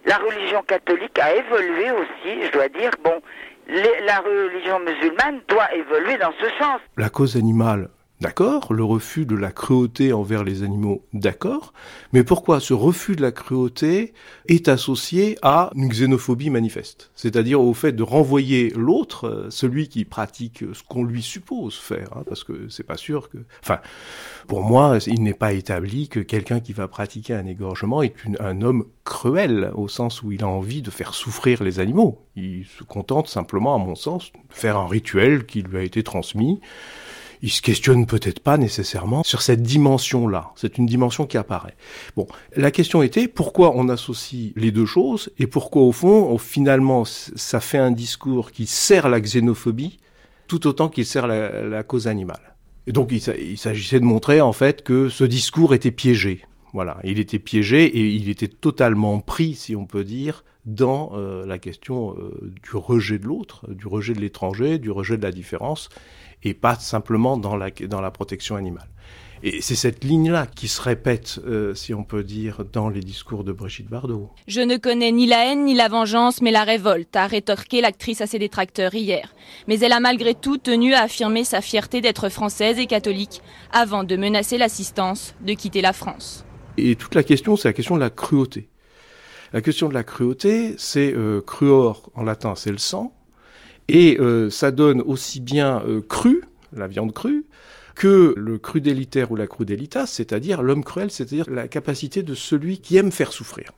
La 0.06 0.18
religion 0.18 0.62
catholique 0.64 1.18
a 1.18 1.34
évolué 1.34 1.92
aussi, 1.92 2.46
je 2.46 2.52
dois 2.52 2.68
dire. 2.68 2.92
Bon, 3.04 3.22
la 3.68 4.20
religion 4.20 4.80
musulmane 4.80 5.42
doit 5.48 5.74
évoluer 5.74 6.18
dans 6.18 6.34
ce 6.40 6.48
sens. 6.60 6.80
La 6.98 7.10
cause 7.10 7.36
animale, 7.36 7.90
d'accord, 8.24 8.72
le 8.72 8.86
refus 8.86 9.26
de 9.26 9.36
la 9.36 9.52
cruauté 9.52 10.14
envers 10.14 10.46
les 10.46 10.64
animaux, 10.64 11.04
d'accord, 11.12 11.74
mais 12.14 12.24
pourquoi 12.24 12.62
ce 12.62 12.74
refus 12.74 13.18
de 13.18 13.22
la 13.22 13.34
cruauté 13.34 14.14
est 14.48 14.70
associé 14.70 15.38
à 15.42 15.72
une 15.76 15.90
xénophobie 15.90 16.50
manifeste, 16.50 17.12
c'est-à-dire 17.16 17.60
au 17.60 17.74
fait 17.74 17.92
de 17.92 18.02
renvoyer 18.02 18.72
l'autre, 18.78 19.28
euh, 19.28 19.50
celui 19.50 19.90
qui 19.90 20.06
pratique 20.06 20.64
ce 20.72 20.84
qu'on 20.84 21.04
lui 21.04 21.22
suppose 21.22 21.76
faire, 21.76 22.16
hein, 22.16 22.24
parce 22.26 22.46
que 22.46 22.70
c'est 22.70 22.84
pas 22.84 22.96
sûr 22.96 23.30
que, 23.30 23.40
enfin, 23.62 23.80
pour 24.48 24.64
moi, 24.64 25.00
il 25.06 25.22
n'est 25.22 25.34
pas 25.34 25.52
établi 25.52 26.08
que 26.08 26.22
quelqu'un 26.22 26.62
qui 26.62 26.72
va 26.72 26.88
pratiquer 26.88 27.34
un 27.34 27.46
égorgement 27.46 28.04
est 28.04 28.16
un 28.40 28.62
homme 28.62 28.86
cruel, 29.04 29.70
au 29.76 29.90
sens 29.90 30.24
où 30.24 30.32
il 30.32 30.44
a 30.44 30.48
envie 30.48 30.82
de 30.82 30.92
faire 30.92 31.14
souffrir 31.14 31.62
les 31.62 31.82
animaux. 31.82 32.26
Il 32.38 32.66
se 32.66 32.86
contente 32.86 33.28
simplement, 33.28 33.76
à 33.76 33.78
mon 33.78 33.96
sens, 33.96 34.32
de 34.32 34.40
faire 34.50 34.78
un 34.78 34.88
rituel 34.88 35.46
qui 35.46 35.62
lui 35.62 35.78
a 35.78 35.84
été 35.84 36.04
transmis. 36.04 36.62
Il 37.46 37.52
se 37.52 37.62
questionne 37.62 38.06
peut-être 38.06 38.40
pas 38.40 38.58
nécessairement 38.58 39.22
sur 39.24 39.42
cette 39.42 39.62
dimension-là. 39.62 40.54
C'est 40.56 40.78
une 40.78 40.86
dimension 40.86 41.28
qui 41.28 41.38
apparaît. 41.38 41.76
Bon, 42.16 42.26
la 42.56 42.72
question 42.72 43.04
était 43.04 43.28
pourquoi 43.28 43.74
on 43.76 43.90
associe 43.90 44.54
les 44.56 44.72
deux 44.72 44.86
choses 44.86 45.30
et 45.38 45.46
pourquoi 45.46 45.82
au 45.82 45.92
fond, 45.92 46.38
finalement, 46.38 47.04
ça 47.06 47.60
fait 47.60 47.78
un 47.78 47.92
discours 47.92 48.52
qui 48.52 48.66
sert 48.66 49.10
la 49.10 49.20
xénophobie 49.20 50.00
tout 50.48 50.68
autant 50.68 50.88
qu'il 50.88 51.06
sert 51.06 51.28
la 51.28 51.84
cause 51.84 52.08
animale? 52.08 52.56
Et 52.88 52.94
donc 52.94 53.12
il 53.12 53.58
s'agissait 53.58 54.00
de 54.00 54.06
montrer 54.06 54.40
en 54.40 54.54
fait 54.54 54.82
que 54.82 55.10
ce 55.10 55.26
discours 55.26 55.74
était 55.74 55.92
piégé. 55.92 56.46
Voilà, 56.74 56.98
il 57.04 57.20
était 57.20 57.40
piégé 57.40 57.86
et 57.86 58.08
il 58.08 58.30
était 58.30 58.48
totalement 58.48 59.20
pris, 59.20 59.54
si 59.54 59.76
on 59.76 59.86
peut 59.86 60.04
dire, 60.04 60.44
dans 60.66 61.12
euh, 61.14 61.46
la 61.46 61.60
question 61.60 62.16
euh, 62.18 62.52
du 62.64 62.76
rejet 62.76 63.20
de 63.20 63.26
l'autre, 63.26 63.72
du 63.72 63.86
rejet 63.86 64.14
de 64.14 64.20
l'étranger, 64.20 64.80
du 64.80 64.90
rejet 64.90 65.18
de 65.18 65.24
la 65.24 65.32
différence, 65.32 65.90
et 66.42 66.56
pas 66.56 66.76
simplement 66.76 67.38
dans 67.38 67.56
la, 67.56 68.12
protection 68.12 68.56
animale. 68.56 68.88
Et 69.44 69.62
c'est 69.62 69.76
cette 69.76 70.04
ligne-là 70.04 70.48
qui 70.48 70.68
se 70.68 70.82
répète, 70.82 71.40
euh, 71.46 71.76
si 71.76 71.94
on 71.94 72.04
peut 72.04 72.24
dire, 72.24 72.64
dans 72.72 72.90
les 72.90 73.02
discours 73.02 73.44
de 73.44 73.52
Brigitte 73.52 73.90
Bardot. 73.90 74.32
Je 74.48 74.62
ne 74.62 74.78
connais 74.78 75.12
ni 75.12 75.28
la 75.28 75.46
haine 75.52 75.66
ni 75.66 75.76
la 75.76 75.90
vengeance, 75.90 76.42
mais 76.42 76.52
la 76.52 76.64
révolte, 76.64 77.16
a 77.16 77.28
rétorqué 77.28 77.82
l'actrice 77.82 78.22
à 78.22 78.28
ses 78.28 78.40
détracteurs 78.40 78.96
hier. 78.96 79.36
Mais 79.68 79.80
elle 79.80 79.92
a 79.92 80.00
malgré 80.00 80.34
tout 80.34 80.58
tenu 80.58 80.94
à 80.94 81.04
affirmer 81.04 81.44
sa 81.44 81.62
fierté 81.62 82.02
d'être 82.02 82.30
française 82.30 82.80
et 82.80 82.88
catholique, 82.88 83.42
avant 83.72 84.06
de 84.06 84.16
menacer 84.16 84.58
l'assistance 84.58 85.36
de 85.42 85.54
quitter 85.54 85.82
la 85.82 85.94
France. 85.94 86.46
Et 86.78 86.96
toute 86.96 87.16
la 87.16 87.24
question, 87.24 87.56
c'est 87.56 87.68
la 87.68 87.74
question 87.74 87.96
de 87.96 88.00
la 88.00 88.10
cruauté. 88.10 88.70
La 89.54 89.62
question 89.62 89.90
de 89.90 89.94
la 89.94 90.04
cruauté, 90.04 90.76
c'est 90.78 91.14
euh, 91.14 91.40
cruor 91.42 92.12
en 92.16 92.24
latin, 92.24 92.56
c'est 92.56 92.72
le 92.72 92.80
sang, 92.80 93.16
et 93.88 94.18
euh, 94.20 94.50
ça 94.50 94.72
donne 94.72 95.02
aussi 95.02 95.40
bien 95.40 95.84
euh, 95.86 96.02
cru, 96.02 96.44
la 96.72 96.88
viande 96.88 97.14
crue, 97.14 97.46
que 97.94 98.34
le 98.36 98.58
crudélitaire 98.58 99.32
ou 99.32 99.36
la 99.36 99.46
crudelitas, 99.46 100.08
c'est-à-dire 100.08 100.64
l'homme 100.64 100.84
cruel, 100.84 101.12
c'est-à-dire 101.12 101.48
la 101.52 101.68
capacité 101.68 102.24
de 102.24 102.34
celui 102.34 102.80
qui 102.80 102.98
aime 102.98 103.12
faire 103.12 103.32
souffrir. 103.32 103.74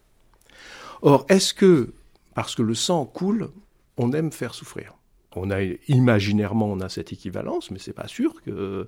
Or, 1.02 1.26
est-ce 1.28 1.54
que, 1.54 1.90
parce 2.34 2.56
que 2.56 2.62
le 2.62 2.76
sang 2.76 3.06
coule, 3.06 3.50
on 3.98 4.14
aime 4.14 4.32
faire 4.32 4.54
souffrir? 4.54 4.94
On 5.36 5.52
a 5.52 5.62
imaginairement 5.88 6.68
on 6.68 6.80
a 6.80 6.90
cette 6.90 7.14
équivalence, 7.14 7.72
mais 7.72 7.80
c'est 7.80 7.94
pas 7.94 8.08
sûr 8.08 8.42
que 8.44 8.86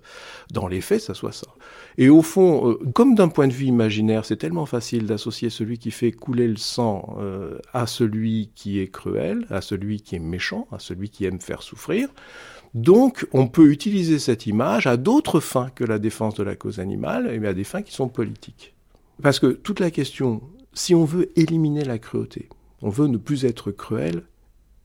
dans 0.52 0.68
les 0.68 0.82
faits 0.82 1.02
ça 1.02 1.14
soit 1.14 1.32
ça. 1.32 1.48
Et 1.98 2.10
au 2.10 2.22
fond, 2.22 2.72
euh, 2.72 2.80
comme 2.94 3.16
d'un 3.16 3.30
point 3.30 3.48
de 3.48 3.54
vue 3.54 3.66
imaginaire, 3.66 4.26
c'est 4.26 4.38
tellement 4.38 4.66
facile 4.66 5.06
d'associer 5.06 5.50
celui 5.50 5.78
qui 5.78 5.92
fait 5.92 6.12
couler 6.12 6.48
le 6.48 6.58
sang 6.58 7.18
euh, 7.20 7.58
à 7.74 7.88
celui 7.88 8.52
qui 8.56 8.80
est 8.80 8.88
cruel, 8.88 9.46
à 9.50 9.62
celui 9.62 10.02
qui 10.02 10.16
est 10.16 10.20
méchant, 10.20 10.68
à 10.72 10.80
celui 10.80 11.10
qui 11.10 11.26
aime 11.26 11.42
faire 11.42 11.62
souffrir. 11.62 12.10
Donc, 12.74 13.28
on 13.34 13.48
peut 13.48 13.72
utiliser 13.72 14.20
cette 14.20 14.46
image 14.46 14.88
à 14.88 14.98
d'autres 14.98 15.40
fins 15.40 15.70
que 15.74 15.84
la 15.84 16.00
défense 16.00 16.36
de 16.36 16.44
la 16.44 16.56
cause 16.56 16.80
animale, 16.80 17.40
mais 17.40 17.48
à 17.48 17.54
des 17.54 17.64
fins 17.64 17.82
qui 17.82 17.94
sont 17.94 18.10
politiques. 18.10 18.76
Parce 19.22 19.40
que 19.40 19.48
toute 19.48 19.80
la 19.80 19.90
question, 19.90 20.42
si 20.74 20.94
on 20.94 21.06
veut 21.06 21.32
éliminer 21.36 21.84
la 21.84 21.98
cruauté, 21.98 22.50
on 22.82 22.90
veut 22.90 23.08
ne 23.08 23.18
plus 23.18 23.46
être 23.46 23.72
cruel, 23.72 24.24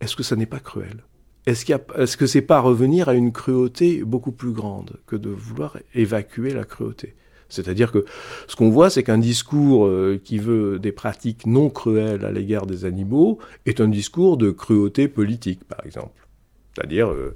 est-ce 0.01 0.17
que 0.17 0.23
ça 0.23 0.37
n'est 0.37 0.47
pas 0.47 0.61
cruel? 0.61 1.05
Est-ce 1.47 1.65
qu 1.65 1.73
est-ce 1.97 2.17
que 2.17 2.27
c'est 2.27 2.43
pas 2.43 2.61
revenir 2.61 3.09
à 3.09 3.15
une 3.15 3.33
cruauté 3.33 4.05
beaucoup 4.05 4.33
plus 4.33 4.53
grande 4.53 4.93
que 5.07 5.17
de 5.17 5.29
vouloir 5.29 5.77
évacuer 5.95 6.53
la 6.53 6.65
cruauté? 6.65 7.15
C'est-à-dire 7.53 7.93
que 7.93 8.07
ce 8.49 8.57
qu'on 8.57 8.71
voit, 8.71 8.89
c'est 8.89 9.03
qu'un 9.03 9.19
discours 9.19 9.87
euh, 9.87 10.19
qui 10.23 10.39
veut 10.39 10.79
des 10.79 10.93
pratiques 10.93 11.47
non 11.47 11.69
cruelles 11.69 12.25
à 12.25 12.33
l'égard 12.33 12.67
des 12.67 12.87
animaux 12.87 13.39
est 13.67 13.81
un 13.81 13.89
discours 13.89 14.39
de 14.39 14.51
cruauté 14.51 15.07
politique, 15.07 15.65
par 15.65 15.85
exemple. 15.85 16.27
C'est-à-dire, 16.75 17.11
euh, 17.11 17.35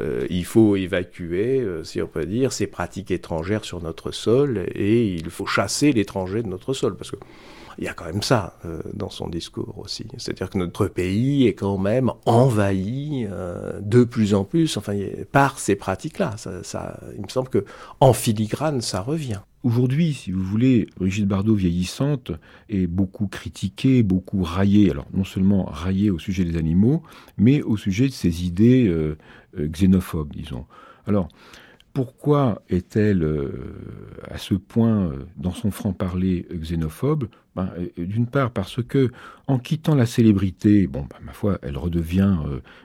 euh, 0.00 0.26
il 0.30 0.44
faut 0.44 0.74
évacuer, 0.74 1.64
si 1.84 2.02
on 2.02 2.08
peut 2.08 2.26
dire, 2.26 2.52
ces 2.52 2.66
pratiques 2.66 3.12
étrangères 3.12 3.64
sur 3.64 3.80
notre 3.80 4.10
sol 4.10 4.66
et 4.74 5.14
il 5.14 5.30
faut 5.30 5.46
chasser 5.46 5.92
l'étranger 5.92 6.42
de 6.42 6.48
notre 6.48 6.72
sol. 6.72 6.96
Parce 6.96 7.12
que 7.12 7.16
il 7.78 7.84
y 7.84 7.88
a 7.88 7.94
quand 7.94 8.04
même 8.04 8.22
ça 8.22 8.58
dans 8.94 9.10
son 9.10 9.28
discours 9.28 9.78
aussi. 9.78 10.06
C'est-à-dire 10.18 10.50
que 10.50 10.58
notre 10.58 10.86
pays 10.86 11.46
est 11.46 11.54
quand 11.54 11.78
même 11.78 12.10
envahi 12.26 13.26
de 13.80 14.04
plus 14.04 14.34
en 14.34 14.44
plus, 14.44 14.76
enfin, 14.76 14.94
par 15.30 15.58
ces 15.58 15.76
pratiques-là. 15.76 16.36
Ça, 16.62 17.00
il 17.16 17.22
me 17.22 17.28
semble 17.28 17.48
que 17.48 17.64
en 18.00 18.12
filigrane, 18.12 18.80
ça 18.80 19.00
revient. 19.00 19.40
Aujourd'hui, 19.64 20.12
si 20.12 20.32
vous 20.32 20.42
voulez, 20.42 20.88
Brigitte 20.96 21.28
Bardot 21.28 21.54
vieillissante 21.54 22.32
est 22.68 22.88
beaucoup 22.88 23.28
critiquée, 23.28 24.02
beaucoup 24.02 24.42
raillée. 24.42 24.90
Alors 24.90 25.06
non 25.14 25.22
seulement 25.22 25.64
raillée 25.66 26.10
au 26.10 26.18
sujet 26.18 26.44
des 26.44 26.58
animaux, 26.58 27.04
mais 27.38 27.62
au 27.62 27.76
sujet 27.76 28.06
de 28.06 28.12
ses 28.12 28.44
idées 28.44 28.88
euh, 28.88 29.16
euh, 29.56 29.68
xénophobes, 29.68 30.32
disons. 30.32 30.66
Alors, 31.06 31.28
pourquoi 31.92 32.62
est-elle 32.68 33.22
euh, 33.22 33.50
à 34.30 34.38
ce 34.38 34.54
point 34.54 35.12
dans 35.36 35.52
son 35.52 35.70
franc-parler 35.70 36.46
xénophobe? 36.52 37.28
Ben, 37.54 37.70
D'une 37.96 38.26
part 38.26 38.50
parce 38.50 38.82
que 38.82 39.10
en 39.46 39.58
quittant 39.58 39.94
la 39.94 40.06
célébrité, 40.06 40.86
bon, 40.86 41.02
ben, 41.02 41.18
ma 41.24 41.32
foi, 41.32 41.58
elle 41.62 41.76
redevient 41.76 42.38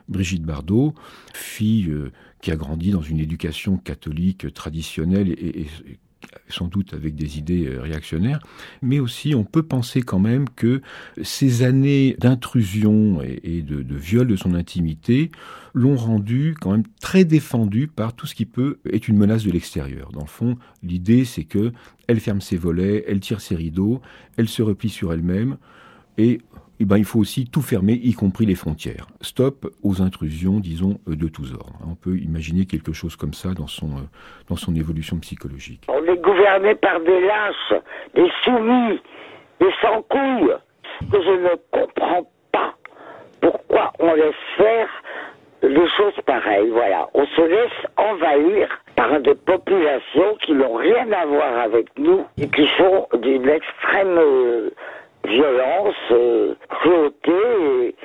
Brigitte 0.09 0.43
Bardot, 0.43 0.93
fille 1.33 1.93
qui 2.41 2.51
a 2.51 2.55
grandi 2.55 2.91
dans 2.91 3.01
une 3.01 3.19
éducation 3.19 3.77
catholique 3.77 4.53
traditionnelle 4.53 5.29
et, 5.29 5.67
sans 6.49 6.67
doute 6.67 6.93
avec 6.93 7.15
des 7.15 7.37
idées 7.37 7.67
euh, 7.67 7.81
réactionnaires, 7.81 8.39
mais 8.81 8.99
aussi 8.99 9.35
on 9.35 9.43
peut 9.43 9.63
penser 9.63 10.01
quand 10.01 10.19
même 10.19 10.49
que 10.49 10.81
ces 11.21 11.63
années 11.63 12.15
d'intrusion 12.19 13.21
et 13.21 13.61
de, 13.61 13.95
viol 13.95 14.27
de 14.27 14.35
son 14.35 14.53
intimité 14.53 15.31
l'ont 15.73 15.95
rendu 15.95 16.55
quand 16.59 16.71
même 16.71 16.85
très 16.99 17.25
défendu 17.25 17.87
par 17.87 18.13
tout 18.15 18.25
ce 18.25 18.35
qui 18.35 18.45
peut 18.45 18.79
être 18.91 19.07
une 19.07 19.17
menace 19.17 19.43
de 19.43 19.51
l'extérieur. 19.51 20.11
Dans 20.11 20.21
le 20.21 20.27
fond, 20.27 20.57
l'idée 20.83 21.25
c'est 21.25 21.43
que 21.43 21.71
elle 22.07 22.19
ferme 22.19 22.41
ses 22.41 22.57
volets, 22.57 23.03
elle 23.07 23.19
tire 23.19 23.41
ses 23.41 23.55
rideaux, 23.55 24.01
elle 24.37 24.47
se 24.47 24.61
replie 24.61 24.89
sur 24.89 25.13
elle-même 25.13 25.57
et 26.17 26.41
eh 26.79 26.85
ben, 26.85 26.97
il 26.97 27.05
faut 27.05 27.19
aussi 27.19 27.49
tout 27.49 27.61
fermer, 27.61 27.93
y 27.93 28.13
compris 28.13 28.45
les 28.45 28.55
frontières. 28.55 29.07
Stop 29.21 29.67
aux 29.83 30.01
intrusions, 30.01 30.59
disons, 30.59 30.99
euh, 31.07 31.15
de 31.15 31.27
tous 31.27 31.53
ordres. 31.53 31.79
On 31.89 31.95
peut 31.95 32.17
imaginer 32.17 32.65
quelque 32.65 32.93
chose 32.93 33.15
comme 33.15 33.33
ça 33.33 33.53
dans 33.53 33.67
son, 33.67 33.87
euh, 33.87 34.07
dans 34.47 34.55
son 34.55 34.75
évolution 34.75 35.17
psychologique. 35.19 35.83
On 35.87 36.03
est 36.05 36.21
gouverné 36.21 36.75
par 36.75 36.99
des 36.99 37.21
lâches, 37.21 37.81
des 38.13 38.29
soumis, 38.43 38.99
des 39.59 39.71
sans-couilles, 39.81 40.53
que 41.11 41.21
je 41.21 41.31
ne 41.31 41.55
comprends 41.71 42.29
pas 42.51 42.75
pourquoi 43.41 43.93
on 43.99 44.13
laisse 44.13 44.35
faire 44.57 44.89
des 45.63 45.87
choses 45.97 46.13
pareilles. 46.27 46.69
Voilà, 46.69 47.09
on 47.15 47.25
se 47.25 47.41
laisse 47.41 47.87
envahir 47.97 48.69
par 48.95 49.19
des 49.19 49.35
populations 49.35 50.35
qui 50.45 50.53
n'ont 50.53 50.75
rien 50.75 51.11
à 51.11 51.25
voir 51.25 51.57
avec 51.57 51.87
nous 51.97 52.23
et 52.37 52.47
qui 52.49 52.67
sont 52.77 53.07
d'une 53.19 53.49
extrême... 53.49 54.19
Euh, 55.27 55.31
violence, 55.31 55.95
euh, 56.11 56.55
cruauté, 56.69 57.95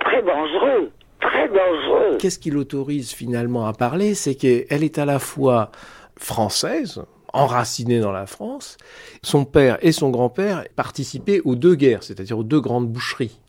très 0.00 0.22
dangereux, 0.22 0.90
très 1.20 1.48
dangereux. 1.48 2.16
Qu'est-ce 2.18 2.38
qui 2.38 2.50
l'autorise 2.50 3.12
finalement 3.12 3.66
à 3.66 3.72
parler? 3.72 4.14
C'est 4.14 4.34
qu'elle 4.34 4.84
est 4.84 4.98
à 4.98 5.04
la 5.04 5.18
fois 5.18 5.70
française, 6.16 7.02
enracinée 7.32 8.00
dans 8.00 8.12
la 8.12 8.26
France. 8.26 8.76
Son 9.22 9.44
père 9.44 9.78
et 9.82 9.92
son 9.92 10.10
grand-père 10.10 10.64
participaient 10.76 11.40
aux 11.44 11.54
deux 11.54 11.74
guerres, 11.74 12.02
c'est-à-dire 12.02 12.38
aux 12.38 12.44
deux 12.44 12.60
grandes 12.60 12.88
boucheries. 12.88 13.40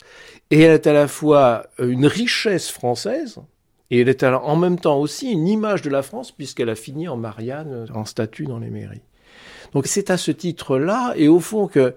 Et 0.50 0.62
elle 0.62 0.72
est 0.72 0.86
à 0.86 0.92
la 0.92 1.08
fois 1.08 1.66
une 1.78 2.06
richesse 2.06 2.70
française, 2.70 3.40
et 3.90 4.00
elle 4.00 4.08
est 4.08 4.24
en 4.24 4.56
même 4.56 4.78
temps 4.78 4.98
aussi 4.98 5.30
une 5.30 5.46
image 5.46 5.82
de 5.82 5.90
la 5.90 6.02
France, 6.02 6.32
puisqu'elle 6.32 6.70
a 6.70 6.74
fini 6.74 7.08
en 7.08 7.16
Marianne, 7.16 7.86
en 7.94 8.04
statue 8.04 8.44
dans 8.44 8.58
les 8.58 8.70
mairies. 8.70 9.02
Donc 9.72 9.86
c'est 9.86 10.10
à 10.10 10.16
ce 10.16 10.30
titre-là, 10.30 11.12
et 11.16 11.28
au 11.28 11.40
fond 11.40 11.68
que 11.68 11.94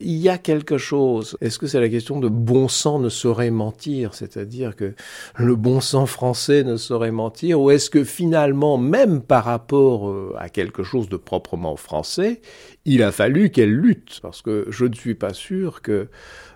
il 0.00 0.16
y 0.16 0.28
a 0.28 0.38
quelque 0.38 0.78
chose. 0.78 1.36
Est-ce 1.40 1.58
que 1.58 1.66
c'est 1.66 1.80
la 1.80 1.88
question 1.88 2.20
de 2.20 2.28
bon 2.28 2.68
sang 2.68 2.98
ne 2.98 3.10
saurait 3.10 3.50
mentir, 3.50 4.14
c'est-à-dire 4.14 4.74
que 4.74 4.94
le 5.36 5.56
bon 5.56 5.80
sang 5.80 6.06
français 6.06 6.64
ne 6.64 6.76
saurait 6.76 7.10
mentir, 7.10 7.60
ou 7.60 7.70
est-ce 7.70 7.90
que 7.90 8.02
finalement, 8.02 8.78
même 8.78 9.20
par 9.20 9.44
rapport 9.44 10.08
euh, 10.08 10.34
à 10.38 10.48
quelque 10.48 10.82
chose 10.82 11.08
de 11.08 11.16
proprement 11.16 11.76
français, 11.76 12.40
il 12.86 13.02
a 13.02 13.12
fallu 13.12 13.50
qu'elle 13.50 13.74
lutte, 13.74 14.20
parce 14.22 14.40
que 14.40 14.66
je 14.70 14.86
ne 14.86 14.94
suis 14.94 15.14
pas 15.14 15.34
sûr 15.34 15.82
que 15.82 16.08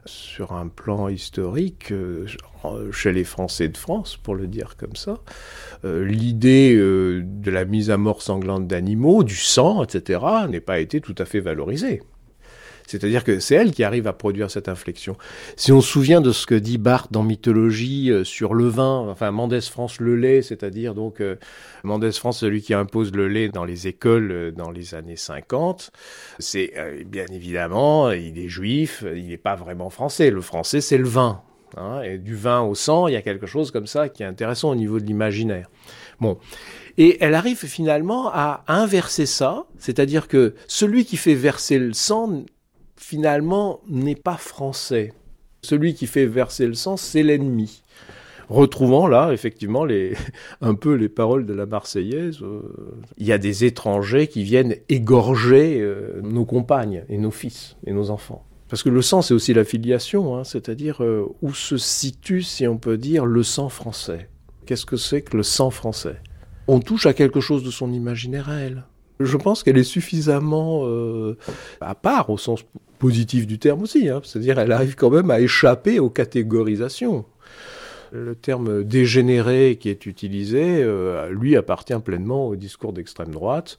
sur 0.07 0.53
un 0.53 0.69
plan 0.69 1.09
historique, 1.09 1.93
euh, 1.93 2.27
chez 2.93 3.12
les 3.12 3.25
Français 3.25 3.69
de 3.69 3.77
France, 3.77 4.16
pour 4.16 4.35
le 4.35 4.47
dire 4.47 4.77
comme 4.77 4.97
ça, 4.97 5.19
euh, 5.85 6.05
l'idée 6.05 6.77
de 6.77 7.51
la 7.51 7.65
mise 7.66 7.91
à 7.91 7.99
mort 7.99 8.23
sanglante 8.23 8.66
d'animaux, 8.66 9.23
du 9.23 9.37
sang, 9.37 9.85
etc., 9.85 10.21
n'est 10.49 10.61
pas 10.61 10.81
été 10.81 11.01
tout 11.01 11.15
à 11.19 11.27
fait 11.27 11.41
valorisée. 11.41 12.03
C'est-à-dire 12.86 13.24
que 13.24 13.40
c'est 13.40 13.55
elle 13.55 13.73
qui 13.73 13.82
arrive 13.82 14.06
à 14.06 14.12
produire 14.12 14.51
cette 14.51 14.69
inflexion. 14.69 15.16
Si 15.56 15.73
on 15.73 15.81
se 15.81 15.89
souvient 15.89 16.20
de 16.20 16.32
ce 16.32 16.47
que 16.47 16.55
dit 16.55 16.78
Barthes 16.78 17.12
dans 17.12 17.23
Mythologie 17.23 18.11
euh, 18.11 18.24
sur 18.24 18.55
le 18.55 18.69
vin, 18.69 19.06
enfin 19.09 19.31
Mendès 19.31 19.62
France 19.62 20.01
le 20.01 20.16
lait, 20.16 20.43
c'est-à-dire 20.43 20.94
donc 20.94 21.20
euh, 21.20 21.36
Mendès 21.82 22.12
France 22.12 22.40
celui 22.40 22.62
qui 22.62 22.74
impose 22.74 23.12
le 23.12 23.28
lait 23.28 23.48
dans 23.48 23.65
les 23.65 23.86
écoles 23.86 24.32
euh, 24.32 24.51
dans 24.51 24.70
les 24.70 24.94
années 24.94 25.16
50, 25.16 25.90
c'est 26.39 26.73
bien 27.06 27.27
évidemment, 27.32 28.11
il 28.11 28.39
est 28.39 28.48
juif, 28.48 29.05
il 29.15 29.28
n'est 29.28 29.36
pas 29.36 29.55
vraiment 29.55 29.90
français. 29.90 30.31
Le 30.31 30.40
français 30.40 30.81
c'est 30.81 30.98
le 30.98 31.09
vin. 31.09 31.43
Hein, 31.77 32.02
et 32.02 32.19
du 32.19 32.36
vin 32.36 32.61
au 32.61 32.74
sang, 32.74 33.09
il 33.09 33.15
y 33.15 33.16
a 33.16 33.23
quelque 33.23 33.47
chose 33.47 33.73
comme 33.73 33.86
ça 33.86 34.09
qui 34.09 34.23
est 34.23 34.27
intéressant 34.27 34.70
au 34.70 34.74
niveau 34.77 35.01
de 35.01 35.05
l'imaginaire. 35.05 35.69
Bon. 36.20 36.39
Et 36.97 37.19
elle 37.20 37.35
arrive 37.35 37.59
finalement 37.59 38.31
à 38.32 38.62
inverser 38.69 39.27
ça, 39.27 39.65
c'est-à-dire 39.78 40.28
que 40.28 40.55
celui 40.69 41.05
qui 41.05 41.16
fait 41.16 41.35
verser 41.35 41.78
le 41.78 41.93
sang 41.93 42.44
finalement, 43.05 43.81
n'est 43.86 44.14
pas 44.14 44.39
français. 44.39 45.12
Celui 45.62 45.94
qui 45.94 46.06
fait 46.06 46.24
verser 46.24 46.66
le 46.66 46.72
sang, 46.72 46.97
c'est 46.97 47.22
l'ennemi. 47.22 47.82
Retrouvant 48.48 49.06
là, 49.06 49.31
effectivement, 49.32 49.85
les, 49.85 50.14
un 50.62 50.74
peu 50.74 50.94
les 50.94 51.10
paroles 51.10 51.44
de 51.44 51.52
la 51.52 51.66
Marseillaise, 51.66 52.39
euh, 52.43 52.62
il 53.18 53.26
y 53.26 53.32
a 53.32 53.39
des 53.39 53.64
étrangers 53.64 54.26
qui 54.26 54.43
viennent 54.43 54.76
égorger 54.89 55.81
euh, 55.81 56.20
nos 56.22 56.47
compagnes 56.47 57.05
et 57.10 57.18
nos 57.18 57.31
fils 57.31 57.76
et 57.86 57.93
nos 57.93 58.09
enfants. 58.09 58.44
Parce 58.70 58.82
que 58.82 58.89
le 58.89 59.02
sang, 59.02 59.20
c'est 59.20 59.35
aussi 59.35 59.52
la 59.52 59.64
filiation, 59.64 60.36
hein, 60.36 60.44
c'est-à-dire 60.44 61.02
euh, 61.02 61.26
où 61.43 61.52
se 61.52 61.76
situe, 61.76 62.43
si 62.43 62.66
on 62.66 62.78
peut 62.78 62.97
dire, 62.97 63.26
le 63.26 63.43
sang 63.43 63.68
français. 63.68 64.31
Qu'est-ce 64.64 64.86
que 64.86 64.97
c'est 64.97 65.20
que 65.20 65.36
le 65.36 65.43
sang 65.43 65.70
français? 65.70 66.16
On 66.68 66.81
touche 66.81 67.05
à 67.05 67.12
quelque 67.12 67.40
chose 67.40 67.62
de 67.62 67.70
son 67.70 67.93
imaginaire 67.93 68.48
à 68.48 68.56
elle. 68.56 68.85
Je 69.20 69.36
pense 69.36 69.62
qu'elle 69.62 69.78
est 69.78 69.85
suffisamment 69.85 70.89
à 71.81 71.94
part 71.94 72.31
au 72.31 72.39
sens 72.39 72.64
positif 72.99 73.47
du 73.47 73.59
terme 73.59 73.83
aussi, 73.83 74.09
hein. 74.09 74.21
c'est-à-dire 74.25 74.59
elle 74.59 74.73
arrive 74.73 74.95
quand 74.95 75.11
même 75.11 75.31
à 75.31 75.41
échapper 75.41 75.99
aux 75.99 76.11
catégorisations. 76.11 77.25
Le 78.12 78.35
terme 78.35 78.85
dégénéré 78.85 79.77
qui 79.81 79.89
est 79.89 80.07
utilisé, 80.07 80.83
euh, 80.83 81.31
lui 81.31 81.57
appartient 81.57 81.99
pleinement 81.99 82.47
au 82.47 82.57
discours 82.57 82.93
d'extrême 82.93 83.31
droite. 83.31 83.77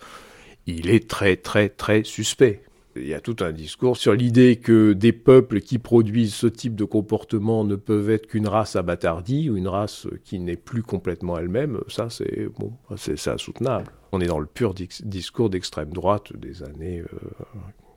Il 0.67 0.89
est 0.89 1.09
très 1.09 1.37
très 1.37 1.69
très 1.69 2.03
suspect. 2.03 2.61
Il 2.97 3.07
y 3.07 3.13
a 3.13 3.19
tout 3.19 3.35
un 3.41 3.51
discours 3.51 3.97
sur 3.97 4.13
l'idée 4.13 4.55
que 4.55 4.93
des 4.93 5.11
peuples 5.11 5.59
qui 5.59 5.79
produisent 5.79 6.33
ce 6.33 6.47
type 6.47 6.75
de 6.75 6.85
comportement 6.85 7.65
ne 7.65 7.75
peuvent 7.75 8.09
être 8.09 8.27
qu'une 8.27 8.47
race 8.47 8.77
abattardie 8.77 9.49
ou 9.49 9.57
une 9.57 9.67
race 9.67 10.07
qui 10.23 10.39
n'est 10.39 10.55
plus 10.55 10.81
complètement 10.81 11.37
elle-même. 11.37 11.81
Ça, 11.89 12.09
c'est 12.09 12.47
bon, 12.57 12.71
insoutenable. 12.89 13.91
On 14.13 14.21
est 14.21 14.27
dans 14.27 14.39
le 14.39 14.45
pur 14.45 14.73
discours 14.73 15.49
d'extrême 15.49 15.89
droite 15.89 16.31
des 16.37 16.63
années 16.63 17.03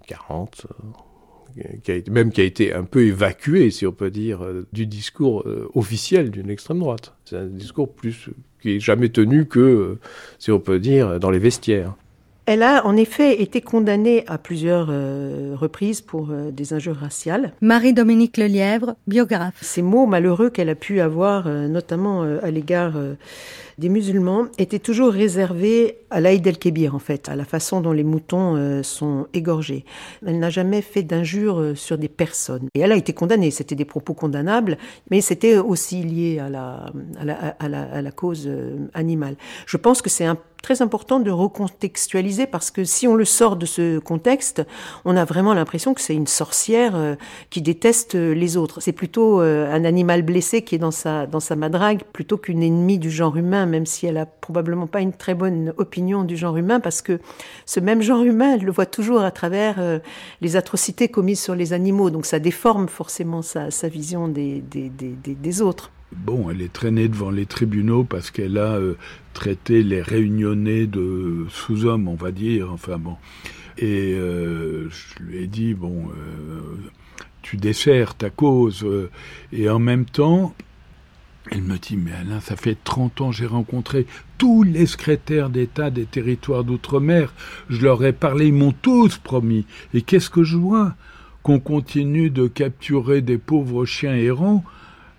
40, 0.08 0.66
euh, 0.66 0.74
même 2.10 2.32
qui 2.32 2.40
a 2.40 2.44
été 2.44 2.72
un 2.72 2.84
peu 2.84 3.04
évacué, 3.04 3.70
si 3.70 3.86
on 3.86 3.92
peut 3.92 4.10
dire, 4.10 4.44
euh, 4.44 4.66
du 4.72 4.86
discours 4.86 5.42
euh, 5.46 5.68
officiel 5.74 6.30
d'une 6.30 6.50
extrême 6.50 6.78
droite. 6.78 7.14
C'est 7.24 7.36
un 7.36 7.46
discours 7.46 7.92
plus 7.92 8.30
qui 8.60 8.76
est 8.76 8.80
jamais 8.80 9.08
tenu 9.08 9.46
que, 9.46 9.60
euh, 9.60 9.98
si 10.38 10.50
on 10.50 10.60
peut 10.60 10.78
dire, 10.78 11.20
dans 11.20 11.30
les 11.30 11.38
vestiaires. 11.38 11.94
Elle 12.50 12.62
a 12.62 12.86
en 12.86 12.96
effet 12.96 13.42
été 13.42 13.60
condamnée 13.60 14.24
à 14.26 14.38
plusieurs 14.38 14.86
reprises 14.86 16.00
pour 16.00 16.28
des 16.28 16.72
injures 16.72 16.96
raciales. 16.96 17.52
Marie-Dominique 17.60 18.38
Lelièvre, 18.38 18.94
biographe. 19.06 19.58
Ces 19.60 19.82
mots 19.82 20.06
malheureux 20.06 20.48
qu'elle 20.48 20.70
a 20.70 20.74
pu 20.74 21.00
avoir, 21.00 21.46
notamment 21.46 22.22
à 22.22 22.50
l'égard 22.50 22.94
des 23.78 23.88
musulmans 23.88 24.46
était 24.58 24.80
toujours 24.80 25.12
réservée 25.12 25.98
à 26.10 26.20
l'Aïd 26.20 26.44
el-Kébir, 26.46 26.94
en 26.94 26.98
fait, 26.98 27.28
à 27.28 27.36
la 27.36 27.44
façon 27.44 27.80
dont 27.80 27.92
les 27.92 28.02
moutons 28.02 28.56
euh, 28.56 28.82
sont 28.82 29.28
égorgés. 29.32 29.84
Elle 30.26 30.40
n'a 30.40 30.50
jamais 30.50 30.82
fait 30.82 31.04
d'injures 31.04 31.60
euh, 31.60 31.74
sur 31.76 31.96
des 31.96 32.08
personnes. 32.08 32.68
Et 32.74 32.80
elle 32.80 32.90
a 32.90 32.96
été 32.96 33.12
condamnée. 33.12 33.52
C'était 33.52 33.76
des 33.76 33.84
propos 33.84 34.14
condamnables, 34.14 34.78
mais 35.10 35.20
c'était 35.20 35.58
aussi 35.58 36.02
lié 36.02 36.40
à 36.40 36.48
la, 36.48 36.92
à 37.20 37.24
la, 37.24 37.34
à 37.34 37.68
la, 37.68 37.82
à 37.82 38.02
la 38.02 38.10
cause 38.10 38.46
euh, 38.48 38.88
animale. 38.94 39.36
Je 39.66 39.76
pense 39.76 40.02
que 40.02 40.10
c'est 40.10 40.24
un 40.24 40.36
très 40.68 40.82
important 40.82 41.18
de 41.18 41.30
recontextualiser 41.30 42.46
parce 42.46 42.70
que 42.70 42.84
si 42.84 43.08
on 43.08 43.14
le 43.14 43.24
sort 43.24 43.56
de 43.56 43.64
ce 43.64 43.98
contexte, 44.00 44.62
on 45.06 45.16
a 45.16 45.24
vraiment 45.24 45.54
l'impression 45.54 45.94
que 45.94 46.02
c'est 46.02 46.14
une 46.14 46.26
sorcière 46.26 46.94
euh, 46.94 47.14
qui 47.48 47.62
déteste 47.62 48.16
euh, 48.16 48.34
les 48.34 48.58
autres. 48.58 48.82
C'est 48.82 48.92
plutôt 48.92 49.40
euh, 49.40 49.72
un 49.72 49.86
animal 49.86 50.20
blessé 50.20 50.60
qui 50.60 50.74
est 50.74 50.78
dans 50.78 50.90
sa, 50.90 51.26
dans 51.26 51.40
sa 51.40 51.56
madrague 51.56 52.02
plutôt 52.12 52.36
qu'une 52.36 52.62
ennemie 52.62 52.98
du 52.98 53.10
genre 53.10 53.34
humain, 53.38 53.64
même 53.64 53.86
si 53.86 54.04
elle 54.04 54.18
a 54.18 54.26
probablement 54.26 54.86
pas 54.86 55.00
une 55.00 55.14
très 55.14 55.32
bonne 55.32 55.72
opinion 55.78 56.22
du 56.22 56.36
genre 56.36 56.58
humain 56.58 56.80
parce 56.80 57.00
que 57.00 57.18
ce 57.64 57.80
même 57.80 58.02
genre 58.02 58.22
humain, 58.22 58.52
elle 58.52 58.66
le 58.66 58.72
voit 58.72 58.84
toujours 58.84 59.22
à 59.22 59.30
travers 59.30 59.76
les 60.42 60.56
atrocités 60.56 61.08
commises 61.08 61.40
sur 61.40 61.54
les 61.54 61.72
animaux. 61.72 62.10
Donc 62.10 62.26
ça 62.26 62.40
déforme 62.40 62.88
forcément 62.88 63.40
sa, 63.40 63.70
sa 63.70 63.88
vision 63.88 64.28
des, 64.28 64.60
des, 64.60 64.90
des, 64.90 65.14
des 65.34 65.62
autres. 65.62 65.90
Bon, 66.16 66.50
elle 66.50 66.62
est 66.62 66.72
traînée 66.72 67.08
devant 67.08 67.30
les 67.30 67.44
tribunaux 67.44 68.02
parce 68.02 68.30
qu'elle 68.30 68.56
a 68.56 68.76
euh, 68.76 68.96
traité 69.34 69.82
les 69.82 70.00
réunionnais 70.00 70.86
de 70.86 71.46
sous-hommes, 71.50 72.08
on 72.08 72.14
va 72.14 72.30
dire. 72.32 72.72
Enfin 72.72 72.98
bon. 72.98 73.16
Et 73.76 74.14
euh, 74.14 74.88
je 74.90 75.22
lui 75.22 75.44
ai 75.44 75.46
dit, 75.46 75.74
bon, 75.74 76.08
euh, 76.08 76.60
tu 77.42 77.58
desserres 77.58 78.14
ta 78.14 78.30
cause. 78.30 78.86
et 79.52 79.68
en 79.68 79.78
même 79.78 80.06
temps, 80.06 80.54
elle 81.50 81.62
me 81.62 81.76
dit, 81.78 81.96
mais 81.96 82.12
Alain, 82.12 82.40
ça 82.40 82.56
fait 82.56 82.76
30 82.82 83.20
ans 83.20 83.30
que 83.30 83.36
j'ai 83.36 83.46
rencontré 83.46 84.06
tous 84.38 84.62
les 84.62 84.86
secrétaires 84.86 85.50
d'État 85.50 85.90
des 85.90 86.04
territoires 86.04 86.64
d'outre-mer. 86.64 87.32
Je 87.68 87.82
leur 87.82 88.04
ai 88.04 88.12
parlé, 88.12 88.46
ils 88.46 88.54
m'ont 88.54 88.72
tous 88.72 89.18
promis. 89.18 89.66
Et 89.94 90.02
qu'est-ce 90.02 90.30
que 90.30 90.42
je 90.42 90.56
vois? 90.56 90.94
Qu'on 91.42 91.60
continue 91.60 92.30
de 92.30 92.46
capturer 92.48 93.20
des 93.20 93.38
pauvres 93.38 93.84
chiens 93.84 94.16
errants 94.16 94.64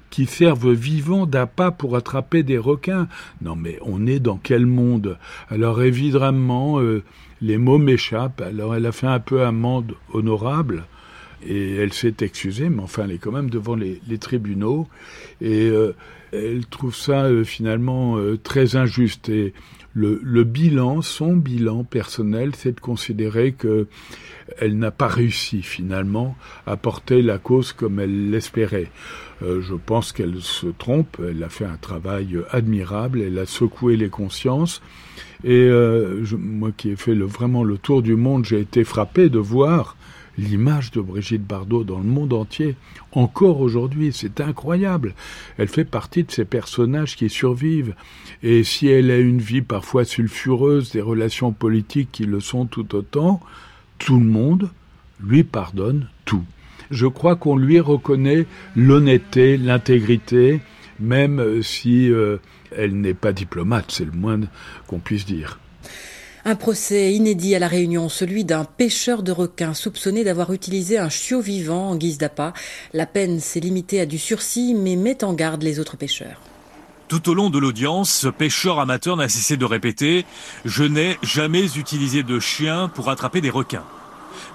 qui 0.10 0.26
servent 0.26 0.72
vivants 0.72 1.26
d'appât 1.26 1.72
pour 1.72 1.95
attraper 1.95 2.44
des 2.44 2.57
requins. 2.57 3.07
Non 3.41 3.56
mais 3.56 3.77
on 3.81 4.06
est 4.07 4.19
dans 4.19 4.38
quel 4.38 4.65
monde? 4.65 5.18
Alors 5.49 5.81
évidemment, 5.81 6.80
euh, 6.80 7.03
les 7.41 7.57
mots 7.57 7.77
m'échappent. 7.77 8.41
Alors 8.41 8.76
elle 8.76 8.86
a 8.86 8.91
fait 8.91 9.07
un 9.07 9.19
peu 9.19 9.44
amende 9.44 9.94
honorable 10.14 10.86
et 11.45 11.76
elle 11.76 11.94
s'est 11.94 12.16
excusée, 12.22 12.70
mais 12.70 12.82
enfin 12.82 13.06
elle 13.06 13.11
est 13.11 13.18
quand 13.18 13.32
même 13.32 13.49
devant 13.49 13.76
les, 13.76 13.99
tribunaux 14.20 14.88
et 15.41 15.70
euh, 15.70 15.95
elle 16.32 16.66
trouve 16.66 16.95
ça 16.95 17.26
euh, 17.26 17.44
finalement 17.44 18.18
euh, 18.18 18.38
très 18.38 18.76
injuste. 18.76 19.30
Et 19.30 19.53
le, 19.94 20.20
le, 20.24 20.44
bilan, 20.44 21.02
son 21.02 21.36
bilan 21.36 21.84
personnel, 21.84 22.52
c'est 22.56 22.74
de 22.74 22.80
considérer 22.80 23.53
que 23.53 23.88
elle 24.57 24.78
n'a 24.78 24.91
pas 24.91 25.07
réussi 25.07 25.61
finalement 25.61 26.36
à 26.66 26.76
porter 26.76 27.22
la 27.22 27.38
cause 27.38 27.72
comme 27.72 27.99
elle 27.99 28.32
l'espérait. 28.32 28.90
je 29.41 29.76
pense 29.76 30.11
qu'elle 30.11 30.41
se 30.41 30.68
trompe. 30.68 31.22
Elle 31.28 31.44
a 31.44 31.49
fait 31.49 31.66
un 31.66 31.78
travail 31.78 32.36
admirable. 32.49 33.22
Elle 33.22 33.38
a 33.38 33.45
secoué 33.45 33.95
les 33.95 34.10
consciences. 34.10 34.82
Et 35.44 35.70
moi 36.36 36.72
qui 36.76 36.90
ai 36.90 36.95
fait 36.95 37.14
le, 37.14 37.26
vraiment 37.26 37.64
le 37.64 37.78
tour 37.78 38.02
du 38.02 38.16
monde, 38.16 38.44
j'ai 38.44 38.60
été 38.60 38.84
frappé 38.84 39.30
de 39.30 39.40
voir 39.40 39.95
l'image 40.40 40.91
de 40.91 41.02
Brigitte 41.02 41.45
Bardot 41.45 41.84
dans 41.84 41.99
le 41.99 42.06
monde 42.06 42.34
entier, 42.34 42.76
encore 43.11 43.60
aujourd'hui, 43.60 44.11
c'est 44.14 44.41
incroyable. 44.41 45.14
Elle 45.57 45.68
fait 45.68 45.86
partie 45.86 46.24
de 46.24 46.32
ces 46.32 46.45
personnages 46.45 47.16
qui 47.16 47.30
survivent. 47.30 47.95
Et 48.41 48.64
si 48.64 48.88
elle 48.88 49.11
a 49.11 49.18
une 49.18 49.40
vie 49.40 49.61
parfois 49.61 50.06
sulfureuse, 50.06 50.91
des 50.91 51.02
relations 51.02 51.52
politiques 51.52 52.10
qui 52.11 52.26
le 52.26 52.40
sont 52.40 52.66
tout 52.66 52.95
autant, 52.95 53.41
tout 53.98 54.20
le 54.20 54.26
monde 54.26 54.70
lui 55.22 55.44
pardonne 55.44 56.07
tout. 56.26 56.44
Je 56.91 57.06
crois 57.06 57.36
qu'on 57.36 57.57
lui 57.57 57.80
reconnaît 57.80 58.45
l'honnêteté, 58.76 59.57
l'intégrité, 59.57 60.61
même 60.99 61.61
si 61.61 62.11
euh, 62.11 62.38
elle 62.76 62.99
n'est 62.99 63.14
pas 63.14 63.34
diplomate, 63.34 63.91
c'est 63.91 64.06
le 64.06 64.11
moins 64.11 64.40
qu'on 64.88 64.99
puisse 64.99 65.26
dire. 65.26 65.60
Un 66.45 66.56
procès 66.56 67.14
inédit 67.14 67.53
à 67.56 67.60
La 67.60 67.68
Réunion, 67.68 68.07
celui 68.07 68.45
d'un 68.45 68.64
pêcheur 68.64 69.24
de 69.24 69.32
requins 69.32 69.74
soupçonné 69.74 70.24
d'avoir 70.24 70.53
utilisé 70.53 70.98
un 70.98 71.10
chiot 71.10 71.41
vivant 71.41 71.90
en 71.90 71.95
guise 71.95 72.18
d'appât. 72.18 72.53
La 72.94 73.06
peine 73.06 73.40
s'est 73.40 73.60
limitée 73.60 73.99
à 73.99 74.06
du 74.06 74.18
sursis, 74.18 74.74
mais 74.74 74.95
met 74.95 75.24
en 75.24 75.34
garde 75.34 75.64
les 75.64 75.80
autres 75.80 75.98
pêcheurs. 75.98 76.40
Tout 77.10 77.30
au 77.30 77.34
long 77.34 77.49
de 77.49 77.60
l'audience, 77.60 78.11
ce 78.11 78.28
pêcheur 78.28 78.80
amateur 78.80 79.18
n'a 79.18 79.28
cessé 79.28 79.57
de 79.57 79.66
répéter⁇ 79.66 80.22
Je 80.64 80.84
n'ai 80.84 81.18
jamais 81.24 81.66
utilisé 81.76 82.24
de 82.24 82.40
chien 82.40 82.88
pour 82.88 83.10
attraper 83.10 83.41
des 83.41 83.49
requins⁇ 83.49 83.80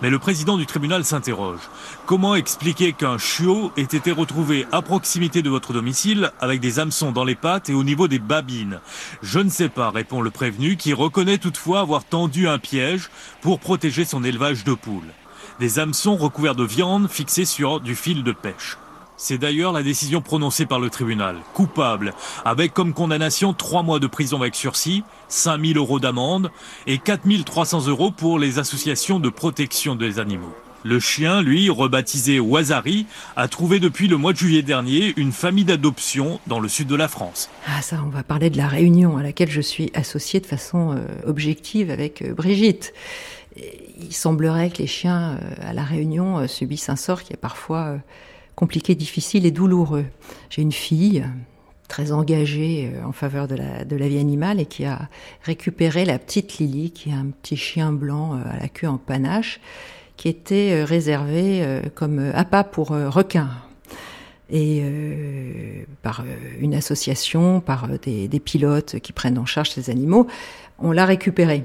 mais 0.05 0.11
le 0.11 0.19
président 0.19 0.59
du 0.59 0.67
tribunal 0.67 1.03
s'interroge. 1.03 1.61
Comment 2.05 2.35
expliquer 2.35 2.93
qu'un 2.93 3.17
chiot 3.17 3.73
ait 3.79 3.85
été 3.85 4.13
retrouvé 4.13 4.67
à 4.71 4.83
proximité 4.83 5.41
de 5.41 5.49
votre 5.49 5.73
domicile 5.73 6.31
avec 6.43 6.61
des 6.61 6.79
hameçons 6.79 7.11
dans 7.11 7.25
les 7.25 7.35
pattes 7.35 7.71
et 7.71 7.75
au 7.75 7.83
niveau 7.85 8.07
des 8.07 8.19
babines? 8.19 8.81
Je 9.23 9.39
ne 9.39 9.49
sais 9.49 9.71
pas, 9.71 9.89
répond 9.89 10.21
le 10.21 10.31
prévenu, 10.31 10.77
qui 10.77 10.93
reconnaît 10.93 11.39
toutefois 11.39 11.81
avoir 11.81 12.05
tendu 12.05 12.49
un 12.49 12.59
piège 12.59 13.09
pour 13.41 13.61
protéger 13.61 14.05
son 14.05 14.23
élevage 14.25 14.63
de 14.65 14.75
poules. 14.75 15.15
Des 15.59 15.79
hameçons 15.79 16.17
recouverts 16.17 16.55
de 16.55 16.65
viande 16.65 17.09
fixés 17.09 17.47
sur 17.47 17.81
du 17.81 17.95
fil 17.95 18.25
de 18.25 18.33
pêche. 18.33 18.77
C'est 19.27 19.39
d'ailleurs 19.39 19.73
la 19.73 19.83
décision 19.83 20.21
prononcée 20.21 20.67
par 20.67 20.79
le 20.79 20.91
tribunal. 20.91 21.37
Coupable, 21.55 22.13
avec 22.45 22.75
comme 22.75 22.93
condamnation 22.93 23.55
trois 23.55 23.83
mois 23.83 23.99
de 23.99 24.07
prison 24.07 24.39
avec 24.43 24.55
sursis, 24.55 25.03
5000 25.29 25.79
euros 25.79 25.99
d'amende 25.99 26.51
et 26.87 26.99
4300 26.99 27.87
euros 27.87 28.11
pour 28.11 28.39
les 28.39 28.59
associations 28.59 29.21
de 29.21 29.31
protection 29.31 29.95
des 29.95 30.19
animaux. 30.19 30.55
Le 30.83 31.01
chien, 31.01 31.41
lui, 31.41 31.71
rebaptisé 31.71 32.39
Wazari, 32.39 33.07
a 33.35 33.49
trouvé 33.49 33.81
depuis 33.81 34.09
le 34.09 34.19
mois 34.19 34.35
de 34.35 34.37
juillet 34.37 34.61
dernier 34.61 35.15
une 35.17 35.33
famille 35.33 35.65
d'adoption 35.65 36.39
dans 36.47 36.61
le 36.61 36.69
sud 36.69 36.87
de 36.89 36.95
la 36.95 37.09
France. 37.09 37.49
Ah 37.67 37.81
ça, 37.81 38.03
on 38.05 38.11
va 38.11 38.25
parler 38.25 38.51
de 38.51 38.59
la 38.59 38.69
Réunion 38.69 39.17
à 39.17 39.23
laquelle 39.23 39.51
je 39.51 39.63
suis 39.63 39.91
associée 39.95 40.41
de 40.41 40.47
façon 40.47 40.93
euh, 40.93 41.07
objective 41.27 41.91
avec 41.91 42.21
euh, 42.21 42.35
Brigitte. 42.35 42.93
il 43.57 44.13
semblerait 44.13 44.69
que 44.69 44.83
les 44.83 44.87
chiens 44.87 45.39
euh, 45.41 45.71
à 45.71 45.73
la 45.73 45.83
Réunion 45.83 46.47
subissent 46.47 46.91
un 46.91 46.97
sort 46.97 47.23
qui 47.23 47.33
est 47.33 47.39
parfois 47.39 47.97
compliqué, 48.55 48.95
difficile 48.95 49.47
et 49.47 49.51
douloureux. 49.51 50.07
J'ai 50.51 50.63
une 50.63 50.73
fille 50.73 51.25
très 51.89 52.13
engagée 52.13 52.91
euh, 52.93 53.07
en 53.07 53.13
faveur 53.13 53.47
de 53.47 53.55
la, 53.57 54.09
vie 54.09 54.19
animale 54.19 54.61
et 54.61 54.67
qui 54.67 54.85
a 54.85 55.09
récupéré 55.43 56.05
la 56.05 56.19
petite 56.19 56.59
Lily, 56.59 56.91
qui 56.91 57.11
est 57.11 57.15
un 57.15 57.27
petit 57.27 57.57
chien 57.57 57.93
blanc 57.93 58.35
euh, 58.35 58.43
à 58.51 58.61
la 58.61 58.69
queue 58.69 58.89
en 58.89 58.99
panache, 58.99 59.61
qui 60.17 60.29
était 60.29 60.73
euh, 60.73 60.85
réservé 60.85 61.81
comme 61.95 62.19
appât 62.35 62.65
pour 62.65 62.89
requins 62.89 63.51
et 64.51 64.83
par 66.03 66.25
une 66.61 66.75
association, 66.75 67.61
par 67.61 67.89
des, 68.01 68.29
des, 68.29 68.41
pilotes 68.41 69.01
qui 69.01 69.13
prennent 69.13 69.39
en 69.39 69.47
charge 69.47 69.71
ces 69.71 69.89
animaux, 69.89 70.27
on 70.79 70.93
l'a 70.93 71.07
récupéré. 71.07 71.65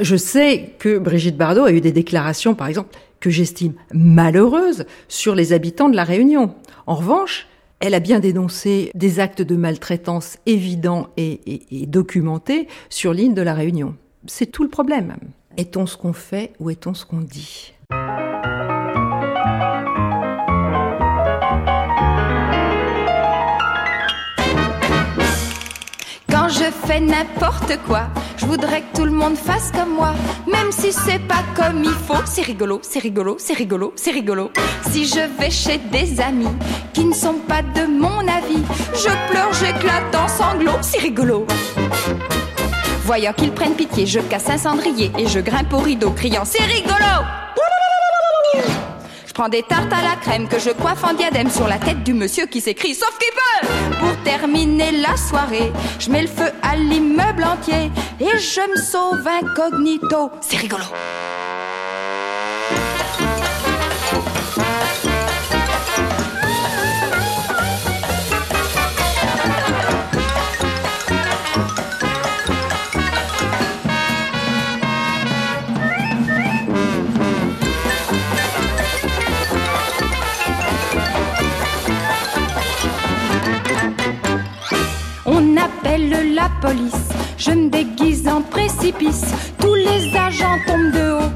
Je 0.00 0.16
sais 0.16 0.74
que 0.78 0.98
Brigitte 0.98 1.36
Bardot 1.36 1.64
a 1.64 1.72
eu 1.72 1.80
des 1.80 1.92
déclarations, 1.92 2.54
par 2.54 2.68
exemple, 2.68 2.96
que 3.20 3.30
j'estime 3.30 3.74
malheureuse 3.92 4.86
sur 5.08 5.34
les 5.34 5.52
habitants 5.52 5.88
de 5.88 5.96
la 5.96 6.04
Réunion. 6.04 6.54
En 6.86 6.94
revanche, 6.96 7.46
elle 7.80 7.94
a 7.94 8.00
bien 8.00 8.20
dénoncé 8.20 8.90
des 8.94 9.20
actes 9.20 9.42
de 9.42 9.56
maltraitance 9.56 10.38
évidents 10.46 11.08
et, 11.16 11.86
documentés 11.86 12.68
sur 12.88 13.14
l'île 13.14 13.34
de 13.34 13.42
la 13.42 13.54
Réunion. 13.54 13.96
C'est 14.26 14.46
tout 14.46 14.62
le 14.62 14.68
problème. 14.68 15.16
Est-on 15.56 15.86
ce 15.86 15.96
qu'on 15.96 16.12
fait 16.12 16.52
ou 16.60 16.70
est-on 16.70 16.94
ce 16.94 17.06
qu'on 17.06 17.20
dit? 17.20 17.72
Je 26.50 26.70
fais 26.86 27.00
n'importe 27.00 27.78
quoi, 27.86 28.08
je 28.36 28.46
voudrais 28.46 28.82
que 28.82 28.96
tout 28.96 29.04
le 29.04 29.12
monde 29.12 29.36
fasse 29.36 29.70
comme 29.72 29.94
moi, 29.94 30.14
même 30.46 30.72
si 30.72 30.92
c'est 30.92 31.20
pas 31.20 31.44
comme 31.54 31.84
il 31.84 31.90
faut. 31.90 32.14
C'est 32.24 32.42
rigolo, 32.42 32.80
c'est 32.82 32.98
rigolo, 32.98 33.36
c'est 33.38 33.54
rigolo, 33.54 33.92
c'est 33.96 34.10
rigolo. 34.10 34.50
Si 34.90 35.06
je 35.06 35.20
vais 35.38 35.50
chez 35.50 35.78
des 35.78 36.20
amis 36.20 36.54
qui 36.92 37.04
ne 37.04 37.14
sont 37.14 37.38
pas 37.46 37.62
de 37.62 37.86
mon 37.86 38.20
avis, 38.20 38.62
je 38.94 39.30
pleure, 39.30 39.52
j'éclate 39.52 40.14
en 40.14 40.28
sanglots, 40.28 40.78
c'est 40.82 41.00
rigolo. 41.00 41.46
Voyant 43.04 43.32
qu'ils 43.32 43.52
prennent 43.52 43.74
pitié, 43.74 44.06
je 44.06 44.20
casse 44.20 44.50
un 44.50 44.58
cendrier 44.58 45.10
et 45.18 45.26
je 45.26 45.40
grimpe 45.40 45.72
au 45.72 45.78
rideau 45.78 46.10
criant 46.10 46.44
c'est 46.44 46.64
rigolo. 46.64 47.24
Prends 49.40 49.48
des 49.48 49.62
tartes 49.62 49.90
à 49.90 50.02
la 50.02 50.16
crème 50.16 50.48
que 50.48 50.58
je 50.58 50.68
coiffe 50.68 51.02
en 51.02 51.14
diadème 51.14 51.48
sur 51.48 51.66
la 51.66 51.78
tête 51.78 52.02
du 52.02 52.12
monsieur 52.12 52.44
qui 52.44 52.60
s'écrit 52.60 52.94
sauf 52.94 53.16
qu'il 53.16 53.32
peut. 53.32 53.96
Pour 53.98 54.14
terminer 54.22 54.92
la 54.92 55.16
soirée, 55.16 55.72
je 55.98 56.10
mets 56.10 56.20
le 56.20 56.28
feu 56.28 56.52
à 56.60 56.76
l'immeuble 56.76 57.44
entier 57.44 57.90
et 58.20 58.38
je 58.38 58.70
me 58.70 58.76
sauve 58.76 59.26
incognito. 59.26 60.30
C'est 60.42 60.58
rigolo. 60.58 60.84
La 86.08 86.48
police. 86.60 87.08
Je 87.36 87.50
me 87.50 87.68
déguise 87.68 88.26
en 88.28 88.42
précipice. 88.42 89.24
Tous 89.58 89.74
les 89.74 90.16
agents 90.16 90.58
tombent 90.66 90.92
de 90.92 91.12
haut. 91.12 91.30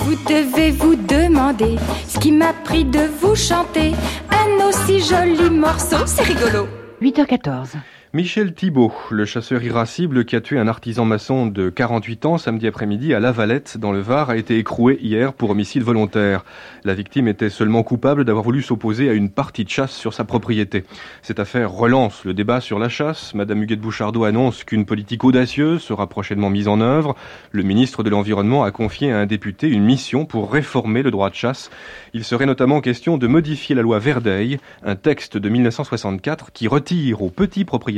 Vous 0.00 0.16
devez 0.28 0.70
vous 0.70 0.94
demander 0.94 1.76
qui 2.20 2.32
m'a 2.32 2.52
pris 2.52 2.84
de 2.84 3.00
vous 3.20 3.34
chanter 3.34 3.92
un 4.30 4.66
aussi 4.66 5.00
joli 5.00 5.50
morceau, 5.50 6.06
c'est 6.06 6.22
rigolo. 6.22 6.66
8h14. 7.00 7.76
Michel 8.14 8.54
Thibault, 8.54 8.94
le 9.10 9.26
chasseur 9.26 9.62
irascible 9.62 10.24
qui 10.24 10.34
a 10.34 10.40
tué 10.40 10.58
un 10.58 10.66
artisan 10.66 11.04
maçon 11.04 11.44
de 11.46 11.68
48 11.68 12.24
ans 12.24 12.38
samedi 12.38 12.66
après-midi 12.66 13.12
à 13.12 13.20
La 13.20 13.32
Valette 13.32 13.76
dans 13.76 13.92
le 13.92 14.00
Var 14.00 14.30
a 14.30 14.38
été 14.38 14.56
écroué 14.56 14.98
hier 15.02 15.34
pour 15.34 15.50
homicide 15.50 15.82
volontaire. 15.82 16.42
La 16.84 16.94
victime 16.94 17.28
était 17.28 17.50
seulement 17.50 17.82
coupable 17.82 18.24
d'avoir 18.24 18.44
voulu 18.44 18.62
s'opposer 18.62 19.10
à 19.10 19.12
une 19.12 19.28
partie 19.28 19.62
de 19.62 19.68
chasse 19.68 19.92
sur 19.92 20.14
sa 20.14 20.24
propriété. 20.24 20.84
Cette 21.20 21.38
affaire 21.38 21.70
relance 21.70 22.24
le 22.24 22.32
débat 22.32 22.62
sur 22.62 22.78
la 22.78 22.88
chasse. 22.88 23.34
Madame 23.34 23.62
Huguette 23.62 23.82
Bouchardot 23.82 24.24
annonce 24.24 24.64
qu'une 24.64 24.86
politique 24.86 25.24
audacieuse 25.24 25.82
sera 25.82 26.06
prochainement 26.06 26.48
mise 26.48 26.68
en 26.68 26.80
œuvre. 26.80 27.14
Le 27.52 27.62
ministre 27.62 28.02
de 28.02 28.08
l'Environnement 28.08 28.64
a 28.64 28.70
confié 28.70 29.12
à 29.12 29.18
un 29.18 29.26
député 29.26 29.68
une 29.68 29.84
mission 29.84 30.24
pour 30.24 30.50
réformer 30.50 31.02
le 31.02 31.10
droit 31.10 31.28
de 31.28 31.34
chasse. 31.34 31.68
Il 32.14 32.24
serait 32.24 32.46
notamment 32.46 32.80
question 32.80 33.18
de 33.18 33.26
modifier 33.26 33.74
la 33.74 33.82
loi 33.82 33.98
Verdeil, 33.98 34.60
un 34.82 34.96
texte 34.96 35.36
de 35.36 35.50
1964 35.50 36.52
qui 36.52 36.68
retire 36.68 37.20
aux 37.20 37.28
petits 37.28 37.66
propriétaires 37.66 37.97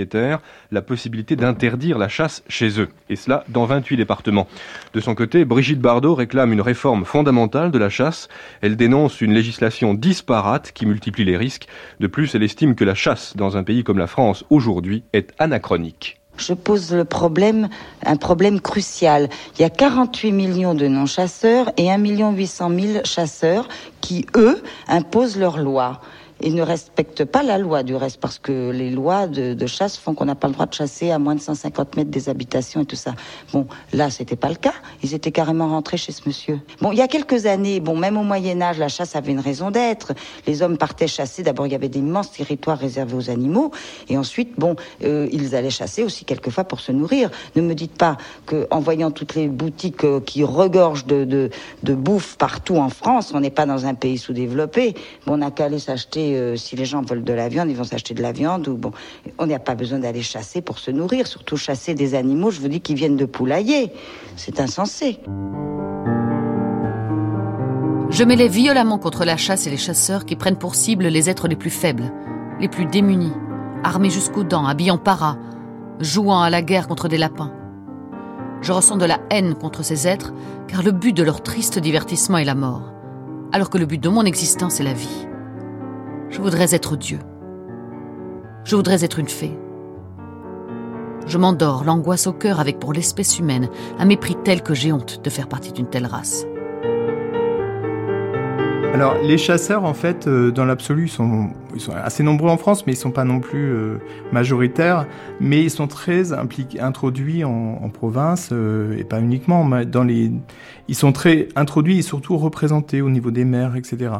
la 0.70 0.82
possibilité 0.82 1.36
d'interdire 1.36 1.98
la 1.98 2.08
chasse 2.08 2.42
chez 2.48 2.80
eux, 2.80 2.88
et 3.08 3.16
cela 3.16 3.44
dans 3.48 3.64
28 3.64 3.96
départements. 3.96 4.46
De 4.94 5.00
son 5.00 5.14
côté, 5.14 5.44
Brigitte 5.44 5.80
Bardot 5.80 6.14
réclame 6.14 6.52
une 6.52 6.60
réforme 6.60 7.04
fondamentale 7.04 7.70
de 7.70 7.78
la 7.78 7.88
chasse. 7.88 8.28
Elle 8.60 8.76
dénonce 8.76 9.20
une 9.20 9.32
législation 9.32 9.94
disparate 9.94 10.72
qui 10.72 10.86
multiplie 10.86 11.24
les 11.24 11.36
risques. 11.36 11.66
De 12.00 12.06
plus, 12.06 12.34
elle 12.34 12.42
estime 12.42 12.74
que 12.74 12.84
la 12.84 12.94
chasse 12.94 13.36
dans 13.36 13.56
un 13.56 13.62
pays 13.62 13.84
comme 13.84 13.98
la 13.98 14.06
France 14.06 14.44
aujourd'hui 14.50 15.04
est 15.12 15.32
anachronique 15.38 16.20
je 16.40 16.54
pose 16.54 16.92
le 16.94 17.04
problème, 17.04 17.68
un 18.04 18.16
problème 18.16 18.60
crucial. 18.60 19.28
Il 19.58 19.62
y 19.62 19.64
a 19.64 19.68
48 19.68 20.32
millions 20.32 20.74
de 20.74 20.86
non-chasseurs 20.86 21.70
et 21.76 21.90
1 21.90 21.98
800 21.98 22.70
000 22.70 23.04
chasseurs 23.04 23.68
qui, 24.00 24.26
eux, 24.36 24.62
imposent 24.88 25.36
leurs 25.36 25.58
lois 25.58 26.00
et 26.42 26.50
ne 26.50 26.62
respectent 26.62 27.24
pas 27.24 27.42
la 27.42 27.58
loi 27.58 27.82
du 27.82 27.94
reste 27.94 28.18
parce 28.20 28.38
que 28.38 28.70
les 28.70 28.90
lois 28.90 29.26
de, 29.26 29.66
chasse 29.66 29.96
font 29.96 30.14
qu'on 30.14 30.24
n'a 30.24 30.34
pas 30.34 30.48
le 30.48 30.54
droit 30.54 30.66
de 30.66 30.74
chasser 30.74 31.10
à 31.10 31.18
moins 31.18 31.34
de 31.34 31.40
150 31.40 31.96
mètres 31.96 32.10
des 32.10 32.28
habitations 32.28 32.82
et 32.82 32.86
tout 32.86 32.96
ça. 32.96 33.14
Bon, 33.52 33.66
là, 33.92 34.10
c'était 34.10 34.36
pas 34.36 34.48
le 34.48 34.54
cas. 34.54 34.74
Ils 35.02 35.14
étaient 35.14 35.32
carrément 35.32 35.68
rentrés 35.68 35.96
chez 35.96 36.12
ce 36.12 36.22
monsieur. 36.26 36.60
Bon, 36.80 36.92
il 36.92 36.98
y 36.98 37.02
a 37.02 37.08
quelques 37.08 37.46
années, 37.46 37.80
bon, 37.80 37.96
même 37.96 38.16
au 38.16 38.22
Moyen 38.22 38.60
Âge, 38.62 38.78
la 38.78 38.88
chasse 38.88 39.16
avait 39.16 39.32
une 39.32 39.40
raison 39.40 39.70
d'être. 39.70 40.12
Les 40.46 40.62
hommes 40.62 40.76
partaient 40.76 41.06
chasser. 41.06 41.42
D'abord, 41.42 41.66
il 41.66 41.72
y 41.72 41.76
avait 41.76 41.88
d'immenses 41.88 42.32
territoires 42.32 42.78
réservés 42.78 43.14
aux 43.14 43.30
animaux, 43.30 43.70
et 44.08 44.16
ensuite, 44.16 44.58
bon, 44.58 44.76
euh, 45.04 45.28
ils 45.32 45.54
allaient 45.54 45.70
chasser 45.70 46.02
aussi 46.02 46.24
quelquefois 46.24 46.64
pour 46.64 46.80
se 46.80 46.92
nourrir. 46.92 47.30
Ne 47.56 47.62
me 47.62 47.74
dites 47.74 47.96
pas 47.96 48.16
que, 48.46 48.66
en 48.70 48.80
voyant 48.80 49.10
toutes 49.10 49.34
les 49.34 49.48
boutiques 49.48 50.04
euh, 50.04 50.20
qui 50.20 50.44
regorgent 50.44 51.06
de, 51.06 51.24
de, 51.24 51.50
de 51.82 51.94
bouffe 51.94 52.36
partout 52.36 52.76
en 52.76 52.88
France, 52.88 53.32
on 53.34 53.40
n'est 53.40 53.50
pas 53.50 53.66
dans 53.66 53.86
un 53.86 53.94
pays 53.94 54.18
sous-développé. 54.18 54.94
Bon, 55.26 55.34
on 55.34 55.36
n'a 55.38 55.50
qu'à 55.50 55.66
aller 55.66 55.78
s'acheter 55.78 56.29
euh, 56.36 56.56
si 56.56 56.76
les 56.76 56.84
gens 56.84 57.02
veulent 57.02 57.24
de 57.24 57.32
la 57.32 57.48
viande, 57.48 57.70
ils 57.70 57.76
vont 57.76 57.84
s'acheter 57.84 58.14
de 58.14 58.22
la 58.22 58.32
viande. 58.32 58.68
Ou 58.68 58.76
bon, 58.76 58.92
on 59.38 59.46
n'a 59.46 59.58
pas 59.58 59.74
besoin 59.74 59.98
d'aller 59.98 60.22
chasser 60.22 60.62
pour 60.62 60.78
se 60.78 60.90
nourrir, 60.90 61.26
surtout 61.26 61.56
chasser 61.56 61.94
des 61.94 62.14
animaux. 62.14 62.50
Je 62.50 62.60
vous 62.60 62.68
dis 62.68 62.80
qu'ils 62.80 62.96
viennent 62.96 63.16
de 63.16 63.24
poulailler. 63.26 63.92
C'est 64.36 64.60
insensé. 64.60 65.18
Je 68.10 68.24
m'élève 68.24 68.50
violemment 68.50 68.98
contre 68.98 69.24
la 69.24 69.36
chasse 69.36 69.66
et 69.68 69.70
les 69.70 69.76
chasseurs 69.76 70.24
qui 70.24 70.34
prennent 70.34 70.58
pour 70.58 70.74
cible 70.74 71.06
les 71.06 71.30
êtres 71.30 71.46
les 71.46 71.54
plus 71.54 71.70
faibles, 71.70 72.12
les 72.58 72.68
plus 72.68 72.84
démunis, 72.86 73.32
armés 73.84 74.10
jusqu'aux 74.10 74.42
dents, 74.42 74.66
habillés 74.66 74.90
en 74.90 74.98
para, 74.98 75.38
jouant 76.00 76.42
à 76.42 76.50
la 76.50 76.60
guerre 76.60 76.88
contre 76.88 77.06
des 77.06 77.18
lapins. 77.18 77.52
Je 78.62 78.72
ressens 78.72 78.96
de 78.96 79.04
la 79.06 79.20
haine 79.30 79.54
contre 79.54 79.84
ces 79.84 80.08
êtres, 80.08 80.34
car 80.66 80.82
le 80.82 80.90
but 80.92 81.16
de 81.16 81.22
leur 81.22 81.42
triste 81.42 81.78
divertissement 81.78 82.38
est 82.38 82.44
la 82.44 82.54
mort, 82.54 82.92
alors 83.52 83.70
que 83.70 83.78
le 83.78 83.86
but 83.86 84.02
de 84.02 84.08
mon 84.08 84.24
existence 84.24 84.80
est 84.80 84.84
la 84.84 84.92
vie. 84.92 85.26
Je 86.30 86.40
voudrais 86.40 86.74
être 86.74 86.96
Dieu. 86.96 87.18
Je 88.64 88.76
voudrais 88.76 89.04
être 89.04 89.18
une 89.18 89.28
fée. 89.28 89.58
Je 91.26 91.38
m'endors, 91.38 91.84
l'angoisse 91.84 92.28
au 92.28 92.32
cœur 92.32 92.60
avec 92.60 92.78
pour 92.78 92.92
l'espèce 92.92 93.38
humaine 93.38 93.68
un 93.98 94.04
mépris 94.04 94.36
tel 94.44 94.62
que 94.62 94.72
j'ai 94.72 94.92
honte 94.92 95.22
de 95.22 95.30
faire 95.30 95.48
partie 95.48 95.72
d'une 95.72 95.88
telle 95.88 96.06
race. 96.06 96.46
Alors, 98.94 99.16
les 99.22 99.38
chasseurs, 99.38 99.84
en 99.84 99.94
fait, 99.94 100.26
euh, 100.26 100.50
dans 100.50 100.64
l'absolu, 100.64 101.08
sont, 101.08 101.50
ils 101.74 101.80
sont 101.80 101.92
assez 101.92 102.22
nombreux 102.22 102.50
en 102.50 102.56
France, 102.56 102.86
mais 102.86 102.92
ils 102.92 102.96
sont 102.96 103.10
pas 103.10 103.24
non 103.24 103.40
plus 103.40 103.72
euh, 103.72 103.98
majoritaires. 104.32 105.06
Mais 105.40 105.62
ils 105.62 105.70
sont 105.70 105.86
très 105.86 106.32
introduits 106.32 107.44
en, 107.44 107.88
province, 107.92 108.50
euh, 108.52 108.96
et 108.98 109.04
pas 109.04 109.20
uniquement. 109.20 109.64
Mais 109.64 109.86
dans 109.86 110.04
les, 110.04 110.32
ils 110.88 110.94
sont 110.94 111.12
très 111.12 111.48
introduits 111.56 111.98
et 111.98 112.02
surtout 112.02 112.36
représentés 112.36 113.02
au 113.02 113.10
niveau 113.10 113.30
des 113.30 113.44
maires, 113.44 113.76
etc. 113.76 114.10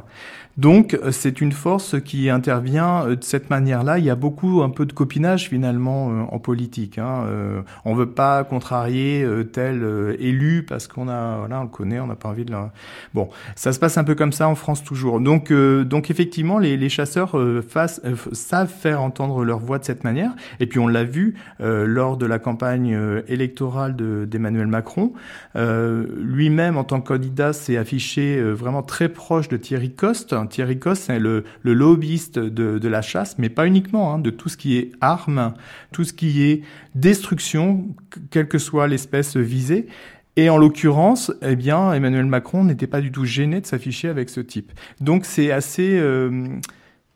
Donc 0.61 0.95
euh, 0.95 1.11
c'est 1.11 1.41
une 1.41 1.53
force 1.53 2.01
qui 2.01 2.29
intervient 2.29 3.07
euh, 3.07 3.17
de 3.17 3.25
cette 3.25 3.51
manière-là. 3.51 3.99
Il 3.99 4.05
y 4.05 4.11
a 4.11 4.15
beaucoup 4.15 4.63
un 4.63 4.69
peu 4.69 4.85
de 4.85 4.93
copinage 4.93 5.49
finalement 5.49 6.11
euh, 6.11 6.23
en 6.31 6.39
politique. 6.39 6.99
Hein. 6.99 7.25
On 7.85 7.95
veut 7.95 8.11
pas 8.11 8.45
contrarier 8.45 9.27
tel 9.53 10.17
élu 10.19 10.65
parce 10.69 10.87
qu'on 10.87 11.09
a, 11.09 11.39
voilà, 11.39 11.61
on 11.61 11.65
le 11.65 11.69
connaît, 11.69 12.01
on 12.01 12.07
n'a 12.07 12.17
pas 12.17 12.29
envie 12.29 12.45
de. 12.45 12.53
Le... 12.53 12.59
Bon, 13.15 13.29
ça 13.55 13.73
se 13.73 13.79
passe 13.79 13.97
un 13.99 14.05
peu 14.05 14.15
comme 14.15 14.33
ça 14.33 14.49
en 14.49 14.55
France 14.55 14.83
toujours. 14.83 15.21
Donc 15.21 15.53
donc 15.53 16.11
effectivement, 16.11 16.59
les, 16.59 16.77
les 16.77 16.89
chasseurs 16.89 17.37
fassent, 17.67 18.01
savent 18.33 18.73
faire 18.73 19.03
entendre 19.03 19.45
leur 19.45 19.59
voix 19.59 19.79
de 19.79 19.85
cette 19.85 20.05
manière. 20.05 20.33
Et 20.59 20.67
puis 20.67 20.79
on 20.79 20.89
l'a 20.89 21.05
vu 21.05 21.35
lors 21.61 22.17
de 22.17 22.27
la 22.27 22.39
campagne 22.39 22.99
électorale 23.29 23.97
d'Emmanuel 23.97 24.67
Macron. 24.67 25.13
Lui-même 25.55 26.77
en 26.77 26.85
tant 26.85 27.01
que 27.01 27.09
candidat 27.09 27.53
s'est 27.53 27.77
affiché 27.77 28.41
vraiment 28.41 28.83
très 28.83 29.09
proche 29.09 29.49
de 29.49 29.57
Thierry 29.57 29.91
Coste 29.91 30.35
Thierry 30.49 30.79
Coste, 30.79 31.05
c'est 31.05 31.19
le, 31.19 31.45
lobbyiste 31.65 32.39
de, 32.39 32.89
la 32.89 33.03
chasse, 33.03 33.39
mais 33.39 33.49
pas 33.49 33.67
uniquement, 33.67 34.15
hein, 34.15 34.19
de 34.19 34.31
tout 34.31 34.49
ce 34.49 34.57
qui 34.57 34.77
est 34.77 34.93
armes, 35.01 35.55
tout 35.93 36.05
ce 36.05 36.13
qui 36.13 36.43
est 36.43 36.63
destruction, 36.95 37.87
quelle 38.31 38.49
que 38.49 38.59
soit 38.59 38.89
l'espèce 38.89 39.37
visée. 39.37 39.87
Et 40.37 40.49
en 40.49 40.59
l'occurrence, 40.59 41.33
eh 41.43 41.57
bien, 41.57 41.93
Emmanuel 41.93 42.27
Macron 42.27 42.65
n'était 42.65 42.87
pas 42.87 43.01
du 43.01 43.11
tout 43.11 43.25
gêné 43.25 43.61
de 43.61 43.67
s'afficher 43.67 44.09
avec 44.09 44.29
ce 44.29 44.41
type. 44.41 44.73
Donc 45.01 45.25
c'est 45.25 45.51
assez, 45.51 45.99
euh, 45.99 46.47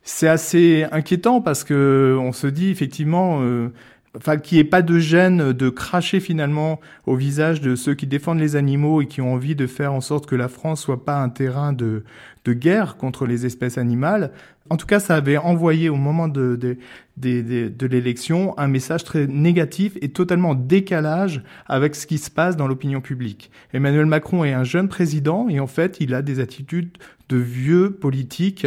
c'est 0.05 0.29
assez 0.29 0.87
inquiétant 0.93 1.41
parce 1.41 1.65
que 1.65 2.17
on 2.21 2.33
se 2.33 2.47
dit 2.47 2.71
effectivement. 2.71 3.41
Euh, 3.43 3.73
enfin 4.17 4.37
qu'il 4.37 4.57
n'y 4.57 4.61
ait 4.61 4.65
pas 4.65 4.83
de 4.83 4.99
gêne 4.99 5.53
de 5.53 5.69
cracher 5.69 6.21
finalement 6.21 6.81
au 7.07 7.17
visage 7.17 7.61
de 7.61 7.75
ceux 7.75 7.95
qui 7.95 8.07
défendent 8.07 8.39
les 8.39 8.57
animaux 8.57 9.03
et 9.03 9.07
qui 9.07 9.21
ont 9.21 9.33
envie 9.33 9.57
de 9.57 9.67
faire 9.67 9.93
en 9.93 10.01
sorte 10.01 10.27
que 10.27 10.37
la 10.37 10.49
France 10.49 10.81
soit 10.81 11.05
pas 11.05 11.21
un 11.21 11.29
terrain 11.29 11.73
de, 11.73 12.05
de 12.45 12.53
guerre 12.53 12.97
contre 12.97 13.27
les 13.27 13.47
espèces 13.47 13.79
animales. 13.79 14.31
En 14.71 14.77
tout 14.77 14.87
cas, 14.87 14.99
ça 15.01 15.17
avait 15.17 15.37
envoyé 15.37 15.91
au 15.91 15.97
moment 15.97 16.29
de, 16.29 16.57
de, 16.57 16.79
de, 17.17 17.69
de 17.69 17.87
l'élection 17.87 18.59
un 18.59 18.69
message 18.69 19.05
très 19.05 19.27
négatif 19.27 19.99
et 20.01 20.09
totalement 20.09 20.51
en 20.51 20.55
décalage 20.55 21.43
avec 21.67 21.95
ce 21.95 22.07
qui 22.07 22.17
se 22.17 22.31
passe 22.31 22.57
dans 22.57 22.67
l'opinion 22.67 23.01
publique. 23.03 23.51
Emmanuel 23.75 24.07
Macron 24.07 24.45
est 24.45 24.55
un 24.55 24.65
jeune 24.65 24.89
président 24.89 25.49
et 25.49 25.61
en 25.61 25.67
fait, 25.67 25.99
il 26.01 26.15
a 26.15 26.23
des 26.23 26.41
attitudes 26.41 26.97
de 27.29 27.37
vieux 27.37 27.91
politique 27.91 28.67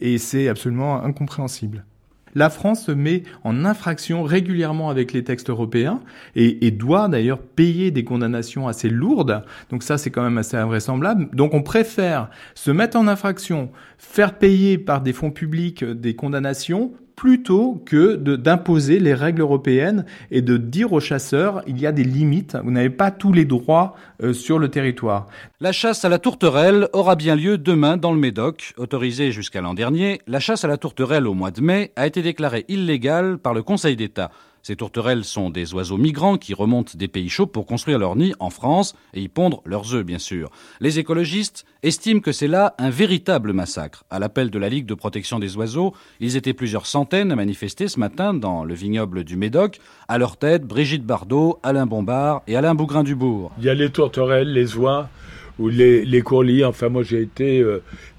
et 0.00 0.18
c'est 0.18 0.48
absolument 0.48 1.02
incompréhensible. 1.02 1.84
La 2.34 2.50
France 2.50 2.84
se 2.84 2.92
met 2.92 3.22
en 3.42 3.64
infraction 3.64 4.22
régulièrement 4.22 4.90
avec 4.90 5.12
les 5.12 5.24
textes 5.24 5.50
européens 5.50 6.00
et, 6.36 6.70
doit 6.70 7.08
d'ailleurs 7.08 7.40
payer 7.40 7.90
des 7.90 8.04
condamnations 8.04 8.68
assez 8.68 8.88
lourdes. 8.88 9.42
Donc 9.70 9.82
ça, 9.82 9.98
c'est 9.98 10.10
quand 10.10 10.22
même 10.22 10.38
assez 10.38 10.56
invraisemblable. 10.56 11.34
Donc 11.34 11.54
on 11.54 11.62
préfère 11.62 12.30
se 12.54 12.70
mettre 12.70 12.96
en 12.96 13.08
infraction, 13.08 13.70
faire 13.96 14.38
payer 14.38 14.78
par 14.78 15.00
des 15.00 15.12
fonds 15.12 15.30
publics 15.30 15.84
des 15.84 16.14
condamnations 16.14 16.92
plutôt 17.18 17.82
que 17.84 18.14
d'imposer 18.14 19.00
les 19.00 19.12
règles 19.12 19.40
européennes 19.40 20.04
et 20.30 20.40
de 20.40 20.56
dire 20.56 20.92
aux 20.92 21.00
chasseurs 21.00 21.62
il 21.66 21.80
y 21.80 21.84
a 21.84 21.90
des 21.90 22.04
limites, 22.04 22.56
vous 22.62 22.70
n'avez 22.70 22.90
pas 22.90 23.10
tous 23.10 23.32
les 23.32 23.44
droits 23.44 23.96
euh, 24.22 24.32
sur 24.32 24.60
le 24.60 24.68
territoire. 24.68 25.26
La 25.60 25.72
chasse 25.72 26.04
à 26.04 26.08
la 26.08 26.20
tourterelle 26.20 26.88
aura 26.92 27.16
bien 27.16 27.34
lieu 27.34 27.58
demain 27.58 27.96
dans 27.96 28.12
le 28.12 28.20
Médoc. 28.20 28.72
Autorisée 28.76 29.32
jusqu'à 29.32 29.60
l'an 29.60 29.74
dernier, 29.74 30.20
la 30.28 30.38
chasse 30.38 30.64
à 30.64 30.68
la 30.68 30.76
tourterelle 30.76 31.26
au 31.26 31.34
mois 31.34 31.50
de 31.50 31.60
mai 31.60 31.90
a 31.96 32.06
été 32.06 32.22
déclarée 32.22 32.64
illégale 32.68 33.38
par 33.38 33.52
le 33.52 33.64
Conseil 33.64 33.96
d'État. 33.96 34.30
Ces 34.68 34.76
tourterelles 34.76 35.24
sont 35.24 35.48
des 35.48 35.72
oiseaux 35.72 35.96
migrants 35.96 36.36
qui 36.36 36.52
remontent 36.52 36.92
des 36.94 37.08
pays 37.08 37.30
chauds 37.30 37.46
pour 37.46 37.64
construire 37.64 37.98
leur 37.98 38.16
nid 38.16 38.34
en 38.38 38.50
France 38.50 38.94
et 39.14 39.22
y 39.22 39.28
pondre 39.28 39.62
leurs 39.64 39.94
œufs, 39.94 40.04
bien 40.04 40.18
sûr. 40.18 40.50
Les 40.80 40.98
écologistes 40.98 41.64
estiment 41.82 42.20
que 42.20 42.32
c'est 42.32 42.48
là 42.48 42.74
un 42.76 42.90
véritable 42.90 43.54
massacre. 43.54 44.04
À 44.10 44.18
l'appel 44.18 44.50
de 44.50 44.58
la 44.58 44.68
Ligue 44.68 44.84
de 44.84 44.92
protection 44.92 45.38
des 45.38 45.56
oiseaux, 45.56 45.94
ils 46.20 46.36
étaient 46.36 46.52
plusieurs 46.52 46.84
centaines 46.84 47.32
à 47.32 47.34
manifester 47.34 47.88
ce 47.88 47.98
matin 47.98 48.34
dans 48.34 48.62
le 48.62 48.74
vignoble 48.74 49.24
du 49.24 49.38
Médoc. 49.38 49.78
À 50.06 50.18
leur 50.18 50.36
tête, 50.36 50.64
Brigitte 50.64 51.06
Bardot, 51.06 51.58
Alain 51.62 51.86
Bombard 51.86 52.42
et 52.46 52.54
Alain 52.54 52.74
Bougrain-Dubourg. 52.74 53.52
Il 53.56 53.64
y 53.64 53.70
a 53.70 53.74
les 53.74 53.88
tourterelles, 53.88 54.52
les 54.52 54.76
oies 54.76 55.08
ou 55.58 55.68
les, 55.68 56.04
les. 56.04 56.64
Enfin, 56.66 56.90
moi, 56.90 57.02
j'ai 57.04 57.22
été 57.22 57.64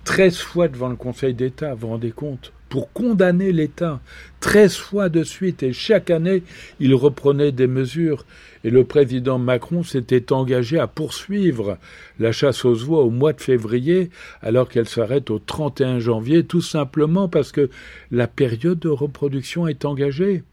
13 0.03 0.33
euh, 0.33 0.39
fois 0.39 0.67
devant 0.67 0.89
le 0.89 0.95
Conseil 0.95 1.35
d'État, 1.35 1.75
vous 1.75 1.81
vous 1.81 1.87
rendez 1.89 2.09
compte? 2.09 2.51
Pour 2.69 2.93
condamner 2.93 3.51
l'État 3.51 3.99
13 4.39 4.75
fois 4.75 5.09
de 5.09 5.23
suite 5.23 5.63
et 5.63 5.73
chaque 5.73 6.09
année 6.09 6.43
il 6.79 6.93
reprenait 6.93 7.51
des 7.51 7.67
mesures 7.67 8.25
et 8.63 8.69
le 8.69 8.83
président 8.83 9.37
Macron 9.37 9.83
s'était 9.83 10.31
engagé 10.31 10.79
à 10.79 10.87
poursuivre 10.87 11.77
la 12.19 12.31
chasse 12.31 12.63
aux 12.65 12.83
oies 12.85 13.03
au 13.03 13.09
mois 13.09 13.33
de 13.33 13.41
février 13.41 14.09
alors 14.41 14.69
qu'elle 14.69 14.87
s'arrête 14.87 15.29
au 15.29 15.39
31 15.39 15.99
janvier 15.99 16.43
tout 16.43 16.61
simplement 16.61 17.27
parce 17.27 17.51
que 17.51 17.69
la 18.11 18.27
période 18.27 18.79
de 18.79 18.89
reproduction 18.89 19.67
est 19.67 19.85
engagée. 19.85 20.43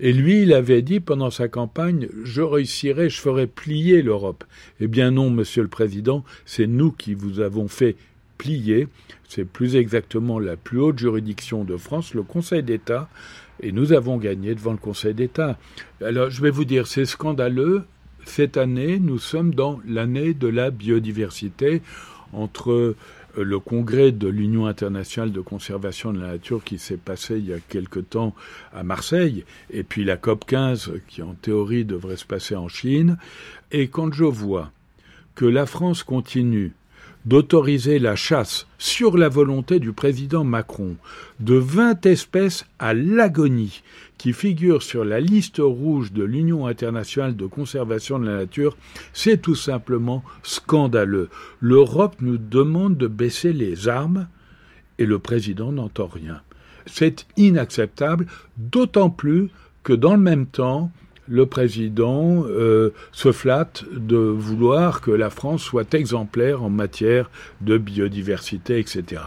Et 0.00 0.12
lui, 0.12 0.42
il 0.42 0.52
avait 0.52 0.82
dit 0.82 1.00
pendant 1.00 1.30
sa 1.30 1.48
campagne, 1.48 2.08
je 2.22 2.40
réussirai, 2.40 3.10
je 3.10 3.20
ferai 3.20 3.48
plier 3.48 4.00
l'Europe. 4.00 4.44
Eh 4.80 4.86
bien 4.86 5.10
non, 5.10 5.28
monsieur 5.28 5.62
le 5.62 5.68
président, 5.68 6.24
c'est 6.46 6.68
nous 6.68 6.92
qui 6.92 7.14
vous 7.14 7.40
avons 7.40 7.66
fait 7.66 7.96
plié. 8.38 8.88
C'est 9.28 9.44
plus 9.44 9.76
exactement 9.76 10.38
la 10.38 10.56
plus 10.56 10.80
haute 10.80 10.98
juridiction 10.98 11.64
de 11.64 11.76
France, 11.76 12.14
le 12.14 12.22
Conseil 12.22 12.62
d'État, 12.62 13.08
et 13.60 13.72
nous 13.72 13.92
avons 13.92 14.16
gagné 14.16 14.54
devant 14.54 14.72
le 14.72 14.78
Conseil 14.78 15.14
d'État. 15.14 15.58
Alors 16.00 16.30
je 16.30 16.40
vais 16.40 16.50
vous 16.50 16.64
dire, 16.64 16.86
c'est 16.86 17.04
scandaleux. 17.04 17.82
Cette 18.24 18.56
année, 18.56 18.98
nous 18.98 19.18
sommes 19.18 19.54
dans 19.54 19.80
l'année 19.86 20.34
de 20.34 20.48
la 20.48 20.70
biodiversité 20.70 21.82
entre 22.32 22.72
euh, 22.72 22.96
le 23.36 23.58
congrès 23.58 24.12
de 24.12 24.28
l'Union 24.28 24.66
internationale 24.66 25.32
de 25.32 25.40
conservation 25.40 26.12
de 26.12 26.20
la 26.20 26.28
nature 26.28 26.64
qui 26.64 26.78
s'est 26.78 26.96
passé 26.96 27.38
il 27.38 27.46
y 27.46 27.52
a 27.52 27.60
quelque 27.60 28.00
temps 28.00 28.34
à 28.74 28.82
Marseille, 28.82 29.44
et 29.70 29.82
puis 29.82 30.04
la 30.04 30.16
COP 30.16 30.44
15 30.46 30.92
qui 31.08 31.22
en 31.22 31.34
théorie 31.34 31.84
devrait 31.84 32.16
se 32.16 32.24
passer 32.24 32.56
en 32.56 32.68
Chine. 32.68 33.16
Et 33.72 33.88
quand 33.88 34.12
je 34.12 34.24
vois 34.24 34.70
que 35.34 35.44
la 35.44 35.66
France 35.66 36.02
continue 36.02 36.72
d'autoriser 37.26 37.98
la 37.98 38.16
chasse 38.16 38.66
sur 38.78 39.16
la 39.16 39.28
volonté 39.28 39.80
du 39.80 39.92
président 39.92 40.44
Macron 40.44 40.96
de 41.40 41.54
20 41.54 42.06
espèces 42.06 42.64
à 42.78 42.94
l'agonie 42.94 43.82
qui 44.18 44.32
figurent 44.32 44.82
sur 44.82 45.04
la 45.04 45.20
liste 45.20 45.60
rouge 45.60 46.12
de 46.12 46.24
l'Union 46.24 46.66
internationale 46.66 47.36
de 47.36 47.46
conservation 47.46 48.18
de 48.18 48.26
la 48.26 48.36
nature, 48.38 48.76
c'est 49.12 49.40
tout 49.40 49.54
simplement 49.54 50.24
scandaleux. 50.42 51.28
L'Europe 51.60 52.16
nous 52.20 52.36
demande 52.36 52.96
de 52.96 53.06
baisser 53.06 53.52
les 53.52 53.88
armes 53.88 54.26
et 54.98 55.06
le 55.06 55.18
président 55.20 55.70
n'entend 55.70 56.08
rien. 56.08 56.40
C'est 56.86 57.26
inacceptable, 57.36 58.26
d'autant 58.56 59.10
plus 59.10 59.50
que 59.84 59.92
dans 59.92 60.14
le 60.14 60.20
même 60.20 60.46
temps, 60.46 60.90
le 61.28 61.46
président 61.46 62.44
euh, 62.46 62.90
se 63.12 63.32
flatte 63.32 63.84
de 63.92 64.16
vouloir 64.16 65.00
que 65.00 65.10
la 65.10 65.30
France 65.30 65.62
soit 65.62 65.94
exemplaire 65.94 66.62
en 66.62 66.70
matière 66.70 67.30
de 67.60 67.78
biodiversité, 67.78 68.78
etc. 68.78 69.22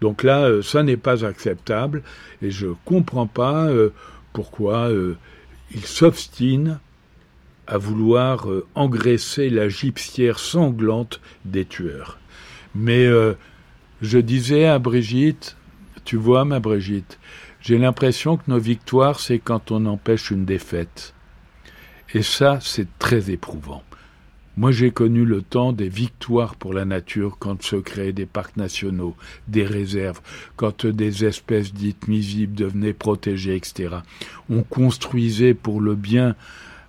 Donc 0.00 0.22
là, 0.22 0.44
euh, 0.44 0.62
ça 0.62 0.82
n'est 0.82 0.96
pas 0.96 1.24
acceptable 1.24 2.02
et 2.42 2.50
je 2.50 2.66
ne 2.66 2.74
comprends 2.84 3.26
pas 3.26 3.66
euh, 3.66 3.90
pourquoi 4.32 4.90
il 5.74 5.84
s'obstine 5.84 6.78
à 7.66 7.76
vouloir 7.76 8.46
engraisser 8.76 9.50
la 9.50 9.68
gypsière 9.68 10.38
sanglante 10.38 11.20
des 11.44 11.64
tueurs. 11.64 12.18
Mais 12.74 13.08
je 14.00 14.18
disais 14.18 14.66
à 14.66 14.78
Brigitte, 14.78 15.56
tu 16.04 16.16
vois 16.16 16.44
ma 16.44 16.60
Brigitte, 16.60 17.18
j'ai 17.60 17.78
l'impression 17.78 18.36
que 18.36 18.44
nos 18.48 18.60
victoires, 18.60 19.18
c'est 19.18 19.40
quand 19.40 19.72
on 19.72 19.86
empêche 19.86 20.30
une 20.30 20.44
défaite. 20.44 21.14
Et 22.14 22.22
ça, 22.22 22.58
c'est 22.62 22.86
très 22.98 23.30
éprouvant. 23.30 23.82
Moi, 24.56 24.72
j'ai 24.72 24.90
connu 24.90 25.24
le 25.24 25.42
temps 25.42 25.72
des 25.72 25.88
victoires 25.88 26.56
pour 26.56 26.72
la 26.72 26.84
nature 26.84 27.36
quand 27.38 27.62
se 27.62 27.76
créaient 27.76 28.12
des 28.12 28.26
parcs 28.26 28.56
nationaux, 28.56 29.14
des 29.46 29.64
réserves, 29.64 30.20
quand 30.56 30.84
des 30.84 31.24
espèces 31.24 31.72
dites 31.72 32.08
nuisibles 32.08 32.54
devenaient 32.54 32.92
protégées, 32.92 33.54
etc. 33.54 33.98
On 34.50 34.62
construisait 34.62 35.54
pour 35.54 35.80
le 35.80 35.94
bien 35.94 36.34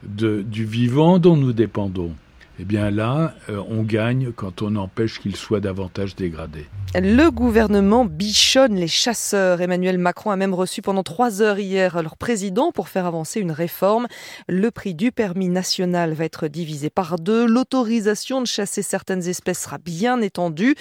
du 0.01 0.65
vivant 0.65 1.19
dont 1.19 1.37
nous 1.37 1.53
dépendons 1.53 2.15
eh 2.61 2.65
bien 2.65 2.91
là, 2.91 3.35
euh, 3.49 3.63
on 3.69 3.83
gagne 3.83 4.33
quand 4.33 4.61
on 4.61 4.75
empêche 4.75 5.19
qu'il 5.21 5.37
soit 5.37 5.61
davantage 5.61 6.15
dégradé. 6.17 6.65
Le 6.93 7.29
gouvernement 7.29 8.03
bichonne 8.03 8.75
les 8.75 8.87
chasseurs. 8.87 9.61
Emmanuel 9.61 9.97
Macron 9.97 10.31
a 10.31 10.35
même 10.35 10.53
reçu 10.53 10.81
pendant 10.81 11.03
trois 11.03 11.41
heures 11.41 11.59
hier 11.59 12.01
leur 12.03 12.17
président 12.17 12.73
pour 12.73 12.89
faire 12.89 13.05
avancer 13.05 13.39
une 13.39 13.51
réforme. 13.51 14.07
Le 14.49 14.71
prix 14.71 14.93
du 14.93 15.13
permis 15.13 15.47
national 15.47 16.13
va 16.13 16.25
être 16.25 16.49
divisé 16.49 16.89
par 16.89 17.17
deux. 17.17 17.45
L'autorisation 17.45 18.41
de 18.41 18.47
chasser 18.47 18.81
certaines 18.81 19.25
espèces 19.25 19.61
sera 19.61 19.77
bien 19.77 20.19
étendue. 20.19 20.75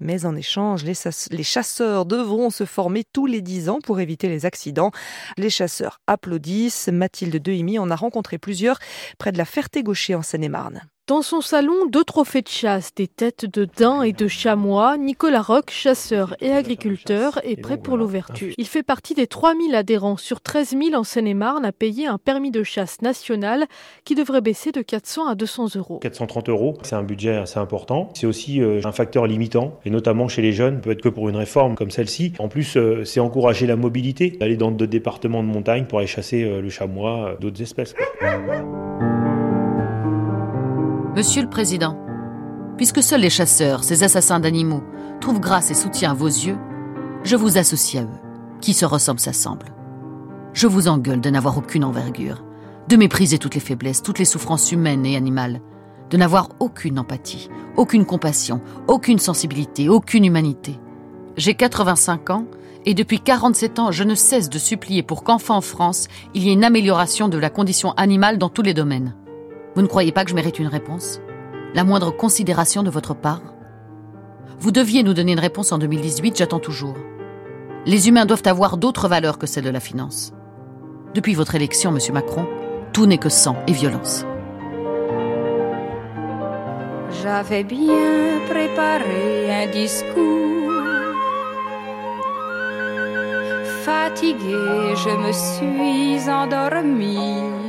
Mais 0.00 0.26
en 0.26 0.36
échange, 0.36 0.84
les, 0.84 1.42
chasseurs 1.44 2.04
devront 2.04 2.50
se 2.50 2.64
former 2.66 3.04
tous 3.10 3.26
les 3.26 3.40
dix 3.40 3.70
ans 3.70 3.78
pour 3.82 4.00
éviter 4.00 4.28
les 4.28 4.44
accidents. 4.44 4.90
Les 5.38 5.48
chasseurs 5.48 6.00
applaudissent. 6.06 6.88
Mathilde 6.88 7.36
Dehimi 7.36 7.78
en 7.78 7.88
a 7.90 7.96
rencontré 7.96 8.36
plusieurs 8.36 8.78
près 9.16 9.32
de 9.32 9.38
la 9.38 9.46
Ferté-Gaucher 9.46 10.14
en 10.14 10.22
Seine-et-Marne. 10.22 10.82
Dans 11.08 11.20
son 11.20 11.40
salon, 11.40 11.86
deux 11.90 12.04
trophées 12.04 12.42
de 12.42 12.48
chasse, 12.48 12.94
des 12.94 13.08
têtes 13.08 13.44
de 13.44 13.64
daims 13.64 14.04
et 14.04 14.12
de 14.12 14.28
chamois, 14.28 14.96
Nicolas 14.96 15.42
Roch, 15.42 15.68
chasseur 15.68 16.36
et 16.40 16.52
agriculteur, 16.52 17.40
est 17.42 17.60
prêt 17.60 17.76
pour 17.76 17.96
l'ouverture. 17.96 18.54
Il 18.56 18.68
fait 18.68 18.84
partie 18.84 19.14
des 19.14 19.26
3000 19.26 19.74
adhérents 19.74 20.16
sur 20.16 20.40
13 20.40 20.76
000 20.80 20.94
en 20.94 21.02
Seine-et-Marne 21.02 21.64
à 21.64 21.72
payer 21.72 22.06
un 22.06 22.18
permis 22.18 22.52
de 22.52 22.62
chasse 22.62 23.02
national 23.02 23.66
qui 24.04 24.14
devrait 24.14 24.42
baisser 24.42 24.70
de 24.70 24.80
400 24.80 25.26
à 25.26 25.34
200 25.34 25.74
euros. 25.74 25.98
430 25.98 26.48
euros, 26.50 26.78
c'est 26.84 26.94
un 26.94 27.02
budget 27.02 27.34
assez 27.34 27.58
important. 27.58 28.10
C'est 28.14 28.26
aussi 28.26 28.60
euh, 28.60 28.80
un 28.84 28.92
facteur 28.92 29.26
limitant, 29.26 29.80
et 29.84 29.90
notamment 29.90 30.28
chez 30.28 30.40
les 30.40 30.52
jeunes, 30.52 30.80
peut 30.80 30.92
être 30.92 31.02
que 31.02 31.08
pour 31.08 31.28
une 31.28 31.36
réforme 31.36 31.74
comme 31.74 31.90
celle-ci. 31.90 32.32
En 32.38 32.46
plus, 32.46 32.76
euh, 32.76 33.04
c'est 33.04 33.18
encourager 33.18 33.66
la 33.66 33.74
mobilité, 33.74 34.30
d'aller 34.30 34.56
dans 34.56 34.70
d'autres 34.70 34.92
départements 34.92 35.42
de 35.42 35.48
montagne 35.48 35.86
pour 35.86 35.98
aller 35.98 36.06
chasser 36.06 36.44
euh, 36.44 36.60
le 36.60 36.70
chamois, 36.70 37.36
d'autres 37.40 37.60
espèces. 37.60 37.96
Monsieur 41.14 41.42
le 41.42 41.50
Président, 41.50 41.98
puisque 42.78 43.02
seuls 43.02 43.20
les 43.20 43.28
chasseurs, 43.28 43.84
ces 43.84 44.02
assassins 44.02 44.40
d'animaux, 44.40 44.82
trouvent 45.20 45.40
grâce 45.40 45.70
et 45.70 45.74
soutien 45.74 46.12
à 46.12 46.14
vos 46.14 46.26
yeux, 46.26 46.56
je 47.22 47.36
vous 47.36 47.58
associe 47.58 48.02
à 48.02 48.06
eux. 48.06 48.20
Qui 48.62 48.72
se 48.72 48.86
ressemble 48.86 49.20
s'assemble. 49.20 49.74
Je 50.54 50.66
vous 50.66 50.88
engueule 50.88 51.20
de 51.20 51.28
n'avoir 51.28 51.58
aucune 51.58 51.84
envergure, 51.84 52.42
de 52.88 52.96
mépriser 52.96 53.36
toutes 53.36 53.54
les 53.54 53.60
faiblesses, 53.60 54.02
toutes 54.02 54.20
les 54.20 54.24
souffrances 54.24 54.72
humaines 54.72 55.04
et 55.04 55.16
animales, 55.16 55.60
de 56.08 56.16
n'avoir 56.16 56.48
aucune 56.60 56.98
empathie, 56.98 57.50
aucune 57.76 58.06
compassion, 58.06 58.62
aucune 58.88 59.18
sensibilité, 59.18 59.90
aucune 59.90 60.24
humanité. 60.24 60.80
J'ai 61.36 61.54
85 61.54 62.30
ans 62.30 62.46
et 62.86 62.94
depuis 62.94 63.20
47 63.20 63.78
ans, 63.78 63.92
je 63.92 64.04
ne 64.04 64.14
cesse 64.14 64.48
de 64.48 64.58
supplier 64.58 65.02
pour 65.02 65.24
qu'enfin 65.24 65.56
en 65.56 65.60
France, 65.60 66.08
il 66.32 66.42
y 66.42 66.48
ait 66.48 66.54
une 66.54 66.64
amélioration 66.64 67.28
de 67.28 67.36
la 67.36 67.50
condition 67.50 67.92
animale 67.98 68.38
dans 68.38 68.48
tous 68.48 68.62
les 68.62 68.74
domaines. 68.74 69.14
Vous 69.74 69.82
ne 69.82 69.86
croyez 69.86 70.12
pas 70.12 70.24
que 70.24 70.30
je 70.30 70.34
mérite 70.34 70.58
une 70.58 70.66
réponse? 70.66 71.20
La 71.74 71.84
moindre 71.84 72.10
considération 72.10 72.82
de 72.82 72.90
votre 72.90 73.14
part? 73.14 73.40
Vous 74.58 74.70
deviez 74.70 75.02
nous 75.02 75.14
donner 75.14 75.32
une 75.32 75.40
réponse 75.40 75.72
en 75.72 75.78
2018, 75.78 76.36
j'attends 76.36 76.58
toujours. 76.58 76.96
Les 77.86 78.08
humains 78.08 78.26
doivent 78.26 78.42
avoir 78.44 78.76
d'autres 78.76 79.08
valeurs 79.08 79.38
que 79.38 79.46
celles 79.46 79.64
de 79.64 79.70
la 79.70 79.80
finance. 79.80 80.34
Depuis 81.14 81.34
votre 81.34 81.54
élection, 81.54 81.90
Monsieur 81.90 82.12
Macron, 82.12 82.46
tout 82.92 83.06
n'est 83.06 83.18
que 83.18 83.30
sang 83.30 83.56
et 83.66 83.72
violence. 83.72 84.26
J'avais 87.22 87.64
bien 87.64 88.40
préparé 88.48 89.64
un 89.64 89.70
discours. 89.70 90.72
Fatigué, 93.84 94.94
je 94.96 95.16
me 95.16 95.32
suis 95.32 96.30
endormie. 96.30 97.62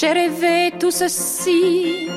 J'ai 0.00 0.12
rêvé 0.12 0.70
tout 0.78 0.92
ceci. 0.92 2.08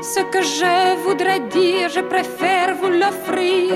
Ce 0.00 0.20
que 0.32 0.40
je 0.40 1.02
voudrais 1.04 1.40
dire, 1.50 1.90
je 1.90 2.00
préfère 2.00 2.74
vous 2.76 2.88
l'offrir. 2.88 3.74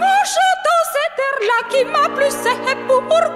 En 0.00 0.20
chantant 0.34 0.82
cet 0.94 1.14
air-là 1.26 1.58
qui 1.70 1.84
m'a 1.84 2.08
plu, 2.12 2.24
c'est 2.28 2.58
pourquoi? 2.88 3.28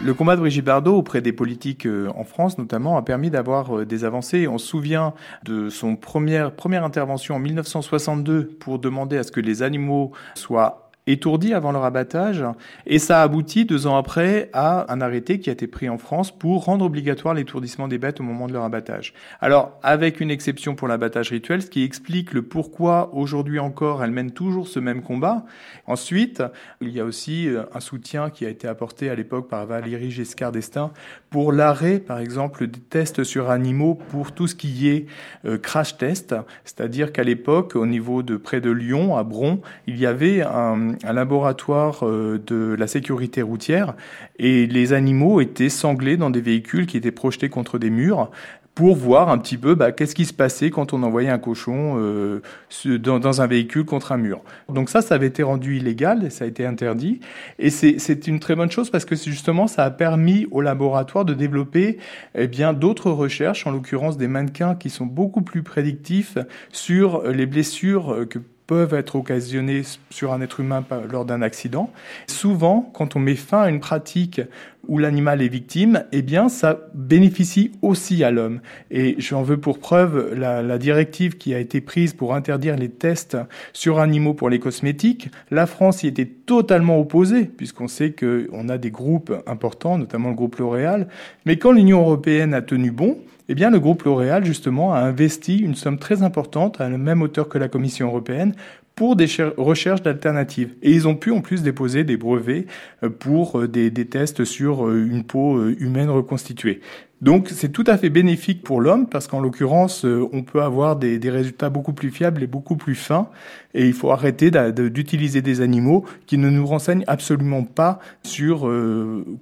Le 0.00 0.14
combat 0.14 0.36
de 0.36 0.40
Brigitte 0.40 0.64
Bardot 0.64 0.94
auprès 0.94 1.20
des 1.20 1.32
politiques 1.32 1.86
euh, 1.86 2.12
en 2.14 2.22
France 2.22 2.56
notamment 2.56 2.96
a 2.96 3.02
permis 3.02 3.30
d'avoir 3.30 3.78
euh, 3.80 3.84
des 3.84 4.04
avancées. 4.04 4.46
On 4.46 4.56
se 4.56 4.68
souvient 4.68 5.14
de 5.42 5.68
son 5.68 5.96
première, 5.96 6.54
première 6.54 6.84
intervention 6.84 7.34
en 7.34 7.40
1962 7.40 8.46
pour 8.60 8.78
demander 8.78 9.18
à 9.18 9.24
ce 9.24 9.32
que 9.32 9.40
les 9.40 9.64
animaux 9.64 10.12
soient 10.36 10.89
étourdis 11.06 11.54
avant 11.54 11.72
leur 11.72 11.84
abattage, 11.84 12.44
et 12.86 12.98
ça 12.98 13.22
aboutit 13.22 13.64
deux 13.64 13.86
ans 13.86 13.96
après 13.96 14.50
à 14.52 14.92
un 14.92 15.00
arrêté 15.00 15.40
qui 15.40 15.50
a 15.50 15.52
été 15.52 15.66
pris 15.66 15.88
en 15.88 15.98
France 15.98 16.30
pour 16.30 16.64
rendre 16.64 16.84
obligatoire 16.84 17.34
l'étourdissement 17.34 17.88
des 17.88 17.98
bêtes 17.98 18.20
au 18.20 18.22
moment 18.22 18.46
de 18.46 18.52
leur 18.52 18.64
abattage. 18.64 19.14
Alors, 19.40 19.78
avec 19.82 20.20
une 20.20 20.30
exception 20.30 20.74
pour 20.74 20.88
l'abattage 20.88 21.30
rituel, 21.30 21.62
ce 21.62 21.70
qui 21.70 21.82
explique 21.82 22.32
le 22.32 22.42
pourquoi 22.42 23.10
aujourd'hui 23.14 23.58
encore 23.58 24.04
elle 24.04 24.10
mène 24.10 24.30
toujours 24.30 24.68
ce 24.68 24.78
même 24.78 25.02
combat. 25.02 25.44
Ensuite, 25.86 26.42
il 26.80 26.90
y 26.90 27.00
a 27.00 27.04
aussi 27.04 27.48
euh, 27.48 27.62
un 27.74 27.80
soutien 27.80 28.30
qui 28.30 28.46
a 28.46 28.48
été 28.48 28.68
apporté 28.68 29.10
à 29.10 29.14
l'époque 29.14 29.48
par 29.48 29.66
Valérie 29.66 30.10
Giscard 30.10 30.52
d'Estaing 30.52 30.92
pour 31.30 31.52
l'arrêt, 31.52 31.98
par 31.98 32.18
exemple, 32.18 32.66
des 32.66 32.80
tests 32.80 33.24
sur 33.24 33.50
animaux 33.50 33.94
pour 34.10 34.32
tout 34.32 34.46
ce 34.46 34.54
qui 34.54 34.88
est 34.88 35.06
euh, 35.44 35.58
crash 35.58 35.96
test, 35.96 36.34
c'est-à-dire 36.64 37.12
qu'à 37.12 37.22
l'époque, 37.22 37.76
au 37.76 37.86
niveau 37.86 38.22
de 38.22 38.36
près 38.36 38.60
de 38.60 38.70
Lyon, 38.70 39.16
à 39.16 39.24
Bron, 39.24 39.60
il 39.86 39.98
y 39.98 40.06
avait 40.06 40.42
un, 40.42 40.89
un 41.04 41.12
laboratoire 41.12 42.06
euh, 42.06 42.40
de 42.46 42.74
la 42.78 42.86
sécurité 42.86 43.42
routière 43.42 43.94
et 44.38 44.66
les 44.66 44.92
animaux 44.92 45.40
étaient 45.40 45.68
sanglés 45.68 46.16
dans 46.16 46.30
des 46.30 46.40
véhicules 46.40 46.86
qui 46.86 46.96
étaient 46.96 47.10
projetés 47.10 47.48
contre 47.48 47.78
des 47.78 47.90
murs 47.90 48.30
pour 48.74 48.96
voir 48.96 49.28
un 49.28 49.38
petit 49.38 49.58
peu 49.58 49.74
bah, 49.74 49.92
qu'est-ce 49.92 50.14
qui 50.14 50.24
se 50.24 50.32
passait 50.32 50.70
quand 50.70 50.92
on 50.92 51.02
envoyait 51.02 51.28
un 51.28 51.38
cochon 51.38 51.96
euh, 51.98 52.40
dans, 52.86 53.42
un 53.42 53.46
véhicule 53.46 53.84
contre 53.84 54.12
un 54.12 54.16
mur. 54.16 54.42
Donc 54.68 54.88
ça, 54.88 55.02
ça 55.02 55.16
avait 55.16 55.26
été 55.26 55.42
rendu 55.42 55.76
illégal, 55.76 56.24
et 56.24 56.30
ça 56.30 56.44
a 56.44 56.48
été 56.48 56.64
interdit, 56.64 57.20
et 57.58 57.70
c'est 57.70 58.26
une 58.26 58.40
très 58.40 58.54
bonne 58.54 58.70
chose 58.70 58.88
parce 58.88 59.04
que 59.04 59.16
justement, 59.16 59.66
ça 59.66 59.84
a 59.84 59.90
permis 59.90 60.46
au 60.50 60.60
laboratoire 60.60 61.24
de 61.24 61.34
développer 61.34 61.98
eh 62.34 62.46
bien 62.46 62.72
d'autres 62.72 63.10
recherches, 63.10 63.66
en 63.66 63.70
l'occurrence 63.70 64.16
des 64.16 64.28
mannequins 64.28 64.74
qui 64.74 64.88
sont 64.88 65.06
beaucoup 65.06 65.42
plus 65.42 65.62
prédictifs 65.62 66.38
sur 66.72 67.22
les 67.24 67.46
blessures 67.46 68.26
que 68.30 68.38
peuvent 68.70 68.94
être 68.94 69.16
occasionnées 69.16 69.82
sur 70.10 70.32
un 70.32 70.40
être 70.40 70.60
humain 70.60 70.84
lors 71.10 71.24
d'un 71.24 71.42
accident. 71.42 71.90
Souvent, 72.28 72.88
quand 72.94 73.16
on 73.16 73.18
met 73.18 73.34
fin 73.34 73.62
à 73.62 73.68
une 73.68 73.80
pratique 73.80 74.40
où 74.86 74.98
l'animal 74.98 75.42
est 75.42 75.48
victime, 75.48 76.04
eh 76.12 76.22
bien, 76.22 76.48
ça 76.48 76.78
bénéficie 76.94 77.72
aussi 77.82 78.22
à 78.22 78.30
l'homme. 78.30 78.60
Et 78.92 79.16
j'en 79.18 79.42
veux 79.42 79.56
pour 79.56 79.80
preuve 79.80 80.34
la, 80.34 80.62
la, 80.62 80.78
directive 80.78 81.36
qui 81.36 81.52
a 81.52 81.58
été 81.58 81.80
prise 81.80 82.12
pour 82.12 82.32
interdire 82.32 82.76
les 82.76 82.88
tests 82.88 83.36
sur 83.72 83.98
animaux 83.98 84.34
pour 84.34 84.48
les 84.48 84.60
cosmétiques. 84.60 85.30
La 85.50 85.66
France 85.66 86.04
y 86.04 86.06
était 86.06 86.26
totalement 86.26 87.00
opposée, 87.00 87.46
puisqu'on 87.46 87.88
sait 87.88 88.12
qu'on 88.12 88.68
a 88.68 88.78
des 88.78 88.92
groupes 88.92 89.34
importants, 89.48 89.98
notamment 89.98 90.28
le 90.28 90.36
groupe 90.36 90.58
L'Oréal. 90.58 91.08
Mais 91.44 91.56
quand 91.56 91.72
l'Union 91.72 92.02
européenne 92.02 92.54
a 92.54 92.62
tenu 92.62 92.92
bon, 92.92 93.18
eh 93.50 93.54
bien, 93.56 93.70
le 93.70 93.80
groupe 93.80 94.04
L'Oréal, 94.04 94.44
justement, 94.44 94.94
a 94.94 95.00
investi 95.00 95.58
une 95.58 95.74
somme 95.74 95.98
très 95.98 96.22
importante, 96.22 96.80
à 96.80 96.88
la 96.88 96.98
même 96.98 97.20
hauteur 97.20 97.48
que 97.48 97.58
la 97.58 97.66
Commission 97.66 98.06
européenne, 98.06 98.54
pour 98.94 99.16
des 99.16 99.26
recherches 99.56 100.02
d'alternatives. 100.02 100.74
Et 100.82 100.92
ils 100.92 101.08
ont 101.08 101.16
pu 101.16 101.32
en 101.32 101.40
plus 101.40 101.64
déposer 101.64 102.04
des 102.04 102.16
brevets 102.16 102.66
euh, 103.02 103.08
pour 103.08 103.58
euh, 103.58 103.66
des, 103.66 103.90
tests 104.06 104.44
sur 104.44 104.86
euh, 104.86 105.04
une 105.10 105.24
peau 105.24 105.68
humaine 105.68 106.10
reconstituée. 106.10 106.80
Donc 107.22 107.48
c'est 107.48 107.70
tout 107.70 107.84
à 107.88 107.98
fait 107.98 108.08
bénéfique 108.08 108.62
pour 108.62 108.80
l'homme 108.80 109.08
parce 109.08 109.26
qu'en 109.26 109.40
l'occurrence, 109.40 110.04
on 110.04 110.42
peut 110.42 110.62
avoir 110.62 110.96
des, 110.96 111.18
des, 111.18 111.28
résultats 111.28 111.68
beaucoup 111.68 111.92
plus 111.92 112.10
fiables 112.10 112.42
et 112.42 112.46
beaucoup 112.46 112.76
plus 112.76 112.94
fins. 112.94 113.28
Et 113.74 113.86
il 113.86 113.92
faut 113.92 114.10
arrêter 114.10 114.50
d'utiliser 114.72 115.42
des 115.42 115.60
animaux 115.60 116.06
qui 116.26 116.38
ne 116.38 116.48
nous 116.48 116.64
renseignent 116.64 117.04
absolument 117.08 117.64
pas 117.64 117.98
sur 118.22 118.72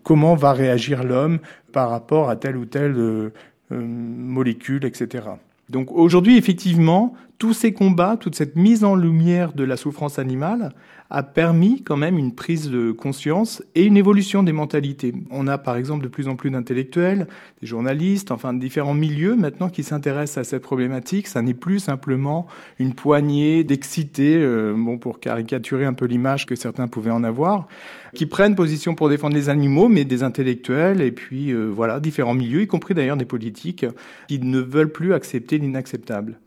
comment 0.02 0.34
va 0.34 0.54
réagir 0.54 1.04
l'homme 1.04 1.38
par 1.72 1.90
rapport 1.90 2.30
à 2.30 2.36
telle 2.36 2.56
ou 2.56 2.64
telle 2.64 2.96
euh, 2.96 3.32
molécules, 3.70 4.84
etc. 4.84 5.28
Donc 5.68 5.92
aujourd'hui, 5.92 6.36
effectivement, 6.36 7.14
tous 7.38 7.52
ces 7.52 7.72
combats, 7.72 8.16
toute 8.18 8.34
cette 8.34 8.56
mise 8.56 8.82
en 8.82 8.96
lumière 8.96 9.52
de 9.52 9.62
la 9.62 9.76
souffrance 9.76 10.18
animale 10.18 10.72
a 11.10 11.22
permis 11.22 11.82
quand 11.82 11.96
même 11.96 12.18
une 12.18 12.34
prise 12.34 12.68
de 12.68 12.90
conscience 12.90 13.62
et 13.74 13.84
une 13.84 13.96
évolution 13.96 14.42
des 14.42 14.52
mentalités. 14.52 15.14
On 15.30 15.46
a 15.46 15.56
par 15.56 15.76
exemple 15.76 16.02
de 16.02 16.08
plus 16.08 16.28
en 16.28 16.36
plus 16.36 16.50
d'intellectuels, 16.50 17.28
des 17.62 17.66
journalistes, 17.66 18.30
enfin 18.30 18.52
de 18.52 18.58
différents 18.58 18.92
milieux 18.92 19.36
maintenant 19.36 19.70
qui 19.70 19.84
s'intéressent 19.84 20.38
à 20.38 20.44
cette 20.44 20.62
problématique. 20.62 21.28
Ça 21.28 21.40
n'est 21.40 21.54
plus 21.54 21.78
simplement 21.78 22.46
une 22.78 22.92
poignée 22.92 23.64
d'excités, 23.64 24.36
euh, 24.36 24.74
bon 24.76 24.98
pour 24.98 25.20
caricaturer 25.20 25.86
un 25.86 25.94
peu 25.94 26.04
l'image 26.04 26.44
que 26.44 26.56
certains 26.56 26.88
pouvaient 26.88 27.10
en 27.10 27.24
avoir, 27.24 27.68
qui 28.14 28.26
prennent 28.26 28.54
position 28.54 28.94
pour 28.94 29.08
défendre 29.08 29.36
les 29.36 29.48
animaux, 29.48 29.88
mais 29.88 30.04
des 30.04 30.24
intellectuels 30.24 31.00
et 31.00 31.12
puis 31.12 31.52
euh, 31.52 31.68
voilà 31.68 32.00
différents 32.00 32.34
milieux, 32.34 32.62
y 32.62 32.66
compris 32.66 32.94
d'ailleurs 32.94 33.16
des 33.16 33.24
politiques, 33.24 33.86
qui 34.26 34.40
ne 34.40 34.58
veulent 34.58 34.92
plus 34.92 35.14
accepter 35.14 35.56
l'inacceptable. 35.56 36.38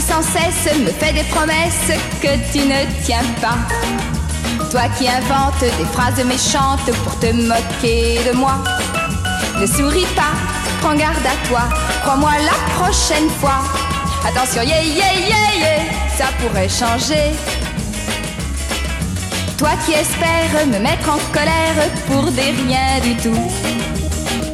Sans 0.00 0.22
cesse 0.22 0.74
me 0.78 0.90
fait 0.90 1.12
des 1.12 1.24
promesses 1.24 1.92
que 2.22 2.28
tu 2.52 2.66
ne 2.66 3.04
tiens 3.04 3.24
pas. 3.40 3.58
Toi 4.70 4.82
qui 4.96 5.08
inventes 5.08 5.60
des 5.60 5.84
phrases 5.92 6.24
méchantes 6.24 6.90
pour 7.04 7.18
te 7.18 7.26
moquer 7.26 8.20
de 8.26 8.36
moi. 8.36 8.54
Ne 9.60 9.66
souris 9.66 10.06
pas, 10.16 10.34
prends 10.80 10.94
garde 10.94 11.26
à 11.26 11.48
toi, 11.48 11.62
crois-moi 12.02 12.30
la 12.44 12.82
prochaine 12.82 13.28
fois. 13.40 13.62
Attention, 14.26 14.62
yeah, 14.62 14.82
yeah, 14.82 15.12
yeah, 15.14 15.58
yeah, 15.58 15.82
ça 16.16 16.26
pourrait 16.40 16.68
changer. 16.68 17.32
Toi 19.58 19.70
qui 19.84 19.92
espères 19.92 20.66
me 20.66 20.78
mettre 20.78 21.10
en 21.10 21.18
colère 21.32 21.88
pour 22.06 22.30
des 22.32 22.52
rien 22.62 23.00
du 23.02 23.16
tout. 23.16 23.50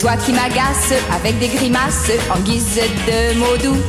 Toi 0.00 0.16
qui 0.24 0.32
m'agaces 0.32 0.94
avec 1.14 1.38
des 1.38 1.48
grimaces 1.48 2.10
en 2.34 2.40
guise 2.40 2.80
de 3.06 3.38
mots 3.38 3.56
doux. 3.62 3.82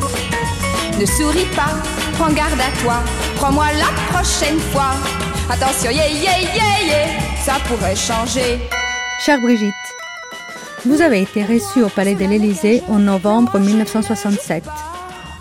Ne 1.00 1.06
souris 1.06 1.46
pas, 1.56 1.76
prends 2.14 2.34
garde 2.34 2.60
à 2.60 2.82
toi, 2.82 2.96
prends-moi 3.36 3.68
la 3.74 4.12
prochaine 4.12 4.58
fois. 4.58 4.96
Attention, 5.48 5.92
yeah, 5.92 6.10
yeah, 6.10 6.40
yeah, 6.40 6.86
yeah, 6.88 7.08
ça 7.44 7.58
pourrait 7.68 7.96
changer. 7.96 8.60
Chère 9.24 9.40
Brigitte, 9.40 9.74
vous 10.88 11.02
avez 11.02 11.22
été 11.22 11.44
reçue 11.44 11.84
au 11.84 11.90
Palais 11.90 12.16
de 12.16 12.26
l'Élysée 12.26 12.82
en 12.90 12.98
novembre 12.98 13.60
1967. 13.60 14.64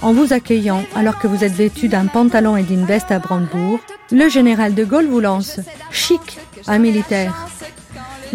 En 0.03 0.13
vous 0.13 0.35
accueillant 0.35 0.85
alors 0.95 1.19
que 1.19 1.27
vous 1.27 1.43
êtes 1.43 1.55
vêtue 1.55 1.89
d'un 1.89 2.07
pantalon 2.07 2.59
et 2.59 2.63
d'une 2.63 2.85
veste 2.85 3.11
à 3.11 3.19
Brandebourg, 3.19 3.81
le 4.13 4.29
général 4.29 4.75
de 4.75 4.85
Gaulle 4.85 5.07
vous 5.07 5.21
lance 5.21 5.61
chic, 5.91 6.39
un 6.67 6.79
militaire. 6.79 7.49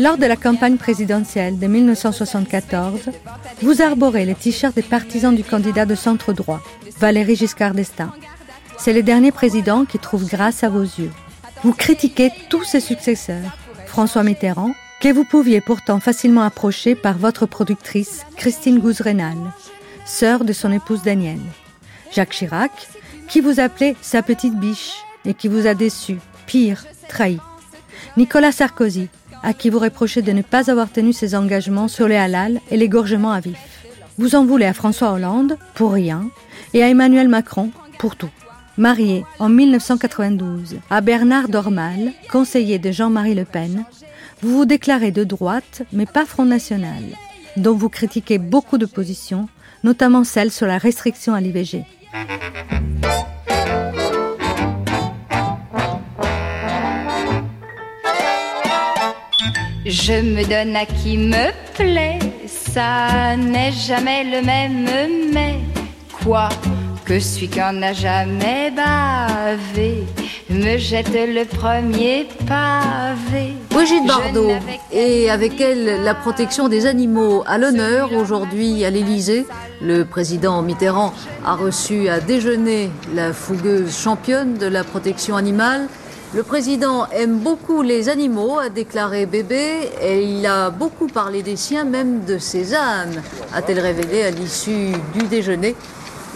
Lors 0.02 0.18
de 0.18 0.26
la 0.26 0.36
campagne 0.36 0.78
présidentielle 0.78 1.60
de 1.60 1.68
1974, 1.68 3.02
vous 3.62 3.82
arborez 3.84 4.26
les 4.26 4.34
t-shirts 4.34 4.74
des 4.74 4.82
partisans 4.82 5.36
du 5.36 5.44
candidat 5.44 5.86
de 5.86 5.94
centre 5.94 6.34
droit, 6.34 6.60
Valéry 6.98 7.36
Giscard 7.36 7.76
d'Estaing. 7.76 8.12
C'est 8.80 8.94
le 8.94 9.04
dernier 9.04 9.32
président 9.32 9.86
qui 9.86 10.00
trouve 10.00 10.28
grâce 10.28 10.64
à 10.64 10.70
vos 10.70 10.82
yeux. 10.82 11.12
Vous 11.64 11.74
critiquez 11.74 12.32
tous 12.50 12.64
ses 12.64 12.80
successeurs, 12.80 13.56
François 13.86 14.24
Mitterrand, 14.24 14.74
que 15.02 15.14
vous 15.14 15.24
pouviez 15.24 15.62
pourtant 15.62 16.00
facilement 16.00 16.42
approcher 16.42 16.96
par 16.96 17.20
votre 17.20 17.46
productrice 17.46 18.26
Christine 18.38 18.80
Gouzerenal, 18.80 19.38
sœur 20.06 20.44
de 20.46 20.54
son 20.54 20.72
épouse 20.72 21.04
Danielle. 21.04 21.38
Jacques 22.12 22.32
Chirac, 22.32 22.72
qui 23.28 23.40
vous 23.40 23.60
appelait 23.60 23.96
sa 24.02 24.24
petite 24.24 24.60
biche 24.60 24.94
et 25.26 25.36
qui 25.36 25.48
vous 25.48 25.68
a 25.68 25.76
déçu, 25.76 26.18
pire, 26.48 26.88
trahi. 27.08 27.38
Nicolas 28.18 28.52
Sarkozy, 28.52 29.10
à 29.44 29.54
qui 29.54 29.70
vous 29.70 29.80
reprochez 29.80 30.22
de 30.22 30.32
ne 30.32 30.42
pas 30.42 30.70
avoir 30.70 30.92
tenu 30.92 31.14
ses 31.14 31.36
engagements 31.36 31.88
sur 31.88 32.08
les 32.08 32.16
halal 32.16 32.60
et 32.70 32.78
l'égorgement 32.78 33.32
à 33.32 33.40
vif. 33.40 33.86
Vous 34.18 34.36
en 34.36 34.46
voulez 34.46 34.66
à 34.66 34.74
François 34.74 35.12
Hollande 35.12 35.58
pour 35.74 35.94
rien 35.94 36.30
et 36.74 36.84
à 36.84 36.90
Emmanuel 36.90 37.28
Macron 37.28 37.72
pour 37.98 38.16
tout. 38.16 38.30
Marié 38.78 39.26
en 39.40 39.50
1992 39.50 40.78
à 40.90 41.02
Bernard 41.02 41.50
Dormal, 41.50 42.14
conseiller 42.32 42.80
de 42.80 42.92
Jean-Marie 42.92 43.36
Le 43.36 43.46
Pen, 43.46 43.84
vous 44.42 44.58
vous 44.58 44.66
déclarez 44.66 45.12
de 45.12 45.24
droite 45.24 45.84
mais 45.92 46.06
pas 46.06 46.26
Front 46.26 46.46
National, 46.46 47.04
dont 47.58 47.76
vous 47.76 47.90
critiquez 47.90 48.38
beaucoup 48.38 48.78
de 48.78 48.86
positions, 48.86 49.48
notamment 49.84 50.24
celle 50.24 50.52
sur 50.52 50.68
la 50.68 50.78
restriction 50.78 51.34
à 51.34 51.42
l'IVG. 51.42 51.84
Je 59.92 60.14
me 60.14 60.46
donne 60.46 60.74
à 60.78 60.86
qui 60.86 61.18
me 61.18 61.52
plaît, 61.76 62.20
ça 62.48 63.36
n'est 63.36 63.74
jamais 63.74 64.24
le 64.24 64.42
même, 64.42 64.86
mais 65.34 65.60
quoi 66.24 66.48
que 67.04 67.20
celui 67.20 67.50
qu'on 67.50 67.74
n'a 67.74 67.92
jamais 67.92 68.72
bavé 68.72 70.06
me 70.50 70.78
jette 70.78 71.12
le 71.14 71.44
premier 71.44 72.26
pavé. 72.48 73.52
Brigitte 73.70 74.08
Bardot, 74.08 74.52
et 74.94 75.30
avec 75.30 75.60
elle 75.60 76.04
la 76.04 76.16
protection 76.16 76.70
des 76.70 76.86
animaux 76.86 77.44
à 77.46 77.58
l'honneur 77.58 78.14
aujourd'hui 78.14 78.86
à 78.86 78.90
l'Élysée. 78.90 79.46
Le 79.82 80.06
président 80.06 80.62
Mitterrand 80.62 81.14
a 81.46 81.56
reçu 81.56 82.08
à 82.08 82.22
déjeuner 82.22 82.92
la 83.14 83.34
fougueuse 83.34 83.94
championne 83.98 84.54
de 84.58 84.68
la 84.68 84.86
protection 84.86 85.36
animale. 85.36 85.90
Le 86.34 86.44
président 86.44 87.08
aime 87.08 87.40
beaucoup 87.40 87.82
les 87.82 88.08
animaux, 88.08 88.58
a 88.58 88.70
déclaré 88.70 89.26
Bébé, 89.26 89.90
et 90.02 90.24
il 90.24 90.46
a 90.46 90.70
beaucoup 90.70 91.08
parlé 91.08 91.44
des 91.44 91.58
siens, 91.58 91.84
même 91.84 92.24
de 92.24 92.38
ses 92.38 92.74
ânes, 92.74 93.22
a-t-elle 93.54 93.82
révélé 93.82 94.24
à 94.24 94.32
l'issue 94.32 94.94
du 95.14 95.24
déjeuner. 95.28 95.76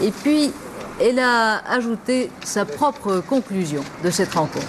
Et 0.01 0.11
puis, 0.11 0.51
elle 0.99 1.19
a 1.19 1.61
ajouté 1.72 2.30
sa 2.43 2.65
propre 2.65 3.23
conclusion 3.26 3.84
de 4.03 4.09
cette 4.09 4.34
rencontre. 4.34 4.67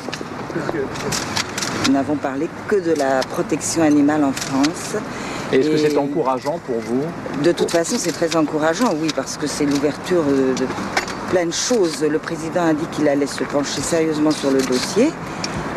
Nous 1.88 1.92
n'avons 1.92 2.14
parlé 2.14 2.48
que 2.68 2.76
de 2.76 2.92
la 2.92 3.18
protection 3.28 3.82
animale 3.82 4.22
en 4.22 4.32
France. 4.32 4.94
Est-ce 5.50 5.68
que 5.68 5.76
c'est 5.76 5.98
encourageant 5.98 6.60
pour 6.66 6.78
vous? 6.78 7.02
De 7.42 7.50
toute 7.50 7.72
façon, 7.72 7.96
c'est 7.98 8.12
très 8.12 8.36
encourageant, 8.36 8.94
oui, 9.00 9.08
parce 9.14 9.36
que 9.36 9.48
c'est 9.48 9.66
l'ouverture 9.66 10.22
de 10.22 10.66
plein 11.30 11.46
de 11.46 11.52
choses. 11.52 12.02
Le 12.02 12.18
président 12.18 12.66
a 12.66 12.74
dit 12.74 12.86
qu'il 12.92 13.08
allait 13.08 13.26
se 13.26 13.44
pencher 13.44 13.80
sérieusement 13.80 14.30
sur 14.30 14.50
le 14.50 14.62
dossier 14.62 15.10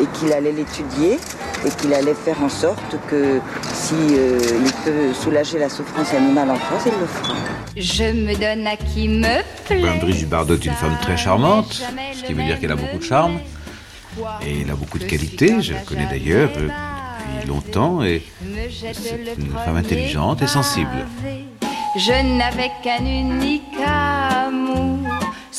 et 0.02 0.06
qu'il 0.18 0.32
allait 0.34 0.52
l'étudier 0.52 1.20
et 1.66 1.70
qu'il 1.70 1.94
allait 1.94 2.14
faire 2.14 2.42
en 2.42 2.50
sorte 2.50 2.96
que 3.10 3.40
si 3.74 3.96
euh, 4.12 4.40
il 4.66 4.72
peut 4.84 5.14
soulager 5.14 5.60
la 5.60 5.70
souffrance 5.70 6.14
animale 6.14 6.52
en 6.52 6.56
France, 6.56 6.84
il 6.86 7.00
le 7.00 7.06
fera. 7.06 7.34
Je 7.76 8.04
me 8.04 8.34
donne 8.36 8.66
à 8.66 8.78
qui 8.78 9.08
me 9.08 9.42
plaît. 9.66 10.00
Brigitte 10.00 10.30
Bardot 10.30 10.56
est 10.56 10.66
une 10.66 10.74
femme 10.74 10.98
très 11.02 11.18
charmante, 11.18 11.82
ce 12.14 12.24
qui 12.24 12.34
veut 12.34 12.44
dire 12.44 12.60
qu'elle 12.60 12.72
a 12.72 12.76
beaucoup 12.76 12.98
de 12.98 13.04
charme. 13.04 13.40
Et 14.46 14.62
elle 14.62 14.72
a 14.72 14.76
beaucoup 14.76 15.00
de 15.00 15.06
qualités, 15.06 15.62
je 15.62 15.74
la 15.74 15.80
connais 15.82 16.08
d'ailleurs 16.08 16.50
depuis 16.50 17.48
longtemps, 17.48 18.04
et 18.04 18.24
c'est 18.72 19.36
une 19.38 19.54
femme 19.54 19.78
intelligente 19.78 20.42
et 20.42 20.48
sensible. 20.48 21.06
Je 21.96 22.38
n'avais 22.38 22.72
qu'un 22.84 23.04
unique 23.04 23.64
amour 23.86 24.99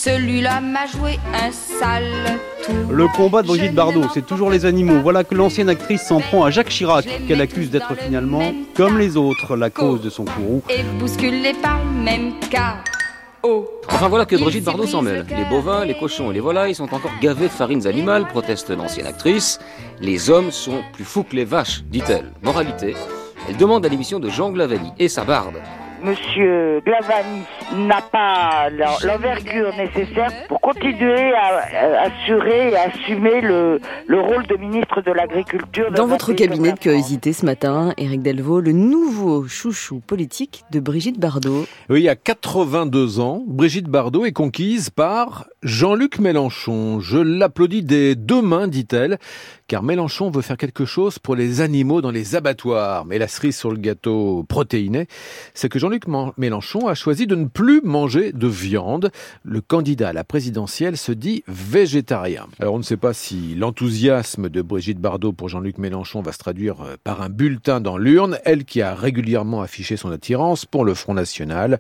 celui-là 0.05 0.61
m'a 0.61 0.87
joué 0.87 1.19
un 1.35 1.53
sale 1.53 2.39
tour. 2.65 2.91
Le 2.91 3.07
combat 3.09 3.43
de 3.43 3.49
Brigitte 3.49 3.75
Bardot, 3.75 4.05
c'est 4.15 4.25
toujours 4.25 4.51
les 4.51 4.65
animaux. 4.65 5.01
Voilà 5.03 5.25
que 5.25 5.35
l'ancienne 5.35 5.69
actrice 5.69 6.03
s'en 6.03 6.21
prend 6.21 6.45
à 6.45 6.51
Jacques 6.51 6.71
Chirac, 6.71 7.07
qu'elle 7.29 7.41
accuse 7.41 7.71
d'être 7.71 7.95
finalement, 7.97 8.53
comme 8.75 8.99
les 8.99 9.19
autres, 9.19 9.57
la 9.57 9.69
cause 9.69 10.01
de 10.01 10.09
son 10.09 10.25
courroux. 10.25 10.63
Et 10.71 10.83
bousculé 10.99 11.53
par 11.61 11.79
le 11.85 11.91
même 12.03 12.33
cas. 12.51 12.77
Enfin 13.89 14.09
voilà 14.09 14.25
que 14.25 14.37
Brigitte 14.37 14.65
Bardot 14.65 14.87
s'en 14.87 15.03
mêle. 15.03 15.27
Les 15.29 15.45
bovins, 15.45 15.85
les 15.85 15.99
cochons 15.99 16.31
et 16.31 16.35
les 16.35 16.41
volailles 16.41 16.75
sont 16.75 16.95
encore 16.95 17.13
gavés 17.21 17.47
de 17.47 17.53
farines 17.53 17.87
animales, 17.87 18.27
proteste 18.27 18.71
l'ancienne 18.71 19.07
actrice. 19.07 19.59
Les 20.01 20.31
hommes 20.31 20.51
sont 20.51 20.81
plus 20.95 21.05
fous 21.05 21.25
que 21.25 21.37
les 21.37 21.45
vaches, 21.45 21.83
dit-elle. 21.85 22.33
Moralité, 22.43 22.95
elle 23.49 23.57
demande 23.57 23.85
à 23.85 23.89
l'émission 23.89 24.19
de 24.19 24.31
Jean 24.31 24.51
Glavani 24.51 24.93
et 24.99 25.09
sa 25.09 25.25
barbe. 25.25 25.57
Monsieur 26.03 26.81
Glavani 26.85 27.43
n'a 27.75 28.01
pas 28.01 28.69
l'envergure 29.05 29.75
nécessaire 29.77 30.31
pour 30.49 30.61
continuer 30.61 31.33
à, 31.35 32.03
assurer 32.03 32.71
et 32.71 32.77
assumer 32.77 33.41
le, 33.41 33.81
le 34.07 34.21
rôle 34.21 34.47
de 34.47 34.57
ministre 34.57 35.03
de 35.03 35.13
l'Agriculture. 35.13 35.91
Dans 35.93 36.07
votre 36.07 36.33
cabinet 36.33 36.73
de 36.73 36.79
curiosité 36.79 37.33
ce 37.33 37.45
matin, 37.45 37.93
Éric 37.97 38.23
Delvaux, 38.23 38.61
le 38.61 38.73
nouveau 38.73 39.47
chouchou 39.47 40.01
politique 40.01 40.65
de 40.71 40.81
Brigitte 40.81 41.21
Bardot. 41.21 41.67
Oui, 41.89 42.09
à 42.09 42.17
82 42.17 43.21
ans, 43.21 43.43
Brigitte 43.47 43.89
Bardot 43.89 44.25
est 44.25 44.33
conquise 44.33 44.91
par 44.91 45.47
Jean-Luc 45.63 46.19
Mélenchon. 46.19 47.01
Je 47.01 47.19
l'applaudis 47.19 47.83
des 47.83 48.15
deux 48.15 48.43
mains, 48.43 48.69
dit-elle, 48.69 49.19
car 49.71 49.85
Mélenchon 49.85 50.33
veut 50.33 50.43
faire 50.43 50.57
quelque 50.57 50.85
chose 50.85 51.21
pour 51.21 51.37
les 51.37 51.61
animaux 51.61 52.01
dans 52.01 52.11
les 52.11 52.35
abattoirs. 52.35 53.05
Mais 53.05 53.19
la 53.19 53.29
cerise 53.29 53.57
sur 53.57 53.71
le 53.71 53.77
gâteau 53.77 54.45
protéiné, 54.49 55.07
c'est 55.55 55.69
que 55.69 55.79
Jean-Luc 55.79 56.09
Mélenchon 56.37 56.89
a 56.89 56.97
choisi 56.97 57.29
de 57.29 57.37
ne 57.37 57.45
plus 57.45 57.81
manger 57.81 58.33
de 58.33 58.49
viande. 58.49 59.13
Le 59.45 59.61
candidat 59.61 60.09
à 60.09 60.13
la 60.13 60.25
présidentielle 60.25 60.97
se 60.97 61.13
dit 61.13 61.45
végétarien. 61.47 62.49
Alors 62.59 62.75
on 62.75 62.79
ne 62.79 62.83
sait 62.83 62.97
pas 62.97 63.13
si 63.13 63.55
l'enthousiasme 63.55 64.49
de 64.49 64.61
Brigitte 64.61 64.99
Bardot 64.99 65.31
pour 65.33 65.49
Jean-Luc 65.49 65.79
Mélenchon 65.79 66.21
va 66.21 66.33
se 66.33 66.39
traduire 66.39 66.81
euh, 66.81 66.97
par 67.05 67.23
un 67.23 67.29
bulletin 67.29 67.81
dans 67.81 67.97
l'urne, 67.97 68.41
elle 68.45 68.65
qui 68.65 68.83
a 68.83 68.97
régulièrement 68.97 69.63
affiché 69.63 69.97
son 69.97 70.11
attirance 70.11 70.67
pour 70.67 70.85
le 70.85 70.95
Front 70.95 71.15
National. 71.15 71.79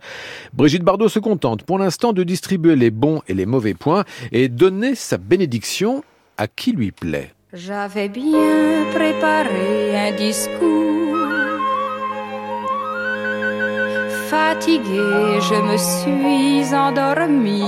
Brigitte 0.52 0.84
Bardot 0.84 1.08
se 1.08 1.18
contente 1.18 1.64
pour 1.64 1.80
l'instant 1.80 2.12
de 2.12 2.22
distribuer 2.22 2.76
les 2.76 2.92
bons 2.92 3.22
et 3.26 3.34
les 3.34 3.46
mauvais 3.46 3.74
points 3.74 4.04
et 4.30 4.48
donner 4.48 4.94
sa 4.94 5.18
bénédiction 5.18 6.04
à 6.36 6.46
qui 6.46 6.70
lui 6.70 6.92
plaît. 6.92 7.32
J'avais 7.52 8.08
bien 8.08 8.86
préparé 8.94 9.98
un 9.98 10.12
discours. 10.12 11.16
Fatigué, 14.28 15.40
je 15.40 15.54
me 15.60 15.76
suis 15.76 16.72
endormi. 16.72 17.64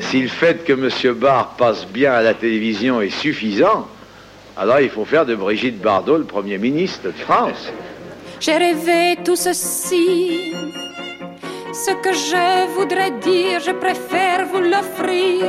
Si 0.00 0.22
le 0.22 0.28
fait 0.28 0.64
que 0.64 0.72
M. 0.72 1.14
Barr 1.16 1.50
passe 1.58 1.86
bien 1.86 2.14
à 2.14 2.22
la 2.22 2.32
télévision 2.32 3.02
est 3.02 3.10
suffisant, 3.10 3.86
alors 4.56 4.80
il 4.80 4.88
faut 4.88 5.04
faire 5.04 5.26
de 5.26 5.34
Brigitte 5.34 5.78
Bardot 5.78 6.16
le 6.16 6.24
Premier 6.24 6.56
ministre 6.56 7.08
de 7.08 7.12
France. 7.12 7.70
J'ai 8.40 8.56
rêvé 8.56 9.18
tout 9.22 9.36
ceci. 9.36 10.54
Ce 11.74 11.90
que 12.02 12.14
je 12.14 12.74
voudrais 12.74 13.10
dire, 13.10 13.60
je 13.60 13.72
préfère 13.72 14.46
vous 14.46 14.60
l'offrir. 14.60 15.44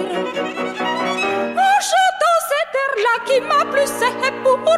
En 1.55 1.79
chantant 1.81 2.30
cet 2.71 2.79
air-là 2.81 3.25
qui 3.25 3.41
m'a 3.41 3.65
plu, 3.71 3.81
c'est 3.85 4.31
pourquoi 4.43 4.71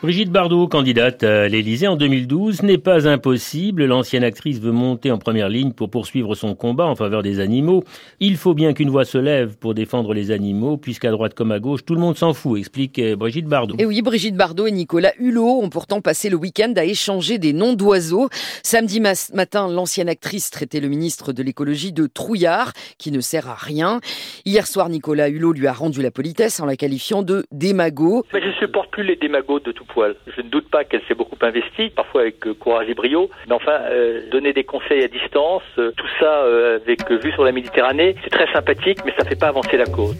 Brigitte 0.00 0.30
Bardot, 0.30 0.68
candidate 0.68 1.24
à 1.24 1.48
l'Élysée 1.48 1.88
en 1.88 1.96
2012, 1.96 2.62
n'est 2.62 2.78
pas 2.78 3.08
impossible. 3.08 3.84
L'ancienne 3.84 4.22
actrice 4.22 4.60
veut 4.60 4.70
monter 4.70 5.10
en 5.10 5.18
première 5.18 5.48
ligne 5.48 5.72
pour 5.72 5.90
poursuivre 5.90 6.36
son 6.36 6.54
combat 6.54 6.86
en 6.86 6.94
faveur 6.94 7.24
des 7.24 7.40
animaux. 7.40 7.82
Il 8.20 8.36
faut 8.36 8.54
bien 8.54 8.74
qu'une 8.74 8.90
voix 8.90 9.04
se 9.04 9.18
lève 9.18 9.56
pour 9.56 9.74
défendre 9.74 10.14
les 10.14 10.30
animaux, 10.30 10.76
puisqu'à 10.76 11.10
droite 11.10 11.34
comme 11.34 11.50
à 11.50 11.58
gauche, 11.58 11.84
tout 11.84 11.96
le 11.96 12.00
monde 12.00 12.16
s'en 12.16 12.32
fout, 12.32 12.60
explique 12.60 13.00
euh, 13.00 13.16
Brigitte 13.16 13.46
Bardot. 13.46 13.74
Et 13.80 13.86
oui, 13.86 14.00
Brigitte 14.00 14.36
Bardot 14.36 14.68
et 14.68 14.70
Nicolas 14.70 15.10
Hulot 15.18 15.62
ont 15.62 15.68
pourtant 15.68 16.00
passé 16.00 16.30
le 16.30 16.36
week-end 16.36 16.72
à 16.76 16.84
échanger 16.84 17.38
des 17.38 17.52
noms 17.52 17.72
d'oiseaux. 17.72 18.28
Samedi 18.62 19.00
matin, 19.00 19.66
l'ancienne 19.68 20.08
actrice 20.08 20.50
traitait 20.50 20.78
le 20.78 20.86
ministre 20.86 21.32
de 21.32 21.42
l'écologie 21.42 21.92
de 21.92 22.06
trouillard, 22.06 22.72
qui 22.98 23.10
ne 23.10 23.18
sert 23.18 23.48
à 23.48 23.56
rien. 23.56 23.98
Hier 24.44 24.64
soir, 24.68 24.90
Nicolas 24.90 25.28
Hulot 25.28 25.54
lui 25.54 25.66
a 25.66 25.72
rendu 25.72 26.02
la 26.02 26.12
politesse 26.12 26.60
en 26.60 26.66
la 26.66 26.76
qualifiant 26.76 27.24
de 27.24 27.46
démago. 27.50 28.24
Mais 28.32 28.40
je 28.40 28.56
supporte 28.60 28.92
plus 28.92 29.02
les 29.02 29.16
démagos 29.16 29.58
de 29.58 29.72
tout 29.72 29.87
je 29.96 30.42
ne 30.42 30.48
doute 30.48 30.70
pas 30.70 30.84
qu'elle 30.84 31.02
s'est 31.08 31.14
beaucoup 31.14 31.36
investie, 31.40 31.90
parfois 31.90 32.22
avec 32.22 32.46
euh, 32.46 32.54
courage 32.54 32.88
et 32.88 32.94
brio, 32.94 33.30
mais 33.46 33.54
enfin, 33.54 33.78
euh, 33.90 34.28
donner 34.30 34.52
des 34.52 34.64
conseils 34.64 35.02
à 35.02 35.08
distance, 35.08 35.62
euh, 35.78 35.92
tout 35.96 36.06
ça 36.20 36.44
avec 36.74 37.10
vue 37.10 37.32
sur 37.32 37.44
la 37.44 37.52
Méditerranée, 37.52 38.16
c'est 38.22 38.30
très 38.30 38.50
sympathique, 38.52 38.98
mais 39.04 39.12
ça 39.16 39.24
ne 39.24 39.28
fait 39.28 39.38
pas 39.38 39.48
avancer 39.48 39.76
la 39.76 39.86
cause. 39.86 40.16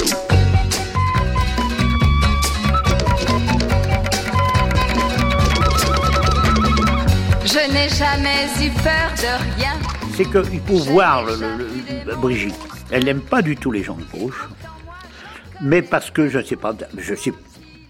Je 7.45 7.73
n'ai 7.73 7.89
jamais 7.89 8.45
eu 8.63 8.71
peur 8.83 9.11
de 9.17 9.57
rien. 9.57 9.73
C'est 10.13 10.25
qu'il 10.25 10.61
faut 10.61 10.93
voir 10.93 11.25
le, 11.25 12.17
Brigitte. 12.21 12.55
Elle 12.91 13.05
n'aime 13.05 13.23
pas 13.23 13.43
du 13.43 13.57
tout 13.57 13.71
les 13.71 13.83
gens 13.83 13.97
de 13.97 14.19
gauche, 14.19 14.49
mais 15.61 15.83
parce 15.83 16.11
que 16.11 16.29
je 16.29 16.39
ne 16.39 16.43
sais 16.43 16.57
pas, 16.57 16.73
je 16.97 17.15
sais 17.15 17.33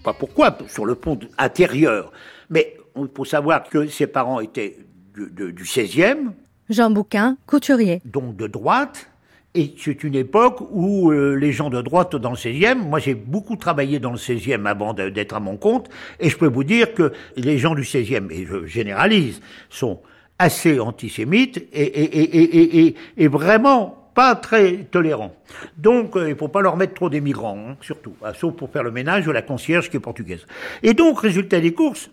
pas 0.03 0.13
pourquoi, 0.13 0.57
sur 0.67 0.85
le 0.85 0.95
pont 0.95 1.19
intérieur. 1.37 2.11
Mais 2.49 2.77
il 2.95 3.07
faut 3.15 3.25
savoir 3.25 3.63
que 3.69 3.87
ses 3.87 4.07
parents 4.07 4.39
étaient 4.39 4.77
du, 5.15 5.63
16e. 5.63 6.31
Jean 6.69 6.91
Bouquin, 6.91 7.37
couturier. 7.45 8.01
Donc 8.05 8.35
de 8.35 8.47
droite. 8.47 9.09
Et 9.55 9.73
c'est 9.77 10.03
une 10.03 10.13
époque 10.15 10.59
où 10.71 11.11
euh, 11.11 11.33
les 11.33 11.51
gens 11.51 11.71
de 11.71 11.81
droite 11.81 12.15
dans 12.15 12.29
le 12.29 12.35
16e, 12.35 12.75
moi 12.75 12.99
j'ai 12.99 13.15
beaucoup 13.15 13.55
travaillé 13.55 13.97
dans 13.97 14.11
le 14.11 14.17
16e 14.17 14.67
avant 14.67 14.93
d'être 14.93 15.35
à 15.35 15.39
mon 15.39 15.57
compte, 15.57 15.89
et 16.19 16.29
je 16.29 16.37
peux 16.37 16.47
vous 16.47 16.63
dire 16.63 16.93
que 16.93 17.13
les 17.35 17.57
gens 17.57 17.73
du 17.73 17.81
16e, 17.81 18.31
et 18.31 18.45
je 18.45 18.67
généralise, 18.67 19.41
sont 19.71 20.01
assez 20.37 20.79
antisémites 20.79 21.57
et, 21.73 21.81
et, 21.81 22.21
et, 22.21 22.87
et, 22.87 22.95
et 23.17 23.27
vraiment 23.27 23.98
pas 24.13 24.35
très 24.35 24.83
tolérant. 24.85 25.35
Donc, 25.77 26.15
euh, 26.15 26.27
il 26.27 26.33
ne 26.33 26.37
faut 26.37 26.47
pas 26.47 26.61
leur 26.61 26.77
mettre 26.77 26.93
trop 26.93 27.09
des 27.09 27.21
migrants, 27.21 27.57
hein, 27.57 27.77
surtout, 27.81 28.15
ah, 28.23 28.33
sauf 28.33 28.55
pour 28.55 28.71
faire 28.71 28.83
le 28.83 28.91
ménage 28.91 29.25
de 29.25 29.31
la 29.31 29.41
concierge 29.41 29.89
qui 29.89 29.97
est 29.97 30.01
portugaise. 30.01 30.45
Et 30.83 30.93
donc, 30.93 31.19
résultat 31.21 31.59
des 31.59 31.73
courses, 31.73 32.09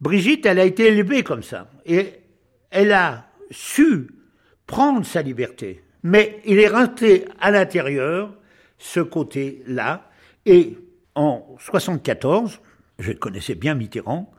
Brigitte, 0.00 0.46
elle 0.46 0.58
a 0.58 0.64
été 0.64 0.86
élevée 0.88 1.22
comme 1.22 1.42
ça. 1.42 1.70
Et 1.86 2.12
elle 2.70 2.92
a 2.92 3.26
su 3.50 4.08
prendre 4.66 5.04
sa 5.04 5.22
liberté. 5.22 5.82
Mais 6.02 6.40
il 6.44 6.58
est 6.58 6.68
rentré 6.68 7.24
à 7.40 7.50
l'intérieur 7.50 8.34
ce 8.78 9.00
côté-là. 9.00 10.10
Et 10.44 10.76
en 11.14 11.56
74, 11.58 12.60
je 12.98 13.12
connaissais 13.12 13.54
bien 13.54 13.74
Mitterrand, 13.74 14.33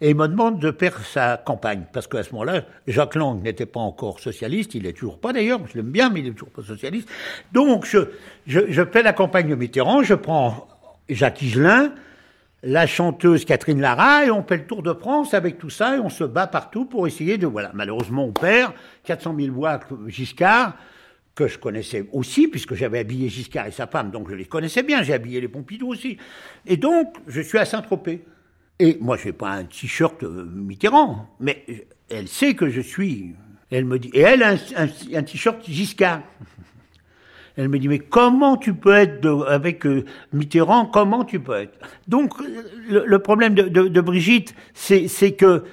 et 0.00 0.10
il 0.10 0.16
me 0.16 0.26
demande 0.28 0.58
de 0.58 0.72
faire 0.72 0.98
sa 1.04 1.36
campagne. 1.36 1.84
Parce 1.92 2.06
qu'à 2.06 2.22
ce 2.22 2.32
moment-là, 2.32 2.62
Jacques 2.86 3.14
Lang 3.14 3.42
n'était 3.42 3.66
pas 3.66 3.80
encore 3.80 4.20
socialiste, 4.20 4.74
il 4.74 4.86
est 4.86 4.94
toujours 4.94 5.18
pas 5.18 5.32
d'ailleurs, 5.32 5.60
je 5.66 5.74
l'aime 5.76 5.90
bien, 5.90 6.10
mais 6.10 6.20
il 6.20 6.28
est 6.28 6.32
toujours 6.32 6.50
pas 6.50 6.62
socialiste. 6.62 7.08
Donc 7.52 7.84
je, 7.86 7.98
je, 8.46 8.84
fais 8.84 9.02
la 9.02 9.12
campagne 9.12 9.48
de 9.48 9.54
Mitterrand, 9.54 10.02
je 10.02 10.14
prends 10.14 10.68
Jacques 11.08 11.42
Higelin, 11.42 11.92
la 12.62 12.86
chanteuse 12.86 13.44
Catherine 13.44 13.80
Lara, 13.80 14.24
et 14.24 14.30
on 14.30 14.42
fait 14.42 14.56
le 14.56 14.66
tour 14.66 14.82
de 14.82 14.94
France 14.94 15.34
avec 15.34 15.58
tout 15.58 15.70
ça, 15.70 15.96
et 15.96 16.00
on 16.00 16.10
se 16.10 16.24
bat 16.24 16.46
partout 16.46 16.86
pour 16.86 17.06
essayer 17.06 17.36
de... 17.36 17.46
Voilà, 17.46 17.70
malheureusement 17.74 18.24
on 18.24 18.32
perd, 18.32 18.72
400 19.04 19.34
000 19.38 19.54
voix 19.54 19.80
Giscard, 20.06 20.76
que 21.34 21.46
je 21.46 21.58
connaissais 21.58 22.06
aussi, 22.12 22.48
puisque 22.48 22.74
j'avais 22.74 22.98
habillé 22.98 23.28
Giscard 23.28 23.66
et 23.66 23.70
sa 23.70 23.86
femme, 23.86 24.10
donc 24.10 24.30
je 24.30 24.34
les 24.34 24.44
connaissais 24.46 24.82
bien, 24.82 25.02
j'ai 25.02 25.14
habillé 25.14 25.40
les 25.40 25.48
Pompidou 25.48 25.88
aussi. 25.88 26.16
Et 26.66 26.76
donc, 26.76 27.16
je 27.26 27.40
suis 27.40 27.58
à 27.58 27.64
Saint-Tropez. 27.64 28.24
Et 28.80 28.96
moi, 28.98 29.18
je 29.18 29.26
n'ai 29.26 29.32
pas 29.32 29.50
un 29.50 29.64
t-shirt 29.64 30.22
euh, 30.22 30.48
Mitterrand, 30.54 31.28
mais 31.38 31.64
elle 32.08 32.26
sait 32.26 32.54
que 32.54 32.70
je 32.70 32.80
suis. 32.80 33.34
Elle 33.70 33.84
me 33.84 33.98
dit, 33.98 34.10
et 34.14 34.20
elle 34.20 34.42
a 34.42 34.54
un, 34.76 35.22
t-shirt 35.22 35.62
Giscard. 35.68 36.22
Elle 37.56 37.68
me 37.68 37.78
dit, 37.78 37.88
mais 37.88 37.98
comment 37.98 38.56
tu 38.56 38.72
peux 38.72 38.94
être 38.94 39.46
avec 39.48 39.84
euh, 39.84 40.06
Mitterrand 40.32 40.86
Comment 40.86 41.24
tu 41.24 41.40
peux 41.40 41.56
être? 41.56 41.78
Donc, 42.08 42.32
le, 42.88 43.18
problème 43.18 43.54
de, 43.54 44.00
Brigitte, 44.00 44.54
c'est 44.72 45.32
que 45.32 45.64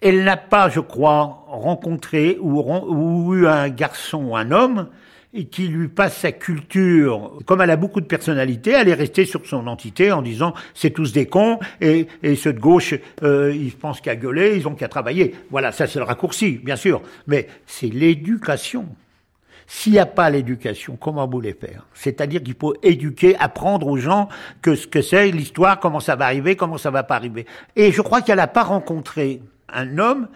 elle 0.00 0.24
n'a 0.24 0.36
pas, 0.36 0.68
je 0.68 0.80
crois, 0.80 1.44
rencontré 1.46 2.38
ou, 2.40 2.60
ou 2.60 3.34
eu 3.36 3.46
un 3.46 3.68
garçon 3.68 4.30
ou 4.30 4.36
un 4.36 4.50
homme 4.50 4.88
et 5.38 5.44
qui 5.44 5.68
lui 5.68 5.86
passe 5.86 6.16
sa 6.16 6.32
culture, 6.32 7.38
comme 7.46 7.60
elle 7.60 7.70
a 7.70 7.76
beaucoup 7.76 8.00
de 8.00 8.06
personnalité, 8.06 8.72
elle 8.72 8.88
est 8.88 8.94
restée 8.94 9.24
sur 9.24 9.46
son 9.46 9.68
entité 9.68 10.10
en 10.10 10.20
disant 10.20 10.52
c'est 10.74 10.90
tous 10.90 11.12
des 11.12 11.26
cons 11.26 11.60
et, 11.80 12.08
et 12.24 12.34
ceux 12.34 12.52
de 12.52 12.58
gauche 12.58 12.94
euh, 13.22 13.54
ils 13.54 13.72
pensent 13.72 14.00
qu'à 14.00 14.16
gueuler, 14.16 14.56
ils 14.56 14.66
ont 14.66 14.74
qu'à 14.74 14.88
travailler. 14.88 15.36
Voilà, 15.50 15.70
ça 15.70 15.86
c'est 15.86 16.00
le 16.00 16.04
raccourci, 16.04 16.58
bien 16.58 16.74
sûr, 16.74 17.02
mais 17.28 17.46
c'est 17.66 17.86
l'éducation. 17.86 18.86
S'il 19.68 19.92
n'y 19.92 19.98
a 20.00 20.06
pas 20.06 20.28
l'éducation, 20.28 20.96
comment 21.00 21.28
vous 21.28 21.40
les 21.40 21.52
faire? 21.52 21.86
C'est-à-dire 21.94 22.42
qu'il 22.42 22.56
faut 22.58 22.74
éduquer, 22.82 23.36
apprendre 23.36 23.86
aux 23.86 23.98
gens 23.98 24.28
que 24.60 24.74
ce 24.74 24.88
que 24.88 25.02
c'est 25.02 25.30
l'histoire, 25.30 25.78
comment 25.78 26.00
ça 26.00 26.16
va 26.16 26.24
arriver, 26.24 26.56
comment 26.56 26.78
ça 26.78 26.90
va 26.90 27.04
pas 27.04 27.14
arriver. 27.14 27.46
Et 27.76 27.92
je 27.92 28.02
crois 28.02 28.22
qu'elle 28.22 28.38
n'a 28.38 28.48
pas 28.48 28.64
rencontré 28.64 29.40
un 29.72 29.98
homme 29.98 30.26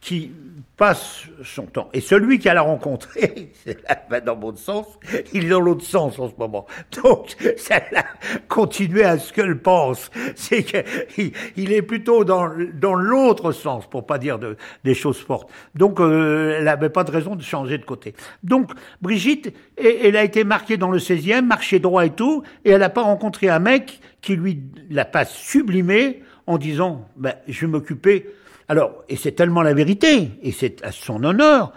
qui 0.00 0.32
passe 0.76 1.24
son 1.44 1.66
temps. 1.66 1.90
Et 1.92 2.00
celui 2.00 2.38
qui 2.38 2.48
a 2.48 2.58
rencontré, 2.62 3.52
c'est 3.64 4.24
dans 4.24 4.36
mon 4.36 4.56
sens, 4.56 4.86
il 5.34 5.44
est 5.44 5.48
dans 5.50 5.60
l'autre 5.60 5.84
sens 5.84 6.18
en 6.18 6.28
ce 6.28 6.34
moment. 6.38 6.66
Donc, 7.02 7.36
ça 7.58 7.82
a 7.94 8.04
continué 8.48 9.04
à 9.04 9.18
ce 9.18 9.30
qu'elle 9.30 9.58
pense. 9.58 10.10
C'est 10.36 10.62
qu'il 10.62 11.32
il 11.56 11.72
est 11.72 11.82
plutôt 11.82 12.24
dans, 12.24 12.50
dans 12.74 12.94
l'autre 12.94 13.52
sens, 13.52 13.88
pour 13.88 14.06
pas 14.06 14.16
dire 14.16 14.38
de, 14.38 14.56
des 14.84 14.94
choses 14.94 15.18
fortes. 15.18 15.50
Donc, 15.74 16.00
euh, 16.00 16.56
elle 16.56 16.64
n'avait 16.64 16.88
pas 16.88 17.04
de 17.04 17.10
raison 17.10 17.36
de 17.36 17.42
changer 17.42 17.76
de 17.76 17.84
côté. 17.84 18.14
Donc, 18.42 18.70
Brigitte, 19.02 19.54
elle 19.76 20.16
a 20.16 20.24
été 20.24 20.44
marquée 20.44 20.78
dans 20.78 20.90
le 20.90 20.98
16e, 20.98 21.42
marché 21.42 21.78
droit 21.78 22.06
et 22.06 22.10
tout, 22.10 22.42
et 22.64 22.70
elle 22.70 22.80
n'a 22.80 22.88
pas 22.88 23.02
rencontré 23.02 23.50
un 23.50 23.58
mec 23.58 24.00
qui 24.22 24.34
lui 24.34 24.62
l'a 24.88 25.04
pas 25.04 25.26
sublimé 25.26 26.22
en 26.46 26.56
disant, 26.56 27.06
ben, 27.16 27.34
je 27.48 27.60
vais 27.60 27.66
m'occuper 27.66 28.26
alors, 28.70 29.02
et 29.08 29.16
c'est 29.16 29.32
tellement 29.32 29.62
la 29.62 29.74
vérité, 29.74 30.30
et 30.44 30.52
c'est 30.52 30.80
à 30.84 30.92
son 30.92 31.24
honneur, 31.24 31.72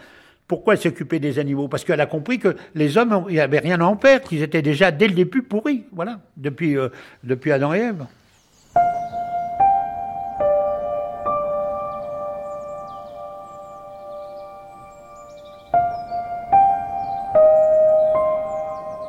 pourquoi 0.48 0.76
s'occuper 0.76 1.18
des 1.18 1.40
animaux? 1.40 1.68
Parce 1.68 1.84
qu'elle 1.84 2.00
a 2.00 2.06
compris 2.06 2.38
que 2.38 2.56
les 2.76 3.00
hommes, 3.00 3.26
avait 3.36 3.58
rien 3.58 3.82
à 3.82 3.86
en 3.86 3.96
perdre, 3.96 4.30
qu'ils 4.30 4.44
étaient 4.44 4.62
déjà 4.62 4.92
dès 4.92 5.08
le 5.08 5.16
début 5.16 5.42
pourris, 5.42 5.86
voilà, 5.92 6.20
depuis, 6.38 6.78
euh, 6.78 6.90
depuis 7.24 7.52
Adam 7.52 7.74
et 7.74 7.80
Ève. 7.80 8.06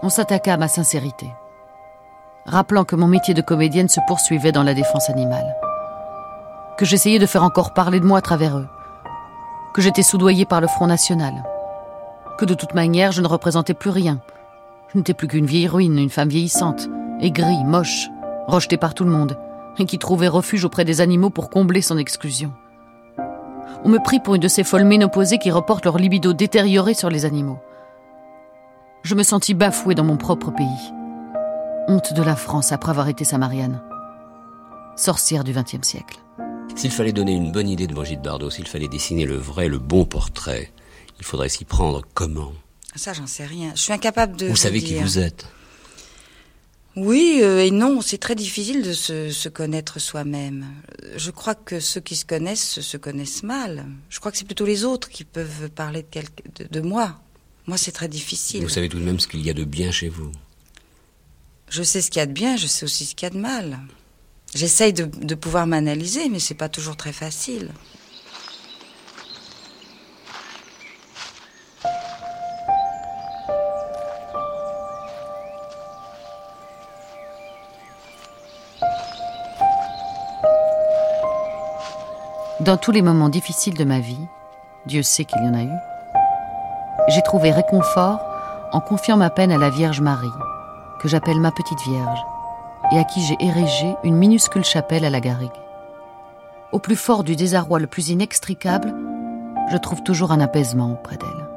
On 0.02 0.08
s'attaqua 0.08 0.54
à 0.54 0.56
ma 0.56 0.68
sincérité, 0.68 1.26
rappelant 2.46 2.84
que 2.84 2.96
mon 2.96 3.08
métier 3.08 3.34
de 3.34 3.42
comédienne 3.42 3.90
se 3.90 4.00
poursuivait 4.06 4.52
dans 4.52 4.62
la 4.62 4.72
défense 4.72 5.10
animale 5.10 5.54
que 6.76 6.84
j'essayais 6.84 7.18
de 7.18 7.26
faire 7.26 7.44
encore 7.44 7.72
parler 7.72 8.00
de 8.00 8.06
moi 8.06 8.18
à 8.18 8.22
travers 8.22 8.58
eux, 8.58 8.66
que 9.74 9.82
j'étais 9.82 10.02
soudoyée 10.02 10.44
par 10.44 10.60
le 10.60 10.66
Front 10.66 10.86
National, 10.86 11.44
que 12.38 12.44
de 12.44 12.54
toute 12.54 12.74
manière 12.74 13.12
je 13.12 13.22
ne 13.22 13.28
représentais 13.28 13.74
plus 13.74 13.90
rien. 13.90 14.20
Je 14.92 14.98
n'étais 14.98 15.14
plus 15.14 15.28
qu'une 15.28 15.46
vieille 15.46 15.68
ruine, 15.68 15.98
une 15.98 16.10
femme 16.10 16.28
vieillissante, 16.28 16.88
aigrie, 17.20 17.64
moche, 17.64 18.08
rejetée 18.46 18.76
par 18.76 18.94
tout 18.94 19.04
le 19.04 19.10
monde, 19.10 19.38
et 19.78 19.86
qui 19.86 19.98
trouvait 19.98 20.28
refuge 20.28 20.64
auprès 20.64 20.84
des 20.84 21.00
animaux 21.00 21.30
pour 21.30 21.50
combler 21.50 21.82
son 21.82 21.98
exclusion. 21.98 22.52
On 23.84 23.88
me 23.88 23.98
prit 23.98 24.20
pour 24.20 24.34
une 24.34 24.40
de 24.40 24.48
ces 24.48 24.64
folles 24.64 24.84
ménopausées 24.84 25.38
qui 25.38 25.50
reportent 25.50 25.84
leur 25.84 25.98
libido 25.98 26.32
détérioré 26.32 26.94
sur 26.94 27.10
les 27.10 27.24
animaux. 27.24 27.58
Je 29.02 29.14
me 29.14 29.22
sentis 29.22 29.54
bafouée 29.54 29.94
dans 29.94 30.04
mon 30.04 30.16
propre 30.16 30.50
pays. 30.50 30.92
Honte 31.88 32.14
de 32.14 32.22
la 32.22 32.36
France 32.36 32.72
après 32.72 32.90
avoir 32.90 33.08
été 33.08 33.24
sa 33.24 33.36
Marianne. 33.36 33.82
Sorcière 34.96 35.44
du 35.44 35.52
XXe 35.52 35.86
siècle. 35.86 36.23
S'il 36.76 36.90
fallait 36.90 37.12
donner 37.12 37.32
une 37.32 37.52
bonne 37.52 37.68
idée 37.68 37.86
de 37.86 37.94
Brigitte 37.94 38.22
Bardot, 38.22 38.50
s'il 38.50 38.66
fallait 38.66 38.88
dessiner 38.88 39.26
le 39.26 39.36
vrai, 39.36 39.68
le 39.68 39.78
bon 39.78 40.04
portrait, 40.04 40.72
il 41.18 41.24
faudrait 41.24 41.48
s'y 41.48 41.64
prendre 41.64 42.02
comment? 42.14 42.52
Ça, 42.96 43.12
j'en 43.12 43.26
sais 43.26 43.46
rien. 43.46 43.72
Je 43.74 43.80
suis 43.80 43.92
incapable 43.92 44.36
de. 44.36 44.46
Vous, 44.46 44.56
savez 44.56 44.82
qui 44.82 44.94
vous 44.94 45.18
êtes? 45.18 45.46
Oui 46.96 47.40
euh, 47.42 47.64
et 47.64 47.70
non. 47.70 48.00
C'est 48.00 48.18
très 48.18 48.34
difficile 48.34 48.82
de 48.82 48.92
se, 48.92 49.48
connaître 49.48 50.00
soi-même. 50.00 50.66
Je 51.16 51.30
crois 51.30 51.54
que 51.54 51.80
ceux 51.80 52.00
qui 52.00 52.16
se 52.16 52.24
connaissent 52.24 52.80
se 52.80 52.96
connaissent 52.96 53.42
mal. 53.42 53.86
Je 54.10 54.20
crois 54.20 54.30
que 54.30 54.38
c'est 54.38 54.44
plutôt 54.44 54.66
les 54.66 54.84
autres 54.84 55.08
qui 55.08 55.24
peuvent 55.24 55.70
parler 55.70 56.04
de, 56.56 56.66
de 56.66 56.80
moi. 56.80 57.20
Moi, 57.66 57.78
c'est 57.78 57.92
très 57.92 58.08
difficile. 58.08 58.62
Vous 58.62 58.68
savez 58.68 58.88
tout 58.88 58.98
de 58.98 59.04
même 59.04 59.18
ce 59.20 59.26
qu'il 59.26 59.44
y 59.44 59.50
a 59.50 59.54
de 59.54 59.64
bien 59.64 59.90
chez 59.90 60.08
vous. 60.08 60.30
Je 61.68 61.82
sais 61.82 62.00
ce 62.00 62.10
qu'il 62.10 62.20
y 62.20 62.22
a 62.22 62.26
de 62.26 62.32
bien, 62.32 62.56
je 62.56 62.66
sais 62.66 62.84
aussi 62.84 63.06
ce 63.06 63.14
qu'il 63.14 63.26
y 63.26 63.30
a 63.30 63.34
de 63.34 63.38
mal. 63.38 63.80
J'essaye 64.54 64.92
de, 64.92 65.34
pouvoir 65.34 65.66
m'analyser, 65.66 66.28
mais 66.28 66.38
c'est 66.38 66.54
pas 66.54 66.68
toujours 66.68 66.96
très 66.96 67.12
facile. 67.12 67.70
Dans 82.60 82.76
tous 82.76 82.92
les 82.92 83.02
moments 83.02 83.28
difficiles 83.28 83.74
de 83.74 83.84
ma 83.84 83.98
vie, 83.98 84.16
Dieu 84.86 85.02
sait 85.02 85.24
qu'il 85.24 85.42
y 85.44 85.48
en 85.48 85.54
a 85.54 85.64
eu, 85.64 85.78
j'ai 87.08 87.22
trouvé 87.22 87.50
réconfort 87.50 88.20
en 88.72 88.80
confiant 88.80 89.16
ma 89.16 89.30
peine 89.30 89.50
à 89.50 89.58
la 89.58 89.68
Vierge 89.68 90.00
Marie, 90.00 90.28
que 91.00 91.08
j'appelle 91.08 91.40
ma 91.40 91.50
petite 91.50 91.80
Vierge, 91.82 92.24
et 92.92 92.98
à 92.98 93.04
qui 93.04 93.22
j'ai 93.22 93.36
érigé 93.40 93.94
une 94.04 94.16
minuscule 94.16 94.64
chapelle 94.64 95.04
à 95.04 95.10
la 95.10 95.20
garrigue. 95.20 95.50
Au 96.72 96.78
plus 96.78 96.96
fort 96.96 97.24
du 97.24 97.36
désarroi 97.36 97.78
le 97.78 97.86
plus 97.86 98.08
inextricable, 98.08 98.94
je 99.70 99.76
trouve 99.76 100.02
toujours 100.02 100.32
un 100.32 100.40
apaisement 100.40 100.92
auprès 100.92 101.16
d'elle. 101.16 101.48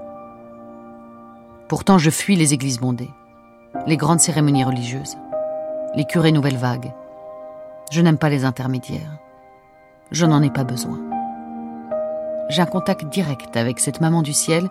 Pourtant, 1.67 1.97
je 1.97 2.09
fuis 2.09 2.35
les 2.35 2.53
églises 2.53 2.79
bondées, 2.79 3.09
les 3.85 3.97
grandes 3.97 4.21
cérémonies 4.21 4.63
religieuses, 4.63 5.17
les 5.95 6.05
curés 6.05 6.31
nouvelles 6.31 6.57
vagues. 6.57 6.93
Je 7.91 8.01
n'aime 8.01 8.17
pas 8.17 8.29
les 8.29 8.45
intermédiaires. 8.45 9.17
Je 10.11 10.25
n'en 10.25 10.41
ai 10.41 10.49
pas 10.49 10.63
besoin. 10.63 10.99
J'ai 12.49 12.61
un 12.61 12.65
contact 12.65 13.05
direct 13.05 13.57
avec 13.57 13.79
cette 13.79 13.99
maman 13.99 14.21
du 14.21 14.31
ciel 14.31 14.69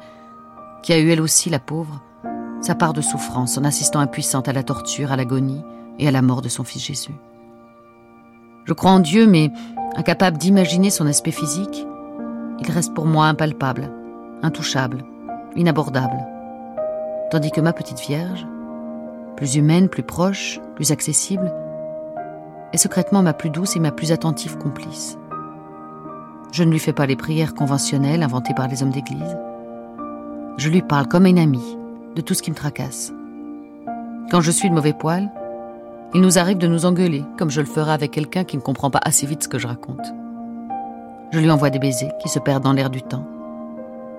qui 0.82 0.92
a 0.92 0.98
eu 0.98 1.10
elle 1.10 1.20
aussi, 1.20 1.50
la 1.50 1.58
pauvre, 1.58 2.00
sa 2.62 2.74
part 2.74 2.94
de 2.94 3.02
souffrance 3.02 3.58
en 3.58 3.64
assistant 3.64 4.00
impuissante 4.00 4.48
à 4.48 4.52
la 4.52 4.62
torture, 4.62 5.12
à 5.12 5.16
l'agonie, 5.16 5.62
et 5.98 6.08
à 6.08 6.10
la 6.10 6.22
mort 6.22 6.42
de 6.42 6.48
son 6.48 6.64
fils 6.64 6.84
Jésus. 6.84 7.14
Je 8.64 8.72
crois 8.72 8.90
en 8.90 9.00
Dieu, 9.00 9.26
mais 9.26 9.50
incapable 9.96 10.38
d'imaginer 10.38 10.90
son 10.90 11.06
aspect 11.06 11.30
physique, 11.30 11.86
il 12.60 12.70
reste 12.70 12.94
pour 12.94 13.06
moi 13.06 13.26
impalpable, 13.26 13.90
intouchable, 14.42 15.04
inabordable. 15.54 16.26
Tandis 17.30 17.50
que 17.50 17.60
ma 17.60 17.72
petite 17.72 18.00
Vierge, 18.00 18.46
plus 19.36 19.56
humaine, 19.56 19.88
plus 19.88 20.02
proche, 20.02 20.60
plus 20.74 20.92
accessible, 20.92 21.52
est 22.72 22.78
secrètement 22.78 23.22
ma 23.22 23.32
plus 23.32 23.50
douce 23.50 23.76
et 23.76 23.80
ma 23.80 23.92
plus 23.92 24.12
attentive 24.12 24.58
complice. 24.58 25.18
Je 26.52 26.64
ne 26.64 26.70
lui 26.70 26.78
fais 26.78 26.92
pas 26.92 27.06
les 27.06 27.16
prières 27.16 27.54
conventionnelles 27.54 28.22
inventées 28.22 28.54
par 28.54 28.68
les 28.68 28.82
hommes 28.82 28.90
d'Église. 28.90 29.36
Je 30.56 30.70
lui 30.70 30.82
parle 30.82 31.06
comme 31.06 31.26
une 31.26 31.38
amie 31.38 31.76
de 32.14 32.22
tout 32.22 32.34
ce 32.34 32.42
qui 32.42 32.50
me 32.50 32.56
tracasse. 32.56 33.12
Quand 34.30 34.40
je 34.40 34.50
suis 34.50 34.70
de 34.70 34.74
mauvais 34.74 34.94
poil, 34.94 35.30
il 36.16 36.22
nous 36.22 36.38
arrive 36.38 36.56
de 36.56 36.66
nous 36.66 36.86
engueuler, 36.86 37.24
comme 37.36 37.50
je 37.50 37.60
le 37.60 37.66
ferai 37.66 37.92
avec 37.92 38.10
quelqu'un 38.10 38.44
qui 38.44 38.56
ne 38.56 38.62
comprend 38.62 38.90
pas 38.90 39.02
assez 39.02 39.26
vite 39.26 39.42
ce 39.42 39.48
que 39.48 39.58
je 39.58 39.66
raconte. 39.66 40.14
Je 41.30 41.38
lui 41.38 41.50
envoie 41.50 41.68
des 41.68 41.78
baisers 41.78 42.16
qui 42.22 42.30
se 42.30 42.38
perdent 42.38 42.62
dans 42.62 42.72
l'air 42.72 42.88
du 42.88 43.02
temps. 43.02 43.26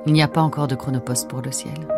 Il 0.05 0.13
n'y 0.13 0.21
a 0.21 0.27
pas 0.27 0.41
encore 0.41 0.67
de 0.67 0.75
chronoposte 0.75 1.27
pour 1.27 1.41
le 1.41 1.51
ciel. 1.51 1.96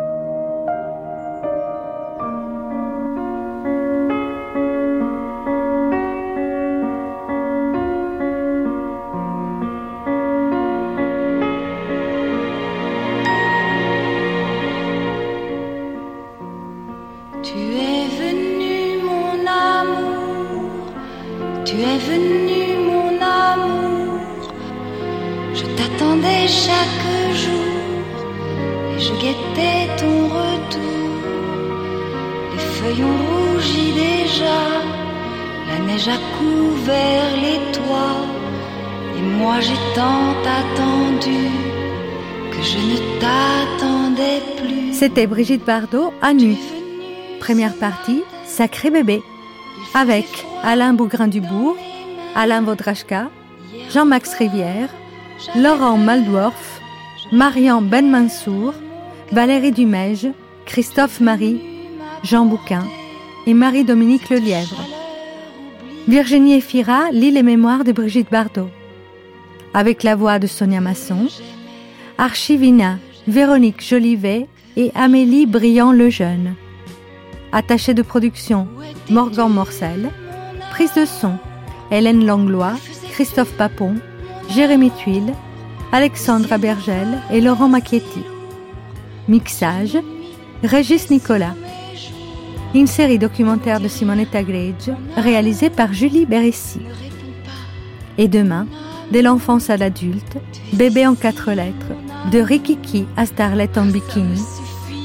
C'était 45.10 45.26
Brigitte 45.26 45.64
Bardot 45.64 46.12
à 46.22 46.32
nu. 46.32 46.54
Première 47.40 47.74
partie, 47.74 48.22
Sacré 48.46 48.92
bébé, 48.92 49.20
avec 49.92 50.24
Alain 50.62 50.92
Bougrain-Dubourg, 50.92 51.76
Alain 52.36 52.62
Vaudrachka, 52.62 53.28
Jean-Max 53.92 54.34
Rivière, 54.34 54.88
Laurent 55.56 55.96
Maldorf, 55.96 56.80
Marian 57.32 57.82
Benmansour, 57.82 58.72
Valérie 59.32 59.72
Dumège, 59.72 60.28
Christophe 60.64 61.18
Marie, 61.18 61.60
Jean 62.22 62.46
Bouquin 62.46 62.84
et 63.48 63.54
Marie-Dominique 63.54 64.30
Lelièvre. 64.30 64.80
Virginie 66.06 66.54
Efira 66.54 67.10
lit 67.10 67.32
les 67.32 67.42
mémoires 67.42 67.82
de 67.82 67.90
Brigitte 67.90 68.30
Bardot. 68.30 68.70
Avec 69.74 70.04
la 70.04 70.14
voix 70.14 70.38
de 70.38 70.46
Sonia 70.46 70.80
Masson, 70.80 71.26
Archivina, 72.16 72.98
Véronique 73.26 73.84
Jolivet 73.84 74.46
et 74.76 74.92
Amélie 74.94 75.46
Briand-Lejeune. 75.46 76.54
Attachée 77.52 77.94
de 77.94 78.02
production, 78.02 78.68
Morgan 79.08 79.50
Morcel. 79.50 80.10
Prise 80.70 80.94
de 80.94 81.04
son, 81.04 81.38
Hélène 81.90 82.24
Langlois, 82.24 82.74
Christophe 83.10 83.52
Papon, 83.56 83.96
Jérémy 84.48 84.90
Tuile. 84.90 85.34
Alexandra 85.92 86.56
Bergel 86.56 87.18
et 87.32 87.40
Laurent 87.40 87.68
Macchietti. 87.68 88.22
Mixage, 89.26 89.98
Régis 90.62 91.10
Nicolas. 91.10 91.54
Une 92.76 92.86
série 92.86 93.18
documentaire 93.18 93.80
de 93.80 93.88
Simonetta 93.88 94.44
Gregge, 94.44 94.92
réalisée 95.16 95.68
par 95.68 95.92
Julie 95.92 96.26
Beressi. 96.26 96.80
Et 98.18 98.28
demain, 98.28 98.68
dès 99.10 99.22
l'enfance 99.22 99.68
à 99.68 99.76
l'adulte, 99.76 100.36
Bébé 100.74 101.08
en 101.08 101.16
quatre 101.16 101.50
lettres, 101.50 101.92
de 102.30 102.38
Rikiki 102.38 103.06
à 103.16 103.26
Starlet 103.26 103.76
en 103.76 103.86
bikini, 103.86 104.40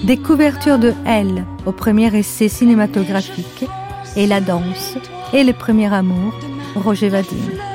des 0.06 0.18
couvertures 0.18 0.78
de 0.78 0.94
Elle 1.06 1.46
au 1.66 1.72
premier 1.72 2.16
essai 2.16 2.48
cinématographique, 2.48 3.66
et 4.16 4.28
la 4.28 4.40
danse, 4.40 4.98
et 5.34 5.44
le 5.44 5.54
premier 5.54 5.92
amour, 5.92 6.34
Roger 6.76 7.10
Vadim. 7.10 7.75